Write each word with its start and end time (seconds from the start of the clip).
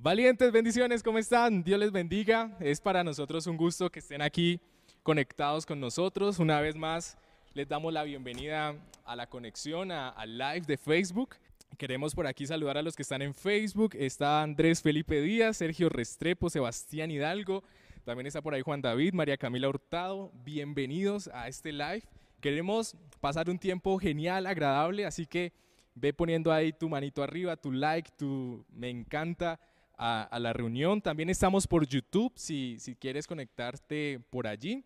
Valientes, 0.00 0.52
bendiciones, 0.52 1.02
¿cómo 1.02 1.18
están? 1.18 1.64
Dios 1.64 1.80
les 1.80 1.90
bendiga. 1.90 2.56
Es 2.60 2.80
para 2.80 3.02
nosotros 3.02 3.48
un 3.48 3.56
gusto 3.56 3.90
que 3.90 3.98
estén 3.98 4.22
aquí 4.22 4.60
conectados 5.02 5.66
con 5.66 5.80
nosotros. 5.80 6.38
Una 6.38 6.60
vez 6.60 6.76
más, 6.76 7.18
les 7.52 7.66
damos 7.66 7.92
la 7.92 8.04
bienvenida 8.04 8.76
a 9.04 9.16
la 9.16 9.28
conexión, 9.28 9.90
al 9.90 10.38
live 10.38 10.60
de 10.68 10.76
Facebook. 10.76 11.34
Queremos 11.76 12.14
por 12.14 12.28
aquí 12.28 12.46
saludar 12.46 12.78
a 12.78 12.82
los 12.82 12.94
que 12.94 13.02
están 13.02 13.22
en 13.22 13.34
Facebook. 13.34 13.96
Está 13.98 14.40
Andrés 14.40 14.82
Felipe 14.82 15.20
Díaz, 15.20 15.56
Sergio 15.56 15.88
Restrepo, 15.88 16.48
Sebastián 16.48 17.10
Hidalgo. 17.10 17.64
También 18.04 18.28
está 18.28 18.40
por 18.40 18.54
ahí 18.54 18.62
Juan 18.62 18.80
David, 18.80 19.14
María 19.14 19.36
Camila 19.36 19.68
Hurtado. 19.68 20.30
Bienvenidos 20.44 21.26
a 21.34 21.48
este 21.48 21.72
live. 21.72 22.04
Queremos 22.40 22.94
pasar 23.18 23.50
un 23.50 23.58
tiempo 23.58 23.98
genial, 23.98 24.46
agradable, 24.46 25.06
así 25.06 25.26
que 25.26 25.52
ve 25.96 26.12
poniendo 26.12 26.52
ahí 26.52 26.72
tu 26.72 26.88
manito 26.88 27.20
arriba, 27.20 27.56
tu 27.56 27.72
like, 27.72 28.12
tu 28.16 28.64
me 28.70 28.90
encanta 28.90 29.58
a, 29.98 30.38
la 30.38 30.52
reunión. 30.52 31.02
También 31.02 31.28
estamos 31.28 31.66
por 31.66 31.86
YouTube, 31.86 32.32
si, 32.36 32.78
si 32.78 32.94
quieres 32.94 33.26
conectarte 33.26 34.20
por 34.30 34.46
allí. 34.46 34.84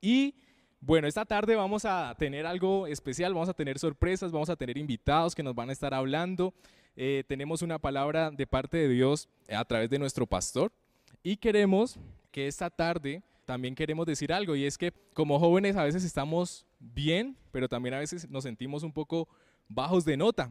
Y 0.00 0.34
bueno, 0.80 1.06
esta 1.06 1.24
tarde 1.24 1.54
vamos 1.56 1.84
a 1.84 2.14
tener 2.18 2.44
algo 2.46 2.86
especial, 2.86 3.32
vamos 3.32 3.48
a 3.48 3.54
tener 3.54 3.78
sorpresas, 3.78 4.32
vamos 4.32 4.50
a 4.50 4.56
tener 4.56 4.76
invitados 4.76 5.34
que 5.34 5.42
nos 5.42 5.54
van 5.54 5.70
a 5.70 5.72
estar 5.72 5.94
hablando. 5.94 6.52
Eh, 6.96 7.24
tenemos 7.28 7.62
una 7.62 7.78
palabra 7.78 8.30
de 8.30 8.46
parte 8.46 8.76
de 8.76 8.88
Dios 8.88 9.28
a 9.48 9.64
través 9.64 9.90
de 9.90 9.98
nuestro 9.98 10.26
pastor 10.26 10.72
y 11.22 11.36
queremos 11.36 11.98
que 12.30 12.46
esta 12.46 12.70
tarde 12.70 13.22
también 13.44 13.74
queremos 13.74 14.06
decir 14.06 14.32
algo 14.32 14.56
y 14.56 14.64
es 14.64 14.76
que 14.76 14.92
como 15.12 15.38
jóvenes 15.38 15.76
a 15.76 15.84
veces 15.84 16.04
estamos 16.04 16.66
bien, 16.78 17.36
pero 17.52 17.68
también 17.68 17.94
a 17.94 17.98
veces 17.98 18.28
nos 18.30 18.44
sentimos 18.44 18.82
un 18.82 18.92
poco 18.92 19.28
bajos 19.68 20.04
de 20.04 20.16
nota 20.16 20.50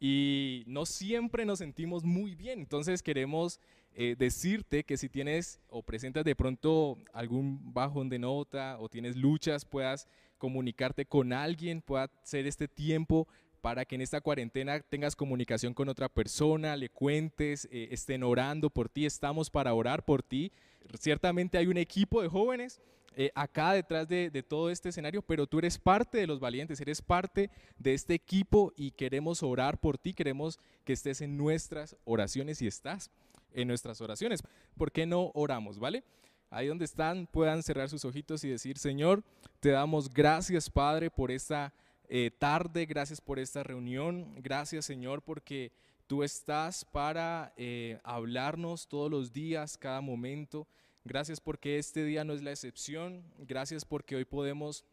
y 0.00 0.64
no 0.66 0.86
siempre 0.86 1.44
nos 1.44 1.58
sentimos 1.58 2.02
muy 2.04 2.34
bien. 2.34 2.58
Entonces 2.58 3.02
queremos 3.02 3.60
eh, 3.94 4.16
decirte 4.18 4.82
que 4.82 4.96
si 4.96 5.10
tienes 5.10 5.60
o 5.68 5.82
presentas 5.82 6.24
de 6.24 6.34
pronto 6.34 6.96
algún 7.12 7.74
bajón 7.74 8.08
de 8.08 8.18
nota 8.18 8.78
o 8.80 8.88
tienes 8.88 9.16
luchas, 9.16 9.66
puedas 9.66 10.08
comunicarte 10.38 11.04
con 11.04 11.34
alguien, 11.34 11.82
pueda 11.82 12.10
ser 12.22 12.46
este 12.46 12.66
tiempo 12.66 13.28
para 13.60 13.84
que 13.84 13.94
en 13.94 14.00
esta 14.00 14.22
cuarentena 14.22 14.80
tengas 14.80 15.14
comunicación 15.14 15.74
con 15.74 15.90
otra 15.90 16.08
persona, 16.08 16.76
le 16.76 16.88
cuentes, 16.88 17.68
eh, 17.70 17.88
estén 17.90 18.22
orando 18.22 18.70
por 18.70 18.88
ti, 18.88 19.04
estamos 19.04 19.50
para 19.50 19.74
orar 19.74 20.02
por 20.02 20.22
ti. 20.22 20.50
Ciertamente 20.98 21.58
hay 21.58 21.66
un 21.66 21.76
equipo 21.76 22.22
de 22.22 22.28
jóvenes 22.28 22.80
eh, 23.16 23.32
acá 23.34 23.72
detrás 23.72 24.08
de, 24.08 24.30
todo 24.48 24.70
este 24.70 24.90
escenario, 24.90 25.20
pero 25.22 25.46
tú 25.46 25.58
eres 25.58 25.78
parte 25.78 26.18
de 26.18 26.26
los 26.26 26.38
valientes, 26.38 26.80
eres 26.80 27.02
parte 27.02 27.50
de 27.78 27.94
este 27.94 28.14
equipo 28.14 28.72
y 28.76 28.92
queremos 28.92 29.42
orar 29.42 29.78
por 29.78 29.98
ti, 29.98 30.14
queremos 30.14 30.58
que 30.84 30.92
estés 30.92 31.20
en 31.20 31.36
nuestras 31.36 31.96
oraciones 32.04 32.62
y 32.62 32.66
estás 32.66 33.10
en 33.52 33.68
nuestras 33.68 34.00
oraciones. 34.00 34.42
¿Por 34.76 34.92
qué 34.92 35.06
no 35.06 35.32
oramos, 35.34 35.78
vale? 35.78 36.04
Ahí 36.50 36.68
donde 36.68 36.84
están 36.84 37.26
puedan 37.26 37.62
cerrar 37.62 37.88
sus 37.88 38.04
ojitos 38.04 38.44
y 38.44 38.48
decir, 38.48 38.78
Señor, 38.78 39.24
te 39.58 39.70
damos 39.70 40.12
gracias, 40.12 40.70
Padre, 40.70 41.10
por 41.10 41.30
esta 41.30 41.72
eh, 42.08 42.30
tarde, 42.38 42.86
gracias 42.86 43.20
por 43.20 43.38
esta 43.38 43.62
reunión, 43.62 44.34
gracias, 44.36 44.84
Señor, 44.84 45.22
porque 45.22 45.72
tú 46.06 46.22
estás 46.22 46.84
para 46.84 47.52
eh, 47.56 48.00
hablarnos 48.02 48.88
todos 48.88 49.10
los 49.10 49.32
días, 49.32 49.76
cada 49.76 50.00
momento. 50.00 50.66
Gracias 51.04 51.40
porque 51.40 51.78
este 51.78 52.04
día 52.04 52.24
no 52.24 52.34
es 52.34 52.42
la 52.42 52.50
excepción. 52.50 53.24
Gracias 53.38 53.84
porque 53.84 54.16
hoy 54.16 54.24
podemos 54.24 54.84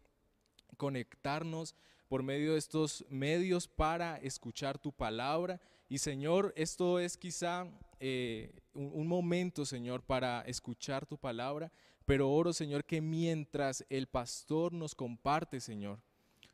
conectarnos 0.77 1.75
por 2.07 2.23
medio 2.23 2.53
de 2.53 2.59
estos 2.59 3.05
medios 3.09 3.67
para 3.67 4.17
escuchar 4.17 4.77
tu 4.77 4.93
palabra. 4.93 5.59
Y 5.89 5.97
Señor, 5.97 6.53
esto 6.55 6.99
es 6.99 7.17
quizá 7.17 7.67
eh, 7.99 8.53
un, 8.73 9.07
momento, 9.07 9.65
Señor, 9.65 10.01
para 10.01 10.41
escuchar 10.41 11.05
tu 11.05 11.17
palabra, 11.17 11.71
pero 12.05 12.31
oro, 12.31 12.53
Señor, 12.53 12.85
que 12.85 13.01
mientras 13.01 13.85
el 13.89 14.07
pastor 14.07 14.71
nos 14.71 14.95
comparte, 14.95 15.59
Señor, 15.59 15.99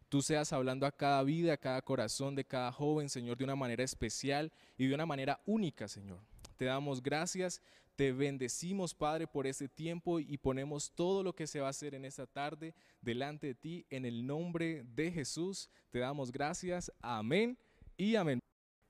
tú 0.10 0.22
seas 0.22 0.54
hablando 0.54 0.86
a 0.86 0.92
cada 0.92 1.22
vida, 1.24 1.54
a 1.54 1.58
cada 1.58 1.82
corazón 1.82 2.36
de 2.36 2.46
cada 2.46 2.72
joven, 2.72 3.10
Señor, 3.10 3.38
de 3.38 3.44
una 3.44 3.56
manera 3.56 3.84
especial 3.84 4.52
y 4.78 4.88
de 4.88 4.96
una 4.96 5.06
manera 5.06 5.42
única, 5.46 5.88
Señor. 5.88 6.20
Te 6.58 6.66
damos 6.66 7.02
gracias 7.02 7.62
te 7.96 8.12
bendecimos, 8.12 8.94
Padre, 8.94 9.28
por 9.28 9.46
este 9.46 9.68
tiempo 9.68 10.20
y 10.20 10.38
ponemos 10.38 10.92
todo 10.96 11.24
lo 11.24 11.34
que 11.34 11.48
se 11.48 11.60
va 11.60 11.68
a 11.68 11.70
hacer 11.70 11.94
en 11.94 12.06
esta 12.06 12.26
tarde 12.26 12.74
delante 13.02 13.48
de 13.48 13.56
ti. 13.56 13.86
En 13.90 14.06
el 14.06 14.26
nombre 14.26 14.84
de 14.96 15.12
Jesús 15.12 15.70
te 15.92 16.00
damos 16.00 16.32
gracias. 16.32 16.92
Amén 17.02 17.58
y 17.98 18.16
amén. 18.16 18.40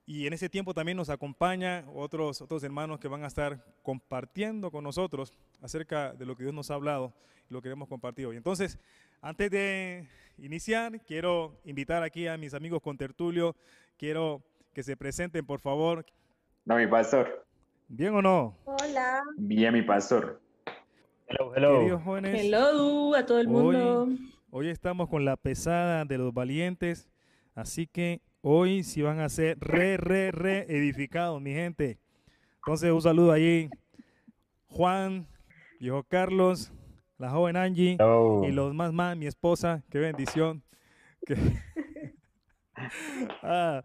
Y 0.05 0.27
en 0.27 0.33
ese 0.33 0.49
tiempo 0.49 0.73
también 0.73 0.97
nos 0.97 1.09
acompaña 1.09 1.85
otros, 1.93 2.41
otros 2.41 2.63
hermanos 2.63 2.99
que 2.99 3.07
van 3.07 3.23
a 3.23 3.27
estar 3.27 3.63
compartiendo 3.83 4.69
con 4.71 4.83
nosotros 4.83 5.33
acerca 5.61 6.13
de 6.13 6.25
lo 6.25 6.35
que 6.35 6.43
Dios 6.43 6.53
nos 6.53 6.71
ha 6.71 6.75
hablado 6.75 7.13
y 7.49 7.53
lo 7.53 7.61
queremos 7.61 7.87
compartir 7.87 8.25
hoy. 8.25 8.37
Entonces, 8.37 8.77
antes 9.21 9.49
de 9.49 10.07
iniciar, 10.37 11.01
quiero 11.05 11.59
invitar 11.63 12.03
aquí 12.03 12.27
a 12.27 12.37
mis 12.37 12.53
amigos 12.53 12.81
con 12.81 12.97
tertulio, 12.97 13.55
quiero 13.97 14.43
que 14.73 14.83
se 14.83 14.97
presenten, 14.97 15.45
por 15.45 15.61
favor. 15.61 16.05
No, 16.65 16.75
mi 16.75 16.87
pastor. 16.87 17.45
¿Bien 17.87 18.13
o 18.13 18.21
no? 18.21 18.57
Hola. 18.65 19.23
Bien, 19.37 19.73
mi 19.73 19.81
pastor. 19.81 20.41
Hello, 21.27 21.55
hello. 21.55 21.79
Queridos 21.79 22.03
jóvenes. 22.03 22.41
Hello 22.41 23.15
a 23.15 23.25
todo 23.25 23.39
el 23.39 23.47
mundo. 23.47 24.07
Hoy, 24.49 24.69
estamos 24.69 25.09
con 25.09 25.25
la 25.25 25.35
pesada 25.35 26.05
de 26.05 26.17
los 26.17 26.33
valientes, 26.33 27.09
así 27.55 27.87
que 27.87 28.21
hoy 28.41 28.83
sí 28.83 29.01
van 29.01 29.19
a 29.19 29.29
ser 29.29 29.57
re, 29.59 29.97
re, 29.97 30.31
re 30.31 30.65
edificados, 30.69 31.41
mi 31.41 31.53
gente. 31.53 31.97
Entonces, 32.57 32.91
un 32.91 33.01
saludo 33.01 33.31
allí. 33.31 33.69
Juan, 34.67 35.27
viejo 35.79 36.03
Carlos, 36.03 36.71
la 37.17 37.29
joven 37.29 37.57
Angie 37.57 37.97
y 38.47 38.51
los 38.51 38.73
más 38.73 38.93
más, 38.93 39.17
mi 39.17 39.27
esposa. 39.27 39.83
Qué 39.89 39.99
bendición. 39.99 40.63
ah, 43.43 43.83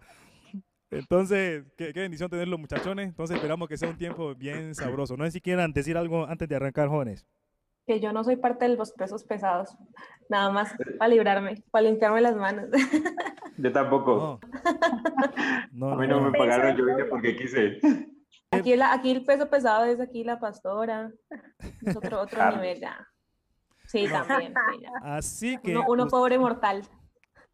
entonces, 0.90 1.64
qué, 1.76 1.92
bendición 1.92 2.30
tenerlos, 2.30 2.58
muchachones. 2.58 3.08
Entonces, 3.08 3.36
esperamos 3.36 3.68
que 3.68 3.76
sea 3.76 3.90
un 3.90 3.98
tiempo 3.98 4.34
bien 4.34 4.74
sabroso. 4.74 5.16
No 5.16 5.24
sé 5.24 5.32
si 5.32 5.40
quieran 5.40 5.72
decir 5.72 5.96
algo 5.96 6.26
antes 6.26 6.48
de 6.48 6.56
arrancar, 6.56 6.88
jóvenes. 6.88 7.26
Que 7.86 8.00
yo 8.00 8.12
no 8.12 8.24
soy 8.24 8.36
parte 8.36 8.68
de 8.68 8.76
los 8.76 8.92
pesos 8.92 9.24
pesados. 9.24 9.76
Nada 10.28 10.50
más 10.50 10.74
para 10.98 11.08
librarme, 11.08 11.62
para 11.70 11.88
limpiarme 11.88 12.20
las 12.20 12.36
manos. 12.36 12.68
Yo 13.60 13.72
tampoco. 13.72 14.38
No. 15.72 15.90
a 15.90 15.96
mí 15.96 16.06
no, 16.06 16.20
me 16.20 16.30
pagaron, 16.30 16.76
yo 16.76 16.86
vine 16.86 17.06
porque 17.06 17.34
quise. 17.34 17.80
Aquí, 18.52 18.72
aquí 18.80 19.10
el 19.10 19.24
peso 19.24 19.50
pesado 19.50 19.84
es 19.84 19.98
aquí 19.98 20.22
la 20.22 20.38
pastora. 20.38 21.10
Es 21.84 21.96
otro, 21.96 22.20
otro 22.20 22.52
nivel 22.52 22.78
ya. 22.78 23.04
Sí, 23.88 24.06
también. 24.06 24.54
Así 25.02 25.58
que. 25.58 25.76
Uno, 25.76 26.06
pobre 26.06 26.38
mortal. 26.38 26.82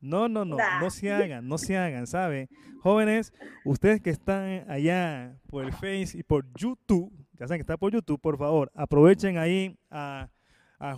No, 0.04 0.28
no, 0.28 0.44
no, 0.44 0.58
no 0.80 0.90
se 0.90 1.10
hagan, 1.10 1.48
no 1.48 1.56
se 1.56 1.78
hagan, 1.78 2.06
¿sabe? 2.06 2.50
Jóvenes, 2.80 3.32
ustedes 3.64 4.02
que 4.02 4.10
están 4.10 4.70
allá 4.70 5.34
por 5.48 5.64
el 5.64 5.72
Face 5.72 6.10
y 6.12 6.22
por 6.22 6.44
YouTube, 6.54 7.10
ya 7.32 7.48
saben 7.48 7.60
que 7.60 7.62
está 7.62 7.78
por 7.78 7.90
YouTube, 7.90 8.20
por 8.20 8.36
favor, 8.36 8.70
aprovechen 8.74 9.38
ahí 9.38 9.78
a, 9.90 10.28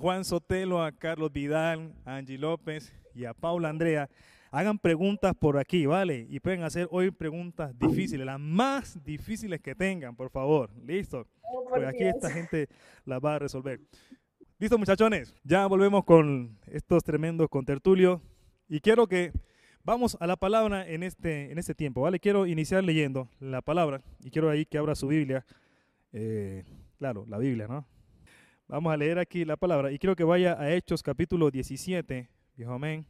Juan 0.00 0.24
Sotelo, 0.24 0.82
a 0.82 0.90
Carlos 0.90 1.32
Vidal, 1.32 1.94
a 2.04 2.16
Angie 2.16 2.36
López 2.36 2.92
y 3.14 3.26
a 3.26 3.32
Paula 3.32 3.68
Andrea. 3.68 4.10
Hagan 4.50 4.76
preguntas 4.80 5.32
por 5.38 5.56
aquí, 5.56 5.86
¿vale? 5.86 6.26
Y 6.28 6.40
pueden 6.40 6.64
hacer 6.64 6.88
hoy 6.90 7.12
preguntas 7.12 7.78
difíciles, 7.78 8.26
las 8.26 8.40
más 8.40 8.98
difíciles 9.04 9.60
que 9.60 9.76
tengan, 9.76 10.16
por 10.16 10.30
favor. 10.30 10.70
Listo. 10.84 11.28
Oh, 11.42 11.64
Porque 11.68 11.86
aquí 11.86 12.02
esta 12.02 12.28
gente 12.28 12.68
las 13.04 13.20
va 13.20 13.36
a 13.36 13.38
resolver. 13.38 13.80
Listo, 14.58 14.76
muchachones. 14.78 15.32
Ya 15.44 15.64
volvemos 15.68 16.04
con 16.04 16.58
estos 16.66 17.04
tremendos 17.04 17.48
contertulios. 17.48 18.20
Y 18.68 18.80
quiero 18.80 19.06
que 19.06 19.32
vamos 19.84 20.16
a 20.18 20.26
la 20.26 20.36
palabra 20.36 20.88
en 20.88 21.04
este, 21.04 21.52
en 21.52 21.58
este 21.58 21.72
tiempo, 21.72 22.00
¿vale? 22.00 22.18
Quiero 22.18 22.46
iniciar 22.46 22.82
leyendo 22.82 23.28
la 23.38 23.62
palabra 23.62 24.02
y 24.20 24.30
quiero 24.30 24.50
ahí 24.50 24.66
que 24.66 24.76
abra 24.78 24.96
su 24.96 25.06
Biblia. 25.06 25.46
Eh, 26.12 26.64
claro, 26.98 27.24
la 27.28 27.38
Biblia, 27.38 27.68
¿no? 27.68 27.86
Vamos 28.66 28.92
a 28.92 28.96
leer 28.96 29.20
aquí 29.20 29.44
la 29.44 29.56
palabra 29.56 29.92
y 29.92 29.98
quiero 30.00 30.16
que 30.16 30.24
vaya 30.24 30.60
a 30.60 30.74
Hechos 30.74 31.04
capítulo 31.04 31.52
17, 31.52 32.28
viejo 32.56 32.72
amén. 32.72 33.06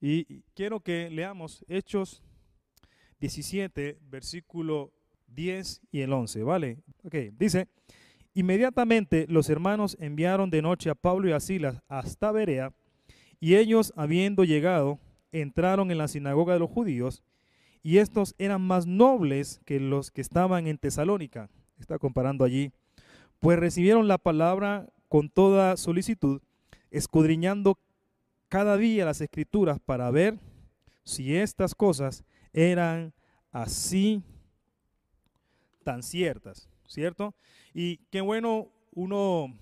Y 0.00 0.42
quiero 0.54 0.78
que 0.78 1.10
leamos 1.10 1.64
Hechos 1.68 2.22
17, 3.18 3.98
versículo 4.02 4.92
10 5.26 5.82
y 5.90 6.02
el 6.02 6.12
11, 6.12 6.44
¿vale? 6.44 6.78
Ok, 7.02 7.16
dice, 7.32 7.66
inmediatamente 8.34 9.26
los 9.28 9.50
hermanos 9.50 9.96
enviaron 9.98 10.48
de 10.48 10.62
noche 10.62 10.90
a 10.90 10.94
Pablo 10.94 11.28
y 11.28 11.32
a 11.32 11.40
Silas 11.40 11.82
hasta 11.88 12.30
Berea 12.30 12.72
y 13.40 13.56
ellos, 13.56 13.92
habiendo 13.96 14.44
llegado, 14.44 14.98
entraron 15.32 15.90
en 15.90 15.98
la 15.98 16.08
sinagoga 16.08 16.52
de 16.52 16.60
los 16.60 16.70
judíos, 16.70 17.22
y 17.82 17.98
estos 17.98 18.34
eran 18.38 18.60
más 18.60 18.86
nobles 18.86 19.60
que 19.64 19.80
los 19.80 20.10
que 20.10 20.20
estaban 20.20 20.66
en 20.66 20.76
Tesalónica. 20.78 21.48
Está 21.78 21.98
comparando 21.98 22.44
allí. 22.44 22.72
Pues 23.38 23.58
recibieron 23.58 24.06
la 24.06 24.18
palabra 24.18 24.86
con 25.08 25.30
toda 25.30 25.78
solicitud, 25.78 26.42
escudriñando 26.90 27.78
cada 28.48 28.76
día 28.76 29.06
las 29.06 29.20
escrituras 29.20 29.78
para 29.80 30.10
ver 30.10 30.38
si 31.04 31.34
estas 31.36 31.74
cosas 31.74 32.24
eran 32.52 33.14
así 33.50 34.22
tan 35.82 36.02
ciertas, 36.02 36.68
¿cierto? 36.86 37.34
Y 37.72 37.98
qué 38.10 38.20
bueno 38.20 38.68
uno, 38.92 39.54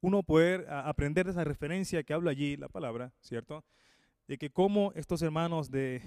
uno 0.00 0.22
poder 0.22 0.66
aprender 0.70 1.26
de 1.26 1.32
esa 1.32 1.44
referencia 1.44 2.02
que 2.02 2.12
habla 2.12 2.30
allí 2.30 2.56
la 2.56 2.68
palabra, 2.68 3.12
¿cierto? 3.20 3.64
De 4.26 4.38
que 4.38 4.50
como 4.50 4.92
estos 4.94 5.22
hermanos 5.22 5.70
de, 5.70 6.02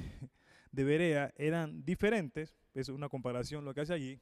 de 0.72 0.84
Berea 0.84 1.34
eran 1.38 1.84
diferentes, 1.86 2.56
es 2.74 2.90
una 2.90 3.10
comparación 3.10 3.66
lo 3.66 3.74
que 3.74 3.82
hace 3.82 3.94
allí, 3.94 4.20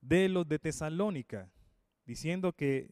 de 0.00 0.28
los 0.28 0.46
de 0.46 0.58
Tesalónica, 0.58 1.50
diciendo 2.06 2.52
que 2.52 2.90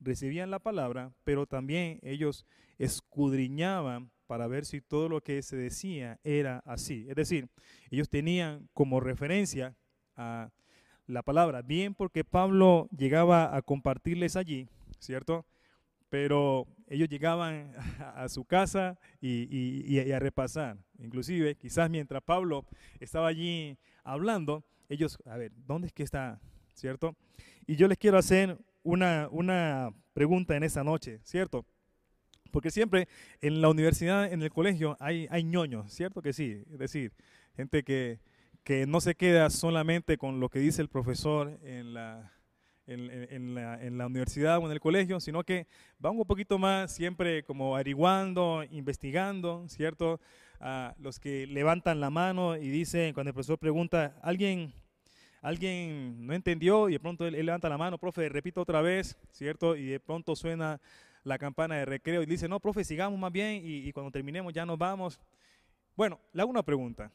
recibían 0.00 0.50
la 0.50 0.58
palabra, 0.58 1.12
pero 1.24 1.46
también 1.46 1.98
ellos 2.02 2.46
escudriñaban 2.78 4.10
para 4.26 4.46
ver 4.46 4.64
si 4.64 4.80
todo 4.80 5.08
lo 5.08 5.22
que 5.22 5.42
se 5.42 5.56
decía 5.56 6.18
era 6.24 6.58
así. 6.64 7.06
Es 7.08 7.16
decir, 7.16 7.48
ellos 7.90 8.08
tenían 8.08 8.68
como 8.72 9.00
referencia 9.00 9.76
a 10.16 10.50
la 11.06 11.22
palabra, 11.22 11.62
bien 11.62 11.94
porque 11.94 12.24
Pablo 12.24 12.88
llegaba 12.90 13.56
a 13.56 13.62
compartirles 13.62 14.34
allí, 14.34 14.68
¿cierto? 14.98 15.46
Pero 16.08 16.66
ellos 16.86 17.08
llegaban 17.08 17.72
a 18.14 18.28
su 18.28 18.44
casa 18.44 18.98
y, 19.20 19.98
a 20.10 20.18
repasar. 20.18 20.78
Inclusive, 20.98 21.56
quizás 21.56 21.90
mientras 21.90 22.22
Pablo 22.22 22.64
estaba 23.00 23.28
allí 23.28 23.78
hablando, 24.04 24.64
ellos, 24.88 25.18
a 25.26 25.36
ver, 25.36 25.52
¿dónde 25.66 25.88
es 25.88 25.92
que 25.92 26.02
está? 26.02 26.40
¿Cierto? 26.74 27.16
Y 27.66 27.76
yo 27.76 27.88
les 27.88 27.98
quiero 27.98 28.18
hacer 28.18 28.58
una, 28.82 29.28
una 29.30 29.90
pregunta 30.12 30.56
en 30.56 30.62
esa 30.62 30.84
noche, 30.84 31.20
¿cierto? 31.24 31.66
Porque 32.52 32.70
siempre 32.70 33.08
en 33.40 33.60
la 33.60 33.68
universidad, 33.68 34.32
en 34.32 34.42
el 34.42 34.50
colegio, 34.50 34.96
hay, 35.00 35.26
hay 35.30 35.42
ñoños, 35.42 35.92
¿cierto 35.92 36.22
que 36.22 36.32
sí? 36.32 36.62
Es 36.70 36.78
decir, 36.78 37.12
gente 37.56 37.82
que, 37.82 38.20
que 38.62 38.86
no 38.86 39.00
se 39.00 39.14
queda 39.14 39.50
solamente 39.50 40.16
con 40.16 40.38
lo 40.38 40.48
que 40.48 40.60
dice 40.60 40.82
el 40.82 40.88
profesor 40.88 41.58
en 41.62 41.94
la, 41.94 42.35
en, 42.86 43.54
la, 43.54 43.82
en, 43.82 43.98
la, 43.98 44.06
universidad 44.06 44.58
o 44.58 44.66
en 44.66 44.72
el 44.72 44.80
colegio, 44.80 45.18
sino 45.18 45.42
que 45.42 45.66
va 46.04 46.10
un 46.10 46.24
poquito 46.24 46.58
más 46.58 46.94
siempre 46.94 47.42
como 47.42 47.74
averiguando, 47.74 48.64
investigando, 48.70 49.64
¿cierto? 49.68 50.20
A 50.60 50.94
los 50.98 51.18
que 51.18 51.46
levantan 51.46 52.00
la 52.00 52.10
mano 52.10 52.56
y 52.56 52.68
dicen, 52.68 53.12
cuando 53.12 53.30
el 53.30 53.34
profesor 53.34 53.58
pregunta, 53.58 54.16
¿alguien, 54.22 54.72
alguien 55.42 56.26
no 56.26 56.32
entendió? 56.32 56.88
Y 56.88 56.92
de 56.92 57.00
pronto 57.00 57.26
él, 57.26 57.34
levanta 57.44 57.68
la 57.68 57.76
mano, 57.76 57.98
profe, 57.98 58.28
repito 58.28 58.60
otra 58.60 58.80
vez, 58.80 59.18
¿cierto? 59.32 59.76
Y 59.76 59.86
de 59.86 60.00
pronto 60.00 60.36
suena 60.36 60.80
la 61.24 61.38
campana 61.38 61.74
de 61.74 61.84
recreo 61.84 62.22
y 62.22 62.26
dice, 62.26 62.48
no, 62.48 62.60
profe, 62.60 62.84
sigamos 62.84 63.18
más 63.18 63.32
bien 63.32 63.60
y, 63.64 63.92
cuando 63.92 64.12
terminemos 64.12 64.52
ya 64.52 64.64
nos 64.64 64.78
vamos. 64.78 65.20
Bueno, 65.96 66.20
le 66.32 66.42
hago 66.42 66.50
una 66.50 66.62
pregunta. 66.62 67.10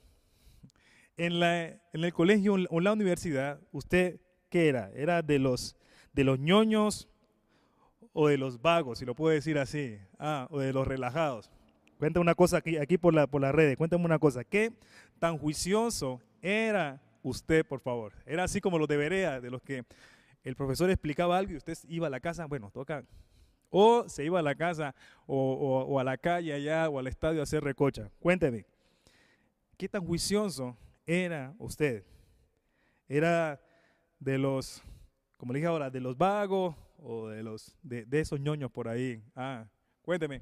En, 1.17 1.39
la, 1.39 1.67
en 1.67 2.03
el 2.03 2.13
colegio 2.13 2.55
o 2.69 2.77
en 2.77 2.83
la 2.83 2.93
universidad, 2.93 3.59
¿usted 3.71 4.19
qué 4.51 4.67
era? 4.67 4.91
¿Era 4.93 5.23
de 5.23 5.39
los, 5.39 5.75
de 6.13 6.23
los 6.23 6.37
ñoños 6.37 7.09
o 8.13 8.27
de 8.27 8.37
los 8.37 8.61
vagos, 8.61 8.99
si 8.99 9.05
lo 9.05 9.15
puedo 9.15 9.33
decir 9.33 9.57
así? 9.57 9.97
Ah, 10.19 10.47
o 10.51 10.59
de 10.59 10.73
los 10.73 10.87
relajados. 10.87 11.49
Cuéntame 11.97 12.21
una 12.21 12.35
cosa 12.35 12.57
aquí, 12.57 12.77
aquí 12.77 12.97
por, 12.97 13.13
la, 13.13 13.25
por 13.25 13.41
las 13.41 13.55
redes, 13.55 13.77
cuéntame 13.77 14.05
una 14.05 14.19
cosa. 14.19 14.43
¿Qué 14.43 14.73
tan 15.17 15.37
juicioso 15.37 16.21
era 16.41 17.01
usted, 17.23 17.65
por 17.65 17.79
favor? 17.79 18.13
¿Era 18.25 18.43
así 18.43 18.59
como 18.59 18.77
lo 18.77 18.85
debería, 18.85 19.39
de 19.39 19.49
los 19.49 19.61
que 19.63 19.85
el 20.43 20.55
profesor 20.55 20.89
explicaba 20.89 21.37
algo 21.37 21.53
y 21.53 21.57
usted 21.57 21.77
iba 21.87 22.07
a 22.07 22.09
la 22.09 22.19
casa? 22.19 22.45
Bueno, 22.45 22.69
toca 22.71 23.03
o 23.69 24.09
se 24.09 24.25
iba 24.25 24.39
a 24.39 24.43
la 24.43 24.55
casa 24.55 24.93
o, 25.25 25.97
a 25.97 26.03
la 26.03 26.17
calle 26.17 26.53
allá 26.53 26.89
o 26.89 26.99
al 26.99 27.07
estadio 27.07 27.39
a 27.39 27.43
hacer 27.43 27.63
recocha. 27.63 28.11
Cuénteme, 28.19 28.65
¿qué 29.77 29.87
tan 29.87 30.05
juicioso 30.05 30.75
era 31.05 31.55
usted? 31.57 32.03
¿Era 33.07 33.61
de 34.21 34.37
los, 34.37 34.81
como 35.35 35.51
le 35.51 35.59
dije 35.59 35.67
ahora, 35.67 35.89
de 35.89 35.99
los 35.99 36.17
vagos 36.17 36.77
o 36.97 37.27
de, 37.27 37.43
los, 37.43 37.75
de, 37.81 38.07
esos 38.11 38.39
ñoños 38.39 38.71
por 38.71 38.87
ahí? 38.87 39.21
Ah, 39.35 39.67
cuénteme. 40.01 40.41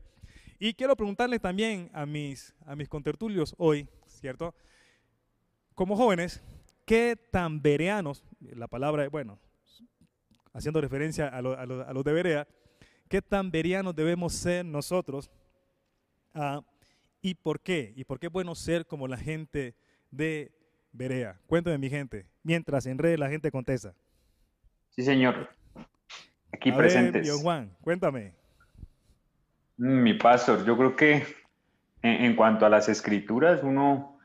Y 0.60 0.76
quiero 0.76 0.96
preguntarle 0.96 1.40
también 1.40 1.90
a 1.92 2.06
mis, 2.06 2.54
a 2.68 2.76
mis 2.76 2.88
contertulios 2.88 3.56
hoy, 3.58 3.90
¿cierto? 4.06 4.54
Como 5.74 5.96
jóvenes, 5.96 6.44
¿qué 6.86 7.16
tan 7.32 7.60
vereanos, 7.64 8.24
la 8.40 8.68
palabra, 8.68 9.10
bueno, 9.10 9.40
haciendo 10.54 10.80
referencia 10.80 11.28
a, 11.30 11.38
a 11.38 11.94
los 11.94 12.04
de 12.04 12.14
Berea, 12.14 12.48
¿Qué 13.10 13.24
tan 13.24 13.50
verianos 13.50 13.96
debemos 13.96 14.34
ser 14.34 14.64
nosotros? 14.64 15.32
Ah, 16.32 16.62
¿Y 17.24 17.34
por 17.34 17.60
qué? 17.60 17.92
¿Y 17.96 18.04
por 18.04 18.20
qué 18.20 18.28
es 18.28 18.32
bueno 18.32 18.54
ser 18.54 18.86
como 18.86 19.08
la 19.08 19.18
gente 19.18 19.76
de 20.12 20.52
Berea? 20.92 21.40
Cuéntame, 21.48 21.78
mi 21.78 21.90
gente, 21.90 22.26
mientras 22.44 22.86
en 22.86 22.98
red 22.98 23.18
la 23.18 23.30
gente 23.30 23.52
contesta. 23.52 23.94
Sí, 24.90 25.04
señor. 25.04 25.50
Aquí 26.52 26.72
presentes. 26.72 27.28
Ver, 27.28 27.42
Juan, 27.42 27.72
cuéntame. 27.82 28.34
Mm, 29.78 30.02
mi 30.04 30.14
pastor, 30.14 30.66
yo 30.66 30.78
creo 30.78 30.96
que 30.96 31.24
en, 32.02 32.36
cuanto 32.36 32.66
a 32.66 32.70
las 32.70 32.90
escrituras, 32.90 33.62
uno 33.64 34.20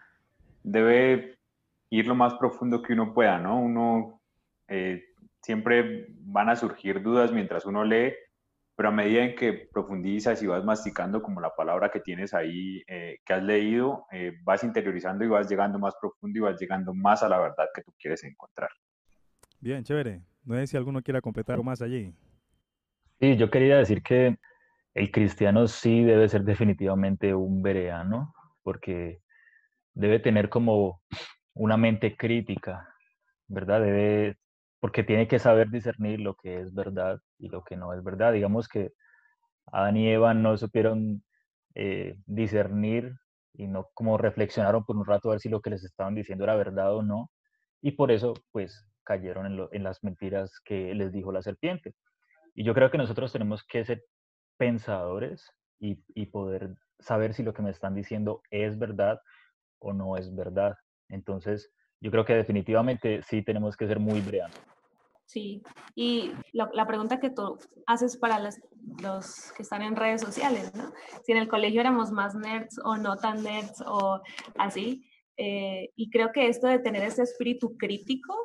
debe 0.62 1.38
ir 1.90 2.06
lo 2.06 2.14
más 2.14 2.34
profundo 2.34 2.82
que 2.82 2.92
uno 2.92 3.12
pueda, 3.12 3.38
¿no? 3.38 3.60
Uno 3.60 4.20
eh, 4.68 5.04
siempre 5.42 6.06
van 6.20 6.48
a 6.48 6.56
surgir 6.56 7.02
dudas 7.02 7.32
mientras 7.32 7.66
uno 7.66 7.84
lee 7.84 8.14
pero 8.76 8.88
a 8.88 8.92
medida 8.92 9.24
en 9.24 9.36
que 9.36 9.68
profundizas 9.72 10.42
y 10.42 10.46
vas 10.46 10.64
masticando 10.64 11.22
como 11.22 11.40
la 11.40 11.54
palabra 11.54 11.90
que 11.90 12.00
tienes 12.00 12.34
ahí, 12.34 12.82
eh, 12.88 13.18
que 13.24 13.32
has 13.32 13.42
leído, 13.42 14.06
eh, 14.10 14.32
vas 14.42 14.64
interiorizando 14.64 15.24
y 15.24 15.28
vas 15.28 15.48
llegando 15.48 15.78
más 15.78 15.94
profundo 16.00 16.38
y 16.38 16.42
vas 16.42 16.60
llegando 16.60 16.92
más 16.92 17.22
a 17.22 17.28
la 17.28 17.38
verdad 17.38 17.66
que 17.74 17.82
tú 17.82 17.92
quieres 17.98 18.24
encontrar. 18.24 18.70
Bien, 19.60 19.84
chévere. 19.84 20.22
No 20.44 20.56
sé 20.56 20.66
si 20.66 20.76
alguno 20.76 21.02
quiera 21.02 21.20
completar 21.20 21.54
algo 21.54 21.64
más 21.64 21.80
allí. 21.80 22.12
Sí, 23.20 23.36
yo 23.36 23.50
quería 23.50 23.78
decir 23.78 24.02
que 24.02 24.36
el 24.94 25.10
cristiano 25.10 25.66
sí 25.68 26.04
debe 26.04 26.28
ser 26.28 26.42
definitivamente 26.42 27.34
un 27.34 27.62
bereano, 27.62 28.34
porque 28.62 29.22
debe 29.94 30.18
tener 30.18 30.48
como 30.48 31.00
una 31.54 31.76
mente 31.76 32.16
crítica, 32.16 32.88
¿verdad? 33.46 33.80
Debe 33.80 34.36
porque 34.84 35.02
tiene 35.02 35.26
que 35.26 35.38
saber 35.38 35.70
discernir 35.70 36.20
lo 36.20 36.34
que 36.34 36.60
es 36.60 36.74
verdad 36.74 37.18
y 37.38 37.48
lo 37.48 37.64
que 37.64 37.74
no 37.74 37.94
es 37.94 38.04
verdad. 38.04 38.34
Digamos 38.34 38.68
que 38.68 38.92
Adán 39.72 39.96
y 39.96 40.10
Eva 40.10 40.34
no 40.34 40.58
supieron 40.58 41.24
eh, 41.74 42.18
discernir 42.26 43.14
y 43.54 43.66
no 43.66 43.88
como 43.94 44.18
reflexionaron 44.18 44.84
por 44.84 44.98
un 44.98 45.06
rato 45.06 45.30
a 45.30 45.32
ver 45.32 45.40
si 45.40 45.48
lo 45.48 45.62
que 45.62 45.70
les 45.70 45.84
estaban 45.84 46.14
diciendo 46.14 46.44
era 46.44 46.54
verdad 46.56 46.94
o 46.94 47.02
no, 47.02 47.30
y 47.80 47.92
por 47.92 48.12
eso 48.12 48.34
pues 48.52 48.86
cayeron 49.04 49.46
en, 49.46 49.68
en 49.72 49.84
las 49.84 50.04
mentiras 50.04 50.60
que 50.62 50.94
les 50.94 51.12
dijo 51.12 51.32
la 51.32 51.40
serpiente. 51.40 51.94
Y 52.54 52.62
yo 52.62 52.74
creo 52.74 52.90
que 52.90 52.98
nosotros 52.98 53.32
tenemos 53.32 53.64
que 53.64 53.86
ser 53.86 54.04
pensadores 54.58 55.50
y, 55.80 56.04
y 56.08 56.26
poder 56.26 56.76
saber 56.98 57.32
si 57.32 57.42
lo 57.42 57.54
que 57.54 57.62
me 57.62 57.70
están 57.70 57.94
diciendo 57.94 58.42
es 58.50 58.78
verdad 58.78 59.18
o 59.78 59.94
no 59.94 60.18
es 60.18 60.36
verdad. 60.36 60.74
Entonces, 61.08 61.72
yo 62.02 62.10
creo 62.10 62.26
que 62.26 62.34
definitivamente 62.34 63.22
sí 63.22 63.42
tenemos 63.42 63.78
que 63.78 63.86
ser 63.86 63.98
muy 63.98 64.20
breanos. 64.20 64.73
Sí, 65.26 65.62
y 65.94 66.32
la 66.52 66.86
pregunta 66.86 67.18
que 67.18 67.30
tú 67.30 67.58
haces 67.86 68.16
para 68.16 68.38
los, 68.38 68.56
los, 69.02 69.52
que 69.52 69.62
están 69.62 69.82
en 69.82 69.96
redes 69.96 70.20
sociales, 70.20 70.74
¿no? 70.74 70.92
Si 71.24 71.32
en 71.32 71.38
el 71.38 71.48
colegio 71.48 71.80
éramos 71.80 72.12
más 72.12 72.34
nerds 72.34 72.78
o 72.84 72.96
no 72.96 73.16
tan 73.16 73.42
nerds 73.42 73.82
o 73.86 74.20
así. 74.56 75.08
Eh, 75.36 75.90
y 75.96 76.10
creo 76.10 76.30
que 76.30 76.48
esto 76.48 76.66
de 76.66 76.78
tener 76.78 77.02
ese 77.02 77.22
espíritu 77.22 77.76
crítico 77.76 78.36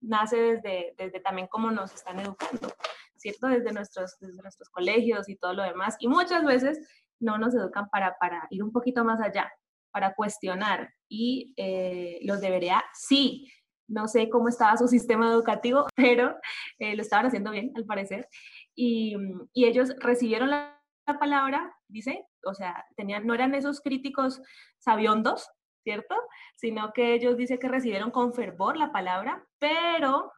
nace 0.00 0.36
desde, 0.36 0.94
desde 0.98 1.20
también 1.20 1.48
cómo 1.48 1.70
nos 1.70 1.94
están 1.94 2.18
educando, 2.20 2.68
¿cierto? 3.16 3.46
Desde 3.46 3.72
nuestros, 3.72 4.18
desde 4.20 4.42
nuestros 4.42 4.68
colegios 4.68 5.28
y 5.28 5.36
todo 5.36 5.54
lo 5.54 5.62
demás. 5.62 5.96
Y 6.00 6.08
muchas 6.08 6.44
veces 6.44 6.86
no 7.20 7.38
nos 7.38 7.54
educan 7.54 7.88
para, 7.88 8.16
para 8.18 8.46
ir 8.50 8.62
un 8.62 8.72
poquito 8.72 9.04
más 9.04 9.20
allá, 9.20 9.50
para 9.90 10.14
cuestionar. 10.14 10.92
Y 11.08 11.54
eh, 11.56 12.18
los 12.22 12.40
debería, 12.40 12.84
sí, 12.92 13.50
no 13.88 14.08
sé 14.08 14.28
cómo 14.28 14.48
estaba 14.48 14.76
su 14.76 14.88
sistema 14.88 15.30
educativo, 15.30 15.86
pero 15.96 16.36
eh, 16.78 16.96
lo 16.96 17.02
estaban 17.02 17.26
haciendo 17.26 17.50
bien, 17.50 17.72
al 17.76 17.84
parecer. 17.84 18.28
Y, 18.74 19.16
y 19.52 19.66
ellos 19.66 19.94
recibieron 20.00 20.50
la, 20.50 20.72
palabra, 21.20 21.72
dice, 21.86 22.26
o 22.44 22.52
sea, 22.52 22.84
tenían, 22.96 23.28
no 23.28 23.34
eran 23.34 23.54
esos 23.54 23.80
críticos 23.80 24.42
sabiondos, 24.78 25.48
¿cierto? 25.84 26.16
Sino 26.56 26.92
que 26.92 27.14
ellos 27.14 27.36
dice 27.36 27.60
que 27.60 27.68
recibieron 27.68 28.10
con 28.10 28.32
fervor 28.34 28.76
la 28.76 28.90
palabra, 28.90 29.46
pero 29.60 30.32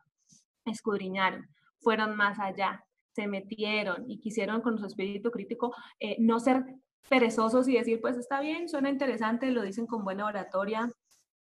escudriñaron, 0.67 1.49
fueron 1.81 2.17
más 2.17 2.39
allá, 2.39 2.85
se 3.13 3.27
metieron 3.27 4.11
y 4.11 4.21
quisieron 4.21 4.61
con 4.61 4.79
su 4.79 4.85
espíritu 4.85 5.31
crítico 5.31 5.75
eh, 5.99 6.17
no 6.21 6.39
ser 6.39 6.67
perezosos 7.09 7.67
y 7.69 7.75
decir, 7.75 8.01
pues 8.01 8.17
está 8.17 8.41
bien, 8.41 8.69
suena 8.69 8.91
interesante, 8.91 9.51
lo 9.51 9.63
dicen 9.63 9.87
con 9.87 10.05
buena 10.05 10.27
oratoria, 10.27 10.91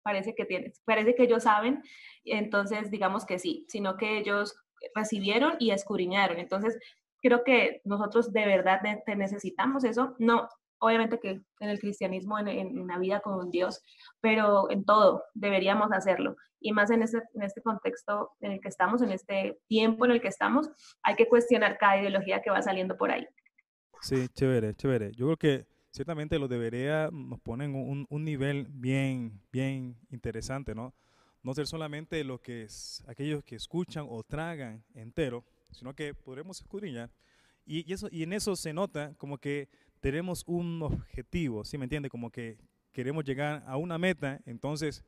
parece 0.05 0.35
que 0.35 0.45
tienes, 0.45 0.81
parece 0.85 1.15
que 1.17 1.25
ellos 1.25 1.43
saben, 1.43 1.83
entonces 2.25 2.91
digamos 2.91 3.25
que 3.27 3.41
sí, 3.41 3.65
sino 3.69 3.97
que 3.97 4.19
ellos 4.19 4.55
recibieron 4.95 5.57
y 5.59 5.71
escudriñaron. 5.71 6.39
Entonces, 6.39 6.79
creo 7.21 7.43
que 7.43 7.81
nosotros 7.85 8.33
de 8.33 8.47
verdad 8.47 8.81
necesitamos 9.17 9.83
eso. 9.83 10.15
No, 10.19 10.49
obviamente 10.79 11.19
que 11.19 11.41
en 11.61 11.69
el 11.71 11.81
cristianismo, 11.81 12.39
en, 12.39 12.49
en, 12.49 12.87
la 12.87 12.99
vida 12.99 13.21
con 13.21 13.51
Dios, 13.51 13.81
pero 14.21 14.71
en 14.71 14.85
todo 14.85 15.25
deberíamos 15.33 15.91
hacerlo. 15.93 16.37
Y 16.61 16.73
más 16.73 16.91
en 16.91 17.03
este, 17.03 17.23
en 17.35 17.43
este 17.43 17.63
contexto 17.63 18.33
en 18.41 18.53
el 18.53 18.61
que 18.61 18.69
estamos, 18.69 19.03
en 19.03 19.11
este 19.11 19.59
tiempo 19.67 20.05
en 20.05 20.13
el 20.13 20.21
que 20.21 20.29
estamos, 20.29 20.69
hay 21.03 21.15
que 21.15 21.29
cuestionar 21.29 21.79
cada 21.79 21.99
ideología 21.99 22.43
que 22.43 22.51
va 22.51 22.63
saliendo 22.63 22.97
por 22.97 23.11
ahí. 23.11 23.27
Sí, 24.01 24.29
chévere, 24.29 24.75
chévere. 24.75 25.13
Yo 25.13 25.27
creo 25.27 25.37
que 25.39 25.74
ciertamente 25.95 26.41
los 26.41 26.51
debería 26.51 27.09
nos 27.13 27.39
ponen 27.39 27.73
un, 27.77 28.05
un 28.11 28.25
nivel 28.25 28.67
bien, 28.69 29.41
bien 29.53 29.97
interesante, 30.11 30.75
¿no? 30.75 30.93
No 31.45 31.55
ser 31.55 31.69
solamente 31.69 32.25
lo 32.25 32.41
que 32.41 32.65
es 32.65 33.05
aquellos 33.07 33.45
que 33.45 33.55
escuchan 33.55 34.05
o 34.09 34.25
tragan 34.25 34.83
entero, 34.95 35.45
sino 35.71 35.95
que 35.95 36.13
podremos 36.13 36.61
escudriñar. 36.61 37.11
Y, 37.65 37.89
y, 37.89 37.93
eso, 37.93 38.09
y 38.11 38.25
en 38.25 38.33
eso 38.33 38.57
se 38.57 38.73
nota 38.73 39.15
como 39.19 39.39
que 39.39 39.69
tenemos 40.01 40.43
un 40.49 40.83
objetivo, 40.83 41.65
¿sí 41.65 41.79
me 41.79 41.85
entiende? 41.85 42.11
Como 42.11 42.29
que 42.31 42.59
queremos 42.93 43.25
llegar 43.25 43.63
a 43.65 43.77
una 43.77 43.97
meta, 43.97 44.41
entonces, 44.47 45.05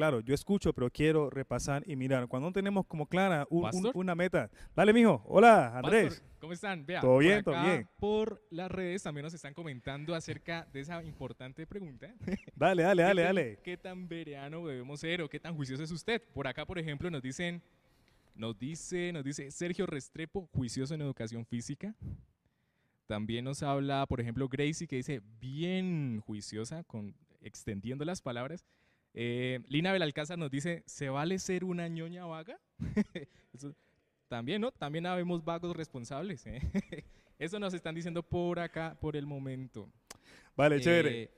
claro, 0.00 0.20
yo 0.20 0.32
escucho, 0.34 0.72
pero 0.72 0.88
quiero 0.88 1.28
repasar 1.28 1.82
y 1.86 1.94
mirar. 1.94 2.26
Cuando 2.26 2.48
no 2.48 2.54
tenemos 2.54 2.86
como 2.86 3.04
clara 3.04 3.46
una 3.50 4.14
meta. 4.14 4.50
Dale, 4.74 4.94
mijo. 4.94 5.22
Hola, 5.26 5.76
Andrés. 5.76 6.24
¿Cómo 6.38 6.54
están? 6.54 6.86
Vea, 6.86 7.02
todo 7.02 7.18
bien, 7.18 7.44
todo 7.44 7.62
bien. 7.62 7.86
Por 7.98 8.42
las 8.48 8.70
redes 8.70 9.02
también 9.02 9.24
nos 9.24 9.34
están 9.34 9.52
comentando 9.52 10.14
acerca 10.14 10.66
de 10.72 10.80
esa 10.80 11.04
importante 11.04 11.66
pregunta. 11.66 12.14
Dale, 12.56 12.82
dale, 12.82 13.02
dale, 13.02 13.22
dale. 13.22 13.58
¿Qué 13.62 13.76
tan 13.76 14.08
vereano 14.08 14.66
debemos 14.66 15.00
ser 15.00 15.20
o 15.20 15.28
qué 15.28 15.38
tan 15.38 15.54
juicioso 15.54 15.82
es 15.82 15.90
usted? 15.90 16.22
Por 16.32 16.46
acá, 16.46 16.64
por 16.64 16.78
ejemplo, 16.78 17.10
nos 17.10 17.20
dicen, 17.20 17.62
nos 18.34 18.58
dice, 18.58 19.12
nos 19.12 19.22
dice 19.22 19.50
Sergio 19.50 19.84
Restrepo, 19.84 20.48
juicioso 20.54 20.94
en 20.94 21.02
educación 21.02 21.44
física. 21.44 21.94
También 23.04 23.44
nos 23.44 23.62
habla, 23.62 24.06
por 24.06 24.18
ejemplo, 24.22 24.48
Gracie, 24.48 24.86
que 24.86 24.96
dice 24.96 25.20
bien 25.40 26.22
juiciosa, 26.24 26.84
con, 26.84 27.14
extendiendo 27.42 28.06
las 28.06 28.22
palabras. 28.22 28.64
Eh, 29.14 29.60
Lina 29.68 29.92
Belalcázar 29.92 30.38
nos 30.38 30.50
dice, 30.50 30.82
¿se 30.86 31.08
vale 31.08 31.38
ser 31.38 31.64
una 31.64 31.88
ñoña 31.88 32.26
vaga? 32.26 32.58
también, 34.28 34.60
¿no? 34.60 34.70
También 34.70 35.06
habemos 35.06 35.44
vagos 35.44 35.76
responsables. 35.76 36.46
¿eh? 36.46 36.60
Eso 37.38 37.58
nos 37.58 37.74
están 37.74 37.94
diciendo 37.94 38.22
por 38.22 38.58
acá, 38.58 38.96
por 39.00 39.16
el 39.16 39.26
momento. 39.26 39.88
Vale, 40.56 40.80
chévere. 40.80 41.22
Eh, 41.22 41.30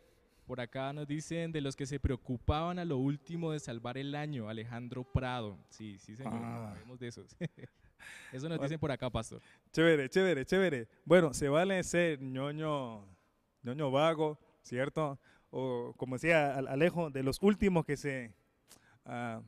por 0.47 0.61
acá 0.61 0.93
nos 0.93 1.07
dicen 1.07 1.53
de 1.53 1.61
los 1.61 1.75
que 1.77 1.87
se 1.87 1.99
preocupaban 1.99 2.79
a 2.79 2.85
lo 2.85 2.99
último 2.99 3.53
de 3.53 3.61
salvar 3.61 3.97
el 3.97 4.15
año, 4.15 4.49
Alejandro 4.49 5.05
Prado. 5.05 5.59
Sí, 5.71 5.99
sí, 5.99 6.17
señor, 6.17 6.35
ah. 6.35 6.73
sabemos 6.75 6.99
de 6.99 7.09
esos. 7.09 7.37
Eso 8.33 8.49
nos 8.49 8.61
dicen 8.61 8.79
por 8.79 8.91
acá, 8.91 9.09
pastor. 9.09 9.41
Chévere, 9.73 10.09
chévere, 10.09 10.45
chévere. 10.45 10.89
Bueno, 11.05 11.33
se 11.33 11.49
vale 11.49 11.83
ser 11.85 12.21
ñoño, 12.21 13.07
ñoño 13.63 13.91
vago, 13.91 14.39
¿cierto? 14.63 15.19
O 15.53 15.95
como 15.97 16.17
decía 16.17 16.57
Alejo, 16.57 17.11
de 17.11 17.23
los 17.23 17.39
últimos 17.41 17.85
que 17.85 17.97
se... 17.97 18.35
Uh, 19.07 19.41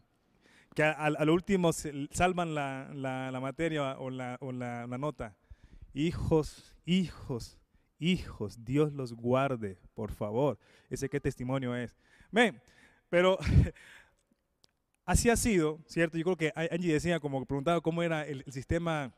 que 0.75 0.83
al, 0.83 1.31
último 1.31 1.73
salvan 1.73 2.55
la, 2.55 2.91
la, 2.93 3.41
materia 3.41 3.97
o, 3.99 4.11
la, 4.11 4.37
o 4.41 4.53
la, 4.53 4.87
nota. 4.87 5.37
Hijos, 5.93 6.77
hijos, 6.85 7.61
hijos, 8.01 8.65
Dios 8.65 8.93
los 8.93 9.13
guarde, 9.13 9.79
por 9.95 10.11
favor. 10.11 10.59
Ese 10.91 11.09
qué 11.09 11.21
testimonio 11.21 11.77
es. 11.77 11.97
Pero 13.09 13.39
Así 15.07 15.29
ha 15.29 15.37
sido, 15.37 15.81
¿cierto? 15.87 16.17
Yo 16.17 16.25
creo 16.25 16.37
que 16.37 16.53
Angie 16.71 16.95
decía, 16.95 17.21
como 17.21 17.45
preguntaba 17.45 17.81
cómo 17.83 18.03
era 18.03 18.27
el, 18.27 18.43
sistema 18.51 19.13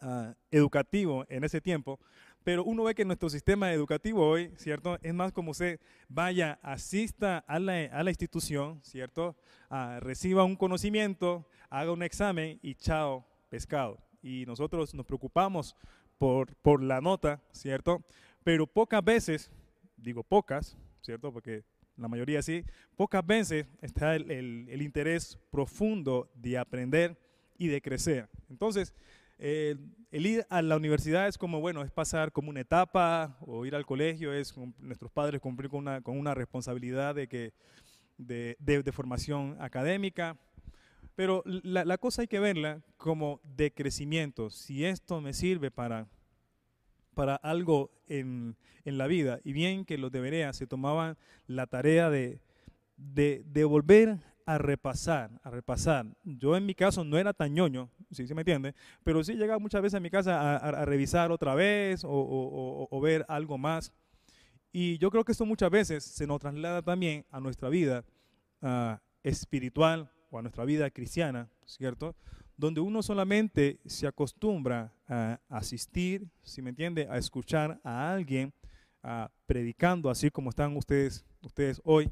ah, 0.00 0.34
educativo 0.52 1.26
en 1.28 1.42
ese 1.42 1.60
tiempo, 1.60 1.98
pero 2.44 2.64
uno 2.64 2.84
ve 2.84 2.94
que 2.94 3.04
nuestro 3.04 3.30
sistema 3.30 3.72
educativo 3.72 4.26
hoy, 4.26 4.52
¿cierto? 4.56 4.98
Es 5.02 5.14
más 5.14 5.32
como 5.32 5.52
usted 5.52 5.80
vaya, 6.08 6.58
asista 6.62 7.38
a 7.38 7.58
la, 7.58 7.84
a 7.92 8.02
la 8.02 8.10
institución, 8.10 8.80
¿cierto? 8.82 9.36
Ah, 9.70 9.98
reciba 10.00 10.44
un 10.44 10.56
conocimiento, 10.56 11.46
haga 11.70 11.92
un 11.92 12.02
examen 12.02 12.58
y 12.62 12.74
chao, 12.74 13.26
pescado. 13.48 13.98
Y 14.22 14.44
nosotros 14.46 14.94
nos 14.94 15.06
preocupamos 15.06 15.76
por, 16.18 16.54
por 16.56 16.82
la 16.82 17.00
nota, 17.00 17.42
¿cierto? 17.50 18.04
Pero 18.44 18.66
pocas 18.66 19.04
veces, 19.04 19.50
digo 19.96 20.22
pocas, 20.22 20.76
¿cierto? 21.00 21.32
Porque 21.32 21.64
la 21.96 22.08
mayoría 22.08 22.42
sí, 22.42 22.64
pocas 22.96 23.24
veces 23.26 23.66
está 23.80 24.16
el, 24.16 24.82
interés 24.82 25.38
profundo 25.50 26.30
de 26.34 26.58
aprender 26.58 27.16
y 27.58 27.68
de 27.68 27.80
crecer. 27.80 28.28
Entonces, 28.48 28.94
el 29.42 30.26
ir 30.26 30.46
a 30.50 30.62
la 30.62 30.76
universidad 30.76 31.26
es 31.26 31.36
como, 31.36 31.60
bueno, 31.60 31.82
es 31.82 31.90
pasar 31.90 32.32
como 32.32 32.50
una 32.50 32.60
etapa, 32.60 33.36
o 33.40 33.66
ir 33.66 33.74
al 33.74 33.86
colegio 33.86 34.32
es 34.32 34.54
nuestros 34.78 35.10
padres 35.10 35.40
cumplir 35.40 35.68
con 35.70 35.80
una, 35.80 36.00
con 36.00 36.18
una 36.18 36.34
responsabilidad 36.34 37.14
de, 37.14 37.28
que, 37.28 37.52
de, 38.18 38.56
de, 38.58 38.92
formación 38.92 39.56
académica, 39.60 40.36
pero 41.14 41.42
la, 41.44 41.84
la, 41.84 41.98
cosa 41.98 42.22
hay 42.22 42.28
que 42.28 42.40
verla 42.40 42.82
como 42.96 43.40
de 43.42 43.72
crecimiento. 43.72 44.48
Si 44.50 44.84
esto 44.84 45.20
me 45.20 45.34
sirve 45.34 45.70
para 45.70 46.08
para 47.14 47.36
algo 47.36 47.90
en, 48.08 48.56
la 48.84 49.06
vida. 49.06 49.40
Y 49.44 49.52
bien 49.52 49.84
que 49.84 49.98
los 49.98 50.10
de 50.10 50.50
se 50.52 50.66
tomaban 50.66 51.16
la 51.46 51.66
tarea 51.66 52.10
de, 52.10 52.40
de, 52.96 53.64
volver 53.64 54.18
a 54.46 54.58
repasar, 54.58 55.30
a 55.42 55.50
repasar. 55.50 56.06
Yo 56.24 56.56
en 56.56 56.66
mi 56.66 56.74
caso 56.74 57.04
no 57.04 57.18
era 57.18 57.32
tan 57.32 57.54
ñoño, 57.54 57.90
si 58.10 58.26
se 58.26 58.34
me 58.34 58.42
entiende, 58.42 58.74
pero 59.04 59.22
sí 59.24 59.34
llegaba 59.34 59.58
muchas 59.58 59.82
veces 59.82 59.96
a 59.96 60.00
mi 60.00 60.10
casa 60.10 60.56
a, 60.56 60.84
revisar 60.84 61.32
otra 61.32 61.54
vez 61.54 62.02
o, 62.04 63.00
ver 63.02 63.24
algo 63.28 63.58
más. 63.58 63.92
Y 64.72 64.98
yo 64.98 65.10
creo 65.10 65.24
que 65.24 65.32
esto 65.32 65.44
muchas 65.44 65.70
veces 65.70 66.04
se 66.04 66.26
nos 66.26 66.40
traslada 66.40 66.82
también 66.82 67.26
a 67.30 67.40
nuestra 67.40 67.68
vida 67.68 68.04
ah, 68.62 69.00
espiritual 69.22 70.10
o 70.30 70.38
a 70.38 70.42
nuestra 70.42 70.64
vida 70.64 70.90
cristiana, 70.90 71.48
¿cierto? 71.66 72.14
donde 72.56 72.80
uno 72.80 73.02
solamente 73.02 73.80
se 73.86 74.06
acostumbra 74.06 74.92
a 75.08 75.40
asistir, 75.48 76.28
si 76.42 76.62
me 76.62 76.70
entiende, 76.70 77.08
a 77.10 77.18
escuchar 77.18 77.80
a 77.82 78.12
alguien 78.12 78.52
predicando, 79.46 80.08
así 80.08 80.30
como 80.30 80.50
están 80.50 80.76
ustedes, 80.76 81.24
ustedes 81.42 81.80
hoy. 81.84 82.10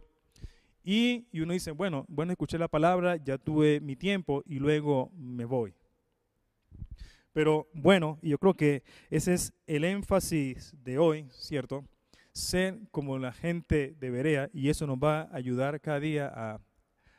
Y, 0.83 1.27
y, 1.31 1.41
uno 1.41 1.53
dice, 1.53 1.73
bueno, 1.73 2.07
bueno, 2.09 2.33
escuché 2.33 2.59
la 2.59 2.69
palabra, 2.69 3.17
ya 3.17 3.39
tuve 3.39 3.81
mi 3.81 3.97
tiempo 3.97 4.43
y 4.47 4.59
luego 4.59 5.11
me 5.15 5.45
voy. 5.45 5.75
Pero 7.33 7.69
bueno, 7.73 8.19
yo 8.23 8.39
creo 8.39 8.55
que 8.55 8.83
ese 9.09 9.35
es 9.35 9.53
el 9.67 9.85
énfasis 9.85 10.75
de 10.83 10.99
hoy, 10.99 11.29
¿cierto? 11.31 11.85
Ser 12.33 12.79
como 12.91 13.19
la 13.19 13.33
gente 13.33 13.95
debería 14.01 14.51
y 14.53 14.69
eso 14.69 14.87
nos 14.87 14.99
va 14.99 15.23
a 15.23 15.37
ayudar 15.37 15.81
cada 15.81 16.01
día 16.01 16.33
a, 16.35 16.61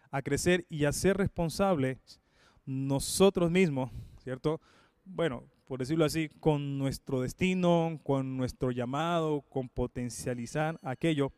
a 0.10 0.22
crecer 0.22 0.66
y 0.70 0.86
a 0.86 0.92
ser 0.92 1.18
responsables 1.18 2.20
nosotros 2.66 3.52
mismos, 3.52 3.92
¿cierto? 4.24 4.60
Bueno, 5.06 5.46
por 5.66 5.80
decirlo 5.80 6.04
así, 6.04 6.30
con 6.42 6.78
nuestro 6.78 7.22
destino, 7.22 8.00
con 8.04 8.36
nuestro 8.36 8.72
llamado, 8.72 9.42
con 9.44 9.70
potencializar 9.70 10.78
aquello, 10.84 11.32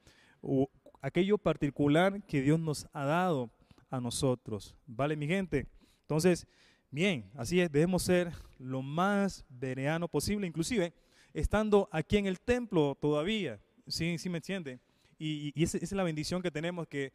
aquello 1.03 1.37
particular 1.37 2.23
que 2.23 2.41
Dios 2.41 2.59
nos 2.59 2.87
ha 2.93 3.03
dado 3.03 3.51
a 3.91 3.99
nosotros. 3.99 4.73
¿Vale, 4.87 5.15
mi 5.15 5.27
gente? 5.27 5.67
Entonces, 6.01 6.47
bien, 6.89 7.29
así 7.35 7.59
es, 7.59 7.71
debemos 7.71 8.03
ser 8.03 8.31
lo 8.57 8.81
más 8.81 9.45
vereano 9.49 10.07
posible, 10.07 10.47
inclusive 10.47 10.93
estando 11.33 11.89
aquí 11.91 12.17
en 12.17 12.25
el 12.25 12.39
templo 12.39 12.95
todavía, 12.99 13.59
¿sí, 13.85 14.17
sí 14.17 14.29
me 14.29 14.37
entiende? 14.37 14.79
Y, 15.19 15.51
esa 15.61 15.77
es 15.77 15.91
la 15.91 16.03
bendición 16.03 16.41
que 16.41 16.49
tenemos 16.49 16.87
que 16.87 17.13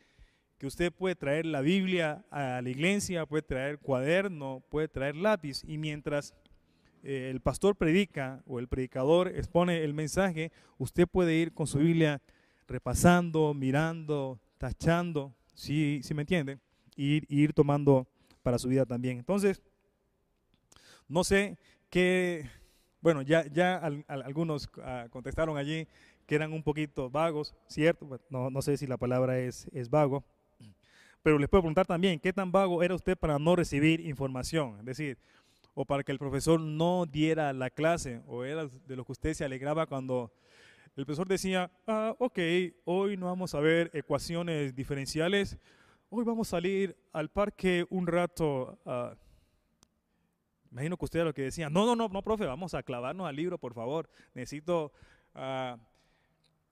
que 0.58 0.66
usted 0.66 0.92
puede 0.92 1.14
traer 1.14 1.46
la 1.46 1.60
Biblia 1.60 2.24
a 2.32 2.60
la 2.60 2.68
iglesia, 2.68 3.26
puede 3.26 3.42
traer 3.42 3.78
cuaderno, 3.78 4.64
puede 4.70 4.88
traer 4.88 5.14
lápiz 5.14 5.62
y 5.64 5.78
mientras 5.78 6.34
eh, 7.04 7.28
el 7.30 7.40
pastor 7.40 7.76
predica 7.76 8.42
o 8.44 8.58
el 8.58 8.66
predicador 8.66 9.28
expone 9.28 9.84
el 9.84 9.94
mensaje, 9.94 10.50
usted 10.76 11.06
puede 11.06 11.36
ir 11.36 11.54
con 11.54 11.68
su 11.68 11.78
Biblia 11.78 12.20
repasando, 12.68 13.54
mirando, 13.54 14.38
tachando, 14.58 15.34
si 15.54 16.02
¿sí, 16.02 16.14
me 16.14 16.22
entiende? 16.22 16.58
Y, 16.94 17.22
ir 17.34 17.52
tomando 17.52 18.06
para 18.42 18.58
su 18.58 18.68
vida 18.68 18.86
también. 18.86 19.18
Entonces, 19.18 19.62
no 21.08 21.24
sé 21.24 21.58
qué, 21.90 22.48
bueno, 23.00 23.22
ya, 23.22 23.46
ya 23.46 23.76
algunos 24.06 24.68
ah, 24.82 25.06
contestaron 25.10 25.56
allí 25.56 25.88
que 26.26 26.34
eran 26.34 26.52
un 26.52 26.62
poquito 26.62 27.08
vagos, 27.08 27.54
¿cierto? 27.66 28.20
No, 28.28 28.50
no 28.50 28.62
sé 28.62 28.76
si 28.76 28.86
la 28.86 28.98
palabra 28.98 29.38
es, 29.38 29.66
es 29.72 29.88
vago, 29.88 30.24
pero 31.22 31.38
les 31.38 31.48
puedo 31.48 31.62
preguntar 31.62 31.86
también, 31.86 32.20
¿qué 32.20 32.32
tan 32.32 32.52
vago 32.52 32.82
era 32.82 32.94
usted 32.94 33.16
para 33.16 33.38
no 33.38 33.56
recibir 33.56 34.00
información? 34.00 34.78
Es 34.80 34.86
decir, 34.86 35.18
o 35.74 35.84
para 35.84 36.02
que 36.02 36.12
el 36.12 36.18
profesor 36.18 36.60
no 36.60 37.06
diera 37.06 37.52
la 37.52 37.70
clase, 37.70 38.22
o 38.26 38.44
era 38.44 38.66
de 38.66 38.96
lo 38.96 39.04
que 39.04 39.12
usted 39.12 39.34
se 39.34 39.44
alegraba 39.44 39.86
cuando 39.86 40.32
el 40.98 41.06
profesor 41.06 41.28
decía, 41.28 41.70
ah, 41.86 42.16
ok, 42.18 42.40
hoy 42.84 43.16
no 43.16 43.26
vamos 43.26 43.54
a 43.54 43.60
ver 43.60 43.88
ecuaciones 43.94 44.74
diferenciales, 44.74 45.56
hoy 46.10 46.24
vamos 46.24 46.48
a 46.48 46.50
salir 46.50 46.96
al 47.12 47.30
parque 47.30 47.86
un 47.88 48.08
rato. 48.08 48.76
Imagino 50.72 50.96
que 50.96 51.04
usted 51.04 51.20
era 51.20 51.26
lo 51.26 51.34
que 51.34 51.42
decía, 51.42 51.70
no, 51.70 51.86
no, 51.86 51.94
no, 51.94 52.08
no, 52.08 52.22
profe, 52.22 52.46
vamos 52.46 52.74
a 52.74 52.82
clavarnos 52.82 53.28
al 53.28 53.36
libro, 53.36 53.58
por 53.58 53.74
favor. 53.74 54.10
Necesito 54.34 54.90
uh, 55.36 55.78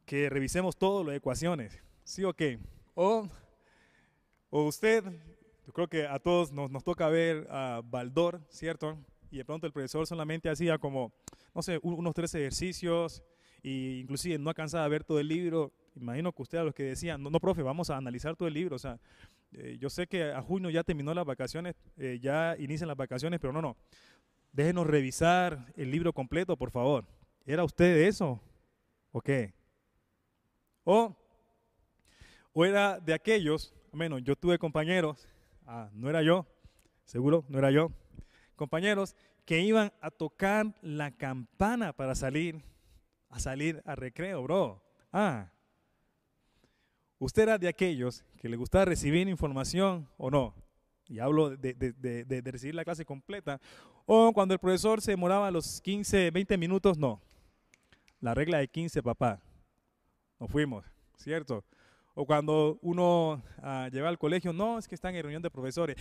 que 0.04 0.28
revisemos 0.28 0.76
lo 0.80 1.04
de 1.04 1.16
ecuaciones. 1.18 1.80
¿Sí 2.02 2.24
o 2.24 2.34
qué? 2.34 2.58
O, 2.96 3.28
o 4.50 4.64
usted, 4.64 5.04
yo 5.68 5.72
creo 5.72 5.86
que 5.86 6.04
a 6.04 6.18
todos 6.18 6.50
nos, 6.50 6.68
nos 6.68 6.82
toca 6.82 7.08
ver 7.08 7.46
a 7.48 7.80
Baldor, 7.84 8.42
¿cierto? 8.48 8.98
Y 9.30 9.36
de 9.36 9.44
pronto 9.44 9.68
el 9.68 9.72
profesor 9.72 10.04
solamente 10.04 10.50
hacía 10.50 10.78
como, 10.78 11.12
no 11.54 11.62
sé, 11.62 11.78
unos 11.80 12.12
tres 12.12 12.34
ejercicios 12.34 13.22
e 13.66 13.98
inclusive 13.98 14.38
no 14.38 14.48
alcanzaba 14.48 14.84
a 14.84 14.88
ver 14.88 15.02
todo 15.02 15.18
el 15.18 15.26
libro. 15.26 15.72
Imagino 15.96 16.30
que 16.32 16.42
usted 16.42 16.58
a 16.58 16.62
los 16.62 16.72
que 16.72 16.84
decían, 16.84 17.20
no, 17.20 17.30
no, 17.30 17.40
profe, 17.40 17.62
vamos 17.62 17.90
a 17.90 17.96
analizar 17.96 18.36
todo 18.36 18.46
el 18.46 18.54
libro. 18.54 18.76
O 18.76 18.78
sea, 18.78 19.00
eh, 19.50 19.76
yo 19.80 19.90
sé 19.90 20.06
que 20.06 20.30
a 20.30 20.40
junio 20.40 20.70
ya 20.70 20.84
terminó 20.84 21.12
las 21.12 21.24
vacaciones, 21.24 21.74
eh, 21.96 22.20
ya 22.22 22.54
inician 22.60 22.86
las 22.86 22.96
vacaciones, 22.96 23.40
pero 23.40 23.52
no, 23.52 23.60
no. 23.60 23.76
Déjenos 24.52 24.86
revisar 24.86 25.72
el 25.76 25.90
libro 25.90 26.12
completo, 26.12 26.56
por 26.56 26.70
favor. 26.70 27.06
¿Era 27.44 27.64
usted 27.64 27.92
de 27.92 28.06
eso? 28.06 28.40
¿O 29.10 29.20
qué? 29.20 29.52
O, 30.84 31.16
o 32.52 32.64
era 32.64 33.00
de 33.00 33.14
aquellos, 33.14 33.74
menos 33.92 34.22
yo 34.22 34.36
tuve 34.36 34.58
compañeros, 34.58 35.26
ah, 35.66 35.90
no 35.92 36.08
era 36.08 36.22
yo, 36.22 36.46
seguro, 37.04 37.44
no 37.48 37.58
era 37.58 37.72
yo, 37.72 37.90
compañeros 38.54 39.16
que 39.44 39.60
iban 39.60 39.92
a 40.00 40.12
tocar 40.12 40.72
la 40.82 41.10
campana 41.10 41.92
para 41.92 42.14
salir, 42.14 42.62
a 43.36 43.38
salir 43.38 43.82
a 43.84 43.94
recreo, 43.94 44.42
bro. 44.42 44.82
Ah, 45.12 45.50
usted 47.18 47.42
era 47.42 47.58
de 47.58 47.68
aquellos 47.68 48.24
que 48.38 48.48
le 48.48 48.56
gustaba 48.56 48.86
recibir 48.86 49.28
información 49.28 50.08
o 50.16 50.30
no. 50.30 50.54
Y 51.06 51.18
hablo 51.18 51.50
de, 51.50 51.74
de, 51.74 52.40
recibir 52.50 52.74
la 52.74 52.84
clase 52.84 53.04
completa. 53.04 53.60
O 54.06 54.32
cuando 54.32 54.54
el 54.54 54.58
profesor 54.58 55.02
se 55.02 55.10
demoraba 55.10 55.50
los 55.50 55.82
15, 55.82 56.30
20 56.30 56.56
minutos, 56.56 56.96
no. 56.96 57.20
La 58.20 58.34
regla 58.34 58.58
de 58.58 58.68
15, 58.68 59.02
papá. 59.02 59.40
Nos 60.40 60.50
fuimos, 60.50 60.86
¿cierto? 61.16 61.62
O 62.14 62.24
cuando 62.24 62.78
uno 62.80 63.42
uh, 63.58 64.06
al 64.06 64.18
colegio, 64.18 64.54
no, 64.54 64.78
es 64.78 64.88
que 64.88 64.94
están 64.94 65.14
en 65.14 65.22
reunión 65.22 65.42
de 65.42 65.50
profesores. 65.50 65.96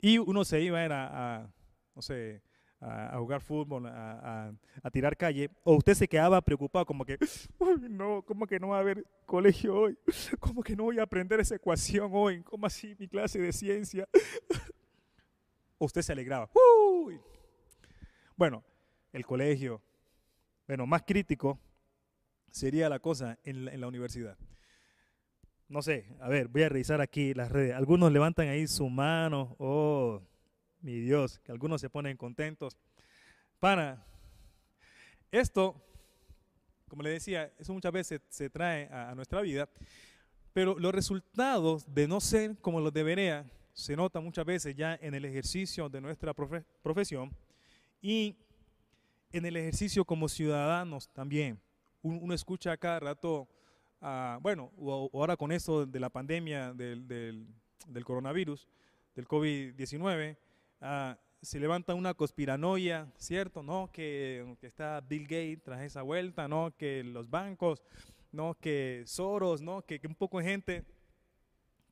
Y 0.00 0.16
uno 0.18 0.44
se 0.44 0.60
iba 0.60 0.80
a, 0.80 1.40
a 1.40 1.50
no 1.94 2.02
sé, 2.02 2.40
a, 2.80 3.16
jugar 3.18 3.40
fútbol, 3.40 3.86
a, 3.86 4.52
a, 4.82 4.90
tirar 4.90 5.16
calle, 5.16 5.50
o 5.64 5.74
usted 5.76 5.94
se 5.94 6.08
quedaba 6.08 6.40
preocupado 6.40 6.86
como 6.86 7.04
que, 7.04 7.18
uy, 7.58 7.88
no, 7.88 8.22
¿cómo 8.22 8.46
que 8.46 8.60
no 8.60 8.68
va 8.68 8.76
a 8.76 8.80
haber 8.80 9.04
colegio 9.26 9.74
hoy? 9.74 9.98
¿Cómo 10.40 10.62
que 10.62 10.76
no 10.76 10.84
voy 10.84 10.98
a 10.98 11.02
aprender 11.02 11.40
esa 11.40 11.56
ecuación 11.56 12.10
hoy? 12.12 12.42
¿Cómo 12.42 12.66
así 12.66 12.94
mi 12.98 13.08
clase 13.08 13.38
de 13.38 13.52
ciencia? 13.52 14.08
o 15.78 15.84
usted 15.86 16.02
se 16.02 16.12
alegraba. 16.12 16.50
Uy. 16.54 17.20
Bueno, 18.36 18.62
el 19.12 19.26
colegio, 19.26 19.82
bueno, 20.66 20.86
más 20.86 21.02
crítico 21.02 21.58
sería 22.50 22.88
la 22.88 23.00
cosa 23.00 23.38
en 23.42 23.64
la, 23.64 23.72
en 23.72 23.80
la 23.80 23.88
universidad 23.88 24.38
no 25.68 25.82
sé, 25.82 26.06
a 26.20 26.28
ver, 26.28 26.48
voy 26.48 26.62
a 26.62 26.68
revisar 26.68 27.00
aquí 27.00 27.34
las 27.34 27.52
redes. 27.52 27.74
Algunos 27.74 28.10
levantan 28.10 28.48
ahí 28.48 28.66
su 28.66 28.88
mano, 28.88 29.54
oh, 29.58 30.22
mi 30.80 31.00
Dios, 31.00 31.38
que 31.40 31.52
algunos 31.52 31.80
se 31.80 31.90
ponen 31.90 32.16
contentos. 32.16 32.76
Para, 33.58 34.04
esto, 35.30 35.74
como 36.88 37.02
le 37.02 37.10
decía, 37.10 37.52
eso 37.58 37.72
muchas 37.72 37.92
veces 37.92 38.20
se 38.28 38.48
trae 38.48 38.88
a, 38.92 39.14
nuestra 39.14 39.40
vida, 39.40 39.68
pero 40.52 40.78
los 40.78 40.94
resultados 40.94 41.92
de 41.92 42.08
no 42.08 42.20
ser 42.20 42.56
como 42.58 42.80
los 42.80 42.92
debería 42.92 43.44
se 43.72 43.94
nota 43.94 44.20
muchas 44.20 44.44
veces 44.44 44.74
ya 44.74 44.98
en 45.00 45.14
el 45.14 45.24
ejercicio 45.24 45.88
de 45.88 46.00
nuestra 46.00 46.34
profe 46.34 46.64
profesión 46.82 47.30
y 48.00 48.36
en 49.30 49.44
el 49.46 49.56
ejercicio 49.56 50.04
como 50.04 50.28
ciudadanos 50.28 51.08
también. 51.12 51.60
Uno, 52.02 52.34
escucha 52.34 52.76
cada 52.76 53.00
rato 53.00 53.48
uh, 54.00 54.40
bueno, 54.40 54.72
ahora 55.12 55.36
con 55.36 55.52
esto 55.52 55.84
de 55.84 56.00
la 56.00 56.08
pandemia 56.08 56.72
del, 56.72 57.06
del, 57.06 57.46
del 57.86 58.04
coronavirus, 58.04 58.66
del 59.14 59.28
COVID-19, 59.28 60.36
uh, 60.80 61.14
se 61.40 61.60
levanta 61.60 61.94
una 61.94 62.14
conspiranoia, 62.14 63.10
¿cierto? 63.16 63.62
¿No? 63.62 63.90
Que, 63.92 64.56
está 64.62 65.00
Bill 65.00 65.22
Gates 65.22 65.62
tras 65.62 65.82
esa 65.82 66.02
vuelta, 66.02 66.48
¿no? 66.48 66.74
Que 66.76 67.04
los 67.04 67.30
bancos, 67.30 67.82
¿no? 68.32 68.54
Que 68.54 69.04
Soros, 69.06 69.62
¿no? 69.62 69.82
Que, 69.82 70.00
que 70.00 70.06
un 70.06 70.14
poco 70.14 70.38
de 70.38 70.44
gente 70.44 70.84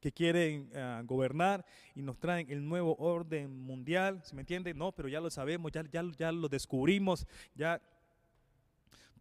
que 0.00 0.12
quieren 0.12 0.70
uh, 0.76 1.04
gobernar 1.06 1.64
y 1.94 2.02
nos 2.02 2.18
traen 2.18 2.50
el 2.50 2.66
nuevo 2.66 2.96
orden 2.96 3.50
mundial, 3.50 4.20
¿se 4.24 4.34
me 4.34 4.42
entiende? 4.42 4.74
No, 4.74 4.92
pero 4.92 5.08
ya 5.08 5.20
lo 5.20 5.30
sabemos, 5.30 5.72
ya, 5.72 5.84
ya, 5.90 6.04
ya 6.16 6.32
lo 6.32 6.48
descubrimos, 6.48 7.26
ya 7.54 7.80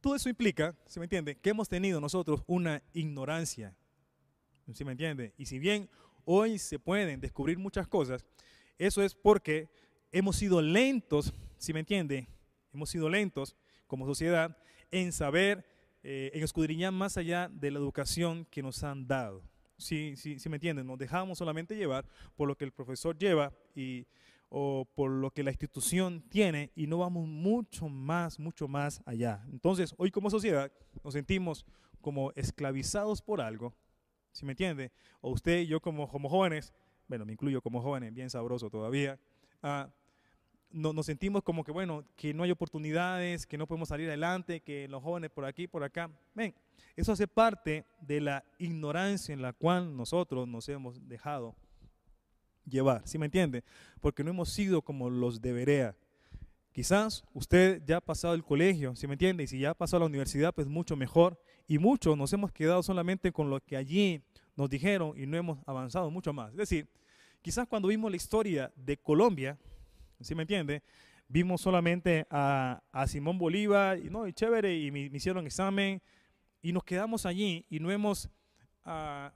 todo 0.02 0.16
eso 0.16 0.30
implica, 0.30 0.76
¿se 0.86 1.00
me 1.00 1.06
entiende?, 1.06 1.36
que 1.36 1.50
hemos 1.50 1.68
tenido 1.68 2.00
nosotros 2.00 2.44
una 2.46 2.84
ignorancia. 2.94 3.76
¿Se 4.74 4.86
me 4.86 4.92
entiende? 4.92 5.34
Y 5.38 5.46
si 5.46 5.58
bien 5.58 5.90
hoy 6.26 6.60
se 6.60 6.78
pueden 6.78 7.20
descubrir 7.20 7.58
muchas 7.58 7.88
cosas, 7.88 8.26
eso 8.78 9.02
es 9.02 9.16
porque 9.16 9.70
hemos 10.12 10.36
sido 10.36 10.62
lentos, 10.62 11.34
¿sí 11.58 11.74
me 11.74 11.80
entiende? 11.80 12.28
Hemos 12.74 12.90
sido 12.90 13.10
lentos 13.10 13.56
como 13.88 14.06
sociedad 14.06 14.58
en 14.92 15.12
saber, 15.12 15.66
eh, 16.04 16.32
en 16.34 16.44
escudriñar 16.44 16.92
más 16.92 17.18
allá 17.18 17.50
de 17.52 17.72
la 17.72 17.80
educación 17.80 18.46
que 18.46 18.62
nos 18.62 18.84
han 18.84 19.08
dado. 19.08 19.44
¿Sí, 19.78 20.16
sí, 20.16 20.40
sí 20.40 20.50
me 20.50 20.56
entienden? 20.56 20.88
Nos 20.88 20.98
dejamos 20.98 21.38
solamente 21.38 21.76
llevar 21.76 22.06
por 22.36 22.48
lo 22.48 22.56
que 22.56 22.66
el 22.66 22.72
profesor 22.72 23.18
lleva 23.18 23.52
y 23.76 24.06
o 24.50 24.88
por 24.96 25.12
lo 25.12 25.32
que 25.32 25.44
la 25.44 25.52
institución 25.52 26.22
tiene 26.30 26.72
y 26.76 26.88
no 26.88 27.00
vamos 27.00 27.28
mucho 27.28 27.90
más, 27.90 28.40
mucho 28.40 28.68
más 28.68 29.02
allá. 29.06 29.44
Entonces, 29.52 29.94
hoy 29.98 30.12
como 30.12 30.30
sociedad 30.30 30.72
nos 31.04 31.14
sentimos 31.14 31.66
como 32.00 32.32
esclavizados 32.34 33.22
por 33.22 33.42
algo, 33.42 33.76
¿sí 34.32 34.46
me 34.46 34.54
entiende? 34.54 34.92
O 35.22 35.32
usted 35.32 35.60
y 35.60 35.68
yo 35.68 35.82
como, 35.82 36.08
como 36.08 36.30
jóvenes, 36.30 36.74
bueno, 37.08 37.26
me 37.26 37.34
incluyo 37.34 37.62
como 37.62 37.82
jóvenes, 37.82 38.14
bien 38.14 38.30
sabroso 38.30 38.70
todavía, 38.70 39.20
uh, 39.64 39.90
no, 40.72 40.92
nos 40.92 41.06
sentimos 41.06 41.42
como 41.42 41.64
que, 41.64 41.72
bueno, 41.72 42.04
que 42.16 42.34
no 42.34 42.44
hay 42.44 42.52
oportunidades, 42.52 43.46
que 43.46 43.58
no 43.58 43.66
podemos 43.66 43.90
salir 43.90 44.10
adelante, 44.10 44.60
que 44.60 44.88
los 44.88 45.02
jóvenes 45.02 45.32
por 45.32 45.46
aquí, 45.46 45.68
por 45.68 45.84
acá. 45.84 46.10
Ven, 46.34 46.54
eso 46.96 47.14
hace 47.14 47.28
parte 47.28 47.86
de 48.02 48.20
la 48.20 48.44
ignorancia 48.58 49.34
en 49.34 49.42
la 49.42 49.54
cual 49.54 49.96
nosotros 49.96 50.48
nos 50.48 50.68
hemos 50.68 51.08
dejado 51.08 51.56
llevar, 52.66 53.08
¿sí 53.08 53.18
me 53.18 53.26
entiende? 53.26 53.64
Porque 54.02 54.24
no 54.24 54.32
hemos 54.32 54.50
sido 54.50 54.82
como 54.82 55.10
los 55.10 55.42
debería. 55.42 55.96
Quizás 56.74 57.24
usted 57.34 57.82
ya 57.86 57.98
ha 57.98 58.02
pasado 58.02 58.34
el 58.34 58.44
colegio, 58.44 58.98
¿sí 58.98 59.08
me 59.08 59.14
entiende? 59.14 59.44
Y 59.44 59.48
si 59.48 59.60
ya 59.60 59.70
ha 59.70 59.74
pasado 59.74 60.02
la 60.02 60.08
universidad, 60.08 60.54
pues 60.54 60.68
mucho 60.68 60.98
mejor. 60.98 61.40
Y 61.68 61.78
muchos 61.78 62.18
nos 62.18 62.34
hemos 62.34 62.52
quedado 62.52 62.84
solamente 62.84 63.32
con 63.32 63.50
lo 63.50 63.62
que 63.62 63.78
allí 63.78 64.22
nos 64.56 64.70
dijeron 64.70 65.14
y 65.18 65.26
no 65.26 65.38
hemos 65.38 65.60
avanzado 65.66 66.10
mucho 66.12 66.34
más. 66.34 66.52
Es 66.52 66.58
decir, 66.58 66.88
quizás 67.42 67.68
cuando 67.68 67.88
vimos 67.88 68.10
la 68.10 68.18
historia 68.18 68.72
de 68.76 68.98
Colombia, 68.98 69.58
¿sí 70.22 70.36
me 70.36 70.44
entiende? 70.44 70.84
Vimos 71.28 71.62
solamente 71.62 72.28
a, 72.30 72.82
a 72.92 73.08
Simón 73.08 73.38
Bolívar 73.38 74.00
y 74.00 74.10
no, 74.10 74.28
y 74.28 74.34
chévere, 74.34 74.78
y 74.78 74.92
me, 74.92 75.02
hicieron 75.02 75.46
examen 75.46 76.02
y 76.62 76.72
nos 76.72 76.84
quedamos 76.84 77.26
allí 77.26 77.66
y 77.70 77.80
no 77.80 77.92
hemos... 77.92 78.30
Uh, 78.86 79.30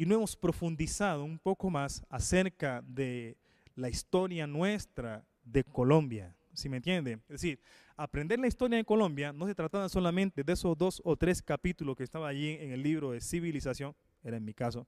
y 0.00 0.06
no 0.06 0.14
hemos 0.14 0.34
profundizado 0.34 1.24
un 1.24 1.38
poco 1.38 1.68
más 1.68 2.02
acerca 2.08 2.82
de 2.86 3.36
la 3.74 3.90
historia 3.90 4.46
nuestra 4.46 5.26
de 5.44 5.62
Colombia. 5.62 6.34
¿Sí 6.60 6.68
me 6.68 6.76
entiende? 6.76 7.12
Es 7.22 7.40
decir, 7.40 7.58
aprender 7.96 8.38
la 8.38 8.46
historia 8.46 8.76
de 8.76 8.84
Colombia 8.84 9.32
no 9.32 9.46
se 9.46 9.54
trataba 9.54 9.88
solamente 9.88 10.44
de 10.44 10.52
esos 10.52 10.76
dos 10.76 11.00
o 11.06 11.16
tres 11.16 11.40
capítulos 11.40 11.96
que 11.96 12.04
estaba 12.04 12.28
allí 12.28 12.50
en 12.50 12.70
el 12.70 12.82
libro 12.82 13.12
de 13.12 13.22
civilización, 13.22 13.96
era 14.22 14.36
en 14.36 14.44
mi 14.44 14.52
caso, 14.52 14.86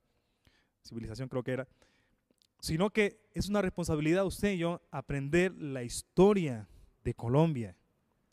civilización 0.82 1.30
creo 1.30 1.42
que 1.42 1.52
era, 1.52 1.68
sino 2.60 2.90
que 2.90 3.22
es 3.32 3.48
una 3.48 3.62
responsabilidad 3.62 4.26
usted 4.26 4.52
y 4.52 4.58
yo 4.58 4.82
aprender 4.90 5.54
la 5.54 5.82
historia 5.82 6.68
de 7.04 7.14
Colombia. 7.14 7.74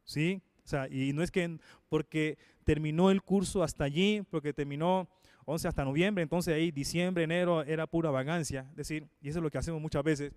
¿Sí? 0.03 0.41
O 0.65 0.67
sea, 0.67 0.89
y 0.89 1.13
no 1.13 1.23
es 1.23 1.31
que 1.31 1.59
porque 1.87 2.37
terminó 2.65 3.09
el 3.09 3.21
curso 3.21 3.63
hasta 3.63 3.85
allí, 3.85 4.21
porque 4.29 4.51
terminó 4.51 5.07
11 5.45 5.65
hasta 5.69 5.85
noviembre, 5.85 6.23
entonces 6.23 6.53
ahí 6.53 6.71
diciembre, 6.71 7.23
enero 7.23 7.63
era 7.63 7.87
pura 7.87 8.11
vagancia, 8.11 8.67
es 8.71 8.75
decir, 8.75 9.07
y 9.21 9.29
eso 9.29 9.39
es 9.39 9.43
lo 9.43 9.49
que 9.49 9.59
hacemos 9.59 9.79
muchas 9.79 10.03
veces. 10.03 10.33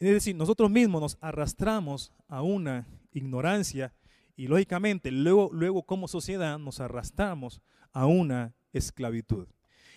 Es 0.00 0.12
decir, 0.12 0.36
nosotros 0.36 0.70
mismos 0.70 1.00
nos 1.00 1.18
arrastramos 1.20 2.12
a 2.28 2.42
una 2.42 2.86
ignorancia 3.12 3.92
y 4.36 4.46
lógicamente 4.46 5.10
luego, 5.10 5.50
luego 5.52 5.82
como 5.82 6.06
sociedad 6.06 6.58
nos 6.58 6.78
arrastramos 6.78 7.60
a 7.92 8.06
una 8.06 8.54
esclavitud. 8.72 9.48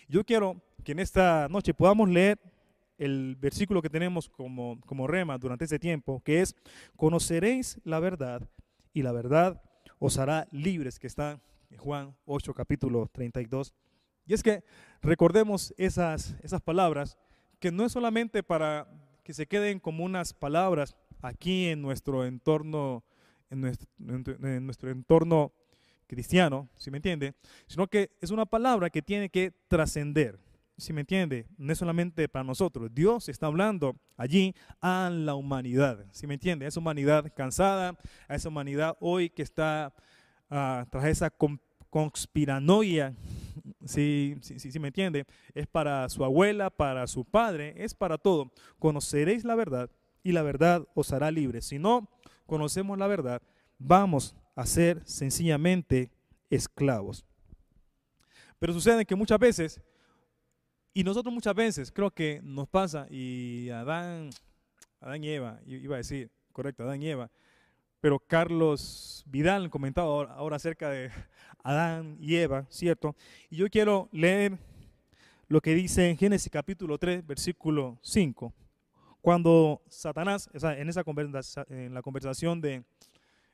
Yo 0.08 0.24
quiero 0.24 0.60
que 0.82 0.92
en 0.92 0.98
esta 0.98 1.46
noche 1.48 1.72
podamos 1.72 2.08
leer 2.08 2.40
el 2.98 3.36
versículo 3.36 3.80
que 3.80 3.88
tenemos 3.88 4.28
como, 4.28 4.80
como 4.86 5.06
rema 5.06 5.38
durante 5.38 5.64
este 5.64 5.78
tiempo, 5.78 6.20
que 6.24 6.40
es, 6.40 6.56
conoceréis 6.96 7.80
la 7.84 8.00
verdad 8.00 8.48
y 8.92 9.02
la 9.02 9.12
verdad 9.12 9.62
os 10.00 10.18
hará 10.18 10.48
libres, 10.50 10.98
que 10.98 11.06
está 11.06 11.40
Juan 11.78 12.16
8, 12.24 12.54
capítulo 12.54 13.08
32. 13.12 13.72
Y 14.26 14.34
es 14.34 14.42
que 14.42 14.64
recordemos 15.00 15.72
esas, 15.76 16.36
esas 16.42 16.60
palabras, 16.60 17.16
que 17.60 17.70
no 17.70 17.84
es 17.84 17.92
solamente 17.92 18.42
para 18.42 18.88
que 19.22 19.32
se 19.32 19.46
queden 19.46 19.80
como 19.80 20.04
unas 20.04 20.34
palabras 20.34 20.96
aquí 21.20 21.68
en 21.68 21.82
nuestro 21.82 22.24
entorno 22.24 23.04
en 23.52 23.60
nuestro, 23.60 23.88
en 23.98 24.64
nuestro 24.64 24.90
entorno 24.90 25.52
cristiano, 26.06 26.68
si 26.76 26.90
me 26.90 26.98
entiende? 26.98 27.34
Sino 27.66 27.86
que 27.86 28.10
es 28.20 28.30
una 28.30 28.46
palabra 28.46 28.90
que 28.90 29.02
tiene 29.02 29.28
que 29.28 29.52
trascender, 29.68 30.38
si 30.76 30.92
me 30.92 31.02
entiende? 31.02 31.46
No 31.58 31.72
es 31.72 31.78
solamente 31.78 32.28
para 32.28 32.44
nosotros. 32.44 32.90
Dios 32.92 33.28
está 33.28 33.46
hablando 33.46 33.94
allí 34.16 34.54
a 34.80 35.10
la 35.10 35.34
humanidad, 35.34 36.06
si 36.12 36.26
me 36.26 36.34
entiende? 36.34 36.64
A 36.64 36.68
esa 36.68 36.80
humanidad 36.80 37.30
cansada, 37.36 37.98
a 38.26 38.34
esa 38.34 38.48
humanidad 38.48 38.96
hoy 39.00 39.28
que 39.28 39.42
está 39.42 39.92
uh, 40.50 40.86
tras 40.90 41.04
esa 41.04 41.30
conspiranoia, 41.90 43.14
si, 43.84 44.36
si, 44.40 44.58
si, 44.58 44.78
me 44.78 44.88
entiende, 44.88 45.24
es 45.54 45.66
para 45.66 46.08
su 46.08 46.24
abuela, 46.24 46.70
para 46.70 47.06
su 47.06 47.24
padre, 47.24 47.74
es 47.76 47.94
para 47.94 48.18
todo. 48.18 48.52
Conoceréis 48.78 49.44
la 49.44 49.54
verdad 49.54 49.90
y 50.22 50.32
la 50.32 50.42
verdad 50.42 50.86
os 50.94 51.12
hará 51.12 51.30
libre. 51.30 51.60
Si 51.62 51.78
no 51.78 52.08
conocemos 52.46 52.98
la 52.98 53.06
verdad, 53.06 53.42
vamos 53.78 54.36
a 54.54 54.66
ser 54.66 55.02
sencillamente 55.04 56.10
esclavos. 56.50 57.24
Pero 58.58 58.72
sucede 58.72 59.04
que 59.04 59.16
muchas 59.16 59.38
veces, 59.38 59.80
y 60.94 61.02
nosotros 61.02 61.34
muchas 61.34 61.54
veces, 61.54 61.90
creo 61.90 62.10
que 62.10 62.40
nos 62.44 62.68
pasa, 62.68 63.06
y 63.10 63.70
Adán, 63.70 64.30
Adán 65.00 65.24
y 65.24 65.30
Eva, 65.30 65.60
iba 65.66 65.96
a 65.96 65.98
decir, 65.98 66.30
correcto, 66.52 66.84
Adán 66.84 67.02
y 67.02 67.08
Eva, 67.08 67.30
pero 68.02 68.18
Carlos 68.18 69.22
Vidal 69.28 69.70
comentaba 69.70 70.24
ahora 70.34 70.56
acerca 70.56 70.90
de 70.90 71.12
Adán 71.62 72.16
y 72.18 72.34
Eva, 72.34 72.66
¿cierto? 72.68 73.14
Y 73.48 73.58
yo 73.58 73.70
quiero 73.70 74.08
leer 74.10 74.58
lo 75.46 75.60
que 75.60 75.72
dice 75.72 76.10
en 76.10 76.16
Génesis 76.16 76.50
capítulo 76.50 76.98
3, 76.98 77.24
versículo 77.24 78.00
5. 78.02 78.52
Cuando 79.20 79.82
Satanás, 79.86 80.50
en 80.52 80.88
esa 80.88 81.04
en 81.68 81.94
la 81.94 82.02
conversación 82.02 82.60
de, 82.60 82.82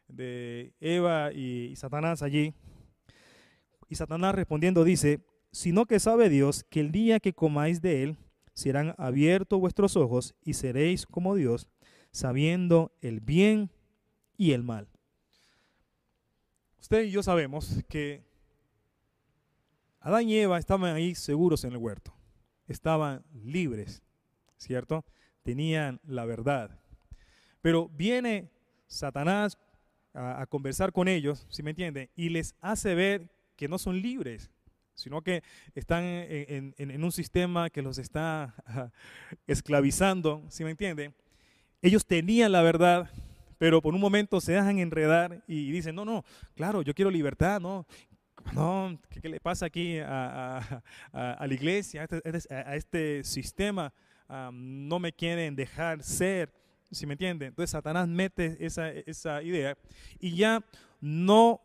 de 0.08 0.72
Eva 0.80 1.30
y, 1.30 1.76
Satanás 1.76 2.22
allí, 2.22 2.54
y 3.90 3.96
Satanás 3.96 4.34
respondiendo 4.34 4.82
dice, 4.82 5.20
sino 5.52 5.84
que 5.84 6.00
sabe 6.00 6.30
Dios 6.30 6.64
que 6.70 6.80
el 6.80 6.90
día 6.90 7.20
que 7.20 7.34
comáis 7.34 7.82
de 7.82 8.02
él, 8.02 8.16
serán 8.54 8.94
abiertos 8.96 9.60
vuestros 9.60 9.94
ojos 9.94 10.34
y 10.42 10.54
seréis 10.54 11.04
como 11.04 11.34
Dios, 11.34 11.68
sabiendo 12.12 12.92
el 13.02 13.20
bien 13.20 13.70
y 14.38 14.52
el 14.52 14.62
mal. 14.62 14.88
Usted 16.80 17.02
y 17.02 17.10
yo 17.10 17.22
sabemos 17.22 17.84
que 17.88 18.24
Adán 20.00 20.26
y 20.26 20.38
Eva 20.38 20.58
estaban 20.58 20.94
ahí 20.94 21.14
seguros 21.14 21.64
en 21.64 21.72
el 21.72 21.76
huerto, 21.76 22.14
estaban 22.66 23.22
libres, 23.44 24.02
¿cierto? 24.56 25.04
Tenían 25.42 26.00
la 26.04 26.24
verdad. 26.24 26.80
Pero 27.60 27.90
viene 27.90 28.50
Satanás 28.86 29.58
a, 30.14 30.46
conversar 30.46 30.92
con 30.92 31.08
ellos, 31.08 31.46
si 31.50 31.62
me 31.62 31.70
entienden? 31.70 32.08
Y 32.16 32.28
les 32.30 32.54
hace 32.60 32.94
ver 32.94 33.28
que 33.56 33.68
no 33.68 33.76
son 33.78 34.00
libres, 34.00 34.50
sino 34.94 35.22
que 35.22 35.42
están 35.74 36.04
en, 36.04 37.04
un 37.04 37.12
sistema 37.12 37.70
que 37.70 37.82
los 37.82 37.98
está 37.98 38.54
esclavizando, 39.46 40.44
¿sí 40.48 40.64
me 40.64 40.70
entienden? 40.70 41.14
Ellos 41.82 42.06
tenían 42.06 42.52
la 42.52 42.62
verdad, 42.62 43.10
pero 43.58 43.82
por 43.82 43.94
un 43.94 44.00
momento 44.00 44.40
se 44.40 44.52
dejan 44.52 44.78
enredar 44.78 45.42
y 45.46 45.70
dicen, 45.70 45.94
no, 45.94 46.04
no, 46.04 46.24
claro, 46.54 46.82
yo 46.82 46.94
quiero 46.94 47.10
libertad, 47.10 47.60
no, 47.60 47.86
no, 48.52 48.98
¿qué, 49.10 49.28
le 49.28 49.40
pasa 49.40 49.66
aquí 49.66 49.98
a, 49.98 50.82
la 51.12 51.54
iglesia, 51.54 52.02
a 52.02 52.04
este, 52.04 52.22
este, 52.24 52.76
este 52.76 53.24
sistema? 53.24 53.92
Ah, 54.28 54.50
no 54.52 54.98
me 54.98 55.12
quieren 55.12 55.56
dejar 55.56 56.02
ser, 56.02 56.52
si 56.90 57.06
me 57.06 57.14
entiende? 57.14 57.46
Entonces 57.46 57.70
Satanás 57.70 58.06
mete 58.06 58.56
esa, 58.64 58.90
esa 58.90 59.42
idea 59.42 59.76
y 60.18 60.36
ya 60.36 60.62
no, 61.00 61.60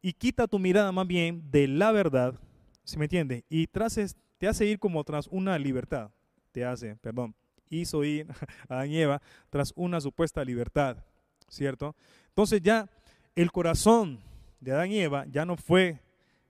y 0.00 0.12
quita 0.12 0.46
tu 0.46 0.58
mirada 0.58 0.92
más 0.92 1.06
bien 1.06 1.50
de 1.50 1.68
la 1.68 1.92
verdad, 1.92 2.34
si 2.84 2.98
me 2.98 3.04
entiende? 3.04 3.44
Y 3.48 3.66
traces, 3.68 4.16
te 4.38 4.48
hace 4.48 4.66
ir 4.66 4.78
como 4.78 5.02
tras 5.04 5.28
una 5.28 5.58
libertad, 5.58 6.10
te 6.50 6.64
hace, 6.64 6.96
perdón, 6.96 7.34
hizo 7.70 8.04
ir 8.04 8.26
a 8.68 9.20
tras 9.48 9.72
una 9.76 10.00
supuesta 10.00 10.44
libertad, 10.44 10.98
¿cierto? 11.52 11.94
Entonces 12.28 12.60
ya 12.62 12.88
el 13.36 13.52
corazón 13.52 14.20
de 14.60 14.72
Adán 14.72 14.90
y 14.90 15.00
Eva 15.00 15.26
ya 15.30 15.44
no 15.44 15.56
fue 15.56 16.00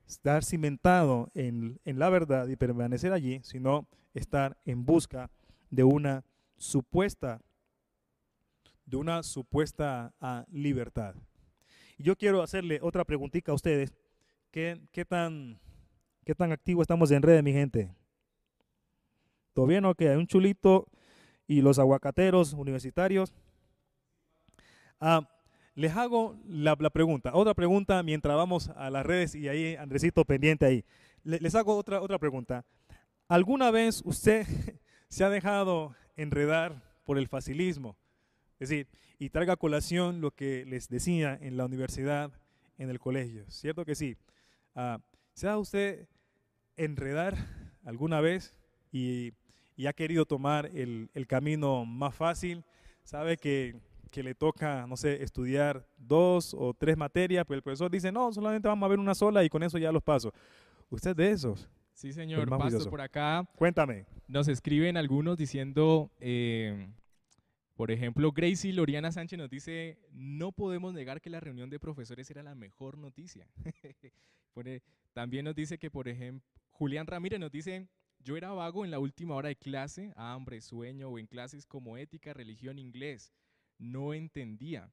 estar 0.07 0.45
cimentado 0.45 1.31
en, 1.35 1.81
en 1.85 1.99
la 1.99 2.09
verdad 2.09 2.47
y 2.49 2.57
permanecer 2.57 3.13
allí, 3.13 3.41
sino 3.43 3.87
estar 4.15 4.57
en 4.65 4.85
busca 4.85 5.31
de 5.71 5.85
una 5.85 6.25
supuesta 6.57 7.41
de 8.85 8.97
una 8.97 9.23
supuesta 9.23 10.13
ah, 10.21 10.45
libertad. 10.51 11.15
Y 11.97 12.03
yo 12.03 12.17
quiero 12.17 12.43
hacerle 12.43 12.79
otra 12.83 13.05
preguntita 13.05 13.53
a 13.53 13.55
ustedes. 13.55 13.95
¿Qué, 14.51 14.83
qué 14.93 15.05
tan, 15.07 15.59
¿Qué 16.25 16.35
tan 16.35 16.53
activo 16.53 16.83
estamos 16.83 17.11
en 17.11 17.23
redes, 17.23 17.43
mi 17.43 17.53
gente? 17.53 17.95
¿Todo 19.55 19.67
bien 19.67 19.85
o 19.87 19.95
qué? 19.95 20.11
Hay 20.11 20.17
un 20.17 20.27
chulito 20.27 20.89
y 21.47 21.63
los 21.63 21.79
aguacateros 21.79 22.53
universitarios. 22.53 23.33
Ah, 25.05 25.29
les 25.75 25.97
hago 25.97 26.39
la, 26.47 26.77
pregunta. 26.77 27.33
Otra 27.35 27.55
pregunta 27.55 28.01
mientras 28.05 28.37
vamos 28.37 28.69
a 28.69 28.89
las 28.89 29.05
redes 29.05 29.35
y 29.35 29.49
ahí 29.49 29.75
Andresito 29.75 30.25
pendiente 30.25 30.65
ahí. 30.65 30.85
les 31.25 31.57
hago 31.57 31.77
otra, 31.77 32.01
otra 32.01 32.21
pregunta. 32.21 32.65
¿Alguna 33.27 33.73
vez 33.73 34.01
usted 34.05 34.47
se 35.09 35.25
ha 35.25 35.29
dejado 35.29 35.97
enredar 36.15 36.81
por 37.05 37.19
el 37.19 37.27
facilismo? 37.27 37.97
Es 38.61 38.69
decir, 38.69 38.87
y 39.19 39.31
traiga 39.31 39.55
a 39.55 39.57
colación 39.57 40.21
lo 40.21 40.31
que 40.31 40.65
les 40.67 40.89
decía 40.89 41.37
en 41.41 41.57
la 41.57 41.65
universidad, 41.65 42.31
en 42.79 42.89
el 42.89 43.01
colegio. 43.01 43.45
¿Cierto 43.49 43.85
que 43.85 43.97
sí? 43.97 44.17
Uh, 44.77 44.99
¿Se 45.35 45.49
ha 45.49 45.59
usted 45.59 46.07
enredar 46.77 47.37
alguna 47.85 48.21
vez 48.21 48.55
y, 48.93 49.33
ha 49.85 49.93
querido 49.95 50.27
tomar 50.27 50.67
el, 50.67 51.09
camino 51.27 51.85
más 51.85 52.15
fácil? 52.15 52.63
¿Sabe 53.03 53.37
que, 53.37 53.75
le 54.21 54.35
toca, 54.35 54.85
no 54.89 54.97
sé, 54.97 55.23
estudiar 55.23 55.87
dos 55.97 56.55
o 56.59 56.75
tres 56.75 56.97
materias, 56.97 57.45
pero 57.47 57.57
el 57.57 57.63
profesor 57.63 57.89
dice, 57.89 58.11
no, 58.11 58.33
solamente 58.33 58.67
vamos 58.67 58.85
a 58.85 58.89
ver 58.89 58.99
una 58.99 59.15
sola 59.15 59.45
y 59.45 59.49
con 59.49 59.63
eso 59.63 59.79
ya 59.79 59.93
los 59.93 60.03
paso? 60.03 60.33
¿Usted 60.91 61.15
de 61.15 61.31
esos? 61.31 61.69
Sí, 61.93 62.13
señor. 62.13 62.49
Paso 62.49 62.91
por 62.91 63.01
acá. 63.01 63.49
Cuéntame. 63.55 64.07
Nos 64.27 64.49
escriben 64.49 64.97
algunos 64.97 65.39
diciendo... 65.39 66.11
Eh, 66.19 66.89
por 67.75 67.91
ejemplo, 67.91 68.31
Gracie 68.33 68.73
Loriana 68.73 69.11
Sánchez 69.13 69.39
nos 69.39 69.51
dice, 69.51 69.99
no 70.13 70.53
podemos 70.53 70.93
negar 70.93 71.21
que 71.21 71.31
la 71.31 71.41
reunión 71.41 71.71
de 71.71 71.81
profesores 71.81 72.31
era 72.31 72.43
la 72.43 72.55
mejor 72.55 72.99
noticia. 72.99 73.49
También 75.15 75.45
nos 75.45 75.55
dice 75.55 75.79
que, 75.79 75.91
por 75.91 76.09
ejemplo, 76.09 76.47
Julián 76.71 77.07
Ramírez 77.07 77.41
nos 77.41 77.51
dice, 77.51 77.89
yo 78.21 78.37
era 78.37 78.53
vago 78.53 78.85
en 78.85 78.91
la 78.91 78.99
última 78.99 79.35
hora 79.35 79.49
de 79.49 79.57
clase, 79.57 80.13
hambre, 80.17 80.61
sueño 80.61 81.09
o 81.09 81.19
en 81.19 81.27
clases 81.27 81.67
como 81.67 81.97
ética, 81.97 82.33
religión, 82.33 82.79
inglés. 82.79 83.33
No 83.83 84.15
entendía. 84.15 84.93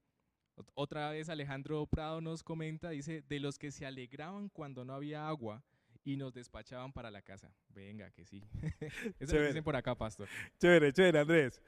Otra 0.74 1.12
vez 1.12 1.30
Alejandro 1.30 1.86
Prado 1.86 2.22
nos 2.22 2.42
comenta, 2.44 2.90
dice, 2.90 3.22
de 3.22 3.40
los 3.40 3.60
que 3.60 3.72
se 3.72 3.86
alegraban 3.86 4.50
cuando 4.50 4.84
no 4.84 4.94
había 4.94 5.28
agua 5.28 5.64
y 6.04 6.18
nos 6.18 6.34
despachaban 6.34 6.92
para 6.92 7.12
la 7.12 7.22
casa. 7.22 7.54
Venga, 7.70 8.10
que 8.10 8.26
sí. 8.26 8.44
Eso 9.20 9.36
lo 9.36 9.46
dicen 9.46 9.64
por 9.64 9.76
acá, 9.76 9.94
pastor. 9.94 10.28
Chévere, 10.58 10.92
chévere, 10.92 11.20
Andrés. 11.20 11.62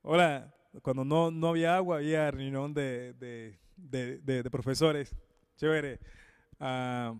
Hola, 0.00 0.52
cuando 0.80 1.04
no, 1.04 1.30
no 1.30 1.48
había 1.48 1.76
agua, 1.76 1.98
había 1.98 2.30
reunión 2.30 2.72
de, 2.72 3.12
de, 3.76 4.50
profesores. 4.50 5.14
Chévere. 5.56 6.00
Ah, 6.58 7.14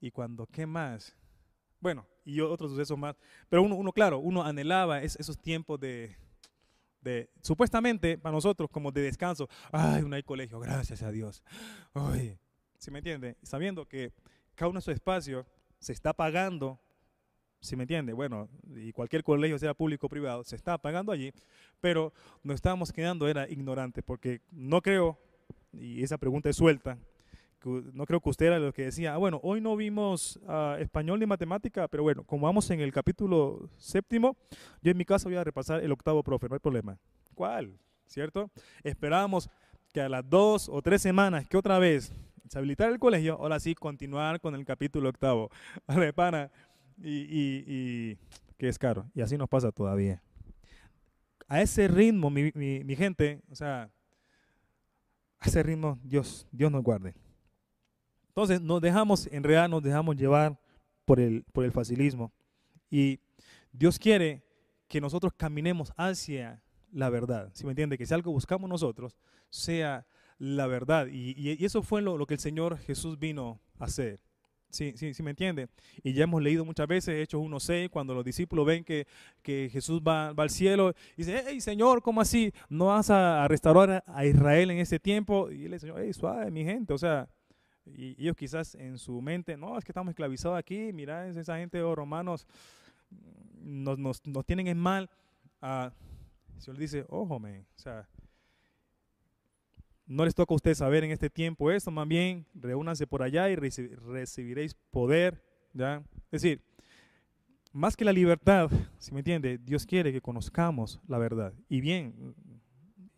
y 0.00 0.10
cuando, 0.10 0.46
¿qué 0.46 0.64
más? 0.64 1.14
Bueno, 1.78 2.06
y 2.24 2.40
otros 2.40 2.70
sucesos 2.70 2.96
más. 2.98 3.16
Pero 3.50 3.62
uno, 3.62 3.76
uno 3.76 3.92
claro, 3.92 4.18
uno 4.18 4.42
anhelaba 4.42 5.02
esos 5.02 5.38
tiempos 5.38 5.78
de, 5.78 6.16
de, 7.02 7.30
supuestamente 7.40 8.16
para 8.16 8.32
nosotros 8.32 8.70
como 8.70 8.90
de 8.90 9.02
descanso. 9.02 9.48
Ay, 9.70 10.02
no 10.02 10.16
hay 10.16 10.22
colegio, 10.22 10.60
gracias 10.60 11.02
a 11.02 11.10
Dios. 11.10 11.42
Ay, 11.94 12.38
¿sí 12.78 12.90
me 12.90 12.98
entiende? 12.98 13.36
Sabiendo 13.42 13.86
que 13.86 14.12
cada 14.54 14.68
uno 14.68 14.78
de 14.78 14.80
esos 14.80 14.94
espacios 14.94 15.46
se 15.78 15.92
está 15.92 16.12
pagando 16.12 16.80
¿sí 17.62 17.76
me 17.76 17.84
entiende? 17.84 18.12
Bueno, 18.12 18.48
y 18.74 18.92
cualquier 18.92 19.22
colegio, 19.22 19.58
sea 19.58 19.72
público 19.72 20.06
o 20.06 20.10
privado, 20.10 20.44
se 20.44 20.56
está 20.56 20.76
pagando 20.78 21.12
allí, 21.12 21.32
pero 21.80 22.12
nos 22.42 22.56
estábamos 22.56 22.92
quedando 22.92 23.28
era 23.28 23.48
ignorante, 23.48 24.02
porque 24.02 24.42
no 24.50 24.82
creo, 24.82 25.18
y 25.72 26.02
esa 26.02 26.18
pregunta 26.18 26.50
es 26.50 26.56
suelta, 26.56 26.98
no 27.64 28.06
creo 28.06 28.20
que 28.20 28.30
usted 28.30 28.46
era 28.46 28.58
lo 28.58 28.72
que 28.72 28.84
decía, 28.84 29.14
ah, 29.14 29.18
bueno, 29.18 29.40
hoy 29.42 29.60
no 29.60 29.76
vimos 29.76 30.38
uh, 30.48 30.76
español 30.78 31.20
ni 31.20 31.26
matemática, 31.26 31.88
pero 31.88 32.02
bueno, 32.02 32.24
como 32.24 32.46
vamos 32.46 32.70
en 32.70 32.80
el 32.80 32.92
capítulo 32.92 33.68
séptimo, 33.76 34.36
yo 34.82 34.90
en 34.90 34.96
mi 34.96 35.04
caso 35.04 35.28
voy 35.28 35.36
a 35.36 35.44
repasar 35.44 35.82
el 35.82 35.92
octavo 35.92 36.22
profe, 36.22 36.48
no 36.48 36.54
hay 36.54 36.60
problema. 36.60 36.98
¿Cuál? 37.34 37.78
¿Cierto? 38.06 38.50
Esperábamos 38.82 39.48
que 39.92 40.00
a 40.00 40.08
las 40.08 40.28
dos 40.28 40.68
o 40.68 40.82
tres 40.82 41.02
semanas 41.02 41.46
que 41.48 41.56
otra 41.56 41.78
vez 41.78 42.12
se 42.48 42.58
habilitara 42.58 42.92
el 42.92 42.98
colegio, 42.98 43.38
ahora 43.40 43.58
sí 43.60 43.74
continuar 43.74 44.40
con 44.40 44.54
el 44.54 44.64
capítulo 44.64 45.08
octavo. 45.08 45.50
Vale, 45.86 46.12
pana, 46.12 46.50
y, 46.98 47.62
y, 47.66 48.18
que 48.58 48.68
es 48.68 48.78
caro. 48.78 49.10
Y 49.14 49.22
así 49.22 49.38
nos 49.38 49.48
pasa 49.48 49.72
todavía. 49.72 50.22
A 51.48 51.60
ese 51.62 51.88
ritmo, 51.88 52.30
mi, 52.30 52.50
mi, 52.54 52.96
gente, 52.96 53.40
o 53.50 53.54
sea, 53.54 53.90
a 55.38 55.46
ese 55.46 55.62
ritmo, 55.62 55.98
Dios, 56.02 56.46
Dios 56.50 56.70
nos 56.70 56.82
guarde. 56.82 57.14
Entonces 58.34 58.62
nos 58.62 58.80
dejamos, 58.80 59.28
en 59.30 59.42
realidad 59.42 59.68
nos 59.68 59.82
dejamos 59.82 60.16
llevar 60.16 60.58
por 61.04 61.20
el, 61.20 61.44
por 61.52 61.64
el 61.64 61.72
facilismo. 61.72 62.32
Y 62.90 63.20
Dios 63.72 63.98
quiere 63.98 64.42
que 64.88 65.00
nosotros 65.00 65.32
caminemos 65.36 65.92
hacia 65.96 66.62
la 66.92 67.10
verdad. 67.10 67.50
¿Sí 67.52 67.64
me 67.64 67.72
entiende? 67.72 67.98
Que 67.98 68.06
si 68.06 68.14
algo 68.14 68.32
buscamos 68.32 68.68
nosotros, 68.68 69.18
sea 69.50 70.06
la 70.38 70.66
verdad. 70.66 71.08
Y, 71.10 71.64
eso 71.64 71.82
fue 71.82 72.00
lo, 72.02 72.24
que 72.26 72.34
el 72.34 72.40
Señor 72.40 72.78
Jesús 72.78 73.18
vino 73.18 73.60
a 73.78 73.84
hacer. 73.84 74.20
Sí, 74.70 74.94
sí, 74.96 75.12
sí 75.12 75.22
me 75.22 75.30
entiende. 75.30 75.68
Y 76.02 76.14
ya 76.14 76.24
hemos 76.24 76.42
leído 76.42 76.64
muchas 76.64 76.86
veces 76.86 77.22
Hechos 77.22 77.42
1.6, 77.42 77.90
cuando 77.90 78.14
los 78.14 78.24
discípulos 78.24 78.64
ven 78.64 78.84
que, 78.84 79.06
que 79.42 79.68
Jesús 79.70 80.00
va, 80.00 80.28
al 80.30 80.50
cielo, 80.50 80.94
y 81.14 81.24
dice, 81.24 81.44
hey 81.46 81.60
Señor, 81.60 82.00
¿cómo 82.00 82.22
así? 82.22 82.52
¿No 82.70 82.86
vas 82.86 83.10
a, 83.10 83.46
restaurar 83.48 84.02
a, 84.06 84.24
Israel 84.24 84.70
en 84.70 84.78
ese 84.78 84.98
tiempo? 84.98 85.50
Y 85.50 85.66
él 85.66 85.72
dice, 85.72 85.92
hey, 85.94 86.14
suave, 86.14 86.50
mi 86.50 86.64
gente. 86.64 86.94
O 86.94 86.98
sea, 86.98 87.28
y 87.86 88.20
ellos 88.20 88.36
quizás 88.36 88.74
en 88.74 88.98
su 88.98 89.20
mente, 89.20 89.56
no, 89.56 89.76
es 89.76 89.84
que 89.84 89.92
estamos 89.92 90.10
esclavizados 90.10 90.58
aquí, 90.58 90.92
mira, 90.92 91.26
esa 91.28 91.56
gente 91.56 91.78
de 91.78 91.84
oh, 91.84 91.94
romanos 91.94 92.46
nos, 93.60 93.98
nos, 93.98 94.26
nos, 94.26 94.46
tienen 94.46 94.66
en 94.66 94.78
mal. 94.78 95.10
Ah, 95.60 95.92
el 96.54 96.62
Señor 96.62 96.78
dice, 96.78 97.04
ojo, 97.08 97.36
o 97.36 97.40
sea, 97.76 98.08
no 100.06 100.24
les 100.24 100.34
toca 100.34 100.52
a 100.52 100.56
ustedes 100.56 100.78
saber 100.78 101.04
en 101.04 101.10
este 101.10 101.30
tiempo 101.30 101.70
esto, 101.70 101.90
más 101.90 102.06
bien 102.06 102.46
reúnanse 102.54 103.06
por 103.06 103.22
allá 103.22 103.48
y 103.48 103.56
recibiréis 103.56 104.74
poder. 104.90 105.42
¿ya? 105.72 106.02
Es 106.30 106.42
decir, 106.42 106.62
más 107.72 107.96
que 107.96 108.04
la 108.04 108.12
libertad, 108.12 108.70
si 108.98 109.12
me 109.12 109.20
entiende, 109.20 109.58
Dios 109.58 109.86
quiere 109.86 110.12
que 110.12 110.20
conozcamos 110.20 111.00
la 111.08 111.18
verdad. 111.18 111.54
Y 111.68 111.80
bien, 111.80 112.34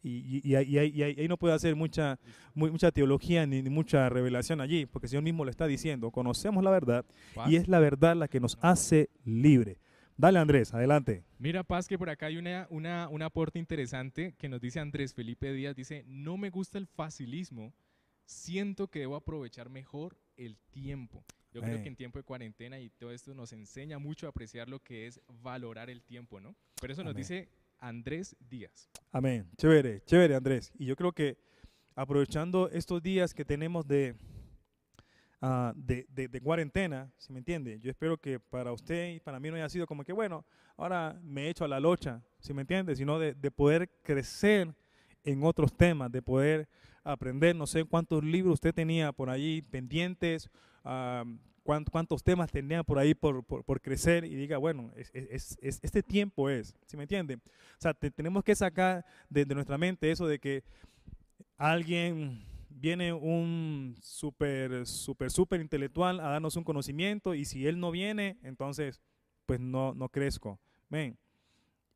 y, 0.05 0.55
ahí, 0.55 1.29
no 1.29 1.39
puede 1.39 1.55
hacer 1.55 1.75
mucha, 1.75 2.19
mucha 2.55 2.93
teología 2.93 3.47
ni, 3.47 3.63
mucha 3.63 4.09
revelación 4.09 4.61
allí, 4.61 4.87
porque 4.87 5.07
el 5.07 5.11
Señor 5.11 5.25
mismo 5.25 5.45
lo 5.45 5.51
está 5.51 5.67
diciendo, 5.67 6.11
conocemos 6.11 6.63
la 6.63 6.71
verdad 6.71 7.05
y 7.47 7.57
es 7.57 7.69
la 7.69 7.79
verdad 7.79 8.15
la 8.15 8.29
que 8.29 8.41
nos 8.41 8.59
hace 8.61 9.09
libre. 9.25 9.79
Dale 10.17 10.39
Andrés, 10.39 10.73
adelante. 10.73 11.25
Mira, 11.39 11.65
Paz, 11.65 11.89
que 11.89 11.99
por 11.99 12.09
acá 12.09 12.27
hay 12.27 12.37
una, 12.37 12.69
una, 12.71 13.09
un 13.09 13.23
aporte 13.23 13.59
interesante 13.59 14.35
que 14.39 14.49
nos 14.49 14.61
dice 14.61 14.79
Andrés 14.79 15.13
Felipe 15.13 15.53
Díaz, 15.53 15.75
dice, 15.75 16.05
no 16.07 16.37
me 16.37 16.51
gusta 16.51 16.79
el 16.79 16.87
facilismo, 16.87 17.73
siento 18.25 18.89
que 18.89 19.01
debo 19.01 19.17
aprovechar 19.17 19.71
mejor 19.71 20.17
el 20.37 20.57
tiempo. 20.71 21.25
Yo 21.53 21.63
creo 21.63 21.81
que 21.81 21.89
en 21.89 21.95
tiempo 21.95 22.19
de 22.19 22.25
cuarentena 22.25 22.81
y 22.81 22.91
todo 22.91 23.13
esto 23.13 23.33
nos 23.33 23.53
enseña 23.53 24.01
mucho 24.01 24.27
a 24.27 24.31
apreciar 24.31 24.69
lo 24.69 24.81
que 24.81 25.07
es 25.07 25.21
valorar 25.29 25.89
el 25.89 26.03
tiempo, 26.03 26.41
¿no? 26.41 26.57
Por 26.81 26.91
eso 26.91 27.05
nos 27.05 27.15
dice 27.15 27.49
Andrés 27.87 28.37
Díaz. 28.41 28.89
Amén. 29.13 29.49
Chévere, 29.57 30.03
chévere 30.05 30.35
Andrés. 30.35 30.73
Y 30.79 30.87
yo 30.87 30.97
creo 30.97 31.13
que 31.13 31.39
aprovechando 31.95 32.69
estos 32.71 33.03
días 33.03 33.35
que 33.35 33.45
tenemos 33.45 33.87
de, 33.87 34.17
Ah, 35.47 35.75
de, 35.77 36.41
cuarentena, 36.43 37.13
si 37.19 37.31
me 37.31 37.39
entiende? 37.39 37.79
Yo 37.79 37.91
espero 37.91 38.17
que 38.17 38.41
para 38.41 38.73
usted 38.73 39.17
y 39.17 39.21
para 39.21 39.39
mí 39.39 39.51
no 39.51 39.57
haya 39.57 39.69
sido 39.69 39.87
como 39.87 40.03
que, 40.03 40.15
bueno, 40.15 40.47
ahora 40.75 41.21
me 41.23 41.51
echo 41.51 41.67
a 41.67 41.69
la 41.69 41.79
locha, 41.79 42.23
si 42.39 42.55
me 42.55 42.63
entiende? 42.63 42.97
Sino 42.97 43.19
de, 43.19 43.35
de, 43.35 43.51
poder 43.51 43.91
crecer 44.03 44.75
en 45.23 45.45
otros 45.45 45.77
temas, 45.77 46.11
de 46.11 46.23
poder 46.23 46.67
aprender, 47.03 47.55
no 47.55 47.67
sé 47.67 47.85
cuántos 47.85 48.25
libros 48.25 48.55
usted 48.55 48.73
tenía 48.73 49.13
por 49.13 49.29
ahí 49.29 49.61
pendientes, 49.61 50.49
ah, 50.83 51.25
cuántos, 51.65 52.23
temas 52.23 52.53
tenía 52.53 52.85
por 52.85 52.99
ahí 52.99 53.15
por, 53.15 53.43
por, 53.45 53.81
crecer 53.81 54.25
y 54.25 54.37
diga, 54.37 54.59
bueno, 54.59 54.93
es, 54.95 55.11
es, 55.13 55.59
es, 55.61 55.81
este 55.83 56.03
tiempo 56.03 56.49
es, 56.49 56.77
si 56.87 56.97
me 56.97 57.05
entiende? 57.05 57.37
O 57.37 57.81
sea, 57.81 57.95
tenemos 57.95 58.45
que 58.45 58.55
sacar 58.55 59.05
de, 59.29 59.45
de 59.45 59.55
nuestra 59.55 59.79
mente 59.79 60.11
eso 60.11 60.27
de 60.29 60.39
que 60.39 60.63
alguien 61.57 62.45
viene 62.69 63.13
un 63.13 63.97
súper, 64.01 64.87
súper, 64.87 65.31
súper 65.31 65.61
intelectual 65.61 66.21
a 66.21 66.29
darnos 66.29 66.57
un 66.57 66.65
conocimiento 66.65 67.35
y 67.35 67.45
si 67.45 67.67
él 67.67 67.81
no 67.81 67.91
viene, 67.91 68.39
entonces 68.43 69.01
pues 69.47 69.61
no, 69.61 69.95
no 69.95 70.09
crezco. 70.09 70.61
Ven. 70.89 71.19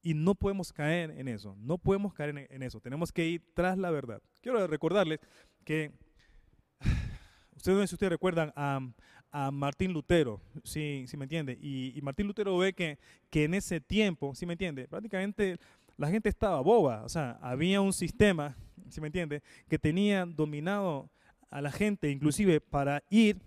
Y 0.03 0.15
no 0.15 0.35
podemos 0.35 0.73
caer 0.73 1.11
en 1.11 1.29
eso, 1.29 1.57
no 1.59 1.77
podemos 1.77 2.15
caer 2.15 2.47
en, 2.51 2.63
eso, 2.63 2.81
tenemos 2.81 3.13
que 3.13 3.27
ir 3.27 3.43
tras 3.53 3.77
la 3.77 3.91
verdad. 3.91 4.23
Quiero 4.41 4.65
recordarles 4.67 5.19
que, 5.65 5.93
ustedes 7.57 7.91
si 7.91 7.97
ustedes 7.97 8.13
recuerdan 8.13 8.53
a, 8.55 8.81
a 9.31 9.51
Martín 9.51 9.93
Lutero, 9.93 10.41
si 10.64 11.05
¿sí, 11.07 11.17
me 11.17 11.25
entiende, 11.25 11.59
y, 11.61 11.99
Martín 12.03 12.27
Lutero 12.27 12.57
ve 12.57 12.73
que, 12.73 12.99
que 13.31 13.45
en 13.45 13.55
ese 13.55 13.81
tiempo, 13.81 14.35
si 14.35 14.47
me 14.47 14.55
entiende, 14.55 14.88
prácticamente 14.88 15.59
la 15.97 16.09
gente 16.09 16.29
estaba 16.29 16.61
boba, 16.61 17.03
o 17.05 17.09
sea, 17.09 17.38
había 17.43 17.81
un 17.81 17.93
sistema 17.93 18.57
¿sí 18.91 19.01
me 19.01 19.09
entiende? 19.09 19.43
Que 19.69 19.79
tenía 19.79 20.27
dominado 20.27 21.11
a 21.51 21.61
la 21.61 21.71
gente, 21.71 22.11
inclusive 22.11 22.61
para 22.61 23.03
ir 23.11 23.41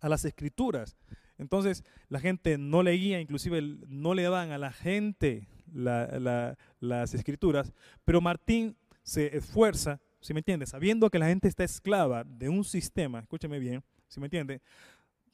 a 0.00 0.08
las 0.08 0.24
escrituras. 0.24 0.96
Entonces 1.38 1.84
la 2.08 2.20
gente 2.20 2.58
no 2.58 2.82
leía, 2.82 3.20
inclusive 3.20 3.62
no 3.88 4.14
le 4.14 4.22
daban 4.22 4.50
a 4.50 4.58
la 4.58 4.72
gente 4.72 5.48
las 5.72 7.14
escrituras, 7.14 7.72
pero 8.04 8.20
Martín 8.20 8.76
se 9.02 9.36
esfuerza, 9.36 10.00
¿sí 10.20 10.32
me 10.32 10.40
entiende? 10.40 10.66
Sabiendo 10.66 11.10
que 11.10 11.18
la 11.18 11.26
gente 11.26 11.46
está 11.46 11.62
esclava 11.62 12.24
de 12.24 12.48
un 12.48 12.64
sistema, 12.64 13.20
escúcheme 13.20 13.58
bien, 13.58 13.84
¿sí 14.08 14.20
me 14.20 14.26
entiende? 14.26 14.60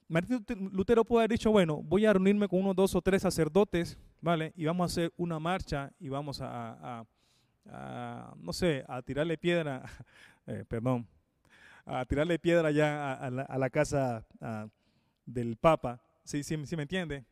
Martín 0.06 0.44
Lutero 0.72 1.04
puede 1.04 1.22
haber 1.22 1.30
dicho, 1.30 1.50
bueno, 1.50 1.82
voy 1.82 2.04
a 2.04 2.12
reunirme 2.12 2.46
con 2.46 2.60
unos 2.60 2.76
dos 2.76 2.94
o 2.94 3.00
tres 3.00 3.22
sacerdotes, 3.22 3.96
¿vale? 4.20 4.52
Y 4.54 4.66
vamos 4.66 4.84
a 4.84 4.92
hacer 4.92 5.12
una 5.16 5.38
marcha 5.38 5.90
y 5.98 6.10
vamos 6.10 6.40
a 6.42 7.06
no 8.36 8.52
sé, 8.52 8.84
a 8.88 9.02
tirarle 9.02 9.38
piedra, 9.38 9.82
eh, 10.46 10.64
perdón, 10.68 11.06
a 11.84 12.04
tirarle 12.04 12.38
piedra 12.38 12.70
ya 12.70 13.14
a, 13.14 13.30
la, 13.30 13.70
casa 13.70 14.26
del 15.26 15.56
Papa, 15.56 16.02
¿sí, 16.24 16.42
sí, 16.42 16.56
me 16.56 16.82
entiende? 16.82 17.24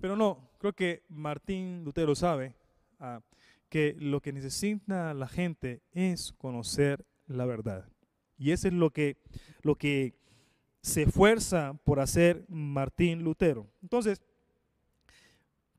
Pero 0.00 0.16
no, 0.16 0.50
creo 0.58 0.72
que 0.72 1.04
Martín 1.08 1.84
Lutero 1.84 2.14
sabe 2.14 2.54
ah, 2.98 3.20
que 3.68 3.94
lo 3.98 4.20
que 4.20 4.32
necesita 4.32 5.14
la 5.14 5.28
gente 5.28 5.82
es 5.92 6.32
conocer 6.32 7.04
la 7.26 7.44
verdad. 7.44 7.88
Y 8.36 8.50
eso 8.50 8.66
es 8.66 8.74
lo 8.74 8.90
que, 8.90 9.18
lo 9.62 9.76
que 9.76 10.14
se 10.82 11.02
esfuerza 11.02 11.74
por 11.84 12.00
hacer 12.00 12.44
Martín 12.48 13.22
Lutero. 13.22 13.66
Entonces, 13.80 14.20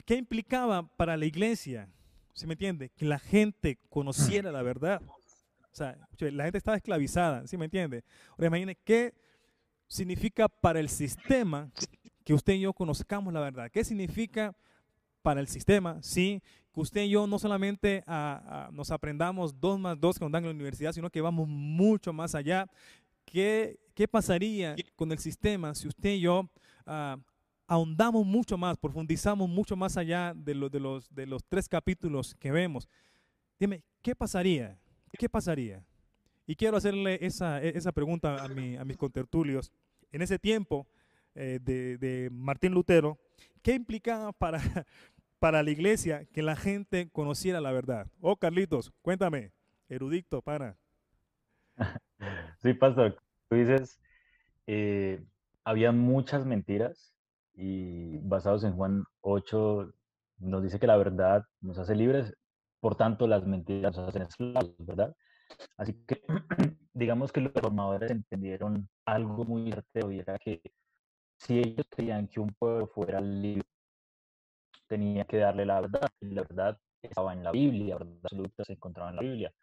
¿qué 0.05 0.15
implicaba 0.15 0.87
para 0.95 1.15
la 1.17 1.25
iglesia 1.25 1.89
¿Sí 2.33 2.47
me 2.47 2.53
entiende? 2.53 2.89
Que 2.89 3.05
la 3.05 3.19
gente 3.19 3.77
conociera 3.89 4.51
la 4.51 4.63
verdad. 4.63 5.01
O 5.05 5.75
sea, 5.75 5.97
la 6.19 6.43
gente 6.43 6.57
estaba 6.57 6.77
esclavizada, 6.77 7.47
¿sí 7.47 7.57
me 7.57 7.65
entiende? 7.65 8.03
Ahora 8.31 8.47
imagine 8.47 8.75
qué 8.83 9.13
significa 9.87 10.47
para 10.47 10.79
el 10.79 10.89
sistema 10.89 11.71
que 12.23 12.33
usted 12.33 12.53
y 12.53 12.61
yo 12.61 12.73
conozcamos 12.73 13.33
la 13.33 13.39
verdad. 13.39 13.69
¿Qué 13.71 13.83
significa 13.83 14.55
para 15.21 15.39
el 15.39 15.47
sistema, 15.47 16.01
sí, 16.01 16.41
que 16.73 16.81
usted 16.81 17.03
y 17.03 17.11
yo 17.11 17.27
no 17.27 17.39
solamente 17.39 18.03
nos 18.71 18.91
aprendamos 18.91 19.59
dos 19.59 19.79
más 19.79 19.97
dos 19.99 20.19
que 20.19 20.25
nos 20.25 20.31
dan 20.31 20.43
en 20.43 20.49
la 20.49 20.55
universidad, 20.55 20.91
sino 20.91 21.09
que 21.09 21.21
vamos 21.21 21.47
mucho 21.47 22.11
más 22.11 22.35
allá. 22.35 22.69
¿Qué, 23.25 23.79
qué 23.93 24.07
pasaría 24.07 24.75
con 24.95 25.11
el 25.11 25.19
sistema 25.19 25.73
si 25.75 25.87
usted 25.87 26.11
y 26.11 26.21
yo 26.21 26.49
ah, 26.85 27.17
ahondamos 27.67 28.25
mucho 28.25 28.57
más, 28.57 28.77
profundizamos 28.77 29.49
mucho 29.49 29.75
más 29.75 29.97
allá 29.97 30.33
de, 30.35 30.53
de, 30.69 30.79
los, 30.79 31.13
de 31.13 31.25
los 31.25 31.43
tres 31.45 31.67
capítulos 31.67 32.35
que 32.35 32.51
vemos. 32.51 32.87
Dime, 33.59 33.83
¿qué 34.01 34.15
pasaría? 34.15 34.77
¿Qué 35.17 35.29
pasaría? 35.29 35.83
Y 36.45 36.55
quiero 36.55 36.77
hacerle 36.77 37.19
esa, 37.21 37.63
e, 37.63 37.69
esa 37.69 37.91
pregunta 37.91 38.43
a, 38.43 38.47
mi, 38.47 38.75
a 38.75 38.83
mis 38.83 38.97
contertulios. 38.97 39.71
En 40.11 40.21
ese 40.21 40.37
tiempo 40.37 40.87
eh, 41.35 41.59
de, 41.61 41.97
de, 41.97 42.29
Martín 42.31 42.73
Lutero, 42.73 43.17
¿qué 43.61 43.73
implicaba 43.73 44.33
para, 44.33 44.59
para 45.39 45.63
la 45.63 45.71
iglesia 45.71 46.25
que 46.25 46.43
la 46.43 46.55
gente 46.55 47.09
conociera 47.11 47.61
la 47.61 47.71
verdad? 47.71 48.07
Oh, 48.21 48.35
Carlitos, 48.35 48.91
cuéntame, 49.01 49.51
erudito, 49.89 50.41
para. 50.41 50.77
Sí, 52.61 52.73
pastor, 52.73 53.21
tú 53.53 53.59
dices, 53.59 53.99
eh, 54.67 55.23
había 55.63 55.91
muchas 55.91 56.45
mentiras 56.45 57.13
y 57.53 58.17
basados 58.19 58.63
en 58.63 58.73
Juan 58.75 59.03
8 59.21 59.93
nos 60.39 60.63
dice 60.63 60.79
que 60.79 60.87
la 60.87 60.97
verdad 60.97 61.43
nos 61.61 61.77
hace 61.77 61.95
libres, 61.95 62.33
por 62.79 62.95
tanto 62.95 63.27
las 63.27 63.45
mentiras 63.45 63.95
nos 63.95 64.09
hacen 64.09 64.23
esclavos, 64.23 64.75
¿verdad? 64.79 65.15
Así 65.77 65.93
que 66.05 66.23
digamos 66.93 67.31
que 67.31 67.41
los 67.41 67.53
reformadores 67.53 68.11
entendieron 68.11 68.89
algo 69.05 69.45
muy 69.45 69.71
certero 69.71 70.11
y 70.11 70.19
era 70.19 70.37
que 70.39 70.61
si 71.37 71.59
ellos 71.59 71.85
creían 71.89 72.27
que 72.27 72.39
un 72.39 72.49
pueblo 72.49 72.87
fuera 72.87 73.21
libre, 73.21 73.63
tenía 74.87 75.25
que 75.25 75.37
darle 75.37 75.65
la 75.65 75.81
verdad, 75.81 76.09
la 76.21 76.41
verdad 76.41 76.77
estaba 77.01 77.33
en 77.33 77.43
la 77.43 77.51
Biblia, 77.51 77.95
la 77.95 78.05
verdad 78.05 78.19
absoluta 78.23 78.63
se 78.63 78.73
encontraba 78.73 79.09
en 79.11 79.15
la 79.17 79.21
Biblia, 79.21 79.53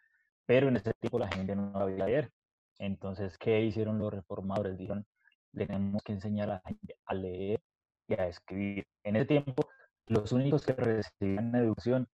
pero 0.46 0.68
en 0.68 0.76
ese 0.76 0.92
tiempo 0.94 1.18
la 1.18 1.28
gente 1.28 1.56
no 1.56 1.72
sabía 1.72 2.06
leer. 2.06 2.32
Entonces, 2.80 3.38
¿qué 3.38 3.60
hicieron 3.60 3.98
los 3.98 4.12
reformadores? 4.12 4.78
Dijeron, 4.78 5.06
tenemos 5.54 6.02
que 6.02 6.12
enseñar 6.12 6.50
a 6.50 6.54
la 6.54 6.62
gente 6.66 6.96
a 7.04 7.14
leer 7.14 7.60
a 8.14 8.26
escribir. 8.26 8.86
En 9.04 9.16
ese 9.16 9.26
tiempo, 9.26 9.62
los 10.06 10.32
únicos 10.32 10.64
que 10.64 10.72
recibían 10.72 11.54
educación 11.54 12.08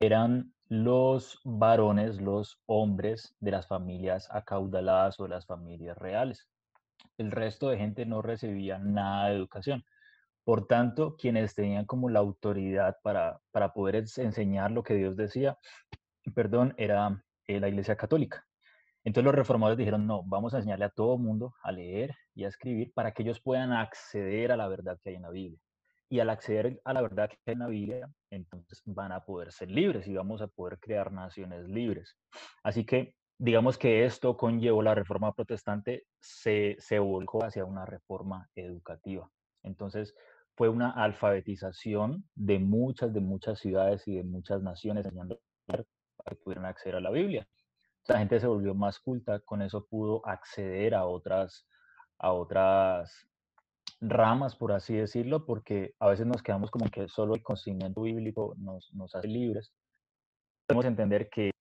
eran 0.00 0.52
los 0.68 1.40
varones, 1.44 2.20
los 2.20 2.60
hombres 2.66 3.34
de 3.40 3.50
las 3.50 3.66
familias 3.66 4.28
acaudaladas 4.30 5.20
o 5.20 5.28
las 5.28 5.46
familias 5.46 5.98
reales. 5.98 6.48
El 7.18 7.30
resto 7.30 7.68
de 7.68 7.78
gente 7.78 8.06
no 8.06 8.22
recibía 8.22 8.78
nada 8.78 9.28
de 9.28 9.36
educación. 9.36 9.84
Por 10.44 10.66
tanto, 10.66 11.16
quienes 11.16 11.54
tenían 11.54 11.84
como 11.84 12.08
la 12.08 12.20
autoridad 12.20 12.96
para, 13.02 13.40
para 13.52 13.72
poder 13.72 13.96
enseñar 13.96 14.70
lo 14.72 14.82
que 14.82 14.94
Dios 14.94 15.16
decía, 15.16 15.58
perdón, 16.34 16.74
era 16.78 17.22
eh, 17.46 17.60
la 17.60 17.68
Iglesia 17.68 17.96
Católica. 17.96 18.44
Entonces 19.04 19.24
los 19.24 19.34
reformadores 19.34 19.78
dijeron, 19.78 20.06
no, 20.06 20.22
vamos 20.24 20.54
a 20.54 20.58
enseñarle 20.58 20.84
a 20.84 20.90
todo 20.90 21.18
mundo 21.18 21.54
a 21.62 21.72
leer 21.72 22.14
y 22.34 22.44
a 22.44 22.48
escribir 22.48 22.92
para 22.94 23.12
que 23.12 23.22
ellos 23.22 23.40
puedan 23.40 23.72
acceder 23.72 24.52
a 24.52 24.56
la 24.56 24.68
verdad 24.68 24.98
que 25.02 25.10
hay 25.10 25.16
en 25.16 25.22
la 25.22 25.30
Biblia. 25.30 25.58
Y 26.08 26.20
al 26.20 26.30
acceder 26.30 26.80
a 26.84 26.92
la 26.92 27.02
verdad 27.02 27.30
que 27.30 27.36
hay 27.46 27.54
en 27.54 27.58
la 27.60 27.66
Biblia, 27.68 28.08
entonces 28.30 28.82
van 28.84 29.12
a 29.12 29.24
poder 29.24 29.50
ser 29.50 29.70
libres 29.70 30.06
y 30.06 30.14
vamos 30.14 30.42
a 30.42 30.46
poder 30.46 30.78
crear 30.78 31.10
naciones 31.10 31.66
libres. 31.68 32.16
Así 32.62 32.84
que 32.84 33.14
digamos 33.38 33.76
que 33.76 34.04
esto 34.04 34.36
conllevó 34.36 34.82
la 34.82 34.94
reforma 34.94 35.32
protestante, 35.34 36.04
se, 36.20 36.76
se 36.78 36.98
volcó 36.98 37.44
hacia 37.44 37.64
una 37.64 37.84
reforma 37.84 38.48
educativa. 38.54 39.28
Entonces 39.64 40.14
fue 40.54 40.68
una 40.68 40.90
alfabetización 40.90 42.24
de 42.34 42.58
muchas, 42.58 43.12
de 43.12 43.20
muchas 43.20 43.58
ciudades 43.58 44.06
y 44.06 44.16
de 44.16 44.22
muchas 44.22 44.62
naciones 44.62 45.06
enseñando 45.06 45.40
para 45.66 45.84
que 46.28 46.36
pudieran 46.36 46.66
acceder 46.66 46.96
a 46.96 47.00
la 47.00 47.10
Biblia. 47.10 47.46
La 48.08 48.18
gente 48.18 48.40
se 48.40 48.46
volvió 48.46 48.74
más 48.74 48.98
culta, 48.98 49.40
con 49.40 49.62
eso 49.62 49.86
pudo 49.86 50.26
acceder 50.26 50.94
a 50.94 51.06
otras, 51.06 51.66
a 52.18 52.32
otras 52.32 53.28
ramas, 54.00 54.56
por 54.56 54.72
así 54.72 54.94
decirlo, 54.94 55.46
porque 55.46 55.94
a 56.00 56.08
veces 56.08 56.26
nos 56.26 56.42
quedamos 56.42 56.70
como 56.70 56.86
que 56.90 57.08
solo 57.08 57.34
el 57.34 57.42
conocimiento 57.42 58.02
bíblico 58.02 58.54
nos, 58.58 58.92
nos 58.94 59.14
hace 59.14 59.28
libres. 59.28 59.72
Podemos 60.66 60.86
entender 60.86 61.28
que 61.30 61.52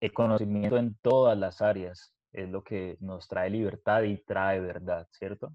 el 0.00 0.12
conocimiento 0.12 0.76
en 0.76 0.96
todas 1.00 1.38
las 1.38 1.62
áreas 1.62 2.12
es 2.32 2.48
lo 2.48 2.64
que 2.64 2.96
nos 3.00 3.28
trae 3.28 3.48
libertad 3.48 4.02
y 4.02 4.22
trae 4.24 4.60
verdad, 4.60 5.06
¿cierto? 5.12 5.54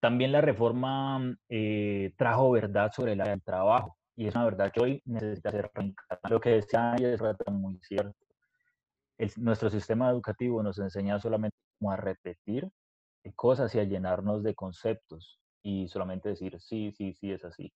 También 0.00 0.32
la 0.32 0.40
reforma 0.40 1.36
eh, 1.48 2.12
trajo 2.16 2.50
verdad 2.50 2.90
sobre 2.92 3.12
el 3.12 3.42
trabajo 3.42 3.96
y 4.16 4.26
es 4.26 4.34
una 4.34 4.44
verdad 4.44 4.72
que 4.72 4.80
hoy 4.80 5.02
necesita 5.04 5.50
ser 5.50 5.70
Lo 6.28 6.40
que 6.40 6.50
decía 6.50 6.94
es 6.96 7.20
muy 7.50 7.78
cierto. 7.80 8.29
Nuestro 9.36 9.70
sistema 9.70 10.10
educativo 10.10 10.62
nos 10.62 10.78
enseña 10.78 11.20
solamente 11.20 11.56
a 11.88 11.96
repetir 11.96 12.70
cosas 13.36 13.74
y 13.74 13.78
a 13.78 13.84
llenarnos 13.84 14.42
de 14.42 14.54
conceptos 14.54 15.40
y 15.62 15.88
solamente 15.88 16.30
decir 16.30 16.58
sí, 16.60 16.92
sí, 16.92 17.12
sí, 17.12 17.32
es 17.32 17.44
así. 17.44 17.72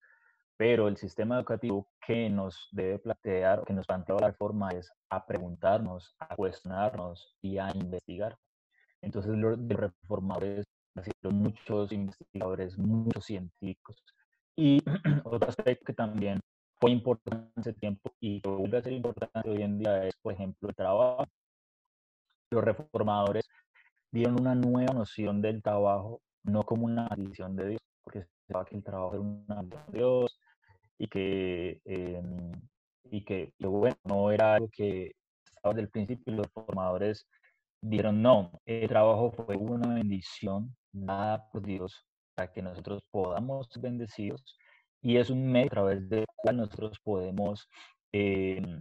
Pero 0.57 0.89
el 0.89 0.97
sistema 0.97 1.37
educativo 1.37 1.89
que 2.07 2.31
nos 2.31 2.69
debe 2.73 2.99
plantear, 2.99 3.65
que 3.65 3.73
nos 3.73 3.87
plantea 3.87 4.17
la 4.21 4.29
reforma 4.29 4.71
es 4.71 4.91
a 5.11 5.27
preguntarnos, 5.27 6.15
a 6.19 6.37
cuestionarnos 6.37 7.37
y 7.43 7.59
a 7.59 7.71
investigar. 7.75 8.39
Entonces 9.03 9.33
los 9.37 9.59
reformadores, 9.69 10.65
muchos 11.23 11.93
investigadores, 11.93 12.79
muchos 12.79 13.25
científicos. 13.25 14.03
Y 14.57 14.81
otro 15.25 15.49
aspecto 15.49 15.85
que 15.85 15.93
también 15.93 16.41
fue 16.85 16.91
importante 16.91 17.49
ese 17.59 17.73
tiempo 17.73 18.13
y 18.21 18.43
que 18.43 18.49
vuelve 18.51 18.77
a 18.77 18.83
ser 18.83 18.93
importante 18.93 19.49
hoy 19.49 19.63
en 19.63 19.79
día 19.79 20.07
es, 20.07 20.15
por 20.17 20.35
ejemplo, 20.35 20.69
el 20.69 20.75
trabajo. 20.75 21.25
Los 22.51 22.63
reformadores 22.63 23.49
dieron 24.13 24.39
una 24.39 24.55
nueva 24.55 24.93
noción 24.93 25.41
del 25.41 25.63
trabajo 25.63 26.21
no 26.43 26.63
como 26.63 26.85
una 26.85 27.09
maldición 27.09 27.57
de 27.57 27.69
Dios, 27.71 27.81
porque 28.03 28.25
se 28.25 28.65
que 28.69 28.77
el 28.77 28.85
trabajo 28.85 29.15
era 29.15 29.23
una 29.23 29.55
maldición 29.55 29.93
de 29.93 29.99
Dios 29.99 30.39
y 30.99 31.07
que, 31.09 31.81
em, 31.87 32.53
y 33.11 33.25
que, 33.25 33.55
bueno, 33.61 33.97
no 34.05 34.31
era 34.31 34.57
algo 34.57 34.69
que 34.71 35.13
estaba 35.43 35.73
desde 35.75 35.85
el 35.87 35.91
principio 35.91 36.35
los 36.35 36.49
formadores 36.49 37.27
dijeron, 37.81 38.21
no, 38.21 38.61
el 38.67 38.89
trabajo 38.89 39.33
fue 39.33 39.57
una 39.57 39.95
bendición 39.95 40.77
dada 40.93 41.49
por 41.51 41.63
Dios 41.63 42.07
para 42.35 42.53
que 42.53 42.61
nosotros 42.61 43.03
podamos 43.11 43.69
ser 43.71 43.81
bendecidos 43.85 44.59
y 45.05 45.19
es 45.19 45.29
un 45.29 45.47
medio 45.47 45.67
a 45.67 45.71
través 45.71 46.09
del 46.09 46.25
cual 46.35 46.57
nosotros 46.57 46.99
podemos 47.01 47.69
em, 48.11 48.81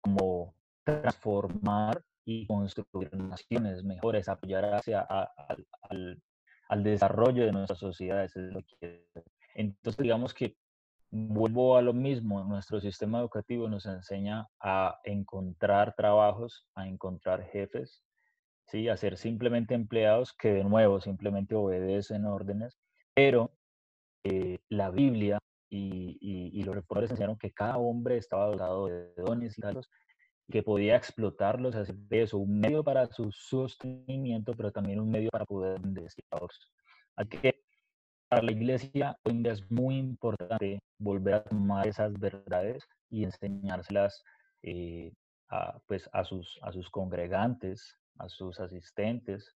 como 0.00 0.54
transformar 0.84 2.00
y 2.24 2.46
construir 2.46 3.12
naciones 3.14 3.82
mejores, 3.82 4.28
apoyar 4.28 4.64
hacia 4.74 5.00
al, 5.00 6.22
al 6.68 6.82
desarrollo 6.84 7.44
de 7.44 7.52
nuestras 7.52 7.80
sociedades. 7.80 8.34
Entonces, 9.54 10.00
digamos 10.00 10.32
que 10.32 10.56
vuelvo 11.10 11.76
a 11.76 11.82
lo 11.82 11.92
mismo, 11.92 12.44
nuestro 12.44 12.80
sistema 12.80 13.18
educativo 13.18 13.68
nos 13.68 13.84
enseña 13.86 14.46
a 14.60 15.00
encontrar 15.02 15.94
trabajos, 15.96 16.68
a 16.76 16.86
encontrar 16.86 17.42
jefes, 17.50 18.04
¿sí? 18.68 18.88
a 18.88 18.96
ser 18.96 19.16
simplemente 19.16 19.74
empleados 19.74 20.32
que 20.34 20.52
de 20.52 20.64
nuevo 20.64 21.00
simplemente 21.00 21.56
obedecen 21.56 22.26
órdenes, 22.26 22.78
pero 23.12 23.50
eh, 24.22 24.58
la 24.68 24.90
Biblia 24.90 25.40
y, 25.70 26.50
y, 26.52 26.62
los 26.62 26.74
reformadores 26.74 27.10
enseñaron 27.10 27.38
que 27.38 27.52
cada 27.52 27.76
hombre 27.76 28.16
estaba 28.16 28.46
dotado 28.46 28.86
de 28.86 29.12
dones 29.16 29.56
y 29.58 29.60
talentos 29.60 29.90
que 30.50 30.62
podía 30.62 30.96
explotarlos, 30.96 31.74
hacer 31.74 31.94
de 31.94 32.22
eso 32.22 32.38
un 32.38 32.58
medio 32.58 32.82
para 32.82 33.06
su 33.06 33.30
sostenimiento, 33.32 34.54
pero 34.54 34.72
también 34.72 35.00
un 35.00 35.10
medio 35.10 35.28
para 35.30 35.44
poder 35.44 35.78
bendecir 35.80 36.24
a 36.30 36.36
otros. 36.36 36.72
Así 37.16 37.28
que 37.28 37.62
para 38.28 38.42
la 38.42 38.52
iglesia 38.52 39.18
hoy 39.24 39.42
es 39.46 39.70
muy 39.70 39.98
importante 39.98 40.78
volver 40.98 41.34
a 41.34 41.44
tomar 41.44 41.86
esas 41.86 42.14
verdades 42.18 42.82
y 43.10 43.24
enseñárselas 43.24 44.22
eh, 44.62 45.12
a, 45.50 45.78
pues, 45.86 46.08
a, 46.12 46.24
sus, 46.24 46.58
a 46.62 46.72
sus 46.72 46.88
congregantes, 46.90 47.98
a 48.18 48.28
sus 48.28 48.58
asistentes, 48.58 49.54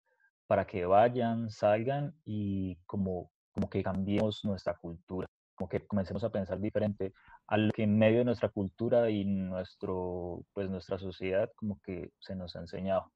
para 0.46 0.66
que 0.66 0.86
vayan, 0.86 1.50
salgan 1.50 2.14
y 2.24 2.76
como, 2.86 3.30
como 3.52 3.68
que 3.68 3.82
cambiemos 3.82 4.42
nuestra 4.44 4.74
cultura 4.74 5.28
como 5.58 5.68
que 5.68 5.84
comencemos 5.86 6.22
a 6.22 6.30
pensar 6.30 6.60
diferente 6.60 7.12
a 7.48 7.56
lo 7.56 7.72
que 7.72 7.82
en 7.82 7.98
medio 7.98 8.18
de 8.18 8.24
nuestra 8.24 8.48
cultura 8.48 9.10
y 9.10 9.24
nuestro, 9.24 10.44
pues 10.54 10.70
nuestra 10.70 10.98
sociedad 10.98 11.50
como 11.56 11.80
que 11.82 12.12
se 12.20 12.36
nos 12.36 12.54
ha 12.54 12.60
enseñado. 12.60 13.10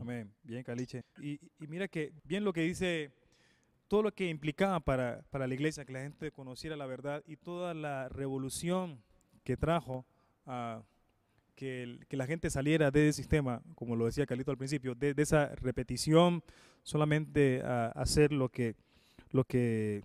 Amén. 0.00 0.34
Bien, 0.42 0.64
Caliche. 0.64 1.04
Y, 1.20 1.34
y 1.60 1.66
mira 1.68 1.86
que 1.86 2.12
bien 2.24 2.44
lo 2.44 2.52
que 2.52 2.62
dice, 2.62 3.12
todo 3.86 4.02
lo 4.02 4.12
que 4.12 4.28
implicaba 4.28 4.80
para, 4.80 5.22
para, 5.30 5.46
la 5.46 5.54
iglesia 5.54 5.84
que 5.84 5.92
la 5.92 6.00
gente 6.00 6.32
conociera 6.32 6.76
la 6.76 6.86
verdad 6.86 7.22
y 7.24 7.36
toda 7.36 7.72
la 7.72 8.08
revolución 8.08 9.00
que 9.44 9.56
trajo 9.56 10.04
a 10.46 10.82
que, 11.54 12.00
que, 12.08 12.16
la 12.16 12.26
gente 12.26 12.50
saliera 12.50 12.90
de 12.90 13.08
ese 13.08 13.18
sistema, 13.18 13.62
como 13.76 13.94
lo 13.94 14.06
decía 14.06 14.26
Calito 14.26 14.50
al 14.50 14.56
principio, 14.56 14.94
de, 14.96 15.14
de 15.14 15.22
esa 15.22 15.54
repetición, 15.54 16.42
solamente 16.82 17.62
a 17.62 17.88
hacer 17.88 18.32
lo 18.32 18.48
que, 18.48 18.74
lo 19.30 19.44
que 19.44 20.02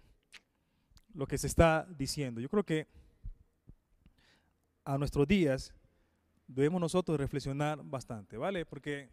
lo 1.17 1.27
que 1.27 1.39
se 1.39 1.47
está 1.47 1.87
diciendo. 1.97 2.39
Yo 2.39 2.47
creo 2.47 2.63
que 2.63 2.85
a 4.85 4.99
nuestros 4.99 5.27
días 5.27 5.73
debemos 6.45 6.79
nosotros 6.79 7.19
reflexionar 7.19 7.81
bastante, 7.83 8.37
¿vale? 8.37 8.67
Porque 8.67 9.09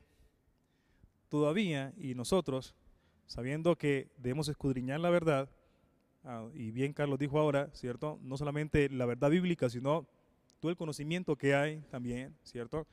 todavía, 1.31 1.95
y 1.97 2.14
nosotros, 2.14 2.75
sabiendo 3.27 3.77
que 3.77 4.12
debemos 4.19 4.49
escudriñar 4.49 5.01
la 5.01 5.09
verdad, 5.09 5.49
ah, 6.25 6.47
y 6.53 6.73
bien 6.73 6.93
Carlos 6.93 7.19
dijo 7.19 7.40
ahora, 7.40 7.71
¿cierto? 7.73 8.19
No 8.23 8.37
solamente 8.37 8.90
la 8.90 9.07
verdad 9.07 9.31
bíblica, 9.31 9.71
sino 9.71 10.07
todo 10.61 10.71
el 10.71 10.77
conocimiento 10.77 11.37
que 11.37 11.55
hay 11.55 11.81
también, 11.90 12.37
¿cierto? 12.43 12.87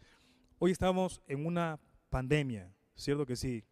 Hoy 0.57 0.71
estamos 0.71 1.21
en 1.27 1.45
una 1.45 1.81
pandemia, 2.09 2.73
¿cierto 2.95 3.25
que 3.25 3.35
sí? 3.35 3.65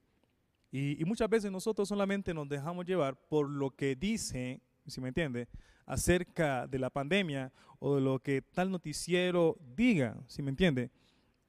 Y, 0.69 1.01
y 1.01 1.05
muchas 1.05 1.29
veces 1.29 1.49
nosotros 1.49 1.87
solamente 1.87 2.33
nos 2.33 2.49
dejamos 2.49 2.85
llevar 2.85 3.15
por 3.15 3.49
lo 3.49 3.71
que 3.71 3.95
dice 3.95 4.61
si 4.89 5.01
me 5.01 5.09
entiende, 5.09 5.47
acerca 5.85 6.67
de 6.67 6.79
la 6.79 6.89
pandemia 6.89 7.51
o 7.79 7.95
de 7.95 8.01
lo 8.01 8.19
que 8.19 8.41
tal 8.41 8.71
noticiero 8.71 9.57
diga, 9.75 10.17
si 10.27 10.41
me 10.41 10.49
entiende. 10.49 10.91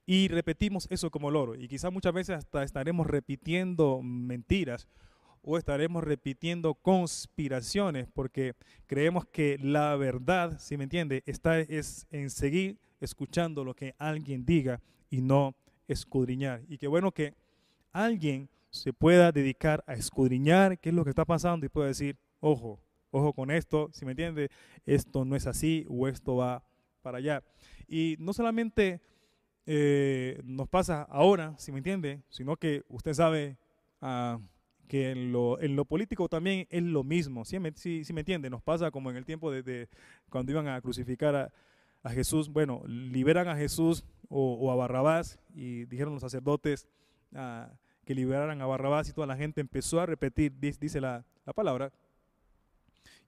Y 0.06 0.28
repetimos 0.28 0.86
eso 0.90 1.10
como 1.10 1.30
loro. 1.30 1.54
Y 1.54 1.68
quizás 1.68 1.92
muchas 1.92 2.12
veces 2.12 2.36
hasta 2.36 2.64
estaremos 2.64 3.06
repitiendo 3.06 4.00
mentiras 4.02 4.88
o 5.42 5.56
estaremos 5.56 6.04
repitiendo 6.04 6.74
conspiraciones 6.74 8.08
porque 8.12 8.54
creemos 8.86 9.26
que 9.26 9.58
la 9.58 9.96
verdad, 9.96 10.58
si 10.58 10.76
me 10.76 10.84
entiende, 10.84 11.22
está 11.26 11.60
es 11.60 12.06
en 12.10 12.30
seguir 12.30 12.78
escuchando 13.00 13.64
lo 13.64 13.74
que 13.74 13.94
alguien 13.98 14.44
diga 14.44 14.80
y 15.08 15.20
no 15.20 15.54
escudriñar. 15.88 16.62
Y 16.68 16.78
qué 16.78 16.86
bueno 16.86 17.12
que 17.12 17.34
alguien 17.92 18.48
se 18.70 18.92
pueda 18.92 19.32
dedicar 19.32 19.82
a 19.86 19.94
escudriñar 19.94 20.78
qué 20.78 20.90
es 20.90 20.94
lo 20.94 21.04
que 21.04 21.10
está 21.10 21.24
pasando 21.24 21.66
y 21.66 21.68
pueda 21.68 21.88
decir, 21.88 22.16
ojo, 22.40 22.80
ojo 23.10 23.32
con 23.32 23.50
esto, 23.50 23.90
si 23.92 24.04
me 24.04 24.12
entiende, 24.12 24.50
esto 24.86 25.24
no 25.24 25.36
es 25.36 25.46
así 25.46 25.86
o 25.88 26.08
esto 26.08 26.36
va 26.36 26.64
para 27.02 27.18
allá. 27.18 27.42
Y 27.88 28.16
no 28.18 28.32
solamente 28.32 29.00
eh, 29.66 30.40
nos 30.44 30.68
pasa 30.68 31.02
ahora, 31.02 31.54
si 31.58 31.72
me 31.72 31.78
entiende, 31.78 32.22
sino 32.28 32.56
que 32.56 32.84
usted 32.88 33.14
sabe 33.14 33.56
ah, 34.00 34.38
que 34.88 35.10
en 35.10 35.32
lo, 35.32 35.84
político 35.84 36.28
también 36.28 36.66
es 36.70 36.82
lo 36.82 37.04
mismo, 37.04 37.44
si 37.44 37.58
me, 37.58 37.70
me 37.70 38.20
entiende, 38.20 38.50
nos 38.50 38.62
pasa 38.62 38.90
como 38.90 39.10
en 39.10 39.16
el 39.16 39.24
tiempo 39.24 39.50
de, 39.50 39.88
cuando 40.28 40.50
iban 40.50 40.66
a 40.66 40.80
crucificar 40.80 41.52
a 42.02 42.10
Jesús, 42.10 42.48
bueno, 42.48 42.82
liberan 42.86 43.48
a 43.48 43.56
Jesús 43.56 44.04
o, 44.28 44.72
a 44.72 44.74
Barrabás 44.74 45.38
y 45.54 45.84
dijeron 45.84 46.14
los 46.14 46.22
sacerdotes 46.22 46.88
ah, 47.34 47.70
que 48.04 48.14
liberaran 48.14 48.60
a 48.60 48.66
Barrabás 48.66 49.08
y 49.08 49.12
toda 49.12 49.26
la 49.26 49.36
gente 49.36 49.60
empezó 49.60 50.00
a 50.00 50.06
repetir, 50.06 50.58
dice 50.58 51.00
la, 51.00 51.24
la 51.44 51.52
palabra. 51.52 51.92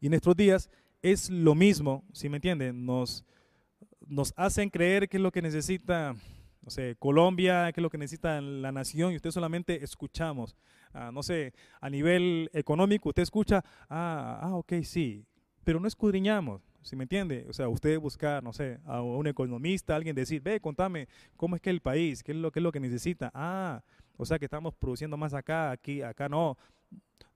Y 0.02 0.08
en 0.08 0.20
días 0.36 0.68
es 1.00 1.30
lo 1.30 1.54
mismo, 1.54 2.04
si 2.12 2.28
me 2.28 2.38
entienden, 2.38 2.84
nos, 2.84 3.24
nos 4.04 4.34
hacen 4.36 4.68
creer 4.68 5.08
que 5.08 5.16
es 5.16 5.22
lo 5.22 5.30
que 5.30 5.40
necesita 5.40 6.16
no 6.60 6.70
sé, 6.70 6.96
Colombia, 6.98 7.70
qué 7.72 7.80
es 7.80 7.82
lo 7.82 7.90
que 7.90 7.98
necesita 7.98 8.40
la 8.40 8.72
nación 8.72 9.12
y 9.12 9.16
usted 9.16 9.30
solamente 9.30 9.82
escuchamos. 9.82 10.56
Ah, 10.92 11.10
no 11.12 11.22
sé, 11.22 11.54
a 11.80 11.88
nivel 11.88 12.50
económico 12.52 13.08
usted 13.08 13.22
escucha, 13.22 13.64
ah, 13.88 14.40
ah, 14.42 14.54
ok, 14.56 14.74
sí, 14.82 15.24
pero 15.64 15.80
no 15.80 15.88
escudriñamos. 15.88 16.62
¿Sí 16.82 16.96
me 16.96 17.04
entiende? 17.04 17.46
O 17.48 17.52
sea, 17.52 17.68
usted 17.68 17.98
buscar, 18.00 18.42
no 18.42 18.52
sé, 18.52 18.80
a 18.86 19.02
un 19.02 19.28
economista, 19.28 19.94
alguien 19.94 20.16
decir, 20.16 20.42
ve, 20.42 20.60
contame, 20.60 21.06
¿cómo 21.36 21.54
es 21.54 21.62
que 21.62 21.70
el 21.70 21.80
país? 21.80 22.24
¿Qué 22.24 22.32
es 22.32 22.38
lo, 22.38 22.50
qué 22.50 22.58
es 22.58 22.64
lo 22.64 22.72
que 22.72 22.80
necesita? 22.80 23.30
Ah, 23.34 23.84
o 24.16 24.26
sea, 24.26 24.40
que 24.40 24.46
estamos 24.46 24.74
produciendo 24.74 25.16
más 25.16 25.32
acá, 25.32 25.70
aquí, 25.70 26.02
acá 26.02 26.28
no. 26.28 26.58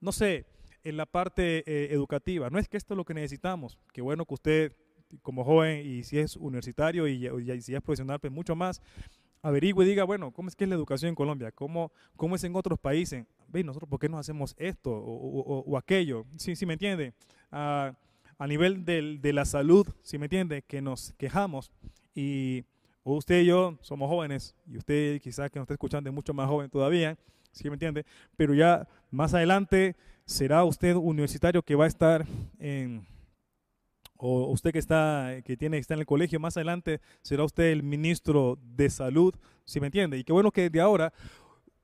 No 0.01 0.11
sé, 0.11 0.47
en 0.89 0.97
la 0.97 1.07
parte 1.07 1.65
eh, 1.67 1.93
educativa, 1.93 2.49
no 2.49 2.59
es 2.59 2.69
que 2.69 2.77
esto 2.77 2.95
es 2.95 2.97
lo 2.97 3.05
que 3.05 3.15
necesitamos. 3.15 3.77
Qué 3.93 4.01
bueno 4.01 4.25
que 4.25 4.35
usted 4.35 4.73
como 5.23 5.45
joven 5.45 5.85
y 5.85 6.05
si 6.05 6.19
es 6.19 6.37
universitario 6.37 7.09
y, 7.09 7.29
si 7.61 7.75
es 7.75 7.83
profesional, 7.83 8.21
pues 8.21 8.33
mucho 8.33 8.55
más, 8.55 8.81
averigüe 9.43 9.85
y 9.85 9.89
diga, 9.89 10.05
bueno, 10.05 10.33
¿cómo 10.33 10.49
es 10.49 10.57
que 10.57 10.65
es 10.65 10.71
la 10.71 10.77
educación 10.77 11.09
en 11.11 11.15
Colombia? 11.15 11.51
¿Cómo, 11.53 11.91
cómo 12.17 12.37
es 12.37 12.45
en 12.45 12.55
otros 12.55 12.79
países? 12.79 13.25
¿Ve, 13.49 13.65
nosotros 13.65 13.89
por 13.89 13.99
qué 13.99 14.09
no 14.09 14.19
hacemos 14.19 14.55
esto 14.59 14.91
o, 14.93 15.77
aquello? 15.77 16.25
¿Sí, 16.37 16.57
¿Sí, 16.57 16.67
me 16.67 16.75
entiende? 16.75 17.15
a 17.51 18.47
nivel 18.47 18.85
del, 18.85 19.21
de 19.21 19.33
la 19.33 19.45
salud, 19.45 19.87
¿sí 20.03 20.19
me 20.19 20.27
entiende? 20.27 20.63
Que 20.63 20.83
nos 20.83 21.15
quejamos 21.17 21.73
y 22.15 22.65
usted 23.03 23.43
y 23.43 23.47
yo 23.47 23.79
somos 23.81 24.09
jóvenes 24.09 24.55
y 24.67 24.77
usted 24.77 25.21
quizás 25.21 25.51
que 25.51 25.59
nos 25.59 25.65
está 25.65 25.75
escuchando 25.75 26.11
es 26.11 26.15
mucho 26.15 26.35
más 26.35 26.49
joven 26.49 26.69
todavía, 26.69 27.17
¿sí 27.57 27.69
me 27.71 27.75
entiende? 27.75 28.05
Pero 28.37 28.55
ya 28.55 28.87
más 29.11 29.35
adelante 29.35 29.97
será 30.27 30.65
usted 30.65 30.95
universitario 30.95 31.63
que 31.63 31.75
va 31.75 31.85
a 31.85 31.89
estar 31.89 32.27
en 32.59 33.07
o 34.19 34.51
usted 34.51 34.73
que 34.73 34.79
está, 34.79 35.43
que 35.45 35.57
tiene, 35.57 35.77
está 35.77 35.93
en 35.93 36.01
el 36.01 36.07
colegio, 36.07 36.41
más 36.41 36.57
adelante 36.57 37.01
será 37.21 37.45
usted 37.45 37.65
el 37.65 37.83
ministro 37.83 38.59
de 38.63 38.89
salud, 38.89 39.35
si 39.67 39.79
me 39.79 39.87
entiende. 39.87 40.17
Y 40.17 40.25
qué 40.25 40.33
bueno 40.33 40.51
que 40.51 40.71
de 40.71 40.81
ahora 40.81 41.13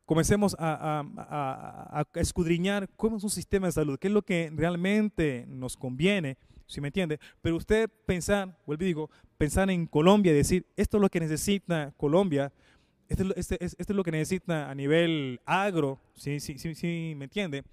comencemos 0.07 0.57
a, 0.59 2.05
escudriñar 2.14 2.89
cómo 2.97 3.18
es 3.18 3.25
un 3.25 3.31
sistema 3.31 3.66
de 3.66 3.73
salud, 3.73 3.99
qué 3.99 4.09
es 4.09 4.14
lo 4.14 4.23
que 4.23 4.51
realmente 4.55 5.45
nos 5.47 5.77
conviene, 5.77 6.39
si 6.66 6.81
me 6.81 6.89
entiende. 6.89 7.20
Pero 7.43 7.57
usted 7.57 7.91
pensar, 8.07 8.59
vuelvo 8.66 8.85
y 8.85 8.87
digo, 8.87 9.11
pensar 9.37 9.70
en 9.70 9.87
Colombia 9.87 10.33
y 10.33 10.37
decir, 10.37 10.66
esto 10.77 10.97
es 10.97 11.01
lo 11.03 11.11
que 11.11 11.20
necesita 11.20 11.93
Colombia, 11.99 12.51
esto, 13.13 13.35
este, 13.37 13.65
esto 13.65 13.77
es 13.79 13.97
lo 13.97 14.05
que 14.05 14.13
necesita 14.13 14.71
a 14.71 14.75
nivel 14.75 15.41
agro, 15.45 15.99
sí, 16.15 16.41
sí, 16.41 16.59
sí, 16.59 17.15
me 17.17 17.25
entiende 17.25 17.65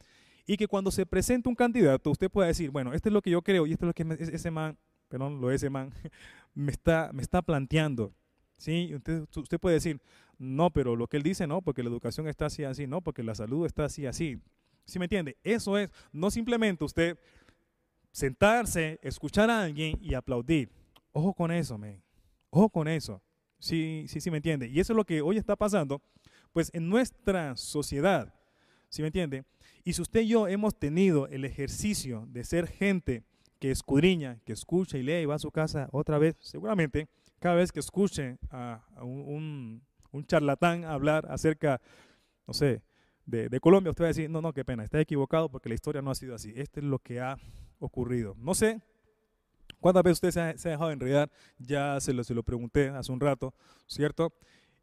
y 0.49 0.57
que 0.57 0.67
cuando 0.67 0.89
se 0.89 1.05
presente 1.05 1.47
un 1.47 1.53
candidato, 1.53 2.09
usted 2.09 2.27
pueda 2.27 2.47
decir, 2.47 2.71
bueno, 2.71 2.91
esto 2.91 3.07
es 3.07 3.13
lo 3.13 3.21
que 3.21 3.29
yo 3.29 3.43
creo 3.43 3.67
y 3.67 3.73
esto 3.73 3.85
es 3.85 3.87
lo 3.89 3.93
que 3.93 4.33
ese 4.33 4.49
man, 4.49 4.75
perdón, 5.07 5.39
lo 5.39 5.51
ese 5.51 5.69
man, 5.69 5.93
me 6.55 6.71
está, 6.71 7.11
me 7.13 7.21
está 7.21 7.43
planteando. 7.43 8.15
¿Sí? 8.57 8.91
Usted, 8.95 9.27
usted 9.35 9.59
puede 9.59 9.75
decir, 9.75 10.01
no, 10.39 10.71
pero 10.71 10.95
lo 10.95 11.05
que 11.05 11.17
él 11.17 11.23
dice, 11.23 11.45
no, 11.45 11.61
porque 11.61 11.83
la 11.83 11.89
educación 11.89 12.27
está 12.27 12.47
así, 12.47 12.63
así, 12.63 12.87
no, 12.87 12.99
porque 13.01 13.21
la 13.21 13.35
salud 13.35 13.63
está 13.67 13.85
así, 13.85 14.07
así. 14.07 14.39
¿Sí 14.85 14.97
me 14.97 15.05
entiende? 15.05 15.37
Eso 15.43 15.77
es, 15.77 15.91
no 16.11 16.31
simplemente 16.31 16.83
usted 16.83 17.19
sentarse, 18.11 18.99
escuchar 19.03 19.51
a 19.51 19.61
alguien 19.61 19.99
y 20.01 20.15
aplaudir. 20.15 20.71
Ojo 21.11 21.31
con 21.35 21.51
eso, 21.51 21.77
man. 21.77 22.01
Ojo 22.49 22.69
con 22.69 22.87
eso. 22.87 23.21
Sí, 23.59 24.05
sí, 24.07 24.21
sí 24.21 24.31
me 24.31 24.37
entiende. 24.37 24.67
Y 24.67 24.79
eso 24.79 24.93
es 24.93 24.97
lo 24.97 25.05
que 25.05 25.21
hoy 25.21 25.37
está 25.37 25.55
pasando, 25.55 26.01
pues 26.53 26.71
en 26.73 26.89
nuestra 26.89 27.55
sociedad. 27.57 28.33
¿Sí 28.89 29.01
me 29.01 29.07
entiende? 29.09 29.43
Y 29.83 29.93
si 29.93 30.01
usted 30.01 30.21
y 30.21 30.29
yo 30.29 30.47
hemos 30.47 30.77
tenido 30.77 31.27
el 31.27 31.45
ejercicio 31.45 32.25
de 32.29 32.43
ser 32.43 32.67
gente 32.67 33.23
que 33.59 33.71
escudriña, 33.71 34.39
que 34.45 34.53
escucha 34.53 34.97
y 34.97 35.03
lee 35.03 35.21
y 35.21 35.25
va 35.25 35.35
a 35.35 35.39
su 35.39 35.51
casa 35.51 35.89
otra 35.91 36.17
vez, 36.17 36.37
seguramente 36.39 37.07
cada 37.39 37.55
vez 37.55 37.71
que 37.71 37.79
escuche 37.79 38.37
a, 38.51 38.81
un, 39.01 39.81
charlatán 40.27 40.85
hablar 40.85 41.27
acerca, 41.29 41.81
no 42.47 42.53
sé, 42.53 42.81
de, 43.25 43.59
Colombia, 43.59 43.91
usted 43.91 44.03
va 44.03 44.07
a 44.07 44.09
decir, 44.09 44.29
no, 44.29 44.41
no, 44.41 44.53
qué 44.53 44.65
pena, 44.65 44.83
está 44.83 44.99
equivocado 44.99 45.49
porque 45.49 45.69
la 45.69 45.75
historia 45.75 46.01
no 46.01 46.09
ha 46.09 46.15
sido 46.15 46.33
así. 46.33 46.51
Esto 46.55 46.79
es 46.79 46.85
lo 46.85 46.99
que 46.99 47.19
ha 47.19 47.37
ocurrido. 47.79 48.35
No 48.39 48.55
sé 48.55 48.81
cuántas 49.79 50.03
veces 50.03 50.17
usted 50.17 50.31
se 50.31 50.41
ha, 50.41 50.57
se 50.57 50.69
ha 50.69 50.71
dejado 50.71 50.91
enredar, 50.91 51.29
ya 51.57 51.99
se 51.99 52.13
lo, 52.13 52.23
se 52.23 52.33
lo 52.33 52.43
pregunté 52.43 52.89
hace 52.89 53.11
un 53.11 53.19
rato, 53.19 53.53
¿cierto? 53.87 54.33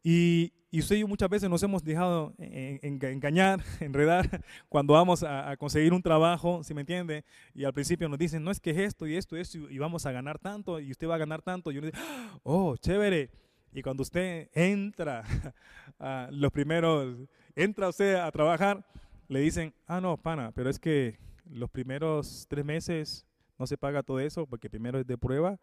Y, 0.03 0.53
y 0.69 0.79
usted 0.79 0.97
y 0.97 0.99
yo 0.99 1.07
muchas 1.07 1.29
veces 1.29 1.49
nos 1.49 1.63
hemos 1.63 1.83
dejado 1.83 2.33
engañar, 2.39 3.61
enredar, 3.79 4.43
cuando 4.69 4.93
vamos 4.93 5.23
a, 5.23 5.55
conseguir 5.57 5.93
un 5.93 6.01
trabajo, 6.01 6.63
¿sí 6.63 6.73
me 6.73 6.81
entiende? 6.81 7.23
Y 7.53 7.63
al 7.63 7.73
principio 7.73 8.09
nos 8.09 8.19
dicen, 8.19 8.43
no 8.43 8.51
es 8.51 8.59
que 8.59 8.71
es 8.71 8.77
esto 8.77 9.07
y 9.07 9.15
esto 9.15 9.37
y 9.37 9.41
esto, 9.41 9.57
y 9.69 9.77
vamos 9.77 10.05
a 10.05 10.11
ganar 10.11 10.39
tanto, 10.39 10.79
y 10.79 10.91
usted 10.91 11.07
va 11.07 11.15
a 11.15 11.19
ganar 11.19 11.41
tanto. 11.41 11.71
Y 11.71 11.77
uno 11.77 11.87
dice, 11.87 11.99
oh, 12.43 12.75
chévere. 12.77 13.29
Y 13.73 13.81
cuando 13.81 14.03
usted 14.03 14.49
entra, 14.53 15.23
a 15.99 16.29
los 16.31 16.51
primeros, 16.51 17.17
entra 17.55 17.89
usted 17.89 18.15
a 18.15 18.31
trabajar, 18.31 18.85
le 19.29 19.39
dicen, 19.39 19.73
ah, 19.87 20.01
no, 20.01 20.17
pana, 20.17 20.51
pero 20.51 20.69
es 20.69 20.79
que 20.79 21.17
los 21.45 21.69
primeros 21.69 22.45
tres 22.49 22.65
meses 22.65 23.26
no 23.57 23.67
se 23.67 23.77
paga 23.77 24.03
todo 24.03 24.19
eso, 24.19 24.45
porque 24.47 24.69
primero 24.69 24.99
es 24.99 25.07
de 25.07 25.17
prueba, 25.17 25.59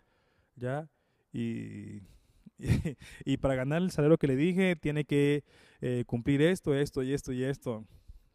¿ya? 0.57 0.89
Y 1.33 2.03
y, 3.25 3.37
para 3.37 3.55
ganar 3.55 3.83
el 3.83 3.91
salario 3.91 4.19
que 4.19 4.27
le 4.27 4.37
dije, 4.37 4.77
tiene 4.77 5.05
que 5.05 5.45
eh, 5.81 6.05
cumplir 6.07 6.43
esto, 6.43 6.75
esto 6.75 7.03
y 7.03 7.13
esto 7.13 7.33
y 7.33 7.45
esto. 7.45 7.85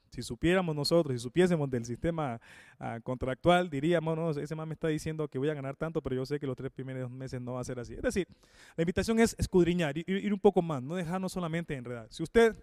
Si 0.09 0.23
supiéramos 0.23 0.75
nosotros, 0.75 1.13
si 1.13 1.19
supiésemos 1.19 1.69
del 1.69 1.85
sistema 1.85 2.41
ah, 2.79 2.99
contractual, 3.03 3.69
diríamos, 3.69 4.17
no, 4.17 4.31
ese 4.31 4.55
man 4.55 4.67
me 4.67 4.73
está 4.73 4.87
diciendo 4.87 5.27
que 5.27 5.37
voy 5.37 5.49
a 5.49 5.53
ganar 5.53 5.75
tanto, 5.75 6.01
pero 6.01 6.15
yo 6.15 6.25
sé 6.25 6.39
que 6.39 6.47
los 6.47 6.55
tres 6.55 6.71
primeros 6.71 7.11
meses 7.11 7.39
no 7.39 7.53
va 7.53 7.61
a 7.61 7.63
ser 7.63 7.79
así. 7.79 7.93
Es 7.93 8.01
decir, 8.01 8.27
la 8.75 8.81
invitación 8.81 9.19
es 9.19 9.35
escudriñar, 9.37 9.97
ir, 9.97 10.05
ir 10.07 10.33
un 10.33 10.39
poco 10.39 10.63
más, 10.63 10.81
no 10.81 10.95
dejarnos 10.95 11.31
solamente 11.31 11.75
enredar. 11.75 12.07
Si 12.09 12.23
usted, 12.23 12.55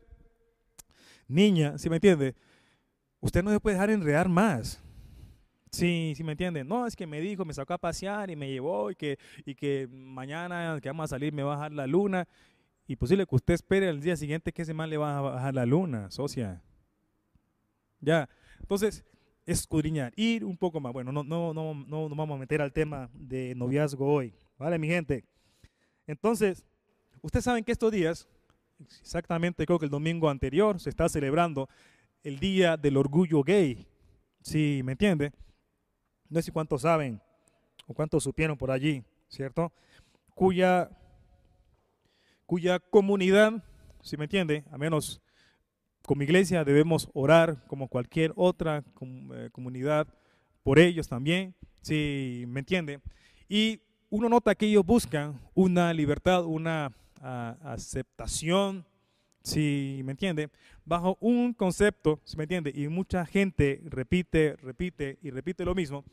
niña, 1.29 1.79
si 1.79 1.89
me 1.89 1.97
entiende, 1.97 2.35
usted 3.21 3.45
no 3.45 3.53
se 3.53 3.61
puede 3.61 3.77
dejar 3.77 3.91
enredar 3.91 4.29
más. 4.29 4.83
Sí, 5.71 6.15
sí 6.17 6.25
me 6.25 6.33
entienden. 6.33 6.69
No, 6.69 6.87
es 6.87 6.97
que 6.97 7.07
me 7.07 7.21
dijo, 7.21 7.45
me 7.45 7.53
sacó 7.53 7.75
a 7.75 7.79
pasear 7.79 8.31
y 8.31 8.37
me 8.37 8.49
llevó 8.49 8.91
y 8.91 8.95
que, 8.95 9.19
y 9.45 9.55
que 9.55 9.89
mañana 9.91 10.79
que 10.81 10.89
vamos 10.89 11.05
a 11.05 11.09
salir 11.09 11.33
me 11.33 11.43
va 11.43 11.55
a 11.55 11.57
bajar 11.57 11.73
la 11.73 11.87
luna. 11.87 12.27
Y 12.87 12.97
posible 12.97 13.27
que 13.27 13.35
usted 13.35 13.55
espere 13.55 13.89
el 13.89 14.01
día 14.01 14.17
siguiente 14.17 14.53
que 14.53 14.63
ese 14.63 14.73
mal 14.73 14.89
le 14.89 14.97
va 14.97 15.19
a 15.19 15.21
bajar 15.21 15.55
la 15.55 15.67
luna, 15.67 16.11
socia. 16.11 16.63
Ya, 18.01 18.29
entonces, 18.61 19.05
escudriñar, 19.45 20.13
ir 20.17 20.45
un 20.45 20.57
poco 20.57 20.81
más. 20.81 20.93
Bueno, 20.93 21.11
no, 21.11 21.25
no, 21.25 21.53
no, 21.53 21.75
no 21.75 22.09
nos 22.09 22.17
vamos 22.17 22.37
a 22.37 22.39
meter 22.39 22.63
al 22.63 22.73
tema 22.73 23.11
de 23.13 23.55
noviazgo 23.57 24.07
hoy, 24.07 24.35
¿vale, 24.59 24.79
mi 24.79 24.87
gente? 24.87 25.25
Entonces, 26.07 26.65
ustedes 27.23 27.45
saben 27.45 27.65
que 27.65 27.73
estos 27.73 27.91
días, 27.91 28.29
exactamente 28.79 29.67
creo 29.67 29.79
que 29.79 29.87
el 29.87 29.91
domingo 29.91 30.31
anterior, 30.31 30.79
se 30.79 30.91
está 30.91 31.09
celebrando 31.09 31.69
el 32.23 32.39
Día 32.39 32.77
del 32.77 32.97
Orgullo 32.97 33.43
Gay. 33.43 33.87
Sí, 34.43 34.83
¿me 34.85 34.93
entiende? 34.93 35.33
No 36.29 36.43
sé 36.43 36.53
cuántos 36.53 36.83
saben 36.83 37.21
o 37.87 37.95
cuántos 37.95 38.25
supieron 38.25 38.57
por 38.57 38.71
allí, 38.71 39.03
¿cierto? 39.29 39.73
Cuya, 40.35 40.91
cuya 42.45 42.79
comunidad, 42.79 43.63
si 44.03 44.17
me 44.17 44.25
entiende, 44.25 44.65
a 44.71 44.79
menos 44.79 45.21
como 46.07 46.23
iglesia 46.23 46.65
debemos 46.65 47.09
orar 47.15 47.65
como 47.67 47.89
cualquier 47.89 48.33
otra 48.37 48.85
eh, 49.01 49.51
comunidad 49.53 50.07
por 50.63 50.79
ellos 50.79 51.09
también, 51.09 51.55
si 51.83 52.45
me 52.49 52.61
entiende. 52.61 53.01
Y 53.49 53.81
uno 54.11 54.29
nota 54.29 54.55
que 54.55 54.67
ellos 54.67 54.85
buscan 54.85 55.41
una 55.55 55.93
libertad, 55.93 56.45
una 56.45 56.93
aceptación, 57.21 58.85
si 59.47 60.01
me 60.05 60.11
entiende, 60.11 60.51
bajo 60.85 61.17
un 61.21 61.55
concepto, 61.55 62.21
si 62.25 62.37
me 62.37 62.43
entiende, 62.43 62.73
y 62.75 62.89
mucha 62.89 63.25
gente 63.25 63.81
repite, 63.85 64.57
repite 64.57 65.19
y 65.23 65.31
repite 65.31 65.65
lo 65.65 65.73
mismo, 65.73 66.05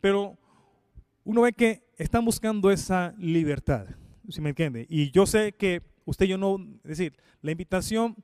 pero 0.00 0.38
uno 1.22 1.42
ve 1.42 1.52
que 1.52 1.82
están 1.98 2.24
buscando 2.24 2.70
esa 2.70 3.14
libertad, 3.18 3.88
si 4.26 4.40
me 4.40 4.48
entiende, 4.48 4.86
y 4.88 5.10
yo 5.10 5.26
sé 5.26 5.52
que 5.52 5.82
usted 6.06 6.24
yo 6.24 6.38
no, 6.38 6.56
es 6.82 6.96
decir, 6.96 7.14
la 7.42 7.50
invitación 7.50 8.16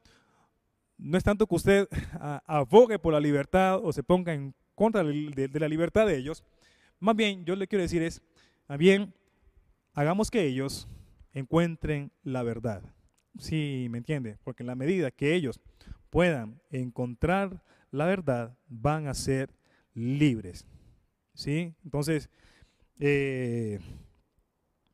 no 0.96 1.18
es 1.18 1.24
tanto 1.24 1.46
que 1.46 1.54
usted 1.54 1.88
abogue 2.46 2.98
por 2.98 3.12
la 3.12 3.20
libertad 3.20 3.78
o 3.82 3.92
se 3.92 4.02
ponga 4.02 4.32
en 4.32 4.54
contra 4.74 5.04
de, 5.04 5.50
la 5.52 5.68
libertad 5.68 6.06
de 6.06 6.16
ellos, 6.16 6.42
más 7.00 7.14
bien 7.14 7.44
yo 7.44 7.54
le 7.54 7.68
quiero 7.68 7.82
decir 7.82 8.02
es, 8.02 8.22
más 8.66 8.78
hagamos 9.92 10.30
que 10.30 10.46
ellos 10.46 10.88
encuentren 11.34 12.10
la 12.22 12.42
verdad. 12.42 12.82
Sí, 13.38 13.86
¿me 13.90 13.98
entiende? 13.98 14.36
Porque 14.44 14.62
en 14.62 14.66
la 14.66 14.74
medida 14.74 15.10
que 15.10 15.34
ellos 15.34 15.60
puedan 16.10 16.60
encontrar 16.70 17.62
la 17.90 18.06
verdad, 18.06 18.56
van 18.68 19.08
a 19.08 19.14
ser 19.14 19.50
libres. 19.94 20.66
¿Sí? 21.34 21.74
Entonces, 21.84 22.28
eh, 22.98 23.78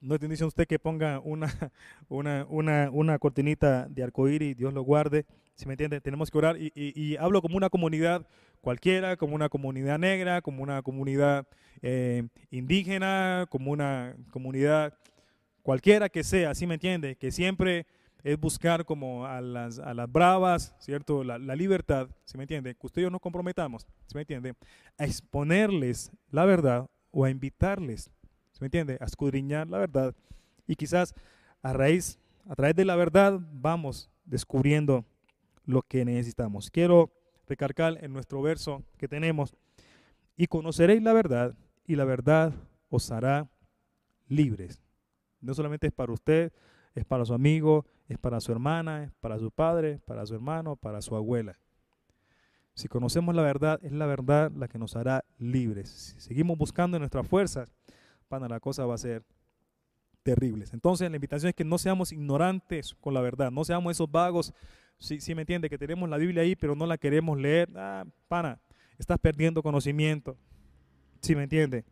no 0.01 0.15
estoy 0.15 0.29
diciendo 0.29 0.49
usted 0.49 0.67
que 0.67 0.79
ponga 0.79 1.21
una, 1.21 1.47
una, 2.09 2.47
una, 2.49 2.91
una 2.91 3.19
cortinita 3.19 3.87
de 3.89 4.03
arcoíris, 4.03 4.57
Dios 4.57 4.75
lo 4.75 4.83
guarde, 4.83 5.25
si 5.55 5.67
me 5.67 5.75
entiende, 5.75 6.01
tenemos 6.01 6.31
que 6.31 6.39
orar 6.39 6.57
y, 6.59 6.73
y, 6.75 7.17
hablo 7.17 7.41
como 7.41 7.57
una 7.57 7.71
comunidad 7.71 8.27
cualquiera, 8.61 9.17
como 9.17 9.37
una 9.37 9.49
comunidad 9.49 10.01
negra, 10.01 10.43
como 10.43 10.65
una 10.65 10.83
comunidad 10.83 11.47
eh, 11.81 12.27
indígena, 12.51 13.47
como 13.49 13.71
una 13.71 14.17
comunidad 14.33 14.99
cualquiera 15.63 16.09
que 16.09 16.25
sea, 16.25 16.55
¿sí 16.55 16.67
me 16.67 16.75
entiende? 16.75 17.15
Que 17.15 17.31
siempre 17.31 17.87
es 18.25 18.41
buscar 18.41 18.85
como 18.85 19.27
a 19.27 19.41
las, 19.41 19.79
a 19.79 19.93
las 19.95 20.11
bravas, 20.11 20.75
¿cierto? 20.81 21.23
La, 21.23 21.39
la 21.39 21.55
libertad, 21.55 22.09
¿sí 22.25 22.39
me 22.39 22.45
entiende? 22.45 22.75
Que 22.75 22.87
ustedes 22.87 23.11
nos 23.11 23.21
comprometamos, 23.21 23.87
¿sí 24.07 24.15
me 24.15 24.23
entiende? 24.23 24.55
A 24.99 25.05
exponerles 25.05 26.11
la 26.31 26.47
verdad 26.47 26.89
o 27.11 27.25
a 27.25 27.31
invitarles, 27.31 28.11
¿sí 28.51 28.59
me 28.61 28.69
entiende? 28.69 28.97
A 29.01 29.05
escudriñar 29.05 29.69
la 29.69 29.79
verdad 29.79 30.15
y 30.67 30.75
quizás 30.75 31.15
a 31.63 31.75
raíz, 31.75 32.19
a 32.49 32.55
través 32.55 32.75
de 32.75 32.87
la 32.87 32.97
verdad 32.97 33.39
vamos 33.53 34.11
descubriendo 34.25 35.05
lo 35.67 35.83
que 35.83 36.05
necesitamos. 36.05 36.71
Quiero 36.71 37.13
recargar 37.47 38.03
en 38.03 38.13
nuestro 38.13 38.41
verso 38.41 38.83
que 38.97 39.07
tenemos, 39.07 39.55
y 40.37 40.47
conoceréis 40.47 41.03
la 41.03 41.13
verdad, 41.13 41.55
y 41.87 41.97
la 41.97 42.05
verdad 42.05 42.53
os 42.89 43.11
hará 43.11 43.49
libres. 44.29 44.83
No 45.41 45.55
solamente 45.55 45.87
es 45.87 45.93
para 45.93 46.13
usted, 46.13 46.53
es 46.95 47.05
para 47.05 47.25
su 47.25 47.35
amigo, 47.35 47.85
es 48.09 48.19
para 48.19 48.41
su 48.41 48.53
hermana, 48.53 49.05
es 49.05 49.13
para 49.21 49.39
su 49.39 49.51
padre, 49.51 49.99
para 50.07 50.27
su 50.27 50.35
hermano, 50.35 50.77
para 50.77 51.01
su 51.01 51.17
abuela. 51.17 51.59
Si 52.75 52.89
conocemos 52.89 53.35
la 53.35 53.43
verdad, 53.43 53.79
es 53.83 53.93
la 53.93 54.07
verdad 54.07 54.51
la 54.53 54.69
que 54.69 54.79
nos 54.79 54.97
hará 54.97 55.25
libres. 55.39 55.89
Si 55.89 56.21
seguimos 56.21 56.59
buscando 56.59 56.99
nuestras 56.99 57.27
fuerzas, 57.27 57.73
para 58.29 58.49
la 58.49 58.59
cosa 58.61 58.85
va 58.85 58.95
a 58.95 58.99
ser 58.99 59.25
terrible. 60.23 60.65
Entonces 60.73 61.09
la 61.09 61.17
invitación 61.17 61.51
es 61.51 61.55
que 61.55 61.65
no 61.65 61.79
seamos 61.79 62.11
ignorantes 62.11 62.95
con 63.01 63.15
la 63.15 63.21
verdad, 63.21 63.53
no 63.53 63.65
seamos 63.65 63.93
esos 63.93 64.11
vagos, 64.11 64.53
si, 64.99 65.21
si 65.21 65.35
me 65.35 65.43
entiende, 65.43 65.69
que 65.69 65.79
tenemos 65.79 66.09
la 66.09 66.17
Biblia 66.17 66.43
ahí, 66.43 66.57
pero 66.57 66.75
no 66.75 66.87
la 66.87 66.99
queremos 66.99 67.39
leer. 67.39 67.69
Ah, 67.77 68.05
pana, 68.29 68.59
estás 68.99 69.19
perdiendo 69.19 69.63
conocimiento. 69.63 70.37
Si 71.21 71.37
me 71.37 71.45
entiende. 71.45 71.85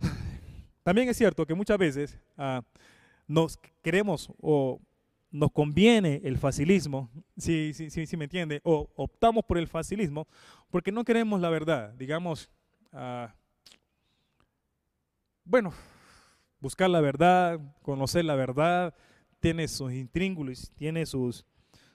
También 0.82 1.08
es 1.08 1.16
cierto 1.16 1.46
que 1.46 1.54
muchas 1.54 1.78
veces 1.78 2.18
ah, 2.36 2.62
nos 3.26 3.58
queremos 3.82 4.30
o 4.40 4.80
nos 5.30 5.50
conviene 5.50 6.20
el 6.24 6.38
facilismo, 6.38 7.10
si, 7.36 7.74
sí, 7.74 7.90
sí, 7.90 8.06
sí, 8.06 8.16
me 8.16 8.24
entiende, 8.24 8.60
o 8.62 8.88
optamos 8.94 9.44
por 9.44 9.58
el 9.58 9.66
facilismo 9.66 10.28
porque 10.70 10.92
no 10.92 11.04
queremos 11.04 11.40
la 11.40 11.50
verdad, 11.50 11.92
digamos, 11.94 12.50
ah, 12.92 13.34
bueno, 15.44 15.72
buscar 16.60 16.88
la 16.88 17.00
verdad, 17.00 17.60
conocer 17.82 18.24
la 18.24 18.36
verdad, 18.36 18.94
tiene 19.40 19.68
sus 19.68 19.92
intríngulos, 19.92 20.70
tiene 20.76 21.04
sus, 21.04 21.44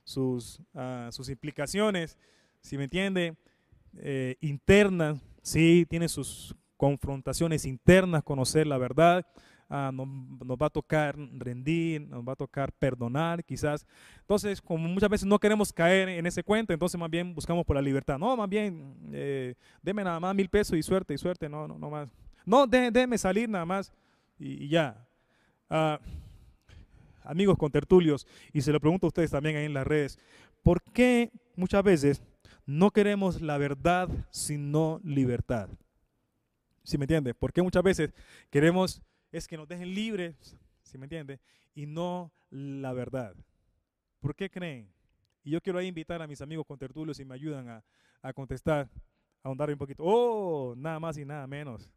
sus, 0.03 0.61
ah, 0.73 1.09
sus 1.11 1.30
implicaciones, 1.30 2.17
si 2.61 2.77
me 2.77 2.84
entiende, 2.84 3.38
eh, 3.97 4.36
internas, 4.41 5.17
sí, 5.41 5.86
tiene 5.89 6.09
sus 6.09 6.55
confrontaciones 6.77 7.65
internas, 7.65 8.23
conocer 8.23 8.67
la 8.67 8.77
verdad, 8.77 9.25
Ah, 9.72 9.91
nos, 9.93 10.07
va 10.07 10.65
a 10.65 10.70
tocar 10.72 11.15
rendir, 11.38 12.01
nos 12.01 12.28
va 12.28 12.34
a 12.34 12.36
tocar 12.36 12.72
perdonar, 12.72 13.43
quizás. 13.43 13.86
Entonces, 14.22 14.59
como 14.59 14.88
muchas 14.88 15.09
veces 15.09 15.28
no 15.28 15.38
queremos 15.38 15.72
caer 15.72 16.09
en 16.09 16.26
ese 16.26 16.43
cuento, 16.43 16.74
entonces 16.74 16.99
más 16.99 17.09
bien 17.09 17.36
buscamos 17.36 17.63
por 17.65 17.76
la 17.76 17.82
libertad. 17.82 18.17
No, 18.17 18.36
más 18.36 18.49
bien, 18.49 18.97
eh, 19.13 19.53
deme 19.84 20.03
nada 20.03 20.20
más 20.20 20.34
mil 20.34 20.49
pesos 20.49 20.76
y 20.76 20.82
suerte, 20.82 21.13
y 21.13 21.20
suerte, 21.20 21.47
no, 21.47 21.67
no, 21.67 21.78
no 21.78 21.89
más. 21.91 22.09
No, 22.45 22.65
déjeme 22.65 23.20
salir 23.20 23.47
nada 23.47 23.65
más 23.65 23.93
y, 24.39 24.67
ya. 24.70 25.07
Ah, 25.70 25.99
amigos 27.24 27.55
con 27.55 27.72
tertulios, 27.72 28.26
y 28.51 28.61
se 28.61 28.72
lo 28.72 28.80
pregunto 28.80 29.05
a 29.05 29.09
ustedes 29.09 29.30
también 29.30 29.55
ahí 29.55 29.65
en 29.65 29.76
las 29.76 29.86
redes, 29.86 30.17
¿por 30.63 30.82
qué 30.82 31.32
muchas 31.55 31.84
veces 31.84 32.24
no 32.65 32.89
queremos 32.89 33.39
la 33.39 33.59
verdad 33.59 34.09
sino 34.32 34.99
libertad? 35.03 35.70
¿Sí 36.84 36.97
me 36.97 37.03
entiende? 37.03 37.36
¿Por 37.36 37.53
qué 37.53 37.61
muchas 37.61 37.84
veces 37.84 38.11
queremos 38.49 39.03
es 39.32 39.47
que 39.47 39.57
nos 39.57 39.67
dejen 39.67 39.93
libres, 39.93 40.57
¿sí 40.84 40.97
me 40.97 41.05
entiende? 41.05 41.39
Y 41.73 41.86
no 41.86 42.32
la 42.49 42.93
verdad. 42.93 43.36
¿Por 44.19 44.36
qué 44.36 44.49
creen? 44.49 44.91
Y 45.43 45.51
yo 45.51 45.61
quiero 45.61 45.80
ahí 45.80 45.88
invitar 45.88 46.21
a 46.21 46.27
mis 46.27 46.41
amigos 46.41 46.65
con 46.65 46.77
tertulios 46.77 47.17
si 47.17 47.25
me 47.25 47.36
ayudan 47.36 47.69
a, 47.69 47.84
a 48.21 48.34
contestar, 48.34 48.89
a 49.43 49.47
ahondar 49.47 49.69
un 49.69 49.77
poquito. 49.77 50.03
Oh, 50.05 50.75
nada 50.75 50.99
más 50.99 51.17
y 51.17 51.25
nada 51.25 51.47
menos. 51.47 51.89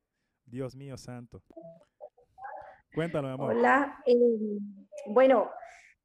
Dios 0.45 0.77
mío 0.77 0.97
santo. 0.97 1.43
Cuéntalo, 2.95 3.29
amor. 3.29 3.55
Hola. 3.55 4.03
Eh, 4.07 4.15
bueno, 5.07 5.51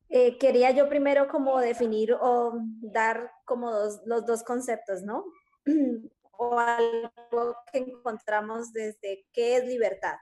eh, 0.09 0.38
quería 0.38 0.71
yo 0.71 0.88
primero 0.88 1.28
como 1.28 1.59
definir 1.59 2.13
o 2.13 2.53
dar 2.82 3.32
como 3.45 3.71
los 4.05 4.25
dos 4.25 4.43
conceptos, 4.43 5.03
¿no? 5.03 5.25
o 6.39 6.59
algo 6.59 7.55
que 7.71 7.80
encontramos 7.80 8.71
desde 8.71 9.25
qué 9.34 9.57
es 9.57 9.65
libertad. 9.65 10.15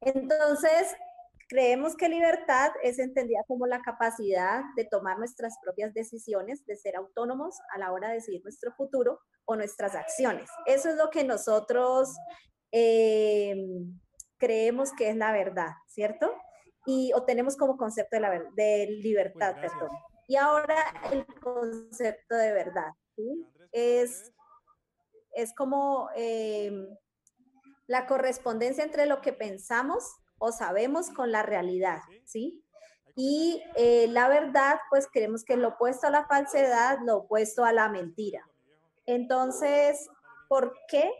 Entonces, 0.00 0.96
creemos 1.48 1.96
que 1.96 2.08
libertad 2.08 2.70
es 2.82 2.98
entendida 2.98 3.40
como 3.48 3.66
la 3.66 3.82
capacidad 3.82 4.62
de 4.76 4.84
tomar 4.84 5.18
nuestras 5.18 5.58
propias 5.62 5.92
decisiones, 5.92 6.64
de 6.64 6.76
ser 6.76 6.96
autónomos 6.96 7.58
a 7.74 7.78
la 7.78 7.92
hora 7.92 8.08
de 8.08 8.14
decidir 8.14 8.42
nuestro 8.42 8.72
futuro 8.72 9.20
o 9.44 9.56
nuestras 9.56 9.94
acciones. 9.94 10.48
Eso 10.66 10.90
es 10.90 10.96
lo 10.96 11.10
que 11.10 11.24
nosotros 11.24 12.16
eh, 12.72 13.56
creemos 14.38 14.92
que 14.92 15.10
es 15.10 15.16
la 15.16 15.32
verdad, 15.32 15.72
¿cierto? 15.88 16.32
Y 16.86 17.12
obtenemos 17.14 17.56
como 17.56 17.76
concepto 17.76 18.16
de, 18.16 18.20
la, 18.20 18.42
de 18.54 18.86
libertad, 19.02 19.56
perdón. 19.60 19.90
Y 20.28 20.36
ahora 20.36 20.76
el 21.12 21.26
concepto 21.40 22.36
de 22.36 22.52
verdad, 22.52 22.92
¿sí? 23.16 23.44
Es, 23.72 24.32
es 25.32 25.52
como... 25.54 26.08
Eh, 26.14 26.72
la 27.90 28.06
correspondencia 28.06 28.84
entre 28.84 29.04
lo 29.06 29.20
que 29.20 29.32
pensamos 29.32 30.14
o 30.38 30.52
sabemos 30.52 31.10
con 31.10 31.32
la 31.32 31.42
realidad, 31.42 31.98
¿sí? 32.24 32.64
Y 33.16 33.64
eh, 33.74 34.06
la 34.06 34.28
verdad, 34.28 34.78
pues 34.90 35.08
creemos 35.12 35.42
que 35.44 35.54
es 35.54 35.58
lo 35.58 35.70
opuesto 35.70 36.06
a 36.06 36.10
la 36.10 36.24
falsedad, 36.24 37.00
lo 37.04 37.16
opuesto 37.16 37.64
a 37.64 37.72
la 37.72 37.88
mentira. 37.88 38.48
Entonces, 39.06 40.08
¿por 40.48 40.72
qué 40.86 41.10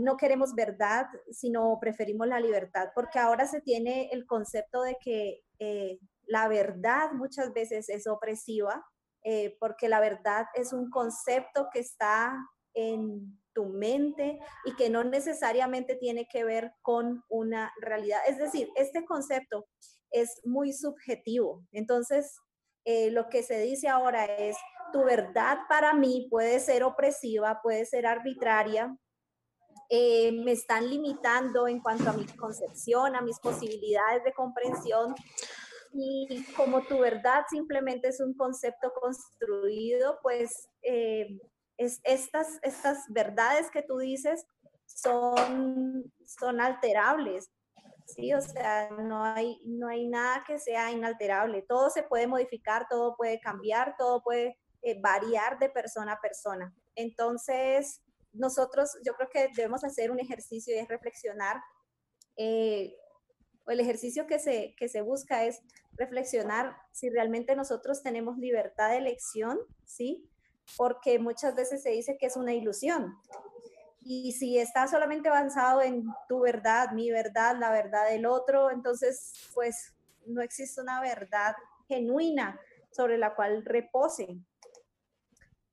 no 0.00 0.16
queremos 0.16 0.56
verdad, 0.56 1.06
sino 1.30 1.78
preferimos 1.80 2.26
la 2.26 2.40
libertad? 2.40 2.88
Porque 2.96 3.20
ahora 3.20 3.46
se 3.46 3.60
tiene 3.60 4.08
el 4.10 4.26
concepto 4.26 4.82
de 4.82 4.96
que 5.00 5.44
eh, 5.60 6.00
la 6.26 6.48
verdad 6.48 7.12
muchas 7.12 7.52
veces 7.52 7.88
es 7.88 8.08
opresiva, 8.08 8.84
eh, 9.22 9.56
porque 9.60 9.88
la 9.88 10.00
verdad 10.00 10.46
es 10.54 10.72
un 10.72 10.90
concepto 10.90 11.68
que 11.72 11.78
está 11.78 12.36
en 12.74 13.40
tu 13.54 13.66
mente 13.66 14.38
y 14.64 14.74
que 14.76 14.90
no 14.90 15.04
necesariamente 15.04 15.96
tiene 15.96 16.26
que 16.26 16.44
ver 16.44 16.72
con 16.82 17.22
una 17.28 17.72
realidad. 17.80 18.20
Es 18.26 18.38
decir, 18.38 18.68
este 18.76 19.04
concepto 19.04 19.66
es 20.10 20.40
muy 20.44 20.72
subjetivo. 20.72 21.64
Entonces, 21.72 22.36
eh, 22.84 23.10
lo 23.10 23.28
que 23.28 23.42
se 23.42 23.60
dice 23.60 23.88
ahora 23.88 24.24
es, 24.24 24.56
tu 24.92 25.04
verdad 25.04 25.58
para 25.68 25.94
mí 25.94 26.28
puede 26.30 26.60
ser 26.60 26.82
opresiva, 26.82 27.60
puede 27.62 27.86
ser 27.86 28.06
arbitraria, 28.06 28.94
eh, 29.88 30.32
me 30.32 30.52
están 30.52 30.88
limitando 30.88 31.68
en 31.68 31.80
cuanto 31.80 32.10
a 32.10 32.12
mi 32.14 32.26
concepción, 32.26 33.14
a 33.14 33.20
mis 33.20 33.38
posibilidades 33.38 34.24
de 34.24 34.32
comprensión. 34.32 35.14
Y 35.92 36.44
como 36.56 36.82
tu 36.82 36.98
verdad 36.98 37.44
simplemente 37.50 38.08
es 38.08 38.20
un 38.20 38.34
concepto 38.34 38.92
construido, 38.98 40.18
pues 40.22 40.68
eh, 40.82 41.38
estas, 41.76 42.58
estas 42.62 43.04
verdades 43.08 43.70
que 43.70 43.82
tú 43.82 43.98
dices 43.98 44.46
son, 44.86 46.12
son 46.24 46.60
alterables. 46.60 47.50
Sí, 48.06 48.34
o 48.34 48.40
sea, 48.40 48.90
no 48.90 49.24
hay, 49.24 49.60
no 49.64 49.88
hay 49.88 50.08
nada 50.08 50.44
que 50.46 50.58
sea 50.58 50.90
inalterable. 50.90 51.62
Todo 51.62 51.88
se 51.88 52.02
puede 52.02 52.26
modificar, 52.26 52.86
todo 52.88 53.16
puede 53.16 53.40
cambiar, 53.40 53.94
todo 53.96 54.22
puede 54.22 54.58
eh, 54.82 55.00
variar 55.00 55.58
de 55.58 55.70
persona 55.70 56.14
a 56.14 56.20
persona. 56.20 56.74
Entonces, 56.94 58.02
nosotros, 58.32 58.98
yo 59.04 59.14
creo 59.14 59.28
que 59.30 59.48
debemos 59.54 59.84
hacer 59.84 60.10
un 60.10 60.20
ejercicio 60.20 60.74
y 60.74 60.78
es 60.78 60.88
reflexionar. 60.88 61.56
Eh, 62.36 62.96
el 63.66 63.80
ejercicio 63.80 64.26
que 64.26 64.38
se, 64.38 64.74
que 64.76 64.88
se 64.88 65.02
busca 65.02 65.44
es 65.44 65.60
reflexionar 65.92 66.76
si 66.90 67.10
realmente 67.10 67.54
nosotros 67.54 68.02
tenemos 68.02 68.36
libertad 68.38 68.90
de 68.90 68.96
elección, 68.96 69.58
¿sí? 69.84 70.28
Porque 70.76 71.18
muchas 71.18 71.54
veces 71.54 71.82
se 71.82 71.90
dice 71.90 72.16
que 72.18 72.26
es 72.26 72.36
una 72.36 72.52
ilusión. 72.52 73.16
Y 74.00 74.32
si 74.32 74.58
está 74.58 74.88
solamente 74.88 75.28
avanzado 75.28 75.80
en 75.82 76.06
tu 76.28 76.40
verdad, 76.40 76.90
mi 76.92 77.10
verdad, 77.10 77.56
la 77.58 77.70
verdad 77.70 78.08
del 78.08 78.26
otro, 78.26 78.70
entonces 78.70 79.50
pues 79.54 79.94
no 80.26 80.42
existe 80.42 80.80
una 80.80 81.00
verdad 81.00 81.54
genuina 81.88 82.58
sobre 82.90 83.18
la 83.18 83.34
cual 83.34 83.64
repose. 83.64 84.38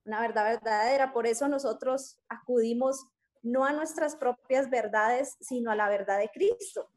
Una 0.06 0.22
verdad 0.22 0.46
verdadera. 0.46 1.12
Por 1.12 1.28
eso 1.28 1.48
nosotros 1.48 2.20
acudimos 2.30 3.06
no 3.42 3.66
a 3.66 3.74
nuestras 3.74 4.16
propias 4.16 4.70
verdades, 4.70 5.38
sino 5.40 5.72
a 5.72 5.76
la 5.76 5.90
verdad 5.90 6.20
de 6.20 6.30
Cristo. 6.30 6.90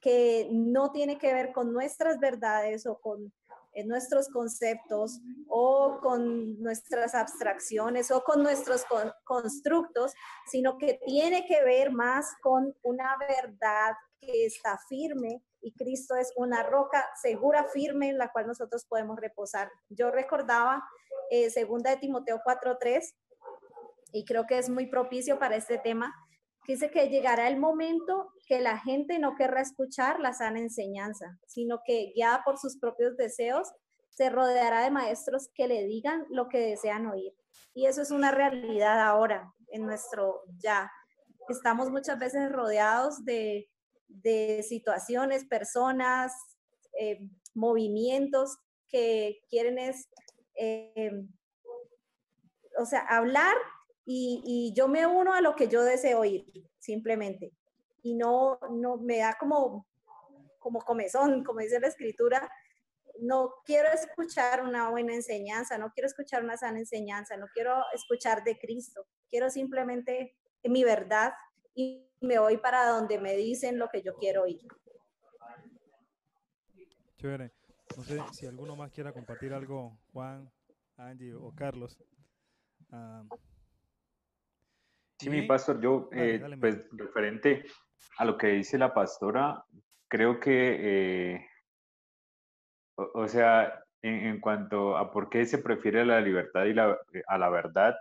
que 0.00 0.48
no 0.52 0.92
tiene 0.92 1.16
que 1.16 1.32
ver 1.32 1.50
con 1.52 1.72
nuestras 1.72 2.20
verdades 2.20 2.86
o 2.86 3.00
con 3.00 3.32
eh, 3.74 3.84
nuestros 3.84 4.28
conceptos 4.28 5.20
o 5.48 5.98
con 6.00 6.60
nuestras 6.62 7.14
abstracciones 7.14 8.10
o 8.10 8.22
con 8.22 8.42
nuestros 8.42 8.84
constructos, 9.24 10.12
sino 10.46 10.78
que 10.78 11.00
tiene 11.06 11.46
que 11.46 11.62
ver 11.64 11.92
más 11.92 12.26
con 12.40 12.74
una 12.82 13.16
verdad 13.18 13.94
que 14.20 14.46
está 14.46 14.78
firme 14.88 15.42
y 15.60 15.72
Cristo 15.74 16.14
es 16.16 16.32
una 16.36 16.62
roca 16.62 17.08
segura, 17.20 17.64
firme, 17.64 18.10
en 18.10 18.18
la 18.18 18.30
cual 18.30 18.46
nosotros 18.46 18.84
podemos 18.86 19.18
reposar. 19.18 19.70
Yo 19.88 20.10
recordaba 20.10 20.84
eh, 21.30 21.50
segunda 21.50 21.90
de 21.90 21.96
Timoteo 21.96 22.40
4.3 22.44 23.14
y 24.12 24.24
creo 24.24 24.46
que 24.46 24.58
es 24.58 24.68
muy 24.68 24.86
propicio 24.86 25.38
para 25.38 25.56
este 25.56 25.78
tema, 25.78 26.14
dice 26.66 26.90
que 26.90 27.08
llegará 27.08 27.48
el 27.48 27.58
momento 27.58 28.32
que 28.46 28.60
la 28.60 28.78
gente 28.78 29.18
no 29.18 29.34
querrá 29.36 29.60
escuchar 29.60 30.20
la 30.20 30.32
sana 30.32 30.60
enseñanza, 30.60 31.38
sino 31.46 31.80
que 31.84 32.12
guiada 32.14 32.42
por 32.44 32.58
sus 32.58 32.78
propios 32.78 33.16
deseos, 33.16 33.72
se 34.10 34.30
rodeará 34.30 34.82
de 34.82 34.90
maestros 34.90 35.50
que 35.54 35.66
le 35.66 35.84
digan 35.84 36.24
lo 36.30 36.48
que 36.48 36.58
desean 36.58 37.06
oír. 37.06 37.34
Y 37.74 37.86
eso 37.86 38.02
es 38.02 38.10
una 38.10 38.30
realidad 38.30 39.00
ahora 39.00 39.52
en 39.68 39.84
nuestro 39.84 40.42
ya. 40.58 40.90
Estamos 41.48 41.90
muchas 41.90 42.18
veces 42.18 42.50
rodeados 42.50 43.24
de, 43.24 43.68
situaciones, 44.62 45.44
personas, 45.44 46.32
eh, 46.98 47.28
movimientos 47.54 48.56
que 48.88 49.40
quieren 49.50 49.78
es, 49.78 50.08
eh, 50.56 51.26
o 52.78 52.86
sea, 52.86 53.00
hablar 53.00 53.56
y, 54.06 54.72
yo 54.76 54.88
me 54.88 55.06
uno 55.06 55.32
a 55.32 55.40
lo 55.40 55.56
que 55.56 55.68
yo 55.68 55.82
deseo 55.82 56.20
oír, 56.20 56.46
simplemente. 56.78 57.52
Y 58.02 58.14
no, 58.14 58.58
no 58.70 58.96
me 58.98 59.18
da 59.18 59.36
como, 59.38 59.86
como 60.58 60.80
comezón, 60.80 61.42
como 61.42 61.60
dice 61.60 61.80
la 61.80 61.88
escritura, 61.88 62.50
no 63.20 63.54
quiero 63.64 63.88
escuchar 63.90 64.62
una 64.62 64.90
buena 64.90 65.14
enseñanza, 65.14 65.78
no 65.78 65.90
quiero 65.92 66.06
escuchar 66.06 66.42
una 66.42 66.56
sana 66.56 66.78
enseñanza, 66.78 67.36
no 67.36 67.46
quiero 67.54 67.82
escuchar 67.94 68.42
de 68.44 68.58
Cristo, 68.58 69.06
quiero 69.30 69.50
simplemente 69.50 70.36
mi 70.64 70.84
verdad 70.84 71.32
y 71.74 72.06
me 72.20 72.38
voy 72.38 72.56
para 72.58 72.88
donde 72.88 73.18
me 73.18 73.36
dicen 73.36 73.78
lo 73.78 73.88
que 73.88 74.02
yo 74.02 74.16
quiero 74.16 74.42
oír. 74.42 74.60
Chévere. 77.16 77.52
No 77.96 78.02
sé 78.02 78.20
si 78.32 78.46
alguno 78.46 78.74
más 78.74 78.90
quiera 78.90 79.12
compartir 79.12 79.52
algo, 79.52 79.96
Juan, 80.12 80.50
Angie 80.96 81.34
o 81.34 81.54
Carlos. 81.54 81.96
Ah, 82.90 83.24
Sí, 85.18 85.30
mi 85.30 85.42
pastor, 85.42 85.80
yo, 85.80 86.08
eh, 86.12 86.42
pues 86.60 86.84
referente 86.92 87.64
a 88.18 88.24
lo 88.24 88.36
que 88.36 88.48
dice 88.48 88.78
la 88.78 88.92
pastora, 88.92 89.64
creo 90.08 90.40
que, 90.40 91.34
eh, 91.36 91.46
o, 92.96 93.26
sea, 93.28 93.84
en, 94.02 94.40
cuanto 94.40 94.96
a 94.96 95.10
por 95.10 95.28
qué 95.28 95.46
se 95.46 95.58
prefiere 95.58 96.04
la 96.04 96.20
libertad 96.20 96.64
y 96.64 96.74
la, 96.74 96.98
eh, 97.12 97.22
a 97.26 97.38
la 97.38 97.48
verdad, 97.48 97.94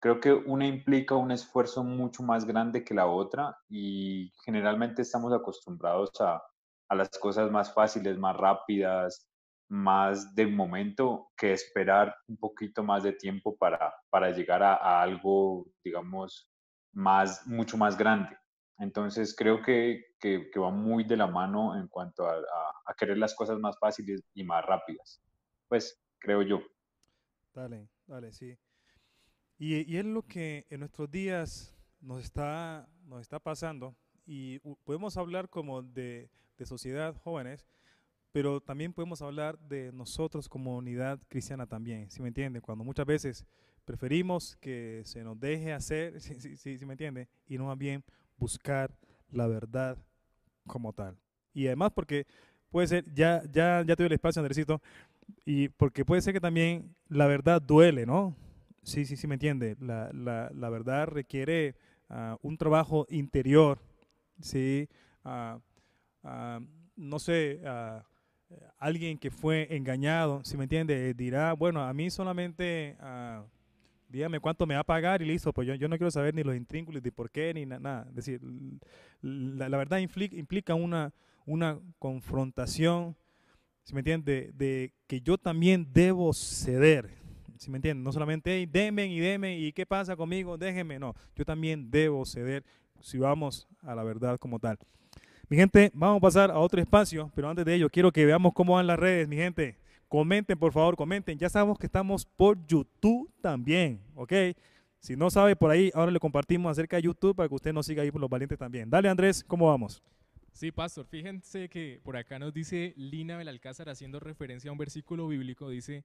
creo 0.00 0.20
que 0.20 0.32
una 0.32 0.66
implica 0.66 1.14
un 1.14 1.30
esfuerzo 1.30 1.82
mucho 1.82 2.22
más 2.22 2.44
grande 2.44 2.84
que 2.84 2.94
la 2.94 3.06
otra 3.06 3.56
y 3.68 4.32
generalmente 4.44 5.02
estamos 5.02 5.32
acostumbrados 5.32 6.10
a, 6.20 6.42
a 6.88 6.94
las 6.94 7.10
cosas 7.18 7.50
más 7.50 7.72
fáciles, 7.72 8.18
más 8.18 8.36
rápidas, 8.36 9.30
más 9.68 10.34
del 10.34 10.52
momento 10.52 11.30
que 11.36 11.52
esperar 11.52 12.14
un 12.26 12.36
poquito 12.36 12.82
más 12.82 13.02
de 13.02 13.12
tiempo 13.12 13.56
para, 13.56 13.94
para 14.10 14.30
llegar 14.30 14.62
a, 14.62 14.74
a 14.74 15.02
algo, 15.02 15.66
digamos, 15.84 16.49
más, 16.92 17.46
mucho 17.46 17.76
más 17.76 17.96
grande. 17.96 18.36
Entonces 18.78 19.34
creo 19.36 19.62
que, 19.62 20.04
que, 20.18 20.50
va 20.58 20.70
muy 20.70 21.04
de 21.04 21.16
la 21.16 21.26
mano 21.26 21.78
en 21.78 21.86
cuanto 21.88 22.26
a, 22.26 22.34
a, 22.86 22.94
querer 22.94 23.18
las 23.18 23.34
cosas 23.34 23.58
más 23.58 23.78
fáciles 23.78 24.22
y 24.34 24.42
más 24.42 24.64
rápidas. 24.64 25.22
Pues 25.68 26.02
creo 26.18 26.42
yo. 26.42 26.60
Dale, 27.52 27.88
dale, 28.06 28.32
sí. 28.32 28.58
Y, 29.58 29.92
y, 29.92 29.98
es 29.98 30.04
lo 30.06 30.22
que 30.22 30.66
en 30.70 30.80
nuestros 30.80 31.10
días 31.10 31.74
nos 32.00 32.24
está, 32.24 32.88
nos 33.04 33.20
está 33.20 33.38
pasando 33.38 33.94
y 34.24 34.58
podemos 34.84 35.16
hablar 35.18 35.50
como 35.50 35.82
de, 35.82 36.30
de 36.56 36.64
sociedad 36.64 37.14
jóvenes, 37.16 37.66
pero 38.32 38.60
también 38.60 38.92
podemos 38.92 39.20
hablar 39.20 39.58
de 39.58 39.92
nosotros 39.92 40.48
como 40.48 40.76
unidad 40.76 41.20
cristiana 41.28 41.66
también, 41.66 42.10
¿sí 42.10 42.22
me 42.22 42.28
entiende? 42.28 42.60
Cuando 42.60 42.84
muchas 42.84 43.04
veces 43.04 43.46
Preferimos 43.90 44.56
que 44.60 45.02
se 45.04 45.24
nos 45.24 45.40
deje 45.40 45.72
hacer, 45.72 46.20
si 46.20 46.56
sí, 46.56 46.78
sí, 46.78 46.86
me 46.86 46.92
entiende, 46.92 47.26
y 47.48 47.58
no 47.58 47.64
más 47.64 47.76
bien 47.76 48.04
buscar 48.36 48.94
la 49.32 49.48
verdad 49.48 49.98
como 50.64 50.92
tal. 50.92 51.18
Y 51.52 51.66
además 51.66 51.90
porque 51.92 52.24
puede 52.70 52.86
ser, 52.86 53.04
ya, 53.12 53.42
ya, 53.50 53.82
ya 53.84 53.96
tuve 53.96 54.06
el 54.06 54.12
espacio, 54.12 54.38
Andresito, 54.38 54.80
y 55.44 55.70
porque 55.70 56.04
puede 56.04 56.22
ser 56.22 56.34
que 56.34 56.40
también 56.40 56.94
la 57.08 57.26
verdad 57.26 57.60
duele, 57.60 58.06
¿no? 58.06 58.36
Sí, 58.84 59.04
sí, 59.04 59.16
sí, 59.16 59.26
me 59.26 59.34
entiende. 59.34 59.76
La, 59.80 60.08
la, 60.12 60.52
la 60.54 60.70
verdad 60.70 61.08
requiere 61.08 61.74
uh, 62.10 62.36
un 62.42 62.56
trabajo 62.56 63.08
interior, 63.10 63.80
¿sí? 64.40 64.88
Uh, 65.24 65.58
uh, 66.28 66.64
no 66.94 67.18
sé, 67.18 67.60
alguien 68.78 69.18
que 69.18 69.32
fue 69.32 69.66
engañado, 69.74 70.44
si 70.44 70.56
me 70.56 70.62
entiende, 70.62 71.12
dirá, 71.14 71.54
bueno, 71.54 71.82
a 71.82 71.92
mí 71.92 72.08
solamente 72.08 72.96
dígame 74.10 74.40
cuánto 74.40 74.66
me 74.66 74.74
va 74.74 74.80
a 74.80 74.84
pagar 74.84 75.22
y 75.22 75.26
listo, 75.26 75.52
pues 75.52 75.66
yo, 75.68 75.74
yo 75.74 75.88
no 75.88 75.96
quiero 75.96 76.10
saber 76.10 76.34
ni 76.34 76.42
los 76.42 76.56
intrínculos 76.56 77.02
de 77.02 77.12
por 77.12 77.30
qué 77.30 77.54
ni 77.54 77.64
nada. 77.64 78.06
Es 78.08 78.14
decir, 78.16 78.40
la, 79.22 79.68
verdad 79.68 79.98
implica, 79.98 80.74
una, 80.74 81.12
una 81.46 81.78
confrontación, 81.98 83.16
¿si 83.84 83.94
me 83.94 84.00
entiende? 84.00 84.50
De, 84.54 84.92
que 85.06 85.20
yo 85.20 85.38
también 85.38 85.86
debo 85.92 86.32
ceder, 86.32 87.10
¿si 87.56 87.70
me 87.70 87.78
entiende? 87.78 88.02
No 88.02 88.12
solamente, 88.12 88.52
hey, 88.52 88.62
y 88.62 89.20
denme 89.20 89.58
y 89.58 89.72
qué 89.72 89.86
pasa 89.86 90.16
conmigo, 90.16 90.58
déjenme, 90.58 90.98
no, 90.98 91.14
yo 91.36 91.44
también 91.44 91.90
debo 91.90 92.24
ceder 92.24 92.64
si 93.00 93.18
vamos 93.18 93.68
a 93.82 93.94
la 93.94 94.02
verdad 94.02 94.38
como 94.38 94.58
tal. 94.58 94.78
Mi 95.48 95.56
gente, 95.56 95.90
vamos 95.94 96.18
a 96.18 96.20
pasar 96.20 96.50
a 96.50 96.58
otro 96.58 96.80
espacio, 96.80 97.30
pero 97.34 97.48
antes 97.48 97.64
de 97.64 97.74
ello 97.74 97.90
quiero 97.90 98.12
que 98.12 98.24
veamos 98.24 98.52
cómo 98.54 98.74
van 98.74 98.86
las 98.86 98.98
redes, 98.98 99.26
mi 99.26 99.36
gente. 99.36 99.76
Comenten, 100.10 100.58
por 100.58 100.72
favor, 100.72 100.96
comenten. 100.96 101.38
Ya 101.38 101.48
sabemos 101.48 101.78
que 101.78 101.86
estamos 101.86 102.26
por 102.26 102.58
YouTube 102.66 103.32
también, 103.40 104.02
¿ok? 104.16 104.32
Si 104.98 105.14
no 105.14 105.30
sabe 105.30 105.54
por 105.54 105.70
ahí, 105.70 105.92
ahora 105.94 106.10
le 106.10 106.18
compartimos 106.18 106.72
acerca 106.72 106.96
de 106.96 107.02
YouTube 107.02 107.36
para 107.36 107.48
que 107.48 107.54
usted 107.54 107.72
nos 107.72 107.86
siga 107.86 108.02
ahí 108.02 108.10
por 108.10 108.20
los 108.20 108.28
valientes 108.28 108.58
también. 108.58 108.90
Dale, 108.90 109.08
Andrés, 109.08 109.44
¿cómo 109.44 109.68
vamos? 109.68 110.02
Sí, 110.50 110.72
pastor, 110.72 111.06
fíjense 111.06 111.68
que 111.68 112.00
por 112.02 112.16
acá 112.16 112.40
nos 112.40 112.52
dice 112.52 112.92
Lina 112.96 113.36
Belalcázar 113.36 113.88
haciendo 113.88 114.18
referencia 114.18 114.70
a 114.70 114.72
un 114.72 114.78
versículo 114.78 115.28
bíblico, 115.28 115.70
dice, 115.70 116.02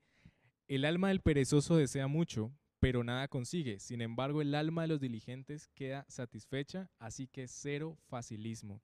el 0.67 0.85
alma 0.85 1.07
del 1.07 1.21
perezoso 1.21 1.75
desea 1.75 2.05
mucho, 2.05 2.51
pero 2.79 3.03
nada 3.03 3.27
consigue. 3.27 3.79
Sin 3.79 4.03
embargo, 4.03 4.43
el 4.43 4.53
alma 4.53 4.83
de 4.83 4.89
los 4.89 4.99
diligentes 4.99 5.67
queda 5.73 6.05
satisfecha, 6.09 6.91
así 6.99 7.25
que 7.25 7.47
cero 7.47 7.97
facilismo. 8.07 8.83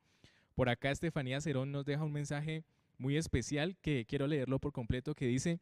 Por 0.55 0.67
acá 0.67 0.89
Estefanía 0.89 1.41
Cerón 1.41 1.71
nos 1.71 1.85
deja 1.85 2.03
un 2.03 2.11
mensaje 2.11 2.65
muy 3.01 3.17
especial 3.17 3.75
que 3.81 4.05
quiero 4.05 4.27
leerlo 4.27 4.59
por 4.59 4.71
completo, 4.71 5.15
que 5.15 5.25
dice, 5.25 5.59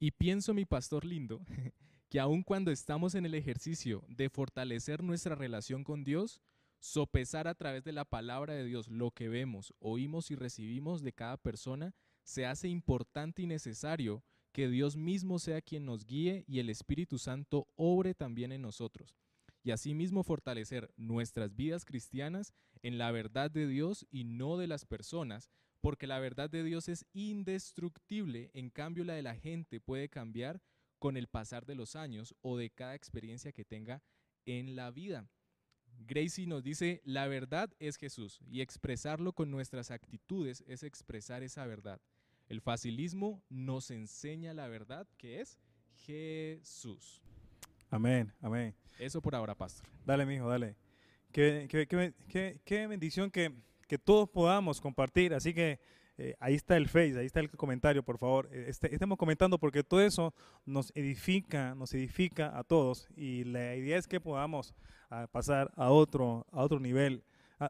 y 0.00 0.12
pienso 0.12 0.54
mi 0.54 0.64
pastor 0.64 1.04
lindo, 1.04 1.40
que 2.08 2.18
aun 2.18 2.42
cuando 2.42 2.70
estamos 2.70 3.14
en 3.14 3.26
el 3.26 3.34
ejercicio 3.34 4.02
de 4.08 4.30
fortalecer 4.30 5.02
nuestra 5.02 5.34
relación 5.34 5.84
con 5.84 6.02
Dios, 6.02 6.40
sopesar 6.80 7.46
a 7.46 7.54
través 7.54 7.84
de 7.84 7.92
la 7.92 8.06
palabra 8.06 8.54
de 8.54 8.64
Dios 8.64 8.88
lo 8.88 9.10
que 9.10 9.28
vemos, 9.28 9.74
oímos 9.80 10.30
y 10.30 10.34
recibimos 10.34 11.02
de 11.02 11.12
cada 11.12 11.36
persona, 11.36 11.94
se 12.22 12.46
hace 12.46 12.68
importante 12.68 13.42
y 13.42 13.46
necesario 13.46 14.24
que 14.52 14.68
Dios 14.68 14.96
mismo 14.96 15.38
sea 15.38 15.60
quien 15.60 15.84
nos 15.84 16.06
guíe 16.06 16.44
y 16.48 16.58
el 16.58 16.70
Espíritu 16.70 17.18
Santo 17.18 17.68
obre 17.76 18.14
también 18.14 18.50
en 18.50 18.62
nosotros. 18.62 19.14
Y 19.62 19.72
asimismo 19.72 20.22
fortalecer 20.22 20.90
nuestras 20.96 21.54
vidas 21.54 21.84
cristianas 21.84 22.54
en 22.80 22.96
la 22.96 23.10
verdad 23.10 23.50
de 23.50 23.66
Dios 23.66 24.06
y 24.10 24.24
no 24.24 24.56
de 24.56 24.68
las 24.68 24.86
personas, 24.86 25.50
porque 25.80 26.06
la 26.06 26.18
verdad 26.18 26.50
de 26.50 26.64
Dios 26.64 26.88
es 26.88 27.06
indestructible, 27.12 28.50
en 28.54 28.70
cambio 28.70 29.04
la 29.04 29.14
de 29.14 29.22
la 29.22 29.36
gente 29.36 29.80
puede 29.80 30.08
cambiar 30.08 30.60
con 30.98 31.16
el 31.16 31.28
pasar 31.28 31.66
de 31.66 31.74
los 31.74 31.96
años 31.96 32.34
o 32.40 32.56
de 32.56 32.70
cada 32.70 32.94
experiencia 32.94 33.52
que 33.52 33.64
tenga 33.64 34.02
en 34.46 34.76
la 34.76 34.90
vida. 34.90 35.28
Gracie 36.06 36.46
nos 36.46 36.62
dice, 36.62 37.00
la 37.04 37.26
verdad 37.26 37.70
es 37.78 37.96
Jesús 37.96 38.40
y 38.46 38.60
expresarlo 38.60 39.32
con 39.32 39.50
nuestras 39.50 39.90
actitudes 39.90 40.64
es 40.66 40.82
expresar 40.82 41.42
esa 41.42 41.66
verdad. 41.66 42.00
El 42.48 42.60
facilismo 42.60 43.42
nos 43.48 43.90
enseña 43.90 44.54
la 44.54 44.68
verdad 44.68 45.06
que 45.18 45.40
es 45.40 45.58
Jesús. 46.06 47.22
Amén, 47.90 48.32
amén. 48.40 48.74
Eso 48.98 49.20
por 49.20 49.34
ahora, 49.34 49.54
pastor. 49.54 49.86
Dale, 50.06 50.24
mijo, 50.24 50.48
dale. 50.48 50.76
Qué, 51.32 51.66
qué, 51.68 51.86
qué, 52.28 52.60
qué 52.64 52.86
bendición 52.86 53.30
que 53.30 53.52
que 53.88 53.98
todos 53.98 54.28
podamos 54.28 54.80
compartir. 54.80 55.34
Así 55.34 55.52
que 55.52 55.80
eh, 56.18 56.34
ahí 56.40 56.54
está 56.54 56.76
el 56.76 56.88
Face, 56.88 57.18
ahí 57.18 57.26
está 57.26 57.40
el 57.40 57.50
comentario, 57.50 58.02
por 58.02 58.18
favor. 58.18 58.48
Eh, 58.52 58.66
este, 58.68 58.92
estemos 58.92 59.16
comentando 59.16 59.58
porque 59.58 59.84
todo 59.84 60.00
eso 60.00 60.34
nos 60.66 60.92
edifica, 60.94 61.74
nos 61.74 61.94
edifica 61.94 62.56
a 62.58 62.64
todos 62.64 63.08
y 63.16 63.44
la 63.44 63.76
idea 63.76 63.96
es 63.96 64.06
que 64.06 64.20
podamos 64.20 64.74
ah, 65.10 65.28
pasar 65.30 65.72
a 65.76 65.90
otro, 65.90 66.44
a 66.50 66.62
otro 66.62 66.80
nivel, 66.80 67.22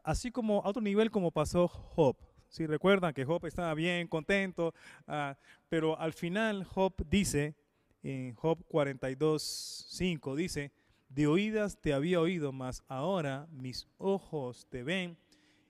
así 0.03 0.31
como 0.31 0.63
a 0.63 0.69
otro 0.69 0.81
nivel 0.81 1.11
como 1.11 1.31
pasó 1.31 1.67
Job. 1.67 2.17
Si 2.49 2.65
recuerdan 2.65 3.13
que 3.13 3.23
Job 3.23 3.45
estaba 3.45 3.75
bien, 3.75 4.07
contento, 4.07 4.73
ah, 5.07 5.37
pero 5.69 5.99
al 5.99 6.13
final 6.13 6.63
Job 6.63 6.93
dice, 7.07 7.55
en 8.01 8.33
Job 8.33 8.65
42, 8.67 9.85
5, 9.89 10.35
dice, 10.35 10.71
de 11.09 11.27
oídas 11.27 11.79
te 11.79 11.93
había 11.93 12.19
oído, 12.19 12.51
mas 12.51 12.83
ahora 12.87 13.47
mis 13.51 13.87
ojos 13.99 14.65
te 14.69 14.81
ven. 14.81 15.17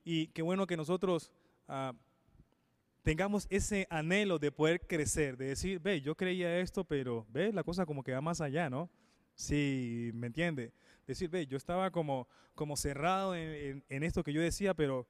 Y 0.03 0.27
qué 0.27 0.41
bueno 0.41 0.65
que 0.65 0.77
nosotros 0.77 1.31
ah, 1.67 1.93
tengamos 3.03 3.47
ese 3.49 3.87
anhelo 3.89 4.39
de 4.39 4.51
poder 4.51 4.85
crecer, 4.87 5.37
de 5.37 5.47
decir, 5.47 5.79
ve, 5.79 6.01
yo 6.01 6.15
creía 6.15 6.59
esto, 6.59 6.83
pero 6.83 7.25
ve, 7.29 7.51
la 7.51 7.63
cosa 7.63 7.85
como 7.85 8.03
que 8.03 8.13
va 8.13 8.21
más 8.21 8.41
allá, 8.41 8.69
¿no? 8.69 8.89
Sí, 9.35 10.11
¿me 10.13 10.27
entiende? 10.27 10.73
Decir, 11.07 11.29
ve, 11.29 11.47
yo 11.47 11.57
estaba 11.57 11.91
como, 11.91 12.27
como 12.55 12.75
cerrado 12.75 13.35
en, 13.35 13.83
en 13.87 14.03
esto 14.03 14.23
que 14.23 14.33
yo 14.33 14.41
decía, 14.41 14.73
pero 14.73 15.07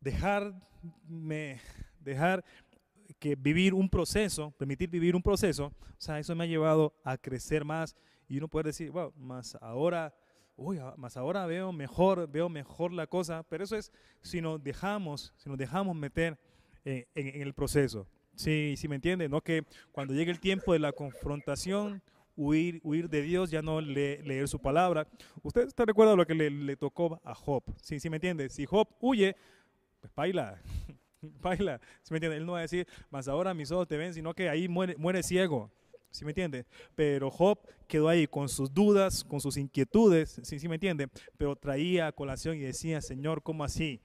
dejarme, 0.00 1.60
dejar 2.00 2.44
que 3.18 3.36
vivir 3.36 3.74
un 3.74 3.88
proceso, 3.88 4.50
permitir 4.52 4.88
vivir 4.88 5.14
un 5.14 5.22
proceso, 5.22 5.66
o 5.66 5.94
sea, 5.98 6.18
eso 6.18 6.34
me 6.34 6.44
ha 6.44 6.46
llevado 6.46 6.94
a 7.04 7.16
crecer 7.16 7.64
más 7.64 7.96
y 8.28 8.38
uno 8.38 8.48
puede 8.48 8.70
decir, 8.70 8.90
wow, 8.90 9.12
más 9.16 9.56
ahora, 9.60 10.14
uy, 10.56 10.78
ah, 10.78 10.94
más 10.96 11.16
ahora 11.16 11.46
veo 11.46 11.72
mejor, 11.72 12.28
veo 12.30 12.48
mejor 12.48 12.92
la 12.92 13.06
cosa, 13.06 13.42
pero 13.44 13.64
eso 13.64 13.76
es 13.76 13.92
si 14.20 14.40
nos 14.40 14.62
dejamos, 14.62 15.32
si 15.36 15.48
nos 15.48 15.58
dejamos 15.58 15.96
meter 15.96 16.38
en, 16.84 17.06
el 17.14 17.54
proceso. 17.54 18.06
Sí, 18.34 18.74
sí 18.76 18.88
me 18.88 18.96
entiende, 18.96 19.28
no 19.28 19.40
que 19.40 19.64
cuando 19.92 20.14
llegue 20.14 20.30
el 20.30 20.40
tiempo 20.40 20.72
de 20.72 20.78
la 20.78 20.92
confrontación, 20.92 22.02
huir, 22.34 22.80
huir 22.82 23.08
de 23.08 23.22
Dios, 23.22 23.50
ya 23.50 23.60
no 23.62 23.80
leer 23.80 24.48
su 24.48 24.58
palabra. 24.58 25.06
Usted 25.42 25.66
está 25.68 25.84
recuerda 25.84 26.16
lo 26.16 26.26
que 26.26 26.34
le, 26.34 26.50
le, 26.50 26.76
tocó 26.76 27.20
a 27.24 27.34
Job, 27.34 27.62
sí, 27.82 28.00
sí 28.00 28.08
me 28.08 28.16
entiende. 28.16 28.48
Si 28.48 28.64
Job 28.64 28.88
huye, 29.00 29.36
pues 30.00 30.14
baila, 30.14 30.60
baila, 31.40 31.80
¿sí 32.02 32.12
me 32.12 32.16
entiende? 32.16 32.38
Él 32.38 32.46
no 32.46 32.52
va 32.52 32.58
a 32.58 32.62
decir, 32.62 32.86
más 33.10 33.28
ahora 33.28 33.54
mis 33.54 33.70
ojos 33.70 33.86
te 33.86 33.96
ven, 33.96 34.14
sino 34.14 34.34
que 34.34 34.48
ahí 34.48 34.68
muere, 34.68 34.96
muere 34.96 35.22
ciego. 35.22 35.70
¿Sí 36.12 36.24
me 36.24 36.30
entiende? 36.30 36.66
Pero 36.94 37.30
Job 37.30 37.58
quedó 37.88 38.08
ahí 38.08 38.26
con 38.26 38.48
sus 38.48 38.72
dudas, 38.72 39.24
con 39.24 39.40
sus 39.40 39.56
inquietudes, 39.56 40.40
¿sí, 40.44 40.58
¿sí 40.58 40.68
me 40.68 40.76
entiende? 40.76 41.08
Pero 41.36 41.56
traía 41.56 42.06
a 42.06 42.12
colación 42.12 42.56
y 42.56 42.60
decía, 42.60 43.00
Señor, 43.00 43.42
¿cómo 43.42 43.64
así? 43.64 44.00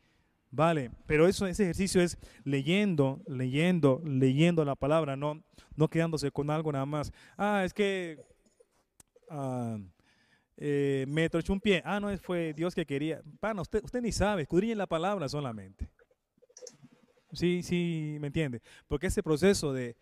Vale, 0.50 0.92
pero 1.06 1.28
eso, 1.28 1.46
ese 1.46 1.64
ejercicio 1.64 2.02
es 2.02 2.18
leyendo, 2.44 3.22
leyendo, 3.28 4.02
leyendo 4.06 4.64
la 4.64 4.76
palabra, 4.76 5.16
no, 5.16 5.44
no 5.76 5.90
quedándose 5.90 6.32
con 6.32 6.50
algo 6.50 6.72
nada 6.72 6.86
más. 6.86 7.12
Ah, 7.38 7.64
es 7.66 7.74
que 7.74 8.18
ah, 9.30 9.78
eh, 10.56 11.06
me 11.08 11.30
trochó 11.30 11.54
un 11.54 11.60
pie. 11.60 11.82
Ah, 11.86 12.00
no, 12.00 12.18
fue 12.18 12.54
Dios 12.54 12.74
que 12.74 12.86
quería. 12.86 13.22
Pana, 13.40 13.62
usted, 13.62 13.84
usted 13.84 14.02
ni 14.02 14.12
sabe, 14.12 14.44
escudriñe 14.44 14.76
la 14.76 14.88
palabra 14.88 15.28
solamente. 15.28 15.90
Sí, 17.34 17.62
sí, 17.62 18.18
me 18.22 18.28
entiende. 18.28 18.62
Porque 18.88 19.08
ese 19.08 19.22
proceso 19.22 19.74
de, 19.74 19.98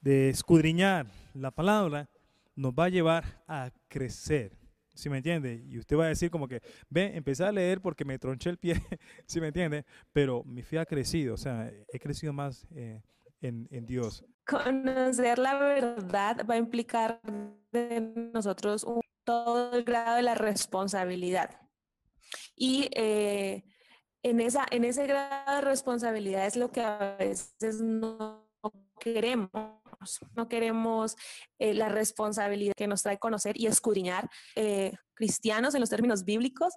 de 0.00 0.30
escudriñar 0.30 1.06
la 1.34 1.50
palabra 1.50 2.08
nos 2.54 2.72
va 2.72 2.84
a 2.84 2.88
llevar 2.88 3.42
a 3.46 3.70
crecer. 3.88 4.52
¿Sí 4.94 5.08
me 5.08 5.18
entiende? 5.18 5.64
Y 5.68 5.78
usted 5.78 5.96
va 5.96 6.06
a 6.06 6.08
decir 6.08 6.28
como 6.28 6.48
que, 6.48 6.60
ve, 6.90 7.12
empecé 7.14 7.44
a 7.44 7.52
leer 7.52 7.80
porque 7.80 8.04
me 8.04 8.18
tronché 8.18 8.50
el 8.50 8.58
pie, 8.58 8.74
¿sí 9.26 9.40
me 9.40 9.48
entiende? 9.48 9.84
Pero 10.12 10.42
mi 10.42 10.62
fe 10.62 10.80
ha 10.80 10.86
crecido, 10.86 11.34
o 11.34 11.36
sea, 11.36 11.70
he 11.92 12.00
crecido 12.00 12.32
más 12.32 12.66
eh, 12.74 13.00
en, 13.40 13.68
en, 13.70 13.86
Dios. 13.86 14.24
Conocer 14.44 15.38
la 15.38 15.56
verdad 15.56 16.44
va 16.50 16.54
a 16.54 16.58
implicar 16.58 17.20
de 17.70 18.00
nosotros 18.34 18.84
todo 19.22 19.72
el 19.72 19.84
grado 19.84 20.16
de 20.16 20.22
la 20.22 20.34
responsabilidad. 20.34 21.60
Y 22.56 22.88
eh, 22.96 23.64
en, 24.24 24.40
esa, 24.40 24.66
en 24.70 24.84
ese 24.84 25.06
grado 25.06 25.56
de 25.56 25.60
responsabilidad 25.60 26.46
es 26.46 26.56
lo 26.56 26.72
que 26.72 26.80
a 26.80 27.16
veces 27.18 27.80
no 27.80 28.48
queremos 28.98 29.50
no 30.34 30.48
queremos 30.48 31.16
eh, 31.58 31.74
la 31.74 31.88
responsabilidad 31.88 32.74
que 32.76 32.86
nos 32.86 33.02
trae 33.02 33.18
conocer 33.18 33.58
y 33.58 33.66
escudriñar 33.66 34.28
eh, 34.54 34.92
cristianos 35.14 35.74
en 35.74 35.80
los 35.80 35.90
términos 35.90 36.24
bíblicos. 36.24 36.74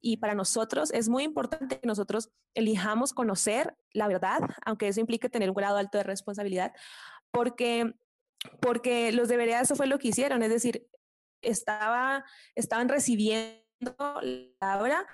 Y 0.00 0.18
para 0.18 0.34
nosotros 0.34 0.92
es 0.92 1.08
muy 1.08 1.24
importante 1.24 1.80
que 1.80 1.86
nosotros 1.86 2.30
elijamos 2.54 3.12
conocer 3.12 3.76
la 3.92 4.08
verdad, 4.08 4.40
aunque 4.64 4.88
eso 4.88 5.00
implique 5.00 5.28
tener 5.28 5.48
un 5.48 5.56
grado 5.56 5.76
alto 5.76 5.98
de 5.98 6.04
responsabilidad, 6.04 6.72
porque, 7.30 7.94
porque 8.60 9.12
los 9.12 9.28
debería, 9.28 9.60
eso 9.60 9.76
fue 9.76 9.86
lo 9.86 9.98
que 9.98 10.08
hicieron, 10.08 10.42
es 10.42 10.50
decir, 10.50 10.86
estaba, 11.42 12.24
estaban 12.54 12.88
recibiendo 12.88 13.64
la 13.88 14.52
palabra, 14.58 15.06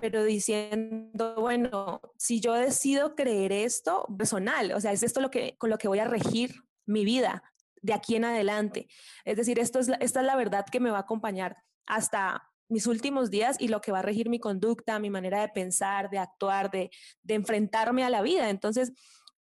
pero 0.00 0.24
diciendo, 0.24 1.34
bueno, 1.36 2.00
si 2.16 2.40
yo 2.40 2.54
decido 2.54 3.14
creer 3.14 3.52
esto, 3.52 4.06
personal, 4.16 4.72
o 4.72 4.80
sea, 4.80 4.92
es 4.92 5.02
esto 5.02 5.20
lo 5.20 5.30
que, 5.30 5.56
con 5.58 5.70
lo 5.70 5.78
que 5.78 5.88
voy 5.88 5.98
a 5.98 6.06
regir 6.08 6.62
mi 6.86 7.04
vida 7.04 7.42
de 7.82 7.92
aquí 7.92 8.16
en 8.16 8.24
adelante. 8.24 8.88
Es 9.24 9.36
decir, 9.36 9.58
esto 9.58 9.78
es 9.80 9.88
esta 10.00 10.20
es 10.20 10.26
la 10.26 10.36
verdad 10.36 10.64
que 10.70 10.80
me 10.80 10.90
va 10.90 10.98
a 10.98 11.02
acompañar 11.02 11.56
hasta 11.86 12.48
mis 12.68 12.86
últimos 12.86 13.30
días 13.30 13.56
y 13.60 13.68
lo 13.68 13.80
que 13.80 13.92
va 13.92 13.98
a 13.98 14.02
regir 14.02 14.30
mi 14.30 14.38
conducta, 14.38 14.98
mi 14.98 15.10
manera 15.10 15.40
de 15.40 15.48
pensar, 15.48 16.08
de 16.08 16.18
actuar, 16.18 16.70
de, 16.70 16.90
de 17.22 17.34
enfrentarme 17.34 18.04
a 18.04 18.10
la 18.10 18.22
vida. 18.22 18.48
Entonces, 18.48 18.92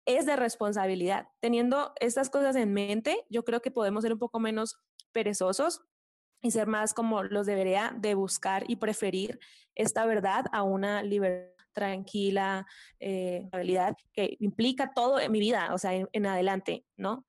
es 0.05 0.27
de 0.27 0.37
responsabilidad. 0.37 1.29
Teniendo 1.41 1.93
estas 2.01 2.31
cosas 2.31 2.57
en 2.57 2.75
mente, 2.75 3.25
yo 3.31 3.45
creo 3.45 3.63
que 3.63 3.71
podemos 3.71 4.03
ser 4.03 4.13
un 4.13 4.19
poco 4.19 4.39
menos 4.39 4.79
perezosos 5.13 5.83
y 6.43 6.51
ser 6.51 6.67
más 6.67 6.95
como 6.95 7.23
los 7.23 7.47
debería 7.47 7.95
de 7.97 8.15
buscar 8.15 8.65
y 8.69 8.77
preferir 8.77 9.41
esta 9.75 10.05
verdad 10.05 10.45
a 10.53 10.63
una 10.63 11.03
libertad 11.03 11.56
tranquila, 11.77 12.67
eh, 12.99 13.49
que 14.15 14.37
implica 14.41 14.93
todo 14.95 15.21
en 15.21 15.31
mi 15.31 15.39
vida, 15.39 15.75
o 15.75 15.79
sea, 15.79 15.93
en, 15.95 16.27
adelante, 16.27 16.87
¿no? 16.97 17.27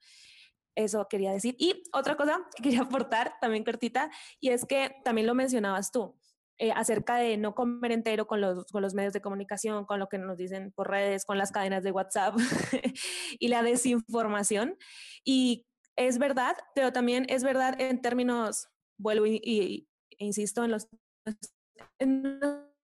Eso 0.73 1.05
quería 1.09 1.33
decir. 1.33 1.55
Y 1.59 1.83
otra 1.91 2.15
cosa 2.15 2.39
que 2.55 2.63
quería 2.63 2.81
aportar, 3.09 3.33
también 3.41 3.65
cortita, 3.65 4.09
y 4.39 4.49
es 4.49 4.65
que 4.65 4.95
también 5.03 5.27
lo 5.27 5.35
mencionabas 5.35 5.91
tú, 5.91 6.17
eh, 6.59 6.71
acerca 6.71 7.17
de 7.17 7.35
no 7.35 7.53
comer 7.53 7.91
entero 7.91 8.25
con 8.25 8.39
los, 8.39 8.65
con 8.71 8.81
los 8.81 8.93
medios 8.93 9.11
de 9.11 9.21
comunicación, 9.21 9.85
con 9.85 9.99
lo 9.99 10.07
que 10.07 10.17
nos 10.17 10.37
dicen 10.37 10.71
por 10.71 10.89
redes, 10.89 11.25
con 11.25 11.37
las 11.37 11.51
cadenas 11.51 11.83
de 11.83 11.91
WhatsApp 11.91 12.35
y 13.39 13.49
la 13.49 13.63
desinformación. 13.63 14.77
Y 15.25 15.65
es 15.97 16.19
verdad, 16.19 16.55
pero 16.73 16.93
también 16.93 17.25
es 17.27 17.43
verdad 17.43 17.79
en 17.81 18.01
términos, 18.01 18.69
vuelvo 18.97 19.27
y, 19.27 19.89
insisto 20.17 20.63
en 20.63 20.71
los, 20.71 20.87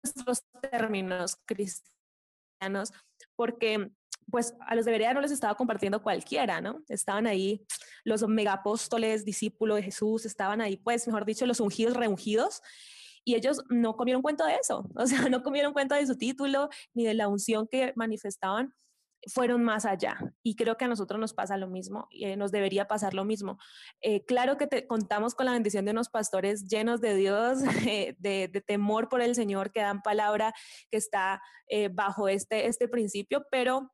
nuestros 0.03 0.43
términos 0.71 1.37
cristianos, 1.47 2.93
porque 3.37 3.91
pues 4.31 4.55
a 4.67 4.75
los 4.75 4.85
de 4.85 5.13
no 5.13 5.21
les 5.21 5.33
estaba 5.33 5.57
compartiendo 5.57 6.03
cualquiera, 6.03 6.61
¿no? 6.61 6.83
Estaban 6.89 7.27
ahí 7.27 7.67
los 8.05 8.27
megapóstoles, 8.27 9.25
discípulos 9.25 9.77
de 9.77 9.83
Jesús, 9.83 10.25
estaban 10.25 10.61
ahí, 10.61 10.77
pues, 10.77 11.07
mejor 11.07 11.25
dicho, 11.25 11.47
los 11.47 11.61
ungidos, 11.61 11.97
reungidos, 11.97 12.63
y 13.25 13.35
ellos 13.35 13.63
no 13.69 13.97
comieron 13.97 14.23
cuenta 14.23 14.47
de 14.47 14.55
eso, 14.55 14.89
o 14.97 15.07
sea, 15.07 15.29
no 15.29 15.43
comieron 15.43 15.73
cuenta 15.73 15.97
de 15.97 16.07
su 16.07 16.17
título 16.17 16.69
ni 16.95 17.05
de 17.05 17.15
la 17.15 17.29
unción 17.29 17.67
que 17.69 17.93
manifestaban, 17.97 18.75
fueron 19.27 19.63
más 19.63 19.85
allá. 19.85 20.19
Y 20.43 20.57
creo 20.57 20.77
que 20.77 20.85
a 20.85 20.89
nosotros 20.89 21.21
nos 21.21 21.35
pasa 21.35 21.57
lo 21.57 21.69
mismo, 21.69 22.09
eh, 22.11 22.37
nos 22.37 22.53
debería 22.53 22.89
pasar 22.89 23.15
lo 23.15 23.25
mismo. 23.25 23.59
Eh, 24.01 24.25
claro 24.25 24.57
que 24.57 24.67
te, 24.67 24.87
contamos 24.87 25.35
con 25.35 25.47
la 25.47 25.53
bendición 25.53 25.85
de 25.85 25.91
unos 25.91 26.09
pastores 26.09 26.67
llenos 26.67 27.01
de 27.01 27.15
Dios, 27.15 27.59
eh, 27.87 28.17
de, 28.19 28.49
temor 28.67 29.09
por 29.09 29.21
el 29.21 29.35
Señor, 29.35 29.73
que 29.73 29.81
dan 29.81 30.03
palabra 30.03 30.53
que 30.91 30.99
está 30.99 31.43
bajo 31.93 32.29
este, 32.29 32.67
este 32.67 32.89
principio, 32.89 33.47
pero 33.51 33.93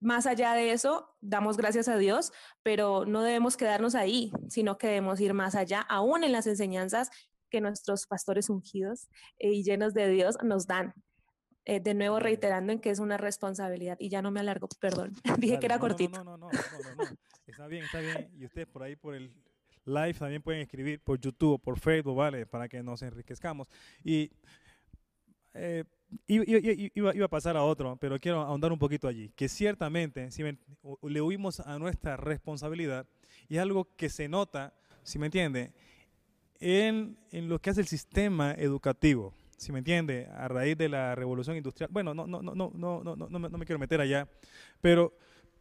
más 0.00 0.26
allá 0.26 0.54
de 0.54 0.72
eso, 0.72 1.08
damos 1.20 1.56
gracias 1.56 1.86
a 1.86 1.96
Dios, 1.96 2.32
pero 2.62 3.06
no 3.06 3.22
debemos 3.22 3.56
quedarnos 3.56 3.94
ahí, 3.94 4.32
sino 4.48 4.78
que 4.78 4.88
debemos 4.88 5.20
ir 5.20 5.32
más 5.32 5.54
allá, 5.54 5.80
aún 5.80 6.24
en 6.24 6.32
las 6.32 6.48
enseñanzas 6.48 7.08
que 7.50 7.60
nuestros 7.60 8.06
pastores 8.06 8.50
ungidos 8.50 9.08
y 9.38 9.62
llenos 9.62 9.94
de 9.94 10.08
Dios 10.08 10.36
nos 10.42 10.66
dan. 10.66 10.92
Eh, 11.64 11.78
de 11.78 11.94
nuevo 11.94 12.18
reiterando 12.18 12.72
en 12.72 12.80
que 12.80 12.90
es 12.90 12.98
una 12.98 13.16
responsabilidad 13.16 13.96
y 14.00 14.08
ya 14.08 14.20
no 14.20 14.32
me 14.32 14.40
alargo, 14.40 14.68
perdón, 14.80 15.12
dije 15.38 15.60
que 15.60 15.66
era 15.66 15.78
cortito. 15.78 16.24
No, 16.24 16.36
no, 16.36 16.36
no, 16.36 16.50
no, 16.50 17.04
está 17.46 17.68
bien, 17.68 17.84
está 17.84 18.00
bien. 18.00 18.28
Y 18.36 18.46
ustedes 18.46 18.66
por 18.66 18.82
ahí, 18.82 18.96
por 18.96 19.14
el 19.14 19.32
live, 19.84 20.14
también 20.14 20.42
pueden 20.42 20.62
escribir 20.62 21.00
por 21.00 21.20
YouTube 21.20 21.60
por 21.62 21.78
Facebook, 21.78 22.16
¿vale? 22.16 22.46
Para 22.46 22.68
que 22.68 22.82
nos 22.82 23.00
enriquezcamos. 23.02 23.68
Y 24.02 24.32
eh, 25.54 25.84
iba, 26.26 27.14
iba, 27.14 27.24
a 27.24 27.28
pasar 27.28 27.56
a 27.56 27.62
otro, 27.62 27.96
pero 27.96 28.18
quiero 28.18 28.40
ahondar 28.40 28.72
un 28.72 28.78
poquito 28.78 29.06
allí, 29.06 29.30
que 29.36 29.48
ciertamente, 29.48 30.32
si 30.32 30.42
le 30.42 31.22
huimos 31.22 31.60
a 31.60 31.78
nuestra 31.78 32.16
responsabilidad, 32.16 33.06
y 33.48 33.56
es 33.56 33.62
algo 33.62 33.88
que 33.96 34.08
se 34.08 34.28
nota, 34.28 34.74
si 35.04 35.20
me 35.20 35.26
entiende, 35.26 35.72
en, 36.58 37.16
en 37.30 37.48
lo 37.48 37.60
que 37.60 37.70
hace 37.70 37.82
el 37.82 37.86
sistema 37.86 38.52
educativo 38.52 39.32
si 39.62 39.72
me 39.72 39.78
entiende, 39.78 40.28
a 40.36 40.48
raíz 40.48 40.76
de 40.76 40.88
la 40.88 41.14
revolución 41.14 41.56
industrial. 41.56 41.88
Bueno, 41.92 42.14
no, 42.14 42.26
no, 42.26 42.42
no, 42.42 42.54
no, 42.54 42.70
no, 42.74 43.02
no, 43.04 43.16
no, 43.16 43.38
me 43.38 43.64
quiero 43.64 43.78
meter 43.78 44.00
allá, 44.00 44.28
pero 44.80 45.16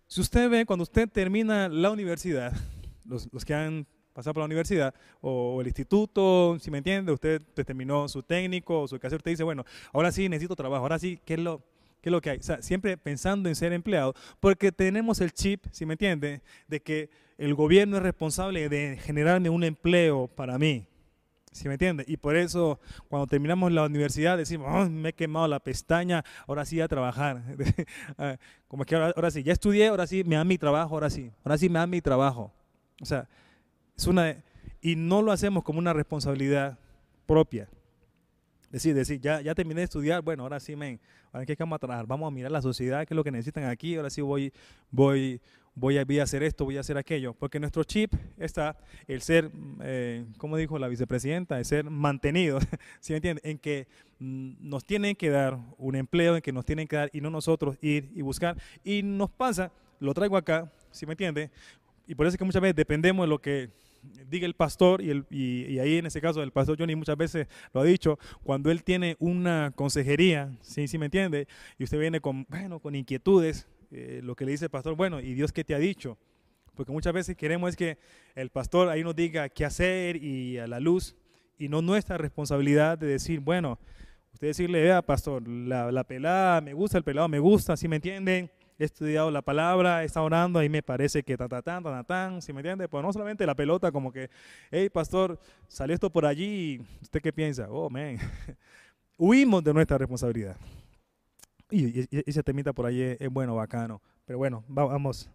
si 0.08 0.22
usted 0.22 0.50
ve, 0.50 0.66
cuando 0.66 0.84
usted 0.84 1.08
termina 1.08 1.70
la 1.70 1.92
universidad, 1.92 2.52
los, 3.06 3.32
los 3.32 3.46
que 3.46 3.54
han 3.54 3.86
pasado 4.14 4.34
por 4.34 4.42
la 4.42 4.46
universidad 4.46 4.94
o 5.22 5.62
el 5.62 5.68
instituto, 5.68 6.58
si 6.60 6.72
me 6.72 6.80
entiende, 6.80 7.12
usted 7.12 7.42
terminó 7.54 8.08
su 8.08 8.24
técnico 8.24 8.82
o 8.82 8.88
su 8.88 9.00
casa, 9.00 9.16
usted 9.16 9.32
dice, 9.32 9.44
bueno, 9.44 9.64
ahora 9.94 10.12
sí 10.12 10.28
necesito 10.28 10.56
trabajo, 10.56 10.84
ahora 10.84 11.00
sí, 11.00 11.20
¿qué 11.24 11.36
es 11.36 11.40
lo, 11.40 11.62
¿Qué 12.02 12.10
es 12.10 12.12
lo 12.12 12.20
que 12.20 12.32
hay? 12.32 12.40
O 12.40 12.44
sea, 12.44 12.62
siempre 12.64 12.98
pensando 12.98 13.48
en 13.48 13.56
ser 13.56 13.74
empleado, 13.74 14.16
porque 14.40 14.72
tenemos 14.72 15.22
el 15.22 15.32
chip, 15.32 15.66
si 15.72 15.86
me 15.86 15.94
entiende, 15.94 16.42
de 16.68 16.82
que 16.82 17.12
el 17.38 17.54
gobierno 17.54 17.98
es 17.98 18.04
responsable 18.04 18.68
de 18.70 18.98
generarme 18.98 19.50
un 19.50 19.64
empleo 19.64 20.28
para 20.28 20.58
mí. 20.58 20.88
¿Sí 21.52 21.68
me 21.68 21.74
entiende? 21.74 22.06
Y 22.08 22.16
por 22.16 22.38
eso 22.38 22.80
cuando 23.10 23.28
terminamos 23.28 23.72
la 23.74 23.84
universidad 23.84 24.38
decimos, 24.38 24.90
me 24.90 25.10
he 25.10 25.14
quemado 25.14 25.48
la 25.48 25.60
pestaña, 25.60 26.24
ahora 26.48 26.66
sí 26.66 26.80
a 26.80 26.88
trabajar. 26.88 27.42
Ah, 28.18 28.38
como 28.68 28.86
que 28.86 28.96
ahora, 28.96 29.14
ahora, 29.16 29.32
sí, 29.32 29.44
ya 29.44 29.52
estudié, 29.52 29.88
ahora 29.88 30.08
sí 30.08 30.24
me 30.24 30.36
da 30.36 30.44
mi 30.44 30.58
trabajo, 30.58 30.94
ahora 30.94 31.10
sí, 31.10 31.32
ahora 31.44 31.58
sí 31.58 31.68
me 31.70 31.80
da 31.80 31.88
mi 31.88 32.02
trabajo. 32.02 32.52
O 33.02 33.06
sea, 33.06 33.28
es 33.98 34.08
una... 34.08 34.36
Y 34.82 34.96
no 34.96 35.22
lo 35.22 35.32
hacemos 35.32 35.64
como 35.64 35.80
una 35.80 35.94
responsabilidad 35.94 36.78
propia. 37.26 37.68
Decir, 38.72 38.96
decir, 38.96 39.20
ya, 39.20 39.42
ya 39.42 39.54
terminé 39.54 39.82
de 39.82 39.86
estudiar, 39.86 40.22
bueno, 40.22 40.44
ahora 40.44 40.60
sí, 40.60 40.76
men, 40.76 41.00
ahora 41.34 41.46
que 41.46 41.56
vamos 41.60 41.76
a 41.76 41.80
trabajar, 41.80 42.08
vamos 42.08 42.28
a 42.28 42.32
mirar 42.32 42.52
la 42.52 42.62
sociedad, 42.62 43.06
qué 43.06 43.14
es 43.14 43.16
lo 43.16 43.24
que 43.24 43.32
necesitan 43.32 43.66
aquí, 43.66 43.98
ahora 43.98 44.10
sí 44.10 44.22
voy, 44.22 44.54
voy, 44.90 45.42
voy 45.76 45.98
a, 45.98 46.24
hacer 46.24 46.44
esto, 46.44 46.66
voy 46.66 46.78
a 46.78 46.82
hacer 46.82 46.98
aquello, 46.98 47.34
porque 47.34 47.60
nuestro 47.60 47.84
chip 47.84 48.14
está 48.38 48.78
el 49.08 49.22
ser, 49.22 49.52
eh, 49.82 50.26
como 50.38 50.58
dijo 50.58 50.78
la 50.78 50.88
vicepresidenta, 50.88 51.58
el 51.58 51.66
ser 51.66 51.90
mantenido, 51.90 52.60
¿sí 53.00 53.14
me 53.14 53.18
entiende? 53.18 53.42
En 53.44 53.58
que 53.58 53.88
mm, 54.20 54.54
nos 54.60 54.86
tienen 54.86 55.16
que 55.16 55.30
dar 55.30 55.58
un 55.78 55.96
empleo, 55.96 56.36
en 56.36 56.42
que 56.42 56.52
nos 56.52 56.66
tienen 56.66 56.88
que 56.88 56.96
dar 56.96 57.10
y 57.14 57.22
no 57.22 57.30
nosotros 57.30 57.78
ir 57.82 58.12
y 58.16 58.22
buscar. 58.22 58.58
Y 58.84 59.04
nos 59.04 59.30
pasa, 59.30 59.72
lo 60.00 60.14
traigo 60.14 60.38
acá, 60.38 60.72
¿sí 60.92 61.06
me 61.06 61.14
entiende? 61.14 61.52
Y 62.08 62.16
por 62.16 62.26
eso 62.26 62.36
es 62.36 62.38
que 62.38 62.46
muchas 62.46 62.62
veces 62.62 62.76
dependemos 62.76 63.24
de 63.24 63.30
lo 63.30 63.40
que 63.40 63.70
diga 64.30 64.46
el 64.46 64.56
pastor, 64.56 65.02
y, 65.02 65.80
ahí 65.80 65.98
en 65.98 66.08
ese 66.08 66.22
caso 66.22 66.42
el 66.42 66.52
pastor 66.52 66.78
Johnny 66.78 66.96
muchas 66.96 67.18
veces 67.18 67.48
lo 67.74 67.82
ha 67.82 67.84
dicho, 67.84 68.18
cuando 68.44 68.72
él 68.72 68.84
tiene 68.84 69.16
una 69.20 69.72
consejería, 69.76 70.52
¿sí, 70.62 70.88
sí 70.88 70.98
me 70.98 71.06
entiende? 71.06 71.48
Y 71.78 71.84
usted 71.84 72.00
viene 72.00 72.20
con, 72.20 72.46
bueno, 72.50 72.80
con 72.80 72.96
inquietudes, 72.96 73.68
eh, 73.92 74.22
lo 74.24 74.36
que 74.36 74.46
le 74.46 74.52
dice 74.52 74.66
el 74.66 74.72
pastor, 74.72 74.96
bueno, 74.96 75.20
¿y 75.20 75.34
Dios 75.34 75.52
qué 75.52 75.64
te 75.64 75.76
ha 75.76 75.80
dicho? 75.80 76.18
Porque 76.76 76.92
muchas 76.92 77.14
veces 77.14 77.36
queremos 77.36 77.72
es 77.72 77.76
que 77.76 77.98
el 78.36 78.50
pastor 78.50 78.90
ahí 78.90 79.04
nos 79.04 79.16
diga 79.16 79.50
qué 79.50 79.66
hacer 79.66 80.16
y 80.16 80.58
a 80.58 80.68
la 80.68 80.80
luz, 80.80 81.16
y 81.58 81.70
no 81.70 81.82
nuestra 81.82 82.18
responsabilidad 82.18 82.98
de 82.98 83.08
decir, 83.08 83.40
bueno, 83.40 83.78
usted 84.34 84.48
decirle, 84.48 84.82
vea, 84.82 85.02
pastor, 85.02 85.48
la, 85.48 85.92
la 85.92 86.04
pelada 86.04 86.62
me 86.62 86.74
gusta, 86.74 86.98
el 86.98 87.04
pelado 87.04 87.28
me 87.28 87.40
gusta, 87.40 87.78
¿sí 87.78 87.88
me 87.88 87.98
entienden? 87.98 88.50
he 88.84 88.86
estudiado 88.86 89.30
la 89.30 89.42
palabra, 89.42 90.02
he 90.02 90.06
estado 90.06 90.26
orando, 90.26 90.60
ahí 90.60 90.70
me 90.70 90.82
parece 90.82 91.24
que 91.24 91.38
ta, 91.38 91.48
ta, 91.48 91.62
tan, 91.62 91.84
ta, 91.84 92.04
tan, 92.04 92.42
¿sí 92.42 92.52
me 92.52 92.62
entiende? 92.62 92.88
Pues 92.88 93.04
no 93.04 93.14
solamente 93.14 93.46
la 93.46 93.56
pelota, 93.56 93.92
como 93.92 94.12
que, 94.12 94.30
hey, 94.72 94.90
pastor, 94.90 95.40
salió 95.68 95.94
esto 95.94 96.10
por 96.10 96.26
allí, 96.26 96.82
¿usted 97.02 97.22
qué 97.22 97.32
piensa? 97.32 97.68
Oh, 97.70 97.90
man. 97.90 98.18
Huimos 99.18 99.64
de 99.64 99.74
nuestra 99.74 100.00
responsabilidad. 100.00 100.58
Y, 101.72 102.08
ese 102.26 102.44
temita 102.44 102.74
por 102.74 102.86
allí 102.86 103.02
es, 103.02 103.30
bueno, 103.30 103.56
bacano. 103.56 104.02
Pero 104.26 104.38
bueno, 104.38 104.64
vamos, 104.68 105.30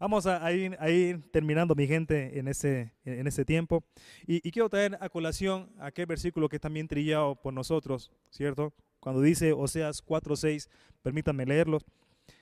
vamos 0.00 0.26
a, 0.26 0.52
ir, 0.52 1.30
terminando, 1.30 1.74
mi 1.74 1.86
gente, 1.86 2.38
en 2.38 2.48
ese, 2.48 2.92
en 3.04 3.26
ese 3.26 3.44
tiempo. 3.44 3.84
Y, 4.26 4.46
y 4.46 4.50
quiero 4.50 4.68
traer 4.68 4.98
a 5.00 5.08
colación 5.08 5.70
aquel 5.78 6.06
versículo 6.06 6.48
que 6.48 6.56
es 6.56 6.62
también 6.62 6.88
trillado 6.88 7.36
por 7.36 7.52
nosotros, 7.52 8.10
¿cierto? 8.30 8.72
Cuando 9.00 9.20
dice 9.20 9.52
Oseas 9.52 10.04
4.6, 10.04 10.68
permítanme 11.02 11.44
leerlo. 11.44 11.78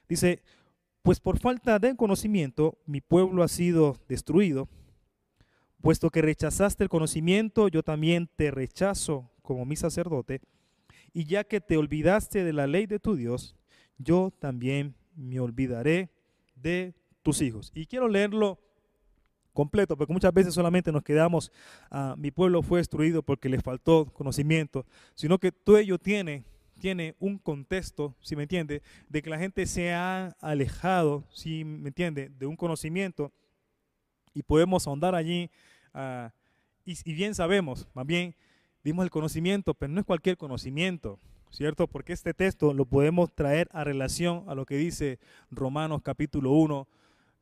Dice, 0.08 0.42
pues 1.02 1.18
por 1.18 1.38
falta 1.38 1.78
de 1.78 1.96
conocimiento 1.96 2.78
mi 2.84 3.00
pueblo 3.00 3.42
ha 3.42 3.48
sido 3.48 3.96
destruido. 4.08 4.68
Puesto 5.80 6.10
que 6.10 6.20
rechazaste 6.20 6.84
el 6.84 6.90
conocimiento, 6.90 7.68
yo 7.68 7.82
también 7.82 8.28
te 8.36 8.50
rechazo 8.50 9.30
como 9.40 9.64
mi 9.64 9.76
sacerdote. 9.76 10.42
Y 11.12 11.24
ya 11.24 11.44
que 11.44 11.60
te 11.60 11.76
olvidaste 11.76 12.44
de 12.44 12.52
la 12.52 12.66
ley 12.66 12.86
de 12.86 12.98
tu 12.98 13.16
Dios, 13.16 13.56
yo 13.98 14.32
también 14.38 14.94
me 15.14 15.40
olvidaré 15.40 16.10
de 16.54 16.94
tus 17.22 17.42
hijos. 17.42 17.72
Y 17.74 17.86
quiero 17.86 18.08
leerlo 18.08 18.58
completo, 19.52 19.96
porque 19.96 20.12
muchas 20.12 20.32
veces 20.32 20.54
solamente 20.54 20.92
nos 20.92 21.02
quedamos, 21.02 21.52
ah, 21.90 22.14
mi 22.16 22.30
pueblo 22.30 22.62
fue 22.62 22.78
destruido 22.78 23.22
porque 23.22 23.48
le 23.48 23.60
faltó 23.60 24.06
conocimiento, 24.06 24.86
sino 25.14 25.38
que 25.38 25.52
todo 25.52 25.78
ello 25.78 25.98
tiene 25.98 26.44
tiene 26.80 27.14
un 27.20 27.38
contexto, 27.38 28.16
si 28.22 28.34
me 28.34 28.42
entiende, 28.42 28.82
de 29.08 29.22
que 29.22 29.30
la 29.30 29.38
gente 29.38 29.66
se 29.66 29.92
ha 29.92 30.34
alejado, 30.40 31.24
si 31.30 31.62
me 31.62 31.88
entiende, 31.88 32.30
de 32.30 32.46
un 32.46 32.56
conocimiento 32.56 33.32
y 34.34 34.42
podemos 34.42 34.86
ahondar 34.86 35.14
allí. 35.14 35.50
Ah, 35.94 36.32
y, 36.84 37.12
bien 37.12 37.34
sabemos, 37.34 37.86
más 37.94 38.06
bien 38.06 38.34
dimos 38.84 39.04
el 39.04 39.10
conocimiento, 39.10 39.74
pero 39.74 39.92
no 39.92 40.00
es 40.00 40.06
cualquier 40.06 40.36
conocimiento, 40.36 41.18
¿cierto? 41.50 41.86
Porque 41.86 42.12
este 42.12 42.34
texto 42.34 42.72
lo 42.74 42.84
podemos 42.84 43.32
traer 43.34 43.68
a 43.72 43.84
relación 43.84 44.44
a 44.48 44.54
lo 44.54 44.66
que 44.66 44.76
dice 44.76 45.18
Romanos 45.50 46.02
capítulo 46.02 46.52
1, 46.52 46.88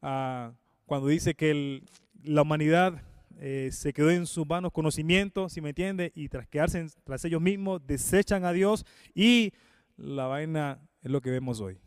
ah, 0.03 0.53
cuando 0.87 1.09
dice 1.09 1.35
que 1.35 1.83
la 2.25 2.43
humanidad 2.43 3.03
eh, 3.41 3.69
se 3.73 3.93
quedó 3.93 4.11
en 4.11 4.27
sus 4.27 4.47
vanos 4.47 4.73
conocimientos, 4.73 5.53
si 5.53 5.61
me 5.61 5.69
entiende, 5.69 6.13
y 6.15 6.29
tras 6.29 6.49
quedarse 6.49 6.87
tras 7.05 7.25
ellos 7.25 7.41
mismos, 7.41 7.87
desechan 7.87 8.45
a 8.45 8.53
Dios 8.53 8.85
y 9.15 9.53
la 9.97 10.27
vaina 10.27 10.81
es 11.03 11.11
lo 11.11 11.21
que 11.21 11.31
vemos 11.31 11.61
hoy. 11.61 11.79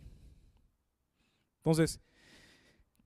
Entonces, 1.57 1.99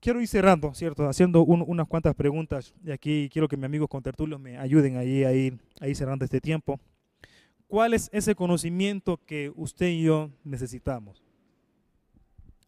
quiero 0.05 0.21
ir 0.21 0.27
cerrando, 0.27 0.71
¿cierto? 0.75 1.09
Haciendo 1.09 1.41
unas 1.41 1.87
cuantas 1.87 2.13
preguntas 2.13 2.75
y 2.83 2.91
aquí 2.91 3.27
quiero 3.33 3.47
que 3.47 3.57
mis 3.57 3.65
amigos 3.65 3.89
contertulios 3.89 4.39
me 4.39 4.55
ayuden 4.55 4.97
ahí 4.97 5.23
a 5.23 5.33
ir, 5.33 5.57
cerrando 5.95 6.23
este 6.23 6.39
tiempo. 6.39 6.79
¿Cuál 7.65 7.95
es 7.95 8.11
ese 8.13 8.35
conocimiento 8.35 9.17
que 9.25 9.51
usted 9.55 9.87
y 9.87 10.03
yo 10.03 10.29
necesitamos? 10.43 11.23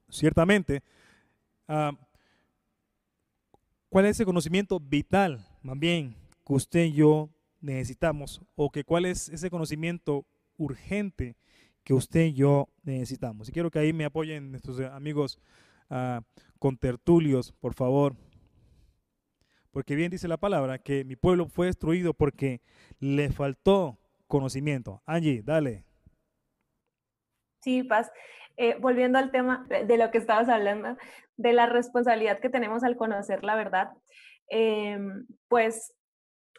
Ciertamente, 0.09 0.81
ah, 1.67 1.91
¿cuál 3.87 4.05
es 4.05 4.17
ese 4.17 4.25
conocimiento 4.25 4.79
vital 4.79 5.45
más 5.61 5.77
bien 5.77 6.15
que 6.43 6.53
usted 6.53 6.85
y 6.85 6.93
yo 6.93 7.29
necesitamos 7.61 8.41
o 8.55 8.71
que 8.71 8.83
cuál 8.83 9.05
es 9.05 9.29
ese 9.29 9.51
conocimiento 9.51 10.25
urgente 10.57 11.35
que 11.83 11.93
usted 11.93 12.25
y 12.25 12.33
yo 12.33 12.67
necesitamos. 12.83 13.47
Y 13.47 13.51
quiero 13.51 13.69
que 13.69 13.79
ahí 13.79 13.93
me 13.93 14.05
apoyen 14.05 14.51
nuestros 14.51 14.79
amigos 14.81 15.39
uh, 15.89 16.21
con 16.59 16.77
tertulios, 16.77 17.51
por 17.53 17.73
favor. 17.73 18.15
Porque 19.71 19.95
bien 19.95 20.09
dice 20.09 20.27
la 20.27 20.37
palabra 20.37 20.79
que 20.79 21.05
mi 21.05 21.15
pueblo 21.15 21.47
fue 21.47 21.67
destruido 21.67 22.13
porque 22.13 22.61
le 22.99 23.29
faltó 23.29 23.97
conocimiento. 24.27 25.01
Angie, 25.05 25.43
dale. 25.43 25.85
Sí, 27.61 27.83
Paz. 27.83 28.11
Eh, 28.55 28.75
volviendo 28.79 29.19
al 29.19 29.29
tema 29.31 29.67
de 29.69 29.97
lo 29.97 30.09
que 30.09 30.17
estabas 30.17 30.49
hablando, 30.49 30.97
de 31.35 31.53
la 31.53 31.67
responsabilidad 31.67 32.39
que 32.39 32.49
tenemos 32.49 32.83
al 32.83 32.97
conocer 32.97 33.43
la 33.43 33.55
verdad, 33.55 33.89
Em, 34.49 35.27
pues 35.49 35.93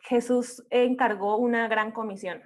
Jesús 0.02 0.64
encargó 0.70 1.38
una 1.38 1.68
gran 1.68 1.92
comisión. 1.92 2.42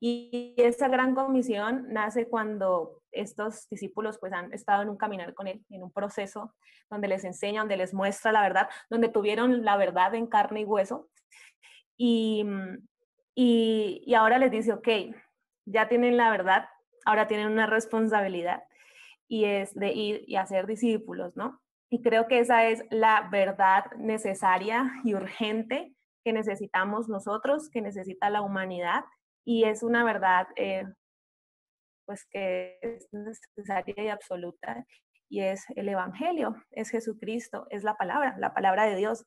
Y 0.00 0.54
esa 0.58 0.88
gran 0.88 1.14
comisión 1.14 1.86
nace 1.88 2.28
cuando 2.28 3.01
estos 3.12 3.68
discípulos 3.68 4.18
pues 4.18 4.32
han 4.32 4.52
estado 4.52 4.82
en 4.82 4.88
un 4.88 4.96
caminar 4.96 5.34
con 5.34 5.46
él, 5.46 5.64
en 5.70 5.82
un 5.82 5.92
proceso 5.92 6.54
donde 6.90 7.08
les 7.08 7.24
enseña, 7.24 7.60
donde 7.60 7.76
les 7.76 7.94
muestra 7.94 8.32
la 8.32 8.42
verdad, 8.42 8.68
donde 8.90 9.08
tuvieron 9.08 9.64
la 9.64 9.76
verdad 9.76 10.14
en 10.14 10.26
carne 10.26 10.62
y 10.62 10.64
hueso. 10.64 11.08
Y, 11.96 12.44
y, 13.34 14.14
ahora 14.14 14.38
les 14.38 14.50
dice, 14.50 14.72
ok, 14.72 14.88
ya 15.66 15.88
tienen 15.88 16.16
la 16.16 16.30
verdad, 16.30 16.66
ahora 17.04 17.28
tienen 17.28 17.48
una 17.48 17.66
responsabilidad 17.66 18.64
y 19.28 19.44
es 19.44 19.74
de 19.74 19.92
ir 19.92 20.24
y 20.26 20.36
hacer 20.36 20.66
discípulos, 20.66 21.36
¿no? 21.36 21.60
Y 21.90 22.02
creo 22.02 22.26
que 22.26 22.38
esa 22.38 22.66
es 22.66 22.84
la 22.90 23.28
verdad 23.30 23.84
necesaria 23.98 24.90
y 25.04 25.14
urgente 25.14 25.94
que 26.24 26.32
necesitamos 26.32 27.08
nosotros, 27.08 27.68
que 27.68 27.82
necesita 27.82 28.30
la 28.30 28.40
humanidad. 28.40 29.04
Y 29.44 29.64
es 29.64 29.82
una 29.82 30.04
verdad 30.04 30.46
eh, 30.56 30.86
pues 32.06 32.26
que 32.30 32.78
es 32.82 33.08
necesaria 33.12 33.94
y 33.96 34.08
absoluta. 34.08 34.84
Y 35.28 35.40
es 35.40 35.64
el 35.76 35.88
Evangelio, 35.88 36.56
es 36.70 36.90
Jesucristo, 36.90 37.66
es 37.70 37.84
la 37.84 37.96
palabra, 37.96 38.36
la 38.38 38.52
palabra 38.52 38.84
de 38.84 38.96
Dios. 38.96 39.24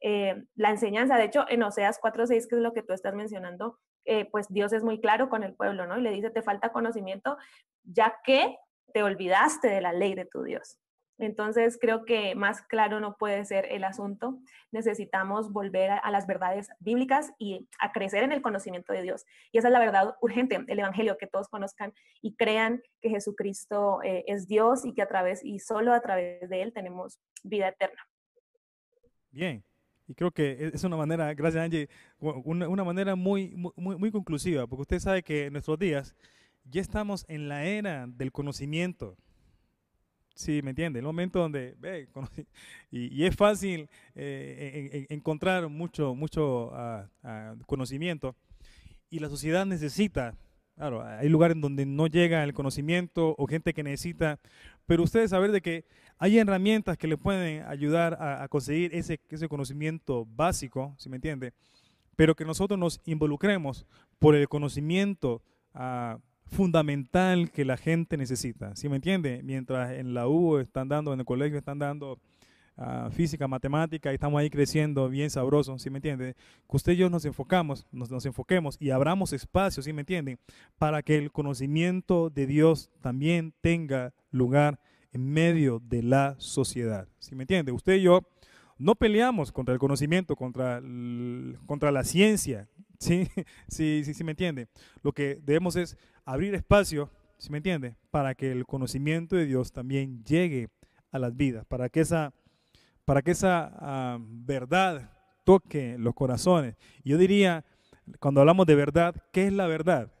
Eh, 0.00 0.44
la 0.54 0.70
enseñanza, 0.70 1.16
de 1.16 1.24
hecho, 1.24 1.44
en 1.48 1.62
Oseas 1.62 2.00
4.6, 2.00 2.48
que 2.48 2.56
es 2.56 2.62
lo 2.62 2.72
que 2.72 2.82
tú 2.82 2.92
estás 2.92 3.14
mencionando, 3.14 3.78
eh, 4.04 4.24
pues 4.30 4.46
Dios 4.48 4.72
es 4.72 4.84
muy 4.84 5.00
claro 5.00 5.28
con 5.28 5.42
el 5.42 5.54
pueblo, 5.54 5.86
¿no? 5.86 5.98
Y 5.98 6.02
le 6.02 6.12
dice, 6.12 6.30
te 6.30 6.42
falta 6.42 6.72
conocimiento, 6.72 7.36
ya 7.82 8.20
que 8.24 8.56
te 8.94 9.02
olvidaste 9.02 9.68
de 9.68 9.80
la 9.80 9.92
ley 9.92 10.14
de 10.14 10.24
tu 10.24 10.42
Dios. 10.42 10.78
Entonces, 11.18 11.78
creo 11.80 12.04
que 12.04 12.34
más 12.34 12.62
claro 12.62 13.00
no 13.00 13.16
puede 13.16 13.44
ser 13.44 13.66
el 13.70 13.84
asunto. 13.84 14.38
Necesitamos 14.70 15.52
volver 15.52 15.90
a, 15.90 16.10
las 16.10 16.26
verdades 16.26 16.68
bíblicas 16.78 17.32
y 17.38 17.68
a 17.80 17.92
crecer 17.92 18.22
en 18.22 18.32
el 18.32 18.40
conocimiento 18.40 18.92
de 18.92 19.02
Dios. 19.02 19.26
Y 19.52 19.58
esa 19.58 19.68
es 19.68 19.72
la 19.72 19.80
verdad 19.80 20.14
urgente, 20.20 20.64
el 20.66 20.78
Evangelio, 20.78 21.18
que 21.18 21.26
todos 21.26 21.48
conozcan 21.48 21.92
y 22.22 22.34
crean 22.36 22.82
que 23.00 23.10
Jesucristo 23.10 24.00
eh, 24.02 24.24
es 24.28 24.46
Dios 24.46 24.84
y 24.84 24.94
que 24.94 25.02
a 25.02 25.08
través 25.08 25.44
y 25.44 25.58
solo 25.58 25.92
a 25.92 26.00
través 26.00 26.48
de 26.48 26.62
Él 26.62 26.72
tenemos 26.72 27.18
vida 27.42 27.68
eterna. 27.68 28.00
Bien, 29.30 29.64
y 30.06 30.14
creo 30.14 30.30
que 30.30 30.52
e, 30.52 30.70
es 30.72 30.84
una 30.84 30.96
manera, 30.96 31.34
gracias 31.34 31.62
Angie, 31.62 31.88
una, 32.18 32.84
manera 32.84 33.14
muy, 33.14 33.54
muy, 33.56 33.96
muy 33.96 34.10
conclusiva, 34.10 34.66
porque 34.66 34.82
usted 34.82 34.98
sabe 35.00 35.22
que 35.22 35.46
en 35.46 35.52
nuestros 35.52 35.78
días 35.78 36.16
ya 36.64 36.80
estamos 36.80 37.24
en 37.28 37.48
la 37.48 37.64
era 37.64 38.06
del 38.06 38.32
conocimiento 38.32 39.16
Sí, 40.38 40.62
¿me 40.62 40.70
entiende? 40.70 41.00
El 41.00 41.04
momento 41.04 41.40
donde 41.40 41.74
ve, 41.80 42.06
y, 42.92 43.24
es 43.24 43.34
fácil 43.34 43.88
eh, 44.14 45.04
encontrar 45.08 45.68
mucho, 45.68 46.14
mucho 46.14 46.70
ah, 46.74 47.08
ah, 47.24 47.56
conocimiento 47.66 48.36
y 49.10 49.18
la 49.18 49.28
sociedad 49.28 49.66
necesita, 49.66 50.36
claro, 50.76 51.02
hay 51.02 51.28
lugares 51.28 51.60
donde 51.60 51.84
no 51.86 52.06
llega 52.06 52.44
el 52.44 52.54
conocimiento 52.54 53.34
o 53.36 53.48
gente 53.48 53.74
que 53.74 53.82
necesita, 53.82 54.38
pero 54.86 55.02
ustedes 55.02 55.30
saben 55.30 55.50
de 55.50 55.60
que 55.60 55.84
hay 56.18 56.38
herramientas 56.38 56.96
que 56.96 57.08
le 57.08 57.16
pueden 57.16 57.64
ayudar 57.64 58.16
a, 58.22 58.46
conseguir 58.46 58.94
ese, 58.94 59.18
ese 59.30 59.48
conocimiento 59.48 60.24
básico, 60.24 60.94
¿sí 60.98 61.08
me 61.08 61.16
entiende? 61.16 61.52
Pero 62.14 62.36
que 62.36 62.44
nosotros 62.44 62.78
nos 62.78 63.00
involucremos 63.06 63.86
por 64.20 64.36
el 64.36 64.48
conocimiento 64.48 65.42
uh, 65.74 66.16
fundamental 66.48 67.50
que 67.50 67.64
la 67.64 67.76
gente 67.76 68.16
necesita. 68.16 68.74
¿Sí 68.76 68.88
me 68.88 68.96
entiende? 68.96 69.40
Mientras 69.44 69.92
en 69.92 70.14
la 70.14 70.28
U 70.28 70.58
están 70.58 70.88
dando, 70.88 71.12
en 71.12 71.20
el 71.20 71.26
colegio 71.26 71.58
están 71.58 71.78
dando 71.78 72.18
ah, 72.76 73.08
física, 73.12 73.46
matemática, 73.46 74.10
y 74.10 74.14
estamos 74.14 74.40
ahí 74.40 74.50
creciendo 74.50 75.08
bien 75.08 75.30
sabroso, 75.30 75.78
¿sí 75.78 75.90
me 75.90 75.98
entiende? 75.98 76.34
Que 76.68 76.76
usted 76.76 76.92
y 76.92 76.96
yo 76.96 77.10
nos 77.10 77.24
enfocamos, 77.24 77.86
nos, 77.92 78.10
nos 78.10 78.24
enfoquemos 78.26 78.76
y 78.80 78.90
abramos 78.90 79.32
espacio, 79.32 79.82
¿sí 79.82 79.92
me 79.92 80.02
entienden? 80.02 80.38
Para 80.78 81.02
que 81.02 81.16
el 81.16 81.30
conocimiento 81.30 82.30
de 82.30 82.46
Dios 82.46 82.90
también 83.00 83.54
tenga 83.60 84.14
lugar 84.30 84.80
en 85.12 85.30
medio 85.30 85.80
de 85.80 86.02
la 86.02 86.34
sociedad. 86.38 87.08
¿Sí 87.18 87.34
me 87.34 87.44
entiende? 87.44 87.72
Usted 87.72 87.94
y 87.94 88.02
yo 88.02 88.26
no 88.78 88.94
peleamos 88.94 89.52
contra 89.52 89.74
el 89.74 89.80
conocimiento, 89.80 90.36
contra, 90.36 90.80
contra 91.66 91.90
la 91.90 92.04
ciencia, 92.04 92.68
¿sí? 92.98 93.28
sí, 93.68 94.02
sí, 94.04 94.14
sí, 94.14 94.24
me 94.24 94.32
entiende. 94.32 94.68
Lo 95.02 95.12
que 95.12 95.38
debemos 95.42 95.76
es 95.76 95.96
abrir 96.24 96.54
espacio, 96.54 97.10
¿sí 97.38 97.50
me 97.50 97.58
entiende? 97.58 97.96
Para 98.10 98.34
que 98.34 98.52
el 98.52 98.66
conocimiento 98.66 99.36
de 99.36 99.46
Dios 99.46 99.72
también 99.72 100.22
llegue 100.24 100.68
a 101.10 101.18
las 101.18 101.36
vidas, 101.36 101.64
para 101.66 101.88
que 101.88 102.00
esa, 102.00 102.32
para 103.04 103.22
que 103.22 103.30
esa 103.30 103.72
ah, 103.80 104.18
verdad 104.20 105.10
toque 105.44 105.96
los 105.98 106.14
corazones. 106.14 106.76
Yo 107.04 107.16
diría, 107.16 107.64
cuando 108.20 108.40
hablamos 108.40 108.66
de 108.66 108.74
verdad, 108.74 109.14
¿qué 109.32 109.46
es 109.46 109.52
la 109.52 109.66
verdad? 109.66 110.12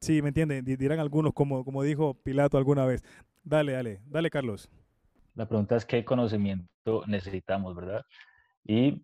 Sí, 0.00 0.20
¿me 0.20 0.28
entienden? 0.28 0.64
Dirán 0.64 1.00
algunos, 1.00 1.32
como, 1.32 1.64
como 1.64 1.82
dijo 1.82 2.14
Pilato 2.14 2.58
alguna 2.58 2.84
vez. 2.84 3.02
Dale, 3.42 3.72
dale, 3.72 4.00
dale, 4.06 4.28
Carlos. 4.28 4.68
La 5.34 5.48
pregunta 5.48 5.76
es 5.76 5.86
qué 5.86 6.04
conocimiento 6.04 7.04
necesitamos, 7.06 7.74
¿verdad? 7.74 8.04
Y 8.64 9.02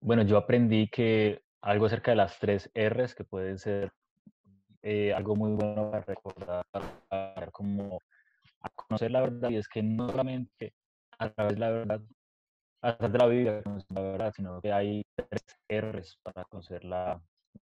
bueno, 0.00 0.22
yo 0.22 0.36
aprendí 0.36 0.88
que 0.88 1.43
algo 1.64 1.86
acerca 1.86 2.10
de 2.10 2.16
las 2.16 2.38
tres 2.38 2.70
R's 2.74 3.14
que 3.14 3.24
pueden 3.24 3.58
ser 3.58 3.90
eh, 4.82 5.14
algo 5.14 5.34
muy 5.34 5.52
bueno 5.52 5.90
para 5.90 6.04
recordar, 6.04 6.66
para, 7.08 7.50
como 7.52 7.98
a 8.60 8.68
conocer 8.70 9.10
la 9.10 9.22
verdad, 9.22 9.48
y 9.48 9.56
es 9.56 9.68
que 9.68 9.82
no 9.82 10.10
solamente 10.10 10.74
a 11.18 11.30
través 11.30 11.54
de 11.54 11.60
la 11.60 11.70
verdad, 11.70 12.00
a 12.82 12.96
través 12.96 13.12
de 13.12 13.18
la 13.18 13.26
Biblia 13.26 13.62
la 13.88 14.00
verdad, 14.02 14.32
sino 14.36 14.60
que 14.60 14.72
hay 14.72 15.02
tres 15.16 15.42
R's 15.70 16.18
para 16.22 16.44
conocer 16.44 16.84
la, 16.84 17.18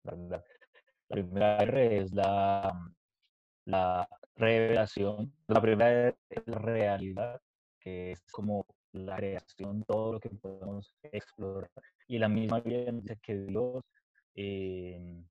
verdad. 0.04 0.44
La 1.10 1.16
primera 1.16 1.58
R 1.58 1.98
es 1.98 2.14
la, 2.14 2.92
la 3.66 4.10
revelación, 4.36 5.32
la 5.48 5.62
primera 5.62 6.08
es 6.08 6.48
la 6.48 6.58
realidad, 6.58 7.42
que 7.80 8.14
es 8.14 8.24
como 8.32 8.66
la 8.92 9.18
creación, 9.18 9.84
todo 9.84 10.14
lo 10.14 10.20
que 10.20 10.30
podemos 10.30 10.96
explorar. 11.04 11.70
Y 12.08 12.20
la 12.20 12.30
misma 12.30 12.60
Biblia 12.60 12.92
dice 12.92 13.18
que 13.22 13.36
Dios 13.46 13.84
eh, 14.36 15.24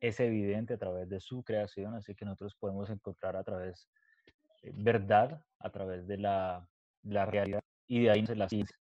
es 0.00 0.20
evidente 0.20 0.74
a 0.74 0.78
través 0.78 1.08
de 1.08 1.20
su 1.20 1.42
creación, 1.42 1.94
así 1.94 2.14
que 2.14 2.24
nosotros 2.24 2.54
podemos 2.58 2.88
encontrar 2.90 3.36
a 3.36 3.44
través 3.44 3.88
de 4.62 4.72
verdad, 4.74 5.42
a 5.58 5.70
través 5.70 6.06
de 6.06 6.18
la, 6.18 6.66
la 7.02 7.26
realidad, 7.26 7.60
y 7.86 8.02
de 8.02 8.10
ahí 8.10 8.26
se 8.26 8.36
la 8.36 8.48
ciencia. 8.48 8.76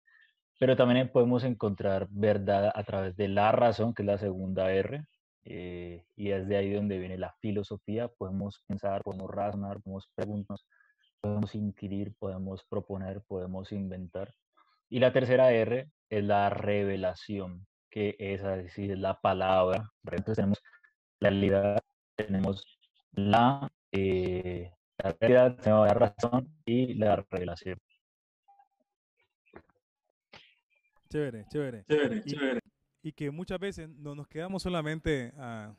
Pero 0.59 0.77
también 0.77 1.11
podemos 1.11 1.45
encontrar 1.45 2.07
verdad 2.11 2.71
a 2.75 2.85
través 2.85 3.17
de 3.17 3.29
la 3.29 3.53
razón, 3.53 3.93
que 3.93 4.03
es 4.03 4.07
la 4.07 4.19
segunda 4.19 4.73
R, 4.73 5.05
eh, 5.47 6.05
y 6.17 6.31
es 6.31 6.47
de 6.49 6.57
ahí 6.57 6.73
donde 6.73 6.99
viene 6.99 7.19
la 7.19 7.35
filosofía. 7.41 8.09
Podemos 8.09 8.63
pensar, 8.67 9.03
podemos 9.03 9.31
razonar, 9.31 9.83
podemos 9.83 10.09
preguntarnos 10.15 10.65
podemos 11.25 11.55
inquirir, 11.55 12.15
podemos 12.19 12.65
proponer, 12.69 13.23
podemos 13.27 13.73
inventar. 13.73 14.35
Y 14.91 14.99
la 14.99 15.11
tercera 15.11 15.51
R 15.53 15.89
es 16.09 16.25
la 16.25 16.51
revelación, 16.51 17.67
que 17.91 18.17
es 18.19 18.43
decir, 18.43 18.97
la 18.99 19.21
palabra. 19.21 19.91
Entonces 20.11 20.37
tenemos 20.37 20.63
la 21.21 21.31
realidad, 21.31 21.83
tenemos 22.17 22.79
la, 23.13 23.71
eh, 23.93 24.71
la 24.99 25.17
realidad, 25.21 25.57
tenemos 25.57 25.87
la 25.87 25.95
razón 25.95 26.49
y 26.65 26.95
la 26.95 27.25
revelación. 27.31 27.79
Chévere, 31.09 31.47
chévere. 31.49 31.85
Chévere, 31.85 32.23
y, 32.25 32.31
chévere. 32.31 32.61
Y 33.03 33.13
que 33.13 33.31
muchas 33.31 33.61
veces 33.61 33.89
no 33.89 34.15
nos 34.15 34.27
quedamos 34.27 34.63
solamente 34.63 35.33
ah, 35.37 35.75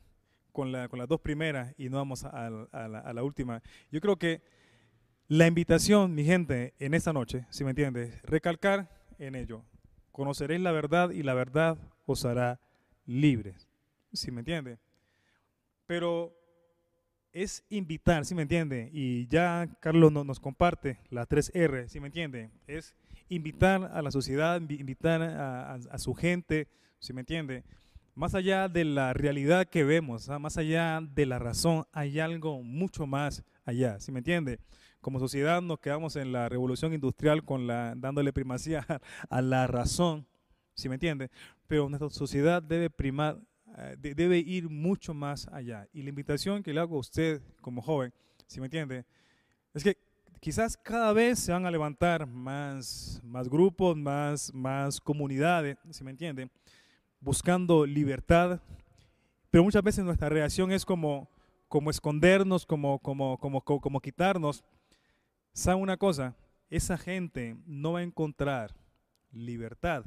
con, 0.54 0.72
la, 0.72 0.88
con 0.88 1.00
las 1.00 1.10
dos 1.10 1.20
primeras 1.20 1.74
y 1.78 1.90
no 1.90 1.98
vamos 1.98 2.24
a, 2.24 2.50
la, 2.50 3.00
a 3.00 3.14
la 3.14 3.24
última. 3.24 3.62
Yo 3.92 4.00
creo 4.00 4.18
que 4.18 4.42
la 5.28 5.48
invitación, 5.48 6.14
mi 6.14 6.24
gente, 6.24 6.76
en 6.80 6.94
esta 6.94 7.12
noche, 7.12 7.46
si 7.50 7.64
me 7.64 7.72
entiendes, 7.72 8.22
recalcar 8.22 8.90
en 9.18 9.36
ello. 9.36 9.66
Conoceréis 10.16 10.62
la 10.62 10.72
verdad 10.72 11.10
y 11.10 11.24
la 11.24 11.34
verdad 11.34 11.78
os 12.06 12.24
hará 12.24 12.62
libres. 13.06 13.68
Si 14.14 14.32
me 14.32 14.40
entiende? 14.40 14.80
Pero 15.88 16.34
es 17.34 17.66
invitar, 17.68 18.24
si 18.24 18.34
me 18.34 18.44
entiende? 18.44 18.90
Y 18.94 19.28
ya 19.28 19.68
Carlos 19.82 20.14
nos 20.14 20.40
comparte 20.40 21.00
las 21.10 21.28
tres 21.28 21.52
R, 21.54 21.90
si 21.90 22.00
me 22.00 22.08
entiende? 22.08 22.50
Es 22.66 22.96
invitar 23.28 23.92
a 23.94 24.02
la 24.02 24.10
sociedad, 24.10 24.62
invitar 24.62 25.22
a, 25.22 25.98
su 25.98 26.14
gente, 26.14 26.70
si 27.00 27.12
me 27.12 27.20
entiende? 27.20 27.66
Más 28.14 28.36
allá 28.36 28.70
de 28.70 28.86
la 28.86 29.12
realidad 29.12 29.68
que 29.68 29.84
vemos, 29.84 30.30
¿ah? 30.30 30.40
más 30.40 30.58
allá 30.58 31.02
de 31.02 31.26
la 31.26 31.40
razón, 31.40 31.88
hay 31.92 32.22
algo 32.22 32.64
mucho 32.64 33.06
más 33.06 33.44
allá, 33.66 34.00
si 34.00 34.14
me 34.14 34.20
entiende? 34.20 34.62
Como 35.06 35.20
sociedad 35.20 35.62
nos 35.62 35.78
quedamos 35.78 36.16
en 36.16 36.32
la 36.32 36.50
revolución 36.50 36.92
industrial 36.92 37.44
con 37.44 37.68
la, 37.68 37.94
dándole 37.96 38.34
primacía 38.34 38.84
a 39.30 39.42
la 39.44 39.68
razón, 39.68 40.26
¿sí 40.74 40.90
me 40.90 40.96
entiende? 40.96 41.30
Pero 41.68 41.88
nuestra 41.88 42.10
sociedad 42.10 42.60
debe 42.60 42.90
primar, 42.90 43.40
eh, 43.78 44.16
debe 44.16 44.40
ir 44.40 44.68
mucho 44.68 45.14
más 45.14 45.48
allá. 45.50 45.88
Y 45.94 46.02
la 46.02 46.10
invitación 46.10 46.64
que 46.64 46.74
le 46.74 46.80
hago 46.80 46.96
a 46.96 47.02
usted 47.02 47.40
como 47.62 47.84
joven, 47.84 48.12
¿sí 48.48 48.60
me 48.60 48.66
entiende? 48.66 49.06
Es 49.76 49.84
que 49.84 49.96
quizás 50.40 50.76
cada 50.76 51.14
vez 51.14 51.38
se 51.38 51.52
van 51.52 51.68
a 51.68 51.72
levantar 51.72 52.26
más, 52.26 53.22
más 53.24 53.48
grupos, 53.48 53.96
más, 53.96 54.52
más 54.56 55.00
comunidades, 55.00 55.78
¿sí 55.92 56.04
me 56.04 56.10
entiende? 56.10 56.50
Buscando 57.20 57.86
libertad, 57.86 58.60
pero 59.52 59.64
muchas 59.64 59.84
veces 59.84 60.04
nuestra 60.04 60.30
reacción 60.30 60.72
es 60.72 60.84
como, 60.84 61.30
como 61.68 61.92
escondernos, 61.92 62.66
como, 62.66 62.98
como, 62.98 63.38
como, 63.38 63.62
como 63.62 64.02
quitarnos 64.02 64.64
¿Sabe 65.56 65.82
una 65.82 65.96
cosa? 65.96 66.36
Esa 66.70 66.98
gente 66.98 67.56
no 67.66 67.94
va 67.94 68.00
a 68.00 68.04
encontrar 68.04 68.76
libertad 69.32 70.04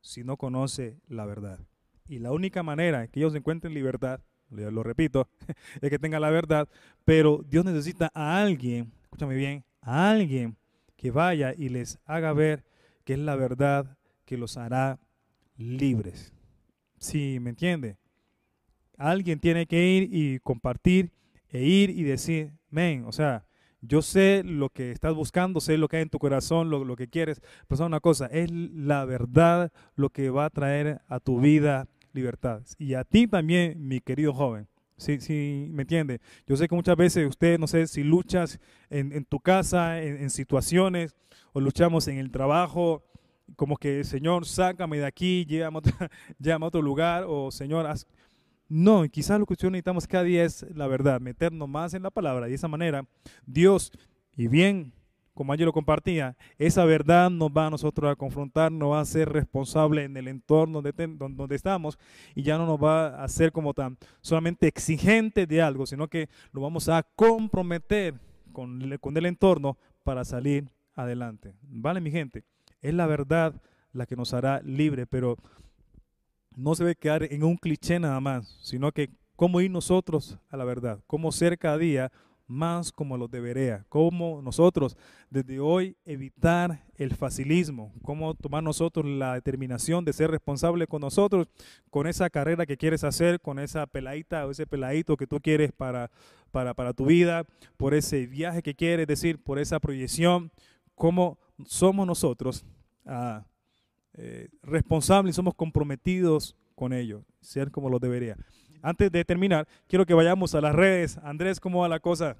si 0.00 0.24
no 0.24 0.38
conoce 0.38 0.96
la 1.08 1.26
verdad. 1.26 1.60
Y 2.08 2.20
la 2.20 2.32
única 2.32 2.62
manera 2.62 3.06
que 3.06 3.20
ellos 3.20 3.34
encuentren 3.34 3.74
libertad, 3.74 4.22
lo 4.48 4.82
repito, 4.82 5.28
es 5.82 5.90
que 5.90 5.98
tengan 5.98 6.22
la 6.22 6.30
verdad, 6.30 6.70
pero 7.04 7.44
Dios 7.46 7.66
necesita 7.66 8.10
a 8.14 8.40
alguien, 8.40 8.90
escúchame 9.02 9.34
bien, 9.34 9.62
a 9.82 10.10
alguien 10.10 10.56
que 10.96 11.10
vaya 11.10 11.52
y 11.54 11.68
les 11.68 11.98
haga 12.06 12.32
ver 12.32 12.64
que 13.04 13.12
es 13.12 13.18
la 13.18 13.36
verdad 13.36 13.98
que 14.24 14.38
los 14.38 14.56
hará 14.56 14.98
libres. 15.58 16.32
Sí, 16.96 17.40
¿me 17.42 17.50
entiende? 17.50 17.98
Alguien 18.96 19.38
tiene 19.38 19.66
que 19.66 19.86
ir 19.86 20.08
y 20.10 20.38
compartir 20.38 21.12
e 21.50 21.62
ir 21.62 21.90
y 21.90 22.04
decir, 22.04 22.54
men, 22.70 23.04
o 23.04 23.12
sea, 23.12 23.44
yo 23.80 24.02
sé 24.02 24.42
lo 24.44 24.70
que 24.70 24.90
estás 24.90 25.14
buscando, 25.14 25.60
sé 25.60 25.78
lo 25.78 25.88
que 25.88 25.98
hay 25.98 26.02
en 26.02 26.10
tu 26.10 26.18
corazón, 26.18 26.70
lo, 26.70 26.96
que 26.96 27.08
quieres. 27.08 27.40
Pero 27.68 27.86
una 27.86 28.00
cosa, 28.00 28.26
es 28.26 28.50
la 28.50 29.04
verdad 29.04 29.72
lo 29.94 30.10
que 30.10 30.30
va 30.30 30.46
a 30.46 30.50
traer 30.50 31.00
a 31.08 31.20
tu 31.20 31.40
vida 31.40 31.86
libertad. 32.12 32.62
Y 32.78 32.94
a 32.94 33.04
ti 33.04 33.26
también, 33.26 33.86
mi 33.86 34.00
querido 34.00 34.32
joven. 34.32 34.66
Sí, 34.96 35.20
sí, 35.20 35.68
me 35.70 35.82
entiende. 35.82 36.20
Yo 36.46 36.56
sé 36.56 36.66
que 36.66 36.74
muchas 36.74 36.96
veces 36.96 37.28
usted, 37.28 37.58
no 37.58 37.68
sé 37.68 37.86
si 37.86 38.02
luchas 38.02 38.58
en, 38.90 39.24
tu 39.24 39.38
casa, 39.38 40.02
en, 40.02 40.28
situaciones, 40.30 41.14
o 41.52 41.60
luchamos 41.60 42.08
en 42.08 42.18
el 42.18 42.32
trabajo, 42.32 43.04
como 43.54 43.76
que, 43.76 44.02
Señor, 44.02 44.44
sácame 44.44 44.98
de 44.98 45.06
aquí, 45.06 45.46
llévame 45.46 45.78
a 45.78 46.58
otro, 46.66 46.82
lugar, 46.82 47.24
o 47.28 47.52
Señor, 47.52 47.86
haz, 47.86 48.08
no, 48.68 49.08
quizás 49.08 49.40
lo 49.40 49.46
que 49.46 49.54
necesitamos 49.54 50.06
cada 50.06 50.24
día 50.24 50.44
es 50.44 50.66
la 50.74 50.86
verdad, 50.86 51.20
meternos 51.20 51.68
más 51.68 51.94
en 51.94 52.02
la 52.02 52.10
palabra. 52.10 52.46
De 52.46 52.54
esa 52.54 52.68
manera, 52.68 53.06
Dios, 53.46 53.90
y 54.36 54.46
bien, 54.48 54.92
como 55.32 55.52
ayer 55.52 55.66
lo 55.66 55.72
compartía, 55.72 56.36
esa 56.58 56.84
verdad 56.84 57.30
nos 57.30 57.50
va 57.50 57.68
a 57.68 57.70
nosotros 57.70 58.10
a 58.10 58.16
confrontar, 58.16 58.72
nos 58.72 58.90
va 58.90 59.00
a 59.00 59.04
ser 59.04 59.28
responsable 59.28 60.04
en 60.04 60.16
el 60.16 60.28
entorno 60.28 60.82
donde, 60.82 61.54
estamos 61.54 61.96
y 62.34 62.42
ya 62.42 62.58
no 62.58 62.66
nos 62.66 62.82
va 62.82 63.08
a 63.08 63.24
hacer 63.24 63.52
como 63.52 63.72
tan 63.72 63.96
solamente 64.20 64.66
exigente 64.66 65.46
de 65.46 65.62
algo, 65.62 65.86
sino 65.86 66.08
que 66.08 66.28
nos 66.52 66.62
vamos 66.62 66.88
a 66.88 67.04
comprometer 67.14 68.14
con, 68.52 68.98
con 69.00 69.16
el 69.16 69.26
entorno 69.26 69.78
para 70.02 70.24
salir 70.24 70.72
adelante. 70.94 71.54
¿Vale, 71.62 72.00
mi 72.00 72.10
gente? 72.10 72.42
Es 72.82 72.92
la 72.92 73.06
verdad 73.06 73.54
la 73.92 74.06
que 74.06 74.16
nos 74.16 74.34
hará 74.34 74.60
libre, 74.62 75.06
pero 75.06 75.36
no 76.58 76.74
se 76.74 76.82
debe 76.82 76.96
quedar 76.96 77.22
en 77.22 77.44
un 77.44 77.56
cliché 77.56 78.00
nada 78.00 78.20
más, 78.20 78.58
sino 78.60 78.90
que 78.90 79.10
cómo 79.36 79.60
ir 79.60 79.70
nosotros 79.70 80.38
a 80.50 80.56
la 80.56 80.64
verdad, 80.64 80.98
cómo 81.06 81.30
ser 81.30 81.56
cada 81.56 81.78
día 81.78 82.10
más 82.48 82.90
como 82.90 83.16
los 83.16 83.30
debería, 83.30 83.84
cómo 83.88 84.40
nosotros 84.42 84.96
desde 85.30 85.60
hoy 85.60 85.96
evitar 86.04 86.82
el 86.96 87.14
facilismo, 87.14 87.92
cómo 88.02 88.34
tomar 88.34 88.62
nosotros 88.64 89.06
la 89.06 89.34
determinación 89.34 90.04
de 90.04 90.12
ser 90.12 90.30
responsable 90.30 90.86
con 90.86 91.02
nosotros, 91.02 91.46
con 91.90 92.06
esa 92.06 92.28
carrera 92.30 92.66
que 92.66 92.78
quieres 92.78 93.04
hacer, 93.04 93.40
con 93.40 93.58
esa 93.58 93.86
peladita 93.86 94.44
o 94.46 94.50
ese 94.50 94.66
peladito 94.66 95.16
que 95.16 95.26
tú 95.26 95.40
quieres 95.40 95.70
para, 95.72 96.10
para, 96.50 96.74
para 96.74 96.92
tu 96.92 97.06
vida, 97.06 97.44
por 97.76 97.94
ese 97.94 98.26
viaje 98.26 98.62
que 98.62 98.74
quieres 98.74 99.06
decir, 99.06 99.38
por 99.40 99.60
esa 99.60 99.78
proyección, 99.78 100.50
cómo 100.96 101.38
somos 101.66 102.06
nosotros 102.06 102.64
ah, 103.06 103.44
eh, 104.20 104.48
responsables, 104.62 105.36
somos 105.36 105.54
comprometidos 105.54 106.56
con 106.74 106.92
ello, 106.92 107.24
ser 107.40 107.70
como 107.70 107.88
lo 107.88 108.00
debería. 108.00 108.36
Antes 108.82 109.12
de 109.12 109.24
terminar, 109.24 109.68
quiero 109.86 110.04
que 110.04 110.12
vayamos 110.12 110.56
a 110.56 110.60
las 110.60 110.74
redes. 110.74 111.18
Andrés, 111.18 111.60
¿cómo 111.60 111.82
va 111.82 111.88
la 111.88 112.00
cosa? 112.00 112.36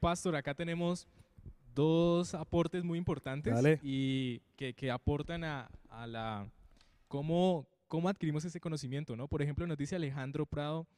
Pastor, 0.00 0.34
acá 0.34 0.52
tenemos 0.52 1.06
dos 1.76 2.34
aportes 2.34 2.82
muy 2.82 2.98
importantes 2.98 3.54
y 3.84 4.40
que, 4.56 4.90
aportan 4.90 5.44
a, 5.44 5.70
la 6.08 6.50
cómo, 7.06 7.68
cómo 7.86 8.08
adquirimos 8.08 8.44
ese 8.44 8.58
conocimiento, 8.58 9.14
¿no? 9.14 9.28
Por 9.28 9.42
ejemplo, 9.42 9.64
nos 9.68 9.78
dice 9.78 9.94
Alejandro 9.94 10.44
Prado 10.44 10.88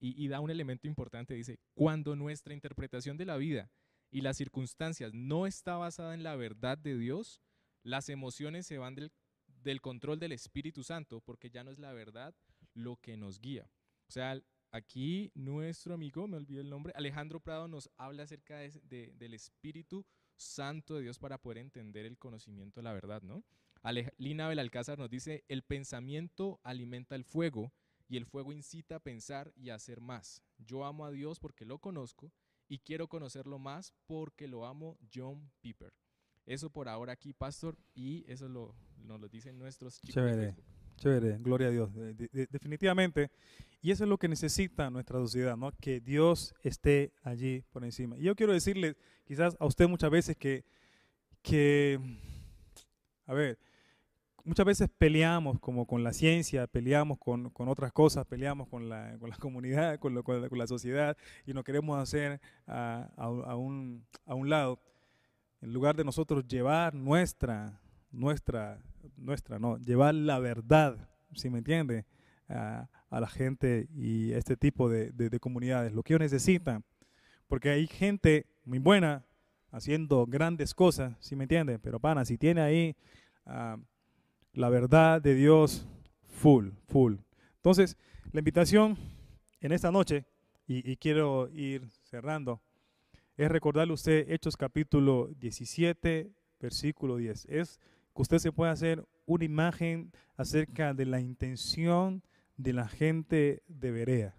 y, 0.00 0.20
y 0.20 0.26
da 0.26 0.40
un 0.40 0.50
elemento 0.50 0.88
importante, 0.88 1.34
dice, 1.34 1.60
cuando 1.74 2.16
nuestra 2.16 2.54
interpretación 2.54 3.16
de 3.16 3.26
la 3.26 3.36
vida 3.36 3.70
y 4.10 4.22
las 4.22 4.36
circunstancias 4.36 5.14
no 5.14 5.46
está 5.46 5.76
basada 5.76 6.12
en 6.14 6.24
la 6.24 6.34
verdad 6.34 6.76
de 6.76 6.98
Dios, 6.98 7.40
las 7.84 8.08
emociones 8.08 8.66
se 8.66 8.78
van 8.78 8.96
del 8.96 9.12
del 9.64 9.80
control 9.80 10.20
del 10.20 10.32
Espíritu 10.32 10.84
Santo, 10.84 11.20
porque 11.20 11.50
ya 11.50 11.64
no 11.64 11.70
es 11.70 11.78
la 11.78 11.92
verdad 11.92 12.34
lo 12.74 12.96
que 12.96 13.16
nos 13.16 13.40
guía. 13.40 13.68
O 14.08 14.12
sea, 14.12 14.40
aquí 14.70 15.32
nuestro 15.34 15.94
amigo, 15.94 16.28
me 16.28 16.36
olvidé 16.36 16.60
el 16.60 16.70
nombre, 16.70 16.92
Alejandro 16.94 17.40
Prado 17.40 17.66
nos 17.66 17.90
habla 17.96 18.24
acerca 18.24 18.58
de, 18.58 19.12
del 19.16 19.34
Espíritu 19.34 20.06
Santo 20.36 20.96
de 20.96 21.02
Dios 21.02 21.18
para 21.18 21.38
poder 21.38 21.58
entender 21.58 22.04
el 22.04 22.18
conocimiento 22.18 22.80
de 22.80 22.84
la 22.84 22.92
verdad, 22.92 23.22
¿no? 23.22 23.42
Lina 24.16 24.48
Belalcázar 24.48 24.98
nos 24.98 25.10
dice, 25.10 25.44
el 25.48 25.62
pensamiento 25.62 26.60
alimenta 26.62 27.16
el 27.16 27.24
fuego 27.24 27.72
y 28.08 28.16
el 28.16 28.24
fuego 28.24 28.52
incita 28.52 28.96
a 28.96 29.00
pensar 29.00 29.52
y 29.56 29.70
a 29.70 29.74
hacer 29.74 30.00
más. 30.00 30.42
Yo 30.58 30.84
amo 30.84 31.04
a 31.04 31.10
Dios 31.10 31.38
porque 31.38 31.66
lo 31.66 31.78
conozco 31.78 32.32
y 32.66 32.78
quiero 32.78 33.08
conocerlo 33.08 33.58
más 33.58 33.92
porque 34.06 34.48
lo 34.48 34.64
amo 34.66 34.98
John 35.12 35.52
Piper. 35.60 35.92
Eso 36.46 36.70
por 36.70 36.88
ahora 36.88 37.12
aquí, 37.12 37.32
Pastor, 37.32 37.76
y 37.94 38.24
eso 38.30 38.48
lo, 38.48 38.74
nos 39.04 39.20
lo 39.20 39.28
dicen 39.28 39.58
nuestros 39.58 40.00
chicos. 40.00 40.14
Chévere, 40.14 40.54
chévere, 40.96 41.38
gloria 41.38 41.68
a 41.68 41.70
Dios. 41.70 41.90
definitivamente, 42.50 43.30
y 43.80 43.90
eso 43.90 44.04
es 44.04 44.10
lo 44.10 44.18
que 44.18 44.28
necesita 44.28 44.90
nuestra 44.90 45.18
sociedad, 45.18 45.56
¿no? 45.56 45.72
Que 45.72 46.00
Dios 46.00 46.54
esté 46.62 47.12
allí 47.22 47.62
por 47.70 47.84
encima. 47.84 48.18
Y 48.18 48.22
yo 48.22 48.34
quiero 48.34 48.52
decirle, 48.52 48.96
quizás 49.24 49.56
a 49.58 49.66
usted 49.66 49.88
muchas 49.88 50.10
veces 50.10 50.36
que, 50.36 50.64
que 51.42 51.98
a 53.26 53.32
ver, 53.32 53.58
muchas 54.44 54.66
veces 54.66 54.90
peleamos 54.96 55.58
como 55.60 55.86
con 55.86 56.04
la 56.04 56.12
ciencia, 56.12 56.66
peleamos 56.66 57.18
con, 57.18 57.50
con 57.50 57.68
otras 57.68 57.92
cosas, 57.92 58.26
peleamos 58.26 58.68
con 58.68 58.88
la, 58.88 59.16
con 59.18 59.30
la 59.30 59.36
comunidad, 59.40 59.98
con, 59.98 60.14
lo, 60.14 60.22
con, 60.22 60.58
la, 60.58 60.66
sociedad 60.66 61.16
y 61.46 61.52
nos 61.52 61.64
queremos 61.64 61.98
hacer 61.98 62.40
a, 62.66 63.10
a, 63.16 63.24
a, 63.24 63.56
un, 63.56 64.06
a 64.26 64.34
un 64.34 64.50
lado 64.50 64.78
en 65.64 65.72
lugar 65.72 65.96
de 65.96 66.04
nosotros 66.04 66.46
llevar 66.46 66.94
nuestra, 66.94 67.80
nuestra, 68.10 68.84
nuestra, 69.16 69.58
no, 69.58 69.78
llevar 69.78 70.14
la 70.14 70.38
verdad, 70.38 71.08
si 71.32 71.48
me 71.48 71.56
entiende, 71.56 72.04
a, 72.50 72.86
la 73.10 73.26
gente 73.26 73.88
y 73.94 74.32
este 74.32 74.58
tipo 74.58 74.90
de, 74.90 75.38
comunidades, 75.40 75.94
lo 75.94 76.02
que 76.02 76.12
ellos 76.12 76.20
necesitan, 76.20 76.84
porque 77.48 77.70
hay 77.70 77.86
gente 77.86 78.44
muy 78.66 78.78
buena 78.78 79.24
haciendo 79.70 80.26
grandes 80.26 80.74
cosas, 80.74 81.16
si 81.18 81.34
me 81.34 81.44
entiende, 81.44 81.78
pero 81.78 81.98
pana, 81.98 82.26
si 82.26 82.36
tiene 82.36 82.60
ahí 82.60 82.94
ah, 83.46 83.78
la 84.52 84.68
verdad 84.68 85.22
de 85.22 85.34
Dios 85.34 85.88
full, 86.24 86.72
full. 86.88 87.14
Entonces, 87.56 87.96
la 88.32 88.40
invitación 88.40 88.98
en 89.62 89.72
esta 89.72 89.90
noche, 89.90 90.26
y 90.66 90.96
quiero 90.96 91.48
ir 91.48 91.88
cerrando, 92.02 92.60
es 93.36 93.50
recordarle 93.50 93.92
a 93.92 93.94
usted 93.94 94.30
Hechos 94.30 94.56
capítulo 94.56 95.28
17, 95.38 96.30
versículo 96.60 97.16
10. 97.16 97.46
Es 97.46 97.80
que 98.14 98.22
usted 98.22 98.38
se 98.38 98.52
pueda 98.52 98.70
hacer 98.70 99.04
una 99.26 99.44
imagen 99.44 100.12
acerca 100.36 100.94
de 100.94 101.06
la 101.06 101.20
intención 101.20 102.22
de 102.56 102.72
la 102.72 102.86
gente 102.86 103.62
de 103.66 103.90
Berea. 103.90 104.36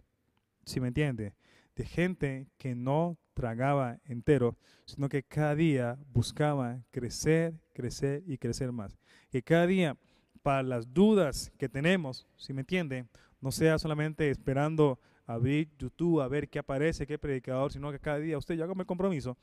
¿Sí 0.63 0.79
me 0.79 0.87
entiende? 0.87 1.33
De 1.75 1.85
gente 1.85 2.47
que 2.57 2.73
no 2.73 3.17
tragaba 3.33 3.99
entero, 4.05 4.57
sino 4.85 5.09
que 5.09 5.23
cada 5.23 5.55
día 5.55 5.99
buscaba 6.13 6.81
crecer, 6.91 7.59
crecer 7.73 8.23
y 8.25 8.37
crecer 8.37 8.71
más. 8.71 8.97
Que 9.29 9.43
cada 9.43 9.67
día, 9.67 9.97
para 10.41 10.63
las 10.63 10.93
dudas 10.93 11.51
que 11.57 11.67
tenemos, 11.67 12.27
¿sí 12.37 12.53
me 12.53 12.61
entiende? 12.61 13.07
No 13.41 13.51
sea 13.51 13.77
solamente 13.77 14.29
esperando 14.29 14.99
abrir 15.25 15.69
YouTube 15.77 16.21
a 16.21 16.27
ver 16.27 16.49
qué 16.49 16.59
aparece, 16.59 17.07
qué 17.07 17.17
predicador, 17.17 17.71
sino 17.71 17.91
que 17.91 17.99
cada 17.99 18.19
día 18.19 18.37
usted 18.37 18.55
ya 18.55 18.65
haga 18.65 18.73
el 18.77 18.85
compromiso 18.85 19.37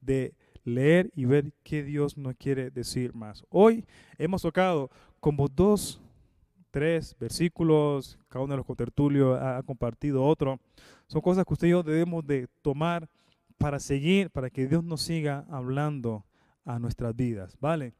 de 0.00 0.34
leer 0.64 1.10
y 1.14 1.24
ver 1.24 1.52
qué 1.62 1.82
Dios 1.82 2.16
nos 2.16 2.34
quiere 2.36 2.70
decir 2.70 3.14
más. 3.14 3.44
Hoy 3.50 3.84
hemos 4.18 4.42
tocado 4.42 4.90
como 5.20 5.48
dos, 5.48 6.00
tres 6.70 7.16
versículos, 7.18 8.18
cada 8.28 8.44
uno 8.44 8.54
de 8.54 8.58
los 8.58 8.66
cotertulios 8.66 9.40
ha, 9.40 9.62
compartido 9.62 10.24
otro. 10.24 10.58
Son 11.06 11.20
cosas 11.20 11.44
que 11.44 11.52
usted 11.52 11.68
y 11.68 11.70
yo 11.70 11.82
debemos 11.82 12.26
de 12.26 12.48
tomar 12.62 13.08
para 13.58 13.78
seguir, 13.78 14.30
para 14.30 14.50
que 14.50 14.66
Dios 14.66 14.82
nos 14.82 15.02
siga 15.02 15.46
hablando 15.50 16.24
a 16.64 16.78
nuestras 16.78 17.14
vidas, 17.14 17.56
¿vale? 17.60 17.92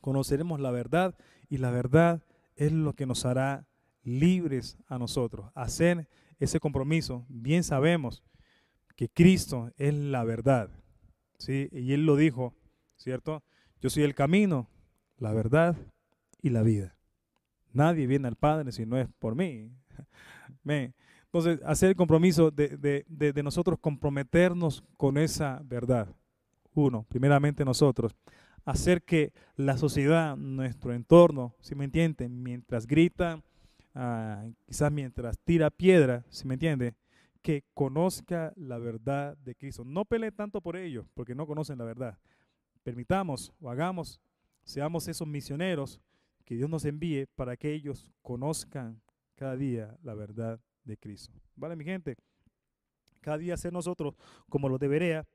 Conoceremos 0.00 0.60
la 0.60 0.70
verdad 0.70 1.14
y 1.48 1.58
la 1.58 1.70
verdad 1.70 2.22
es 2.56 2.72
lo 2.72 2.92
que 2.94 3.06
nos 3.06 3.24
hará 3.24 3.66
libres 4.04 4.78
a 4.88 4.98
nosotros, 4.98 5.50
hacer 5.54 6.08
ese 6.44 6.60
compromiso, 6.60 7.24
bien 7.28 7.62
sabemos 7.62 8.24
que 8.96 9.08
Cristo 9.08 9.70
es 9.76 9.94
la 9.94 10.24
verdad. 10.24 10.70
¿sí? 11.38 11.68
Y 11.72 11.92
Él 11.92 12.04
lo 12.04 12.16
dijo, 12.16 12.54
¿cierto? 12.96 13.42
Yo 13.80 13.90
soy 13.90 14.02
el 14.02 14.14
camino, 14.14 14.68
la 15.18 15.32
verdad 15.32 15.76
y 16.40 16.50
la 16.50 16.62
vida. 16.62 16.96
Nadie 17.72 18.06
viene 18.06 18.28
al 18.28 18.36
Padre 18.36 18.72
si 18.72 18.84
no 18.86 18.98
es 18.98 19.08
por 19.18 19.34
mí. 19.34 19.72
Entonces, 21.32 21.60
hacer 21.64 21.90
el 21.90 21.96
compromiso 21.96 22.50
de, 22.50 23.04
de, 23.08 23.42
nosotros 23.42 23.78
comprometernos 23.80 24.84
con 24.96 25.16
esa 25.16 25.62
verdad. 25.64 26.08
Uno, 26.74 27.06
primeramente 27.08 27.64
nosotros. 27.64 28.14
Hacer 28.64 29.02
que 29.02 29.32
la 29.56 29.78
sociedad, 29.78 30.36
nuestro 30.36 30.92
entorno, 30.92 31.54
si 31.60 31.74
me 31.74 31.84
entienden, 31.84 32.42
mientras 32.42 32.86
grita, 32.86 33.42
Ah, 33.94 34.46
quizás 34.66 34.90
mientras 34.90 35.38
tira 35.38 35.70
piedra, 35.70 36.24
si 36.30 36.46
me 36.46 36.54
entiende, 36.54 36.94
que 37.42 37.64
conozca 37.74 38.52
la 38.56 38.78
verdad 38.78 39.36
de 39.38 39.54
Cristo. 39.54 39.84
No 39.84 40.04
pelee 40.04 40.32
tanto 40.32 40.60
por 40.60 40.76
ellos, 40.76 41.06
porque 41.14 41.34
no 41.34 41.46
conocen 41.46 41.78
la 41.78 41.84
verdad. 41.84 42.18
Permitamos 42.82 43.52
o 43.60 43.70
hagamos, 43.70 44.20
seamos 44.64 45.08
esos 45.08 45.26
misioneros 45.26 46.00
que 46.44 46.54
Dios 46.54 46.70
nos 46.70 46.84
envíe 46.84 47.26
para 47.34 47.56
que 47.56 47.72
ellos 47.72 48.10
conozcan 48.22 49.00
cada 49.34 49.56
día 49.56 49.96
la 50.02 50.14
verdad 50.14 50.60
de 50.84 50.96
Cristo. 50.96 51.40
¿Vale, 51.56 51.76
mi 51.76 51.84
gente? 51.84 52.16
Cada 53.20 53.38
día 53.38 53.56
ser 53.56 53.72
nosotros 53.72 54.14
como 54.48 54.68
lo 54.68 54.78
debería. 54.78 55.26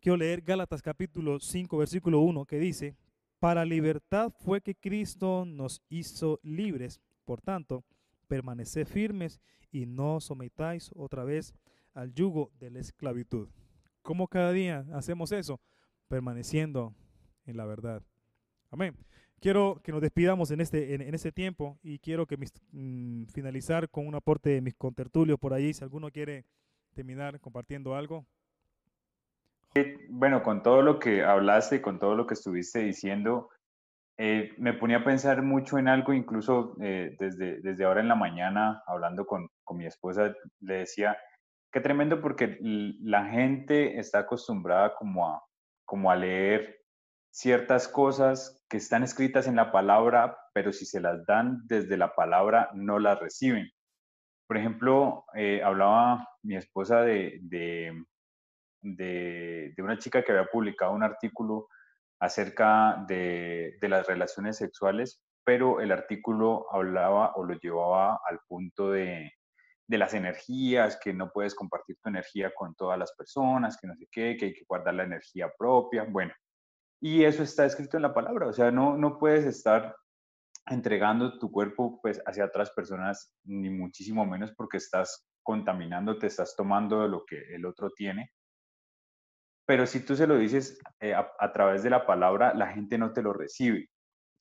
Quiero 0.00 0.16
leer 0.16 0.42
Gálatas 0.42 0.82
capítulo 0.82 1.40
5, 1.40 1.76
versículo 1.76 2.20
1, 2.20 2.44
que 2.44 2.58
dice, 2.58 2.96
para 3.38 3.64
libertad 3.64 4.32
fue 4.44 4.60
que 4.60 4.74
Cristo 4.74 5.44
nos 5.44 5.82
hizo 5.88 6.40
libres 6.42 7.00
por 7.30 7.42
tanto, 7.42 7.84
permaneced 8.26 8.88
firmes 8.88 9.40
y 9.70 9.86
no 9.86 10.18
sometáis 10.18 10.90
otra 10.96 11.22
vez 11.22 11.54
al 11.94 12.12
yugo 12.12 12.50
de 12.58 12.72
la 12.72 12.80
esclavitud. 12.80 13.48
¿Cómo 14.02 14.26
cada 14.26 14.50
día 14.50 14.84
hacemos 14.94 15.30
eso? 15.30 15.60
Permaneciendo 16.08 16.92
en 17.46 17.56
la 17.56 17.66
verdad. 17.66 18.02
Amén. 18.72 18.96
Quiero 19.38 19.80
que 19.84 19.92
nos 19.92 20.00
despidamos 20.00 20.50
en 20.50 20.60
este, 20.60 20.92
en, 20.92 21.14
este 21.14 21.30
tiempo 21.30 21.78
y 21.84 22.00
quiero 22.00 22.26
que 22.26 22.36
mm, 22.72 23.26
finalizar 23.26 23.88
con 23.88 24.08
un 24.08 24.16
aporte 24.16 24.50
de 24.50 24.60
mis 24.60 24.74
contertulios 24.74 25.38
por 25.38 25.54
ahí. 25.54 25.72
Si 25.72 25.84
alguno 25.84 26.10
quiere 26.10 26.46
terminar 26.94 27.38
compartiendo 27.38 27.94
algo. 27.94 28.26
Bueno, 30.08 30.42
con 30.42 30.64
todo 30.64 30.82
lo 30.82 30.98
que 30.98 31.22
hablaste, 31.22 31.80
con 31.80 32.00
todo 32.00 32.16
lo 32.16 32.26
que 32.26 32.34
estuviste 32.34 32.80
diciendo, 32.80 33.50
eh, 34.22 34.52
me 34.58 34.74
ponía 34.74 34.98
a 34.98 35.04
pensar 35.04 35.40
mucho 35.40 35.78
en 35.78 35.88
algo, 35.88 36.12
incluso 36.12 36.76
eh, 36.82 37.16
desde, 37.18 37.62
desde 37.62 37.84
ahora 37.86 38.02
en 38.02 38.08
la 38.08 38.14
mañana, 38.14 38.82
hablando 38.86 39.24
con, 39.24 39.48
con 39.64 39.78
mi 39.78 39.86
esposa, 39.86 40.34
le 40.60 40.74
decía, 40.74 41.16
qué 41.72 41.80
tremendo 41.80 42.20
porque 42.20 42.58
la 42.60 43.24
gente 43.24 43.98
está 43.98 44.18
acostumbrada 44.18 44.94
como 44.94 45.26
a, 45.26 45.42
como 45.86 46.10
a 46.10 46.16
leer 46.16 46.82
ciertas 47.30 47.88
cosas 47.88 48.62
que 48.68 48.76
están 48.76 49.04
escritas 49.04 49.46
en 49.46 49.56
la 49.56 49.72
palabra, 49.72 50.36
pero 50.52 50.70
si 50.70 50.84
se 50.84 51.00
las 51.00 51.24
dan 51.24 51.62
desde 51.64 51.96
la 51.96 52.14
palabra 52.14 52.68
no 52.74 52.98
las 52.98 53.18
reciben. 53.18 53.70
Por 54.46 54.58
ejemplo, 54.58 55.24
eh, 55.34 55.62
hablaba 55.64 56.28
mi 56.42 56.56
esposa 56.56 57.00
de, 57.00 57.38
de, 57.40 58.04
de, 58.82 59.74
una 59.78 59.96
chica 59.96 60.22
que 60.22 60.32
había 60.32 60.44
publicado 60.44 60.92
un 60.92 61.04
artículo 61.04 61.68
acerca 62.20 63.04
de, 63.08 63.76
las 63.82 64.06
relaciones 64.06 64.58
sexuales, 64.58 65.22
pero 65.44 65.80
el 65.80 65.90
artículo 65.90 66.66
hablaba 66.70 67.32
o 67.34 67.44
lo 67.44 67.54
llevaba 67.54 68.20
al 68.28 68.40
punto 68.46 68.92
de, 68.92 69.32
de 69.88 69.98
las 69.98 70.14
energías, 70.14 70.98
que 71.02 71.12
no 71.12 71.30
puedes 71.32 71.54
compartir 71.54 71.96
tu 72.02 72.10
energía 72.10 72.52
con 72.54 72.74
todas 72.74 72.98
las 72.98 73.12
personas, 73.12 73.78
que 73.80 73.86
no 73.86 73.96
sé 73.96 74.06
qué, 74.10 74.36
que 74.36 74.46
hay 74.46 74.54
que 74.54 74.64
guardar 74.68 74.94
la 74.94 75.04
energía 75.04 75.50
propia. 75.58 76.04
Bueno, 76.04 76.32
y 77.00 77.24
eso 77.24 77.42
está 77.42 77.64
escrito 77.64 77.96
en 77.96 78.02
la 78.02 78.14
palabra, 78.14 78.46
o 78.46 78.52
sea, 78.52 78.70
no, 78.70 78.96
no 78.96 79.18
puedes 79.18 79.46
estar 79.46 79.96
entregando 80.66 81.38
tu 81.38 81.50
cuerpo 81.50 81.98
pues 82.02 82.22
hacia 82.26 82.44
otras 82.44 82.70
personas, 82.70 83.34
ni 83.44 83.70
muchísimo 83.70 84.26
menos 84.26 84.52
porque 84.52 84.76
estás 84.76 85.26
contaminando, 85.42 86.18
te 86.18 86.26
estás 86.26 86.54
tomando 86.54 87.02
de 87.02 87.08
lo 87.08 87.24
que 87.24 87.54
el 87.54 87.64
otro 87.64 87.90
tiene. 87.90 88.30
Pero 89.70 89.86
si 89.86 90.04
tú 90.04 90.16
se 90.16 90.26
lo 90.26 90.36
dices 90.36 90.80
eh, 90.98 91.14
a, 91.14 91.52
través 91.52 91.84
de 91.84 91.90
la 91.90 92.04
palabra, 92.04 92.52
la 92.54 92.72
gente 92.72 92.98
no 92.98 93.12
te 93.12 93.22
lo 93.22 93.32
recibe. 93.32 93.88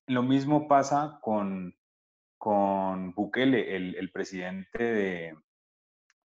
Lo 0.07 0.23
mismo 0.23 0.67
pasa 0.67 1.19
con, 1.21 1.75
con 2.39 3.13
Bukele, 3.13 3.75
el, 3.75 3.95
el 3.95 4.11
presidente 4.11 4.83
de, 4.83 5.37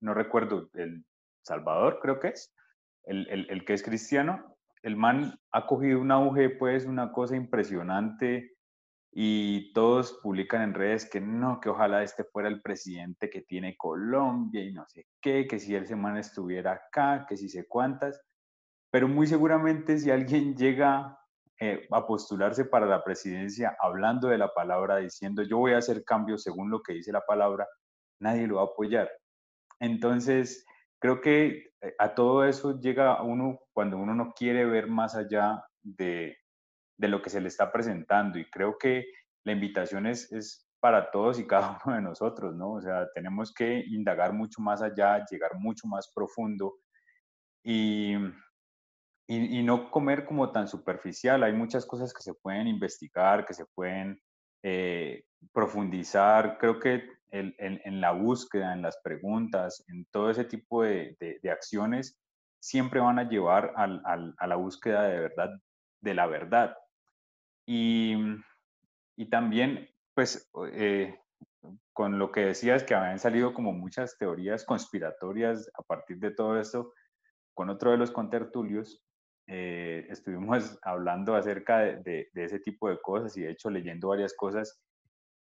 no 0.01 0.15
recuerdo, 0.15 0.71
El 0.73 1.05
Salvador 1.43 1.99
creo 2.01 2.19
que 2.19 2.29
es, 2.29 2.55
el, 3.03 3.29
el, 3.29 3.47
el 3.51 3.67
que 3.67 3.75
es 3.75 3.83
cristiano, 3.83 4.57
el 4.81 4.97
man 4.97 5.39
ha 5.53 5.67
cogido 5.67 6.01
un 6.01 6.11
auge, 6.11 6.49
pues, 6.49 6.87
una 6.87 7.13
cosa 7.13 7.37
impresionante 7.37 8.57
y 9.13 9.71
todos 9.75 10.19
publican 10.23 10.63
en 10.63 10.73
redes 10.73 11.07
que 11.11 11.21
no, 11.21 11.61
que 11.61 11.69
ojalá 11.69 12.03
este 12.03 12.25
fuera 12.25 12.49
el 12.49 12.63
presidente 12.63 13.29
que 13.29 13.43
tiene 13.43 13.77
Colombia 13.77 14.65
y 14.65 14.73
no 14.73 14.87
sé 14.89 15.09
qué, 15.21 15.47
que 15.47 15.59
si 15.59 15.77
ese 15.77 15.95
man 15.95 16.17
estuviera 16.17 16.73
acá, 16.73 17.27
que 17.29 17.37
si 17.37 17.51
sé 17.51 17.67
cuántas, 17.69 18.19
pero 18.95 19.09
muy 19.09 19.27
seguramente 19.27 19.99
si 19.99 20.09
alguien 20.13 20.55
llega 20.55 21.19
eh, 21.59 21.85
a 21.91 22.07
postularse 22.07 22.65
para 22.65 22.87
la 22.87 23.03
presidencia 23.03 23.77
hablando 23.81 24.29
de 24.29 24.39
la 24.39 24.55
palabra, 24.55 24.99
diciendo 24.99 25.43
yo 25.43 25.59
voy 25.59 25.73
a 25.73 25.79
hacer 25.79 26.05
cambios 26.05 26.45
según 26.45 26.71
lo 26.71 26.81
que 26.81 26.93
dice 26.93 27.11
la 27.11 27.23
palabra, 27.23 27.67
nadie 28.21 28.47
lo 28.47 28.55
va 28.55 28.61
a 28.63 28.67
apoyar. 28.67 29.11
Entonces, 29.81 30.65
creo 31.01 31.21
que 31.21 31.73
eh, 31.81 31.95
a 31.99 32.15
todo 32.15 32.45
eso 32.45 32.79
llega 32.79 33.21
uno 33.21 33.59
cuando 33.73 33.99
uno 33.99 34.15
no 34.15 34.33
quiere 34.33 34.65
ver 34.65 34.87
más 34.87 35.17
allá 35.17 35.65
de, 35.83 36.37
de 36.97 37.09
lo 37.09 37.21
que 37.21 37.31
se 37.31 37.41
le 37.41 37.49
está 37.49 37.73
presentando 37.73 38.39
y 38.39 38.49
creo 38.49 38.79
que 38.79 39.07
la 39.43 39.55
invitación 39.55 40.07
es, 40.07 40.31
es 40.31 40.69
para 40.79 41.11
todos 41.11 41.41
y 41.41 41.49
cada 41.49 41.81
uno 41.85 41.97
de 41.97 42.03
nosotros, 42.03 42.55
¿no? 42.55 42.75
O 42.75 42.81
sea, 42.81 43.09
tenemos 43.13 43.53
que 43.53 43.83
indagar 43.89 44.33
mucho 44.33 44.63
más 44.63 44.83
allá, 44.83 45.25
llegar 45.29 45.57
mucho 45.57 45.89
más 45.89 46.13
profundo 46.15 46.77
y, 47.65 48.15
y, 49.27 49.63
no 49.63 49.91
comer 49.91 50.27
como 50.27 50.53
tan 50.53 50.69
superficial. 50.69 51.43
Hay 51.43 51.53
muchas 51.53 51.87
cosas 51.87 52.13
que 52.13 52.23
se 52.23 52.35
pueden 52.35 52.67
investigar, 52.67 53.47
que 53.47 53.55
se 53.55 53.65
pueden 53.75 54.21
eh, 54.63 55.25
profundizar. 55.53 56.59
Creo 56.59 56.79
que 56.79 57.09
en, 57.31 58.01
la 58.01 58.13
búsqueda, 58.13 58.73
en 58.73 58.83
las 58.83 58.99
preguntas, 59.03 59.85
en 59.89 60.05
todo 60.11 60.31
ese 60.31 60.45
tipo 60.45 60.83
de, 60.83 61.17
acciones, 61.51 62.21
siempre 62.61 63.01
van 63.01 63.19
a 63.19 63.29
llevar 63.29 63.73
a 63.77 64.47
la 64.47 64.57
búsqueda 64.57 65.05
de 65.05 65.21
verdad, 65.21 65.51
de 66.01 66.15
la 66.15 66.27
verdad. 66.27 66.77
Y, 67.67 68.15
también, 69.31 69.89
pues, 70.15 70.51
eh, 70.73 71.19
con 71.93 72.19
lo 72.19 72.31
que 72.31 72.41
decías, 72.47 72.85
que 72.85 72.95
habían 72.95 73.19
salido 73.19 73.55
como 73.55 73.73
muchas 73.73 74.19
teorías 74.19 74.65
conspiratorias 74.65 75.71
a 75.75 75.83
partir 75.83 76.19
de 76.19 76.31
todo 76.31 76.61
esto, 76.61 76.93
con 77.55 77.71
otro 77.71 77.93
de 77.93 77.97
los 77.99 78.11
contertulios, 78.11 79.05
eh, 79.47 80.07
estuvimos 80.09 80.79
hablando 80.83 81.35
acerca 81.35 81.79
de, 81.79 82.31
ese 82.35 82.61
tipo 82.61 82.89
de 82.89 83.01
cosas 83.01 83.37
y 83.37 83.43
de 83.43 83.51
hecho 83.51 83.71
leyendo 83.71 84.09
varias 84.09 84.35
cosas 84.35 84.81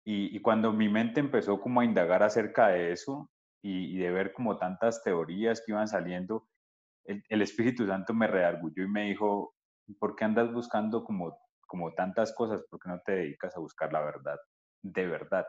y, 0.06 0.38
cuando 0.40 0.70
mi 0.72 0.90
mente 0.90 1.20
empezó 1.20 1.58
como 1.58 1.80
a 1.80 1.84
indagar 1.84 2.22
acerca 2.22 2.68
de 2.68 2.92
eso 2.92 3.30
y, 3.62 3.96
de 3.96 4.10
ver 4.10 4.34
como 4.34 4.58
tantas 4.58 5.02
teorías 5.02 5.62
que 5.64 5.72
iban 5.72 5.88
saliendo, 5.88 6.46
el, 7.04 7.40
Espíritu 7.40 7.86
Santo 7.86 8.12
me 8.12 8.26
redargulló 8.26 8.82
y 8.82 8.88
me 8.88 9.04
dijo, 9.04 9.54
¿por 9.98 10.14
qué 10.14 10.26
andas 10.26 10.52
buscando 10.52 11.04
como, 11.04 11.38
como 11.66 11.94
tantas 11.94 12.34
cosas? 12.34 12.62
¿Por 12.68 12.80
qué 12.80 12.90
no 12.90 13.00
te 13.00 13.12
dedicas 13.12 13.56
a 13.56 13.60
buscar 13.60 13.94
la 13.94 14.00
verdad 14.00 14.38
de 14.82 15.06
verdad? 15.06 15.46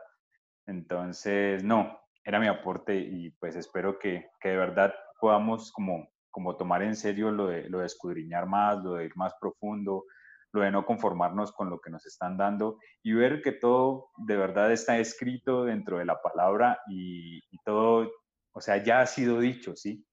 Entonces, 0.66 1.62
no, 1.62 2.00
era 2.24 2.40
mi 2.40 2.46
aporte 2.46 2.96
y 2.96 3.30
pues 3.32 3.56
espero 3.56 3.98
que, 3.98 4.30
que 4.40 4.48
de 4.48 4.56
verdad 4.56 4.94
podamos 5.20 5.70
como, 5.72 6.08
como 6.36 6.54
tomar 6.54 6.82
en 6.82 6.94
serio 6.94 7.30
lo 7.30 7.46
de, 7.46 7.66
lo 7.70 7.78
de 7.78 7.86
escudriñar 7.86 8.46
más, 8.46 8.84
lo 8.84 8.92
de 8.92 9.06
ir 9.06 9.16
más 9.16 9.32
profundo, 9.40 10.04
lo 10.52 10.60
de 10.60 10.70
no 10.70 10.84
conformarnos 10.84 11.50
con 11.50 11.70
lo 11.70 11.80
que 11.80 11.88
nos 11.88 12.04
están 12.04 12.36
dando 12.36 12.78
y 13.02 13.14
ver 13.14 13.40
que 13.40 13.52
todo 13.52 14.10
de 14.18 14.36
verdad 14.36 14.70
está 14.70 14.98
escrito 14.98 15.64
dentro 15.64 15.96
de 15.96 16.04
la 16.04 16.20
palabra 16.20 16.78
y, 16.90 17.40
todo, 17.64 18.12
o 18.52 18.60
sea, 18.60 18.84
ya 18.84 19.00
ha 19.00 19.06
sido 19.06 19.40
dicho, 19.40 19.74
¿sí? 19.76 20.04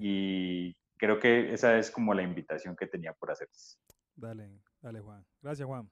Y 0.00 0.74
creo 0.98 1.20
que 1.20 1.52
esa 1.52 1.78
es 1.78 1.92
como 1.92 2.14
la 2.14 2.22
invitación 2.22 2.74
que 2.74 2.88
tenía 2.88 3.12
por 3.12 3.30
hacerles. 3.30 3.78
Dale, 4.16 4.50
dale 4.80 5.00
Juan. 5.00 5.24
Gracias 5.40 5.68
Juan. 5.68 5.88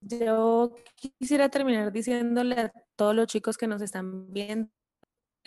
Yo 0.00 0.74
quisiera 1.18 1.50
terminar 1.50 1.92
diciéndole 1.92 2.58
a 2.58 2.72
todos 2.96 3.14
los 3.14 3.26
chicos 3.26 3.58
que 3.58 3.66
nos 3.66 3.82
están 3.82 4.32
viendo 4.32 4.70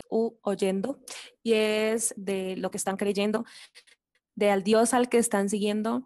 oyendo, 0.08 1.00
y 1.42 1.54
es 1.54 2.14
de 2.16 2.56
lo 2.56 2.70
que 2.70 2.76
están 2.76 2.96
creyendo, 2.96 3.44
de 4.34 4.50
al 4.50 4.62
Dios 4.62 4.94
al 4.94 5.08
que 5.08 5.18
están 5.18 5.48
siguiendo, 5.48 6.04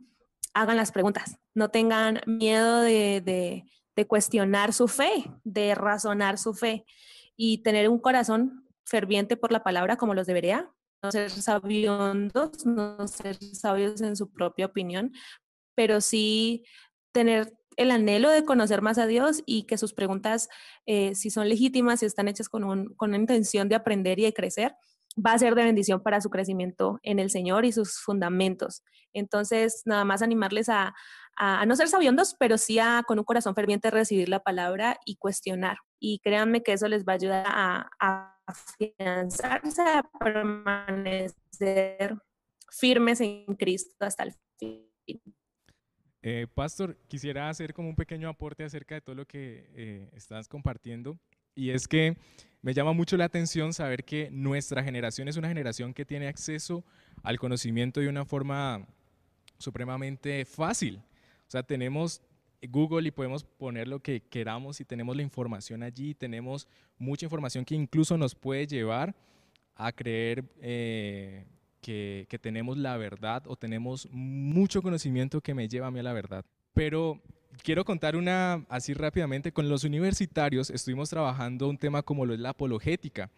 hagan 0.54 0.76
las 0.76 0.92
preguntas, 0.92 1.38
no 1.54 1.70
tengan 1.70 2.20
miedo 2.26 2.80
de, 2.80 3.64
cuestionar 4.08 4.72
su 4.72 4.88
fe, 4.88 5.24
de 5.44 5.74
razonar 5.74 6.38
su 6.38 6.54
fe 6.54 6.84
y 7.36 7.58
tener 7.58 7.88
un 7.88 7.98
corazón 7.98 8.66
ferviente 8.84 9.36
por 9.36 9.52
la 9.52 9.62
palabra 9.62 9.96
como 9.96 10.14
los 10.14 10.26
debería, 10.26 10.70
no 11.02 11.10
ser 11.10 11.30
sabiondos, 11.30 12.64
no 12.64 13.06
ser 13.08 13.36
sabios 13.36 14.00
en 14.00 14.16
su 14.16 14.30
propia 14.30 14.66
opinión, 14.66 15.12
pero 15.74 16.00
sí 16.00 16.64
tener 17.12 17.52
el 17.76 17.90
anhelo 17.90 18.30
de 18.30 18.44
conocer 18.44 18.82
más 18.82 18.98
a 18.98 19.06
Dios 19.06 19.42
y 19.46 19.64
que 19.64 19.78
sus 19.78 19.92
preguntas, 19.94 20.48
eh, 20.86 21.14
si 21.14 21.30
son 21.30 21.48
legítimas, 21.48 22.00
si 22.00 22.06
están 22.06 22.28
hechas 22.28 22.48
con, 22.48 22.94
con 22.94 23.10
una 23.10 23.18
intención 23.18 23.68
de 23.68 23.76
aprender 23.76 24.18
y 24.18 24.24
de 24.24 24.34
crecer, 24.34 24.74
va 25.24 25.32
a 25.32 25.38
ser 25.38 25.54
de 25.54 25.64
bendición 25.64 26.02
para 26.02 26.20
su 26.20 26.30
crecimiento 26.30 26.98
en 27.02 27.18
el 27.18 27.30
Señor 27.30 27.64
y 27.64 27.72
sus 27.72 27.98
fundamentos. 28.00 28.82
Entonces, 29.12 29.82
nada 29.86 30.04
más 30.04 30.22
animarles 30.22 30.68
a, 30.68 30.94
no 31.66 31.76
ser 31.76 31.88
sabiondos, 31.88 32.34
pero 32.38 32.56
sí 32.56 32.78
a 32.78 33.02
con 33.06 33.18
un 33.18 33.24
corazón 33.24 33.54
ferviente 33.54 33.90
recibir 33.90 34.28
la 34.28 34.40
palabra 34.40 34.98
y 35.04 35.16
cuestionar. 35.16 35.76
Y 35.98 36.20
créanme 36.20 36.62
que 36.62 36.72
eso 36.72 36.88
les 36.88 37.04
va 37.04 37.12
a 37.12 37.16
ayudar 37.16 37.46
a, 37.46 37.90
a 38.00 38.38
afianzarse, 38.46 39.82
a 39.82 40.02
permanecer 40.18 42.16
firmes 42.70 43.20
en 43.20 43.44
Cristo 43.56 43.94
hasta 44.00 44.24
el 44.24 44.34
fin. 44.58 44.90
Eh, 46.28 46.48
Pastor, 46.52 46.98
quisiera 47.06 47.48
hacer 47.48 47.72
como 47.72 47.88
un 47.88 47.94
pequeño 47.94 48.28
aporte 48.28 48.64
acerca 48.64 48.96
de 48.96 49.00
todo 49.00 49.14
lo 49.14 49.28
que 49.28 49.70
eh, 49.76 50.10
estás 50.12 50.48
compartiendo. 50.48 51.16
Y 51.54 51.70
es 51.70 51.86
que 51.86 52.16
me 52.62 52.74
llama 52.74 52.92
mucho 52.92 53.16
la 53.16 53.26
atención 53.26 53.72
saber 53.72 54.02
que 54.02 54.28
nuestra 54.32 54.82
generación 54.82 55.28
es 55.28 55.36
una 55.36 55.46
generación 55.46 55.94
que 55.94 56.04
tiene 56.04 56.26
acceso 56.26 56.84
al 57.22 57.38
conocimiento 57.38 58.00
de 58.00 58.08
una 58.08 58.24
forma 58.24 58.88
supremamente 59.58 60.44
fácil. 60.44 60.96
O 61.46 61.50
sea, 61.50 61.62
tenemos 61.62 62.20
Google 62.60 63.06
y 63.06 63.12
podemos 63.12 63.44
poner 63.44 63.86
lo 63.86 64.00
que 64.00 64.20
queramos 64.20 64.80
y 64.80 64.84
tenemos 64.84 65.14
la 65.14 65.22
información 65.22 65.84
allí, 65.84 66.12
tenemos 66.12 66.66
mucha 66.98 67.26
información 67.26 67.64
que 67.64 67.76
incluso 67.76 68.18
nos 68.18 68.34
puede 68.34 68.66
llevar 68.66 69.14
a 69.76 69.92
creer 69.92 70.42
eh, 70.60 71.44
que, 71.86 72.26
que 72.28 72.36
tenemos 72.36 72.76
la 72.76 72.96
verdad 72.96 73.44
o 73.46 73.54
tenemos 73.54 74.08
mucho 74.10 74.82
conocimiento 74.82 75.40
que 75.40 75.54
me 75.54 75.68
lleva 75.68 75.86
a 75.86 75.90
mí 75.92 76.00
a 76.00 76.02
la 76.02 76.12
verdad. 76.12 76.44
Pero 76.74 77.20
quiero 77.62 77.84
contar 77.84 78.16
una 78.16 78.64
así 78.68 78.92
rápidamente. 78.92 79.52
Con 79.52 79.68
los 79.68 79.84
universitarios 79.84 80.68
estuvimos 80.70 81.10
trabajando 81.10 81.68
un 81.68 81.78
tema 81.78 82.02
como 82.02 82.26
lo 82.26 82.34
es 82.34 82.40
la 82.40 82.48
apologética. 82.50 83.30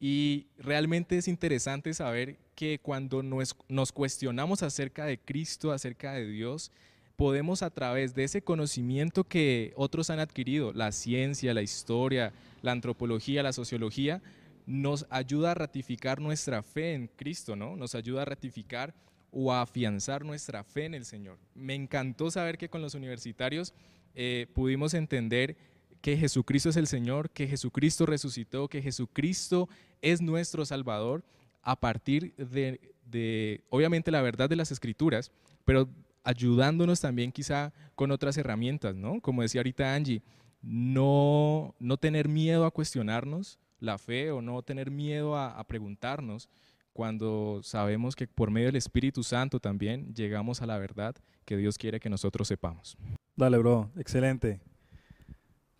Y 0.00 0.46
realmente 0.56 1.18
es 1.18 1.28
interesante 1.28 1.92
saber 1.92 2.38
que 2.54 2.78
cuando 2.82 3.22
nos, 3.22 3.54
nos 3.68 3.92
cuestionamos 3.92 4.62
acerca 4.62 5.04
de 5.04 5.18
Cristo, 5.18 5.70
acerca 5.70 6.14
de 6.14 6.26
Dios, 6.26 6.72
podemos 7.16 7.62
a 7.62 7.68
través 7.68 8.14
de 8.14 8.24
ese 8.24 8.40
conocimiento 8.40 9.24
que 9.24 9.74
otros 9.76 10.08
han 10.08 10.18
adquirido, 10.18 10.72
la 10.72 10.92
ciencia, 10.92 11.52
la 11.52 11.60
historia, 11.60 12.32
la 12.62 12.72
antropología, 12.72 13.42
la 13.42 13.52
sociología, 13.52 14.22
nos 14.66 15.06
ayuda 15.10 15.52
a 15.52 15.54
ratificar 15.54 16.20
nuestra 16.20 16.62
fe 16.62 16.94
en 16.94 17.08
Cristo, 17.08 17.56
¿no? 17.56 17.76
Nos 17.76 17.94
ayuda 17.94 18.22
a 18.22 18.26
ratificar 18.26 18.94
o 19.30 19.52
a 19.52 19.62
afianzar 19.62 20.24
nuestra 20.24 20.62
fe 20.62 20.84
en 20.84 20.94
el 20.94 21.04
Señor. 21.04 21.38
Me 21.54 21.74
encantó 21.74 22.30
saber 22.30 22.58
que 22.58 22.68
con 22.68 22.82
los 22.82 22.94
universitarios 22.94 23.74
eh, 24.14 24.46
pudimos 24.54 24.94
entender 24.94 25.56
que 26.00 26.16
Jesucristo 26.16 26.68
es 26.68 26.76
el 26.76 26.86
Señor, 26.86 27.30
que 27.30 27.46
Jesucristo 27.46 28.06
resucitó, 28.06 28.68
que 28.68 28.82
Jesucristo 28.82 29.68
es 30.02 30.20
nuestro 30.20 30.66
Salvador 30.66 31.24
a 31.62 31.78
partir 31.78 32.34
de, 32.36 32.80
de, 33.06 33.62
obviamente, 33.70 34.10
la 34.10 34.20
verdad 34.20 34.50
de 34.50 34.56
las 34.56 34.72
Escrituras, 34.72 35.30
pero 35.64 35.88
ayudándonos 36.24 37.00
también 37.00 37.32
quizá 37.32 37.72
con 37.94 38.10
otras 38.10 38.36
herramientas, 38.36 38.94
¿no? 38.94 39.20
Como 39.20 39.42
decía 39.42 39.60
ahorita 39.60 39.94
Angie, 39.94 40.22
no, 40.60 41.74
no 41.78 41.96
tener 41.96 42.28
miedo 42.28 42.64
a 42.64 42.70
cuestionarnos 42.70 43.58
la 43.82 43.98
fe 43.98 44.30
o 44.30 44.40
no 44.40 44.62
tener 44.62 44.90
miedo 44.90 45.36
a, 45.36 45.58
a 45.58 45.64
preguntarnos 45.64 46.48
cuando 46.92 47.60
sabemos 47.62 48.14
que 48.14 48.26
por 48.26 48.50
medio 48.50 48.68
del 48.68 48.76
Espíritu 48.76 49.22
Santo 49.22 49.60
también 49.60 50.14
llegamos 50.14 50.62
a 50.62 50.66
la 50.66 50.78
verdad 50.78 51.14
que 51.44 51.56
Dios 51.56 51.78
quiere 51.78 52.00
que 52.00 52.10
nosotros 52.10 52.48
sepamos. 52.48 52.96
Dale, 53.34 53.58
bro, 53.58 53.90
excelente. 53.96 54.60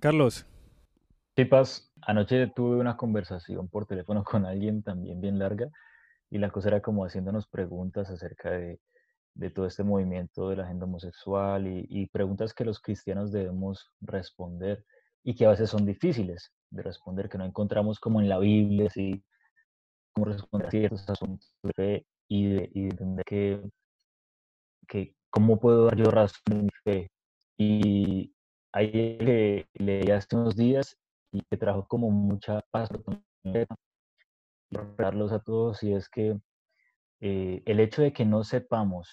Carlos. 0.00 0.46
Sí, 1.36 1.44
Paz, 1.44 1.92
anoche 2.02 2.46
tuve 2.48 2.76
una 2.76 2.96
conversación 2.96 3.68
por 3.68 3.86
teléfono 3.86 4.24
con 4.24 4.46
alguien 4.46 4.82
también 4.82 5.20
bien 5.20 5.38
larga 5.38 5.68
y 6.30 6.38
la 6.38 6.50
cosa 6.50 6.68
era 6.68 6.80
como 6.80 7.04
haciéndonos 7.04 7.46
preguntas 7.46 8.10
acerca 8.10 8.50
de, 8.50 8.80
de 9.34 9.50
todo 9.50 9.66
este 9.66 9.84
movimiento 9.84 10.48
de 10.48 10.56
la 10.56 10.64
agenda 10.64 10.86
homosexual 10.86 11.66
y, 11.66 11.86
y, 11.88 12.06
preguntas 12.06 12.54
que 12.54 12.64
los 12.64 12.80
cristianos 12.80 13.32
debemos 13.32 13.92
responder 14.00 14.84
y 15.24 15.34
que 15.34 15.46
a 15.46 15.50
veces 15.50 15.70
son 15.70 15.86
difíciles 15.86 16.52
de 16.70 16.82
responder, 16.82 17.28
que 17.28 17.38
no 17.38 17.44
encontramos 17.44 18.00
como 18.00 18.20
en 18.20 18.28
la 18.28 18.38
Biblia, 18.38 18.86
así 18.88 19.22
cómo 20.12 20.26
responder 20.26 20.70
ciertos 20.70 21.08
asuntos 21.08 21.54
de 21.62 21.72
fe 21.72 22.06
y 22.28 22.44
de, 22.48 22.70
de 22.74 22.80
entender 22.88 23.24
que, 23.24 23.70
que 24.88 25.14
cómo 25.30 25.58
puedo 25.58 25.86
dar 25.86 25.96
yo 25.96 26.10
razón 26.10 26.40
en 26.50 26.64
mi 26.64 26.70
fe. 26.84 27.10
Y 27.58 28.34
ahí 28.72 29.18
le, 29.18 29.68
leí 29.74 30.10
hace 30.10 30.36
unos 30.36 30.56
días 30.56 30.98
y 31.32 31.40
que 31.42 31.56
trajo 31.56 31.86
como 31.86 32.10
mucha 32.10 32.60
paz 32.70 32.90
darlos 34.96 35.32
a 35.32 35.40
todos 35.40 35.82
y 35.82 35.92
es 35.94 36.08
que 36.08 36.38
eh, 37.20 37.62
el 37.66 37.80
hecho 37.80 38.02
de 38.02 38.12
que 38.12 38.24
no 38.24 38.44
sepamos 38.44 39.10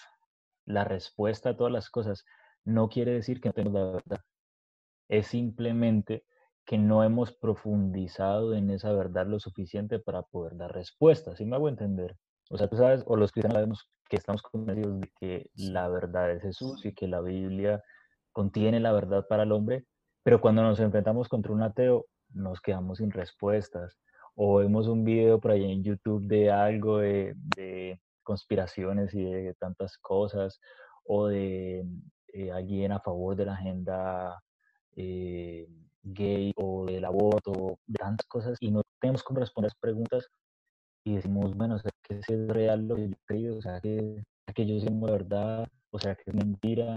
la 0.65 0.83
respuesta 0.83 1.49
a 1.49 1.57
todas 1.57 1.71
las 1.71 1.89
cosas 1.89 2.25
no 2.65 2.89
quiere 2.89 3.11
decir 3.11 3.41
que 3.41 3.49
no 3.49 3.53
tenemos 3.53 3.73
la 3.73 3.91
verdad. 3.91 4.21
Es 5.09 5.27
simplemente 5.27 6.23
que 6.65 6.77
no 6.77 7.03
hemos 7.03 7.33
profundizado 7.33 8.53
en 8.53 8.69
esa 8.69 8.93
verdad 8.93 9.27
lo 9.27 9.39
suficiente 9.39 9.99
para 9.99 10.21
poder 10.21 10.55
dar 10.55 10.71
respuesta. 10.73 11.35
¿Sí 11.35 11.45
me 11.45 11.55
hago 11.55 11.67
entender? 11.67 12.15
O 12.51 12.57
sea, 12.57 12.67
tú 12.67 12.77
sabes, 12.77 13.03
o 13.07 13.15
los 13.15 13.31
cristianos 13.31 13.55
sabemos 13.55 13.89
que 14.07 14.15
estamos 14.15 14.41
convencidos 14.41 15.01
de 15.01 15.11
que 15.19 15.49
la 15.55 15.87
verdad 15.87 16.31
es 16.31 16.41
Jesús 16.41 16.85
y 16.85 16.93
que 16.93 17.07
la 17.07 17.21
Biblia 17.21 17.83
contiene 18.31 18.79
la 18.79 18.91
verdad 18.91 19.25
para 19.27 19.43
el 19.43 19.51
hombre, 19.51 19.85
pero 20.23 20.39
cuando 20.41 20.61
nos 20.61 20.79
enfrentamos 20.79 21.27
contra 21.27 21.51
un 21.51 21.63
ateo 21.63 22.05
nos 22.33 22.61
quedamos 22.61 22.99
sin 22.99 23.11
respuestas. 23.11 23.97
O 24.35 24.57
vemos 24.57 24.87
un 24.87 25.03
video 25.03 25.39
por 25.39 25.51
ahí 25.51 25.69
en 25.69 25.83
YouTube 25.83 26.25
de 26.27 26.51
algo 26.51 26.99
de, 26.99 27.33
de 27.35 27.99
conspiraciones 28.23 29.13
y 29.13 29.23
de 29.23 29.53
tantas 29.55 29.97
cosas, 29.97 30.59
o 31.03 31.27
de 31.27 31.83
eh, 32.27 32.51
alguien 32.51 32.91
a 32.91 32.99
favor 32.99 33.35
de 33.35 33.45
la 33.45 33.53
agenda 33.53 34.41
eh, 34.95 35.67
gay 36.03 36.53
o 36.55 36.85
del 36.85 37.05
aborto, 37.05 37.77
de 37.85 37.97
tantas 37.97 38.27
cosas, 38.27 38.57
y 38.61 38.71
no 38.71 38.81
tenemos 38.99 39.23
cómo 39.23 39.39
responder 39.39 39.71
las 39.71 39.79
preguntas 39.79 40.29
y 41.03 41.15
decimos, 41.15 41.55
bueno, 41.55 41.79
¿será 41.79 41.91
que 42.03 42.19
es 42.19 42.47
real 42.47 42.87
lo 42.87 42.95
que 42.95 43.09
yo 43.09 43.15
creo? 43.25 43.57
O 43.57 43.61
sea, 43.61 43.79
que, 43.79 44.23
que 44.53 44.65
yo 44.65 44.79
soy 44.79 44.93
de 44.93 45.11
verdad? 45.11 45.67
¿O 45.91 45.99
sea, 45.99 46.15
que 46.15 46.23
es 46.27 46.35
mentira? 46.35 46.95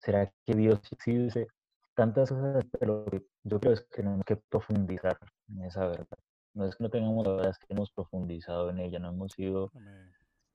¿Será 0.00 0.32
que 0.46 0.54
Dios 0.54 0.80
existe? 0.90 1.46
Tantas 1.94 2.30
cosas, 2.30 2.64
pero 2.78 3.04
yo 3.44 3.60
creo 3.60 3.72
es 3.72 3.80
que 3.82 4.02
tenemos 4.02 4.24
que 4.24 4.36
profundizar 4.36 5.18
en 5.48 5.64
esa 5.64 5.86
verdad. 5.86 6.18
No 6.54 6.64
es 6.64 6.76
que 6.76 6.84
no 6.84 6.90
tengamos 6.90 7.26
la 7.26 7.34
verdad, 7.34 7.50
es 7.50 7.58
que 7.58 7.66
hemos 7.68 7.90
profundizado 7.92 8.70
en 8.70 8.78
ella, 8.78 8.98
no 8.98 9.10
hemos 9.10 9.32
sido 9.32 9.70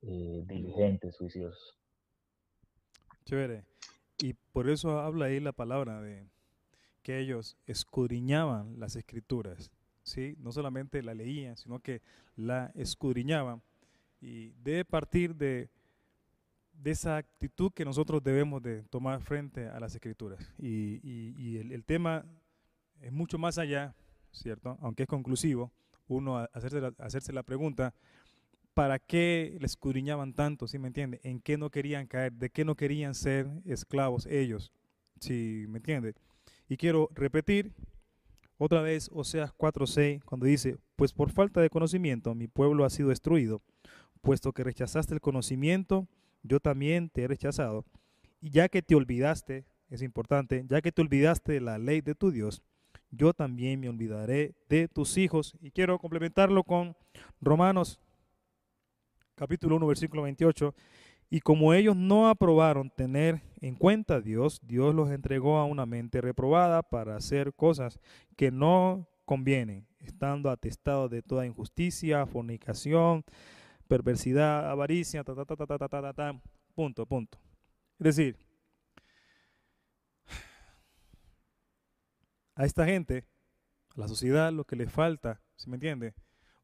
eh, 0.01 0.43
diligentes, 0.45 1.17
juiciosos. 1.17 1.77
Chévere. 3.25 3.65
Y 4.19 4.33
por 4.33 4.69
eso 4.69 4.99
habla 4.99 5.25
ahí 5.25 5.39
la 5.39 5.53
palabra 5.53 6.01
de 6.01 6.29
que 7.03 7.19
ellos 7.19 7.57
escudriñaban 7.67 8.79
las 8.79 8.95
escrituras, 8.95 9.69
¿sí? 10.01 10.35
No 10.39 10.51
solamente 10.51 11.03
la 11.03 11.13
leían, 11.13 11.57
sino 11.57 11.79
que 11.79 12.01
la 12.35 12.71
escudriñaban. 12.75 13.61
Y 14.21 14.51
debe 14.63 14.85
partir 14.85 15.35
de, 15.35 15.69
de 16.73 16.91
esa 16.91 17.17
actitud 17.17 17.71
que 17.73 17.85
nosotros 17.85 18.23
debemos 18.23 18.63
de 18.63 18.83
tomar 18.83 19.21
frente 19.21 19.67
a 19.67 19.79
las 19.79 19.93
escrituras. 19.93 20.39
Y, 20.57 20.99
y, 21.03 21.57
el, 21.57 21.83
tema 21.83 22.25
es 23.01 23.11
mucho 23.11 23.37
más 23.37 23.57
allá, 23.57 23.93
¿cierto? 24.31 24.77
Aunque 24.81 25.03
es 25.03 25.09
conclusivo, 25.09 25.71
uno 26.07 26.37
hacerse 26.53 26.79
la, 26.81 26.93
hacerse 26.99 27.33
la 27.33 27.43
pregunta, 27.43 27.93
¿para 28.73 28.97
qué 28.97 29.57
le 29.59 29.65
escudriñaban 29.65 30.33
tanto? 30.33 30.67
¿Sí 30.67 30.79
me 30.79 30.87
entiende? 30.87 31.19
¿En 31.23 31.41
qué 31.41 31.57
no 31.57 31.69
querían 31.69 32.07
caer? 32.07 32.33
¿De 32.33 32.49
qué 32.49 32.63
no 32.65 32.75
querían 32.75 33.13
ser 33.13 33.47
esclavos 33.65 34.25
ellos? 34.25 34.71
¿Sí 35.19 35.65
me 35.67 35.77
entiende? 35.77 36.15
Y 36.67 36.77
quiero 36.77 37.09
repetir 37.13 37.71
otra 38.57 38.81
vez 38.81 39.09
Oseas 39.13 39.51
4:6 39.53 40.23
cuando 40.23 40.45
dice, 40.45 40.77
pues 40.95 41.13
por 41.13 41.31
falta 41.31 41.61
de 41.61 41.69
conocimiento 41.69 42.33
mi 42.35 42.47
pueblo 42.47 42.85
ha 42.85 42.89
sido 42.89 43.09
destruido, 43.09 43.61
puesto 44.21 44.53
que 44.53 44.63
rechazaste 44.63 45.13
el 45.13 45.21
conocimiento, 45.21 46.07
yo 46.43 46.59
también 46.59 47.09
te 47.09 47.23
he 47.23 47.27
rechazado. 47.27 47.85
Y 48.41 48.51
ya 48.51 48.69
que 48.69 48.81
te 48.81 48.95
olvidaste, 48.95 49.65
es 49.89 50.01
importante, 50.01 50.65
ya 50.67 50.81
que 50.81 50.91
te 50.91 51.01
olvidaste 51.01 51.53
de 51.53 51.61
la 51.61 51.77
ley 51.77 52.01
de 52.01 52.15
tu 52.15 52.31
Dios, 52.31 52.61
yo 53.11 53.33
también 53.33 53.79
me 53.79 53.89
olvidaré 53.89 54.55
de 54.69 54.87
tus 54.87 55.17
hijos. 55.17 55.55
Y 55.61 55.71
quiero 55.71 55.99
complementarlo 55.99 56.63
con 56.63 56.95
Romanos 57.39 57.99
capítulo 59.35 59.75
1, 59.75 59.87
versículo 59.87 60.23
28. 60.23 60.73
Y 61.29 61.39
como 61.39 61.73
ellos 61.73 61.95
no 61.95 62.29
aprobaron 62.29 62.89
tener 62.89 63.41
en 63.59 63.75
cuenta 63.75 64.15
a 64.15 64.21
Dios, 64.21 64.59
Dios 64.63 64.93
los 64.93 65.09
entregó 65.09 65.57
a 65.57 65.65
una 65.65 65.85
mente 65.85 66.21
reprobada 66.21 66.83
para 66.83 67.15
hacer 67.15 67.53
cosas 67.53 67.99
que 68.35 68.51
no 68.51 69.07
convienen, 69.25 69.87
estando 69.99 70.49
atestados 70.49 71.09
de 71.09 71.21
toda 71.21 71.45
injusticia, 71.45 72.25
fornicación, 72.25 73.23
perversidad, 73.87 74.69
avaricia, 74.69 75.23
ta, 75.23 75.33
ta, 75.33 75.45
ta, 75.45 75.55
ta, 75.55 75.77
ta, 75.77 75.89
ta, 75.89 76.13
ta, 76.13 76.41
punto, 76.75 77.05
punto. 77.05 77.39
Es 77.99 78.15
decir, 78.15 78.37
a 82.55 82.65
esta 82.65 82.85
gente, 82.85 83.25
a 83.95 83.99
la 84.01 84.07
sociedad, 84.07 84.51
lo 84.51 84.65
que 84.65 84.75
le 84.75 84.87
falta, 84.87 85.41
¿se 85.55 85.69
me 85.69 85.75
entiende? 85.75 86.13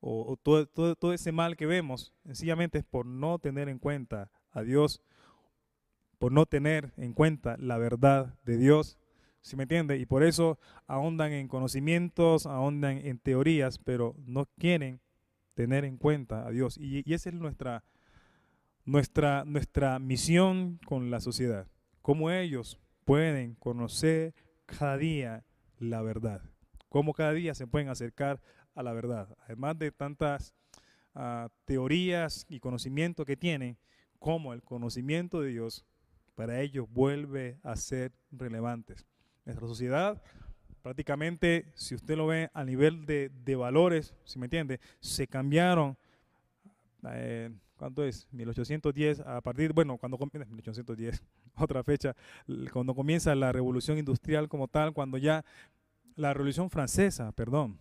O, 0.01 0.37
todo, 0.41 0.65
todo 0.65 1.13
ese 1.13 1.31
mal 1.31 1.57
que 1.57 1.65
vemos, 1.65 2.13
sencillamente 2.23 2.77
es 2.77 2.85
por 2.85 3.05
no 3.05 3.37
tener 3.39 3.67
en 3.67 3.79
cuenta 3.79 4.31
a 4.51 4.63
Dios 4.63 5.01
por 6.17 6.31
no 6.31 6.45
tener 6.45 6.91
en 6.97 7.13
cuenta 7.13 7.55
la 7.57 7.77
verdad 7.77 8.35
de 8.45 8.57
Dios. 8.57 8.97
¿Sí 9.41 9.55
me 9.55 9.63
entiende? 9.63 9.97
Y 9.97 10.05
por 10.05 10.23
eso 10.23 10.59
ahondan 10.85 11.31
en 11.31 11.47
conocimientos, 11.47 12.45
ahondan 12.45 12.97
en 12.97 13.19
teorías, 13.19 13.79
pero 13.79 14.15
no 14.25 14.45
quieren 14.57 14.99
tener 15.53 15.85
en 15.85 15.97
cuenta 15.97 16.45
a 16.45 16.51
Dios. 16.51 16.77
Y, 16.77 17.03
esa 17.13 17.29
es 17.29 17.35
nuestra, 17.35 17.83
nuestra, 18.85 19.45
nuestra 19.45 19.97
misión 19.99 20.79
con 20.85 21.09
la 21.09 21.21
sociedad. 21.21 21.67
Cómo 22.01 22.31
ellos 22.31 22.79
pueden 23.05 23.55
conocer 23.55 24.33
cada 24.65 24.97
día 24.97 25.45
la 25.79 26.01
verdad. 26.01 26.41
Cómo 26.89 27.13
cada 27.13 27.31
día 27.31 27.55
se 27.55 27.67
pueden 27.67 27.89
acercar 27.89 28.41
a 28.75 28.83
la 28.83 28.93
verdad. 28.93 29.35
Además 29.45 29.79
de 29.79 29.91
tantas 29.91 30.53
uh, 31.15 31.47
teorías 31.65 32.45
y 32.49 32.59
conocimientos 32.59 33.25
que 33.25 33.37
tienen, 33.37 33.77
cómo 34.19 34.53
el 34.53 34.61
conocimiento 34.61 35.41
de 35.41 35.49
Dios 35.49 35.85
para 36.35 36.61
ellos 36.61 36.87
vuelve 36.91 37.57
a 37.63 37.75
ser 37.75 38.11
relevantes. 38.31 39.05
Nuestra 39.45 39.67
sociedad, 39.67 40.21
prácticamente, 40.81 41.71
si 41.75 41.95
usted 41.95 42.15
lo 42.15 42.27
ve 42.27 42.49
a 42.53 42.63
nivel 42.63 43.05
de, 43.05 43.55
valores, 43.55 44.13
si 44.23 44.39
me 44.39 44.45
entiende, 44.45 44.79
se 44.99 45.27
cambiaron. 45.27 45.97
Eh, 47.11 47.49
¿Cuánto 47.75 48.03
es? 48.03 48.27
1810, 48.31 49.21
a 49.21 49.41
partir, 49.41 49.73
bueno, 49.73 49.97
cuando 49.97 50.17
comienza, 50.17 50.49
1810, 50.51 51.23
otra 51.55 51.83
fecha, 51.83 52.15
cuando 52.71 52.93
comienza 52.93 53.33
la 53.35 53.51
revolución 53.51 53.97
industrial 53.97 54.49
como 54.49 54.67
tal, 54.67 54.93
cuando 54.93 55.17
ya, 55.17 55.43
la 56.15 56.33
revolución 56.33 56.69
francesa, 56.69 57.31
perdón, 57.31 57.79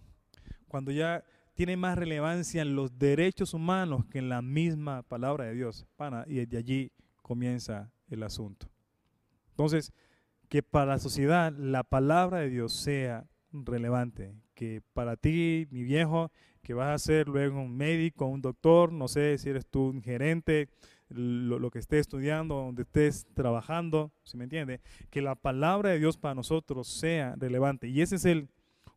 cuando 0.69 0.93
ya 0.93 1.25
tiene 1.59 1.77
más 1.77 1.99
relevancia 1.99 2.63
en 2.63 2.77
los 2.77 3.01
derechos 3.01 3.53
humanos 3.53 4.07
que 4.07 4.21
en 4.21 4.29
la 4.29 4.43
misma 4.43 5.03
palabra 5.03 5.47
de 5.47 5.55
Dios. 5.55 5.89
Y 6.29 6.35
desde 6.35 6.57
allí 6.57 6.93
comienza 7.21 7.91
el 8.07 8.23
asunto. 8.23 8.71
Entonces, 9.51 9.93
que 10.49 10.63
para 10.63 10.87
la 10.87 10.99
sociedad 11.01 11.53
la 11.53 11.83
palabra 11.83 12.39
de 12.39 12.49
Dios 12.49 12.73
sea 12.75 13.27
relevante, 13.51 14.37
que 14.55 14.83
para 14.93 15.17
ti, 15.17 15.67
mi 15.73 15.83
viejo, 15.83 16.31
que 16.63 16.75
vas 16.75 16.95
a 16.95 17.05
ser 17.05 17.27
luego 17.27 17.61
un 17.61 17.77
médico, 17.77 18.27
un 18.27 18.41
doctor, 18.41 18.93
no 18.93 19.09
sé 19.09 19.37
si 19.37 19.51
eres 19.51 19.67
tú 19.67 19.89
un 19.89 20.01
gerente, 20.01 20.69
lo, 21.09 21.71
que 21.73 21.81
estés 21.81 22.03
estudiando, 22.03 22.55
donde 22.55 22.83
estés 22.83 23.27
trabajando, 23.35 24.13
si 24.23 24.37
me 24.37 24.45
entiende, 24.45 24.81
que 25.11 25.23
la 25.23 25.35
palabra 25.35 25.91
de 25.91 25.99
Dios 25.99 26.19
para 26.19 26.37
nosotros 26.37 26.87
sea 26.87 27.35
relevante. 27.37 27.89
Y 27.89 28.01
ese 28.01 28.15
es 28.15 28.27
el 28.27 28.49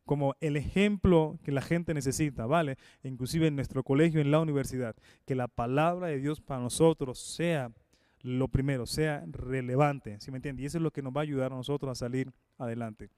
como 0.04 0.34
el 0.40 0.56
ejemplo 0.56 1.38
que 1.44 1.52
la 1.52 1.62
gente 1.62 1.94
necesita, 1.94 2.46
¿vale? 2.46 2.76
Inclusive 3.02 3.46
en 3.46 3.56
nuestro 3.56 3.82
colegio, 3.82 4.20
en 4.20 4.30
la 4.30 4.40
universidad, 4.40 4.96
que 5.26 5.34
la 5.34 5.48
palabra 5.48 6.08
de 6.08 6.18
Dios 6.18 6.40
para 6.40 6.60
nosotros 6.60 7.18
sea 7.18 7.72
lo 8.20 8.48
primero, 8.48 8.86
sea 8.86 9.24
relevante, 9.26 10.20
¿sí 10.20 10.30
me 10.30 10.38
entiende? 10.38 10.62
Y 10.62 10.66
eso 10.66 10.78
es 10.78 10.82
lo 10.82 10.92
que 10.92 11.02
nos 11.02 11.12
va 11.12 11.20
a 11.20 11.24
ayudar 11.24 11.52
a 11.52 11.56
nosotros 11.56 11.90
a 11.90 11.94
salir 11.94 12.32
adelante. 12.58 13.10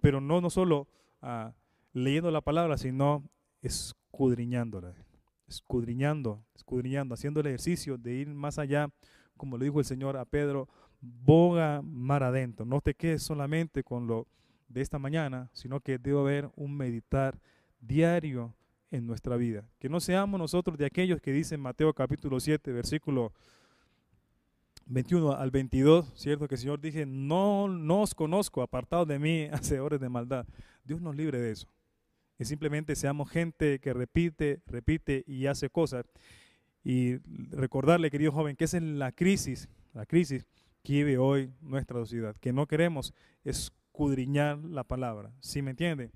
Pero 0.00 0.20
no, 0.20 0.40
no 0.40 0.50
solo 0.50 0.88
ah, 1.22 1.52
leyendo 1.92 2.30
la 2.30 2.40
palabra, 2.40 2.76
sino 2.76 3.24
escudriñándola 3.62 4.94
escudriñando, 5.50 6.44
escudriñando, 6.54 7.14
haciendo 7.14 7.40
el 7.40 7.48
ejercicio 7.48 7.98
de 7.98 8.14
ir 8.14 8.28
más 8.28 8.58
allá, 8.58 8.88
como 9.36 9.58
le 9.58 9.64
dijo 9.66 9.80
el 9.80 9.84
Señor 9.84 10.16
a 10.16 10.24
Pedro, 10.24 10.68
boga 11.00 11.82
mar 11.82 12.22
adentro. 12.22 12.64
No 12.64 12.80
te 12.80 12.94
quedes 12.94 13.22
solamente 13.22 13.82
con 13.82 14.06
lo 14.06 14.28
de 14.70 14.80
esta 14.80 14.98
mañana, 14.98 15.50
sino 15.52 15.80
que 15.80 15.98
debe 15.98 16.18
haber 16.18 16.50
un 16.56 16.74
meditar 16.74 17.38
diario 17.80 18.54
en 18.90 19.06
nuestra 19.06 19.36
vida. 19.36 19.64
Que 19.78 19.90
no 19.90 20.00
seamos 20.00 20.40
nosotros 20.40 20.78
de 20.78 20.86
aquellos 20.86 21.20
que 21.20 21.32
dicen 21.32 21.60
Mateo 21.60 21.92
capítulo 21.92 22.40
7, 22.40 22.72
versículo 22.72 23.34
21 24.86 25.32
al 25.32 25.50
22, 25.50 26.10
¿cierto? 26.14 26.48
Que 26.48 26.54
el 26.54 26.60
Señor 26.60 26.80
dije, 26.80 27.04
no, 27.04 27.68
no 27.68 28.04
conozco, 28.16 28.62
apartados 28.62 29.06
de 29.06 29.18
mí, 29.18 29.44
hacedores 29.52 30.00
de 30.00 30.08
maldad. 30.08 30.46
Dios 30.84 31.02
nos 31.02 31.14
libre 31.14 31.38
de 31.38 31.50
eso 31.50 31.68
que 32.40 32.46
simplemente 32.46 32.96
seamos 32.96 33.28
gente 33.28 33.80
que 33.80 33.92
repite, 33.92 34.62
repite 34.64 35.24
y 35.26 35.44
hace 35.44 35.68
cosas. 35.68 36.06
Y 36.82 37.16
recordarle, 37.50 38.10
querido 38.10 38.32
joven, 38.32 38.56
que 38.56 38.64
esa 38.64 38.78
es 38.78 38.82
la 38.82 39.12
crisis, 39.12 39.68
la 39.92 40.06
crisis 40.06 40.46
que 40.82 40.94
vive 40.94 41.18
hoy 41.18 41.52
nuestra 41.60 41.98
sociedad, 41.98 42.34
que 42.40 42.54
no 42.54 42.66
queremos 42.66 43.12
escudriñar 43.92 44.58
la 44.58 44.84
palabra. 44.84 45.32
¿Sí 45.40 45.62
me 45.62 45.72
entiende? 45.72 46.10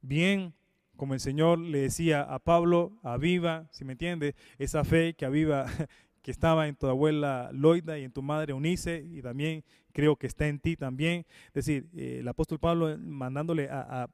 Bien, 0.00 0.54
como 0.96 1.14
el 1.14 1.20
Señor 1.20 1.58
le 1.58 1.80
decía 1.80 2.22
a 2.22 2.38
Pablo, 2.38 2.98
aviva, 3.02 3.68
¿sí 3.72 3.84
me 3.84 3.92
entiende? 3.92 4.34
Esa 4.58 4.84
fe 4.84 5.14
que 5.14 5.24
aviva, 5.24 5.66
que 6.22 6.30
estaba 6.30 6.68
en 6.68 6.76
tu 6.76 6.86
abuela 6.86 7.50
Loida 7.52 7.98
y 7.98 8.04
en 8.04 8.12
tu 8.12 8.22
madre 8.22 8.52
Unice, 8.52 9.04
y 9.04 9.22
también 9.22 9.64
creo 9.92 10.16
que 10.16 10.26
está 10.26 10.46
en 10.46 10.60
ti 10.60 10.76
también. 10.76 11.26
Es 11.48 11.66
decir, 11.66 11.88
eh, 11.94 12.18
el 12.20 12.28
apóstol 12.28 12.58
Pablo 12.58 12.96
mandándole 12.98 13.68
a 13.70 14.08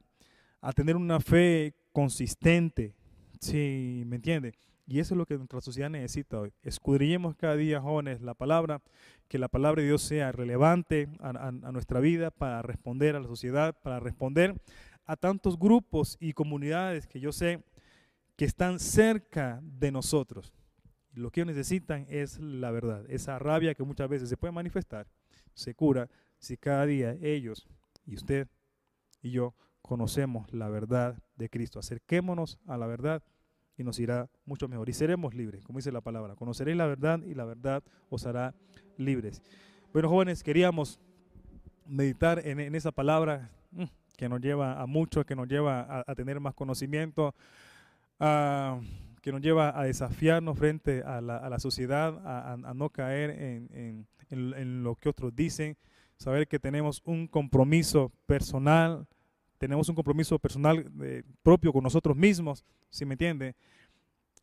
a 0.63 0.71
tener 0.71 0.95
una 0.95 1.19
fe 1.19 1.75
consistente. 1.91 2.95
Sí, 3.39 4.03
¿me 4.07 4.15
entiende? 4.15 4.53
Y 4.87 4.99
eso 4.99 5.13
es 5.13 5.17
lo 5.17 5.25
que 5.25 5.35
nuestra 5.35 5.59
sociedad 5.59 5.89
necesita 5.89 6.39
hoy. 6.39 6.53
Escudriñemos 6.63 7.35
cada 7.35 7.57
día, 7.57 7.81
jóvenes, 7.81 8.21
la 8.21 8.33
palabra, 8.33 8.81
que 9.33 9.39
la 9.39 9.47
palabra 9.47 9.81
de 9.81 9.87
Dios 9.87 10.03
sea 10.03 10.31
relevante 10.31 11.09
a, 11.19 11.51
nuestra 11.71 11.99
vida 11.99 12.29
para 12.29 12.61
responder 12.61 13.15
a 13.15 13.19
la 13.19 13.25
sociedad, 13.25 13.75
para 13.81 13.99
responder 13.99 14.61
a 15.07 15.15
tantos 15.15 15.57
grupos 15.57 16.17
y 16.19 16.33
comunidades 16.33 17.07
que 17.07 17.19
yo 17.19 17.31
sé 17.31 17.63
que 18.35 18.45
están 18.45 18.77
cerca 18.77 19.59
de 19.63 19.91
nosotros. 19.91 20.53
Lo 21.13 21.31
que 21.31 21.39
ellos 21.41 21.47
necesitan 21.47 22.05
es 22.09 22.37
la 22.37 22.69
verdad. 22.69 23.09
Esa 23.09 23.39
rabia 23.39 23.73
que 23.73 23.81
muchas 23.81 24.07
veces 24.07 24.29
se 24.29 24.37
puede 24.37 24.51
manifestar, 24.51 25.07
se 25.55 25.73
cura 25.73 26.11
si 26.37 26.55
cada 26.55 26.85
día 26.85 27.17
ellos 27.19 27.67
y 28.05 28.13
usted 28.13 28.47
y 29.19 29.31
yo 29.31 29.55
conocemos 29.81 30.53
la 30.53 30.69
verdad 30.69 31.17
de 31.37 31.49
Cristo. 31.49 31.79
Acerquémonos 31.79 32.59
a 32.67 32.77
la 32.77 32.85
verdad 32.85 33.23
y 33.77 33.83
nos 33.83 33.99
irá 33.99 34.29
mucho 34.45 34.67
mejor. 34.67 34.89
Y 34.89 34.93
seremos 34.93 35.33
libres, 35.33 35.63
como 35.63 35.79
dice 35.79 35.91
la 35.91 36.01
palabra. 36.01 36.35
Conoceréis 36.35 36.77
la 36.77 36.85
verdad 36.85 37.19
y 37.23 37.33
la 37.33 37.45
verdad 37.45 37.83
os 38.09 38.27
hará 38.27 38.53
libres. 38.97 39.41
Bueno, 39.91 40.09
jóvenes, 40.09 40.43
queríamos 40.43 40.99
meditar 41.85 42.45
en, 42.45 42.75
esa 42.75 42.91
palabra 42.91 43.49
mm, 43.71 43.83
que 44.17 44.29
nos 44.29 44.41
lleva 44.41 44.81
a 44.81 44.85
mucho, 44.85 45.25
que 45.25 45.35
nos 45.35 45.47
lleva 45.47 46.03
a, 46.05 46.15
tener 46.15 46.39
más 46.39 46.53
conocimiento, 46.53 47.35
que 48.19 49.31
nos 49.31 49.41
lleva 49.41 49.77
a 49.77 49.83
desafiarnos 49.83 50.57
frente 50.57 51.03
a 51.03 51.21
la, 51.21 51.59
sociedad, 51.59 52.21
a, 52.25 52.73
no 52.73 52.89
caer 52.89 53.31
en, 53.31 54.07
en 54.29 54.83
lo 54.83 54.95
que 54.95 55.09
otros 55.09 55.35
dicen, 55.35 55.77
saber 56.17 56.47
que 56.47 56.59
tenemos 56.59 57.01
un 57.05 57.27
compromiso 57.27 58.11
personal 58.25 59.07
tenemos 59.63 59.87
un 59.87 59.95
compromiso 59.95 60.37
personal 60.39 60.85
eh, 61.01 61.23
propio 61.41 61.71
con 61.71 61.85
nosotros 61.85 62.17
mismos, 62.17 62.65
si 62.89 63.05
me 63.05 63.13
entiende? 63.13 63.55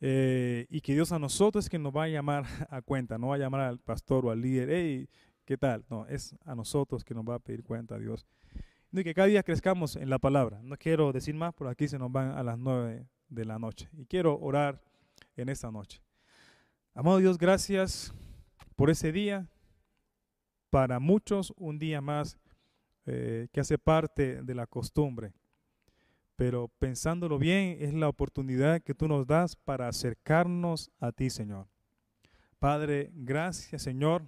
Eh, 0.00 0.66
y 0.70 0.80
que 0.80 0.94
Dios 0.94 1.12
a 1.12 1.18
nosotros 1.18 1.64
es 1.64 1.68
quien 1.68 1.82
nos 1.82 1.94
va 1.94 2.04
a 2.04 2.08
llamar 2.08 2.44
a 2.70 2.80
cuenta, 2.82 3.18
no 3.18 3.28
va 3.28 3.34
a 3.34 3.38
llamar 3.38 3.60
al 3.60 3.78
pastor 3.78 4.26
o 4.26 4.30
al 4.30 4.40
líder, 4.40 4.70
hey, 4.70 5.08
¿qué 5.44 5.58
tal? 5.58 5.84
No, 5.90 6.06
es 6.06 6.34
a 6.44 6.54
nosotros 6.54 7.04
que 7.04 7.14
nos 7.14 7.24
va 7.24 7.36
a 7.36 7.38
pedir 7.38 7.62
cuenta 7.62 7.98
Dios. 7.98 8.26
Y 8.92 9.04
que 9.04 9.14
cada 9.14 9.28
día 9.28 9.42
crezcamos 9.42 9.94
en 9.96 10.10
la 10.10 10.18
palabra. 10.18 10.60
No 10.62 10.76
quiero 10.76 11.12
decir 11.12 11.34
más, 11.34 11.54
por 11.54 11.68
aquí 11.68 11.86
se 11.86 11.98
nos 11.98 12.10
van 12.10 12.32
a 12.32 12.42
las 12.42 12.58
nueve 12.58 13.06
de 13.28 13.44
la 13.44 13.58
noche. 13.58 13.88
Y 13.92 14.06
quiero 14.06 14.38
orar 14.40 14.82
en 15.36 15.48
esta 15.48 15.70
noche. 15.70 16.02
Amado 16.94 17.18
Dios, 17.18 17.38
gracias 17.38 18.12
por 18.74 18.90
ese 18.90 19.12
día. 19.12 19.48
Para 20.70 20.98
muchos, 20.98 21.52
un 21.56 21.78
día 21.78 22.00
más 22.00 22.36
eh, 23.06 23.48
que 23.52 23.60
hace 23.60 23.78
parte 23.78 24.42
de 24.42 24.54
la 24.54 24.66
costumbre. 24.66 25.32
Pero 26.40 26.68
pensándolo 26.78 27.38
bien, 27.38 27.76
es 27.80 27.92
la 27.92 28.08
oportunidad 28.08 28.80
que 28.80 28.94
tú 28.94 29.06
nos 29.06 29.26
das 29.26 29.56
para 29.56 29.88
acercarnos 29.88 30.90
a 30.98 31.12
ti, 31.12 31.28
Señor. 31.28 31.66
Padre, 32.58 33.10
gracias, 33.12 33.82
Señor. 33.82 34.22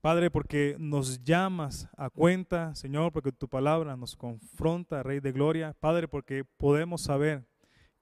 Padre, 0.00 0.30
porque 0.30 0.76
nos 0.78 1.22
llamas 1.22 1.90
a 1.98 2.08
cuenta, 2.08 2.74
Señor, 2.74 3.12
porque 3.12 3.32
tu 3.32 3.48
palabra 3.48 3.98
nos 3.98 4.16
confronta, 4.16 5.02
Rey 5.02 5.20
de 5.20 5.32
Gloria. 5.32 5.76
Padre, 5.78 6.08
porque 6.08 6.42
podemos 6.42 7.02
saber 7.02 7.44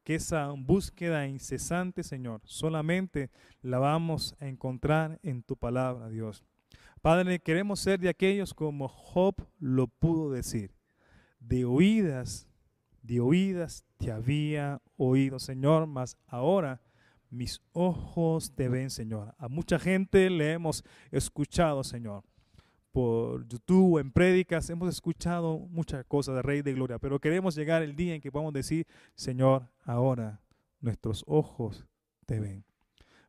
que 0.05 0.15
esa 0.15 0.53
búsqueda 0.53 1.27
incesante, 1.27 2.05
Señor, 2.05 2.41
solamente 2.45 3.33
la 3.63 3.81
vamos 3.81 4.37
a 4.39 4.47
encontrar 4.47 5.19
en 5.25 5.43
tu 5.43 5.57
palabra, 5.57 6.09
Dios. 6.09 6.45
Padre, 7.01 7.41
queremos 7.41 7.81
ser 7.81 7.99
de 7.99 8.11
aquellos 8.11 8.55
como 8.55 8.87
Job 8.87 9.35
lo 9.59 9.89
pudo 9.89 10.31
decir. 10.31 10.71
De 11.41 11.65
oídas, 11.65 12.49
de 13.03 13.21
oídas 13.21 13.85
te 13.99 14.11
había 14.11 14.81
oído, 14.97 15.39
Señor, 15.39 15.87
mas 15.87 16.17
ahora 16.27 16.81
mis 17.31 17.61
ojos 17.73 18.55
te 18.55 18.69
ven, 18.69 18.91
Señor. 18.91 19.35
A 19.39 19.49
mucha 19.49 19.79
gente 19.79 20.29
le 20.31 20.53
hemos 20.53 20.85
escuchado, 21.11 21.83
Señor. 21.83 22.25
Por 22.93 23.49
YouTube, 23.49 23.99
en 23.99 24.13
prédicas, 24.13 24.69
hemos 24.69 24.91
escuchado 24.91 25.59
muchas 25.59 26.05
cosas 26.05 26.35
de 26.35 26.43
Rey 26.43 26.61
de 26.61 26.75
Gloria, 26.75 26.99
pero 26.99 27.19
queremos 27.19 27.55
llegar 27.55 27.83
el 27.83 27.97
día 27.97 28.15
en 28.15 28.21
que 28.21 28.31
podamos 28.31 28.53
decir, 28.53 28.87
Señor, 29.15 29.67
ahora 29.83 30.43
nuestros 30.81 31.25
ojos 31.27 31.87
te 32.27 32.39
ven. 32.39 32.65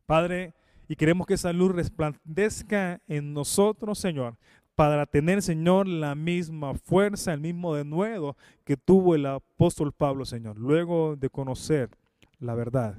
Padre, 0.04 0.54
y 0.86 0.96
queremos 0.96 1.26
que 1.26 1.34
esa 1.34 1.52
luz 1.54 1.72
resplandezca 1.74 3.00
en 3.06 3.32
nosotros, 3.32 3.98
Señor, 3.98 4.36
para 4.74 5.06
tener, 5.06 5.42
Señor, 5.42 5.86
la 5.86 6.14
misma 6.14 6.74
fuerza, 6.74 7.32
el 7.32 7.40
mismo 7.40 7.74
denuedo 7.74 8.36
que 8.64 8.76
tuvo 8.76 9.14
el 9.14 9.26
apóstol 9.26 9.92
Pablo, 9.92 10.24
Señor. 10.24 10.58
Luego 10.58 11.16
de 11.16 11.30
conocer 11.30 11.90
la 12.38 12.54
verdad, 12.54 12.96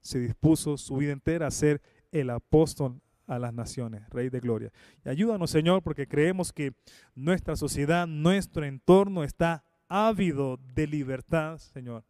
se 0.00 0.18
dispuso 0.18 0.76
su 0.76 0.96
vida 0.96 1.12
entera 1.12 1.46
a 1.46 1.50
ser 1.50 1.80
el 2.10 2.30
apóstol 2.30 3.00
a 3.26 3.38
las 3.38 3.54
naciones, 3.54 4.08
Rey 4.10 4.28
de 4.28 4.40
Gloria. 4.40 4.72
Y 5.04 5.08
ayúdanos, 5.08 5.50
Señor, 5.50 5.82
porque 5.82 6.08
creemos 6.08 6.52
que 6.52 6.72
nuestra 7.14 7.56
sociedad, 7.56 8.06
nuestro 8.06 8.64
entorno 8.64 9.24
está 9.24 9.64
ávido 9.88 10.58
de 10.74 10.86
libertad, 10.86 11.58
Señor. 11.58 12.04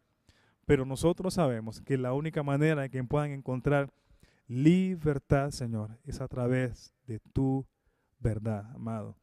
Pero 0.65 0.85
nosotros 0.85 1.35
sabemos 1.35 1.81
que 1.81 1.97
la 1.97 2.13
única 2.13 2.41
manera 2.41 2.85
en 2.85 2.91
que 2.91 3.03
puedan 3.03 3.31
encontrar 3.31 3.91
libertad, 4.47 5.51
Señor, 5.51 5.97
es 6.05 6.21
a 6.21 6.27
través 6.27 6.93
de 7.05 7.19
tu 7.19 7.65
verdad, 8.23 8.71
amado. 8.73 9.15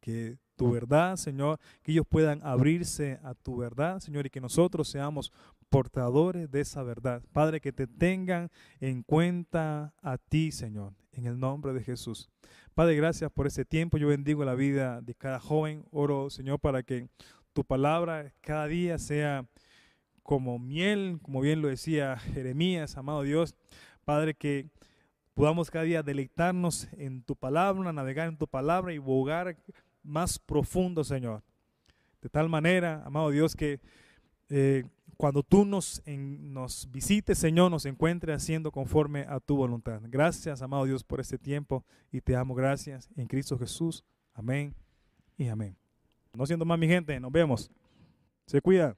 Que 0.00 0.38
tu 0.56 0.72
verdad, 0.72 1.16
Señor, 1.16 1.58
que 1.82 1.92
ellos 1.92 2.06
puedan 2.06 2.42
abrirse 2.42 3.18
a 3.22 3.34
tu 3.34 3.56
verdad, 3.56 4.00
Señor, 4.00 4.26
y 4.26 4.30
que 4.30 4.40
nosotros 4.40 4.88
seamos 4.88 5.32
portadores 5.70 6.50
de 6.50 6.60
esa 6.60 6.82
verdad. 6.82 7.22
Padre, 7.32 7.60
que 7.60 7.72
te 7.72 7.86
tengan 7.86 8.50
en 8.80 9.02
cuenta 9.02 9.94
a 10.02 10.18
ti, 10.18 10.52
Señor, 10.52 10.92
en 11.12 11.26
el 11.26 11.38
nombre 11.38 11.72
de 11.72 11.82
Jesús. 11.82 12.28
Padre, 12.74 12.96
gracias 12.96 13.30
por 13.30 13.46
ese 13.46 13.64
tiempo. 13.64 13.96
Yo 13.96 14.08
bendigo 14.08 14.44
la 14.44 14.54
vida 14.54 15.00
de 15.00 15.14
cada 15.14 15.40
joven. 15.40 15.86
Oro, 15.90 16.28
Señor, 16.28 16.58
para 16.60 16.82
que 16.82 17.08
tu 17.52 17.64
palabra 17.64 18.32
cada 18.40 18.66
día 18.66 18.98
sea 18.98 19.46
como 20.22 20.58
miel, 20.58 21.18
como 21.22 21.40
bien 21.40 21.62
lo 21.62 21.68
decía 21.68 22.18
Jeremías, 22.18 22.96
amado 22.96 23.22
Dios, 23.22 23.54
Padre, 24.04 24.34
que 24.34 24.68
podamos 25.40 25.70
cada 25.70 25.86
día 25.86 26.02
deleitarnos 26.02 26.86
en 26.98 27.22
tu 27.22 27.34
palabra, 27.34 27.94
navegar 27.94 28.28
en 28.28 28.36
tu 28.36 28.46
palabra 28.46 28.92
y 28.92 28.98
bogar 28.98 29.56
más 30.02 30.38
profundo, 30.38 31.02
Señor. 31.02 31.42
De 32.20 32.28
tal 32.28 32.50
manera, 32.50 33.02
amado 33.06 33.30
Dios, 33.30 33.56
que 33.56 33.80
eh, 34.50 34.84
cuando 35.16 35.42
tú 35.42 35.64
nos, 35.64 36.02
nos 36.06 36.90
visites, 36.92 37.38
Señor, 37.38 37.70
nos 37.70 37.86
encuentres 37.86 38.36
haciendo 38.36 38.70
conforme 38.70 39.22
a 39.22 39.40
tu 39.40 39.56
voluntad. 39.56 40.02
Gracias, 40.08 40.60
amado 40.60 40.84
Dios, 40.84 41.02
por 41.02 41.20
este 41.20 41.38
tiempo 41.38 41.86
y 42.12 42.20
te 42.20 42.36
amo. 42.36 42.54
Gracias 42.54 43.08
en 43.16 43.26
Cristo 43.26 43.58
Jesús. 43.58 44.04
Amén 44.34 44.74
y 45.38 45.48
amén. 45.48 45.74
No 46.34 46.44
siendo 46.44 46.66
más 46.66 46.78
mi 46.78 46.86
gente, 46.86 47.18
nos 47.18 47.32
vemos. 47.32 47.70
Se 48.44 48.60
cuida. 48.60 48.94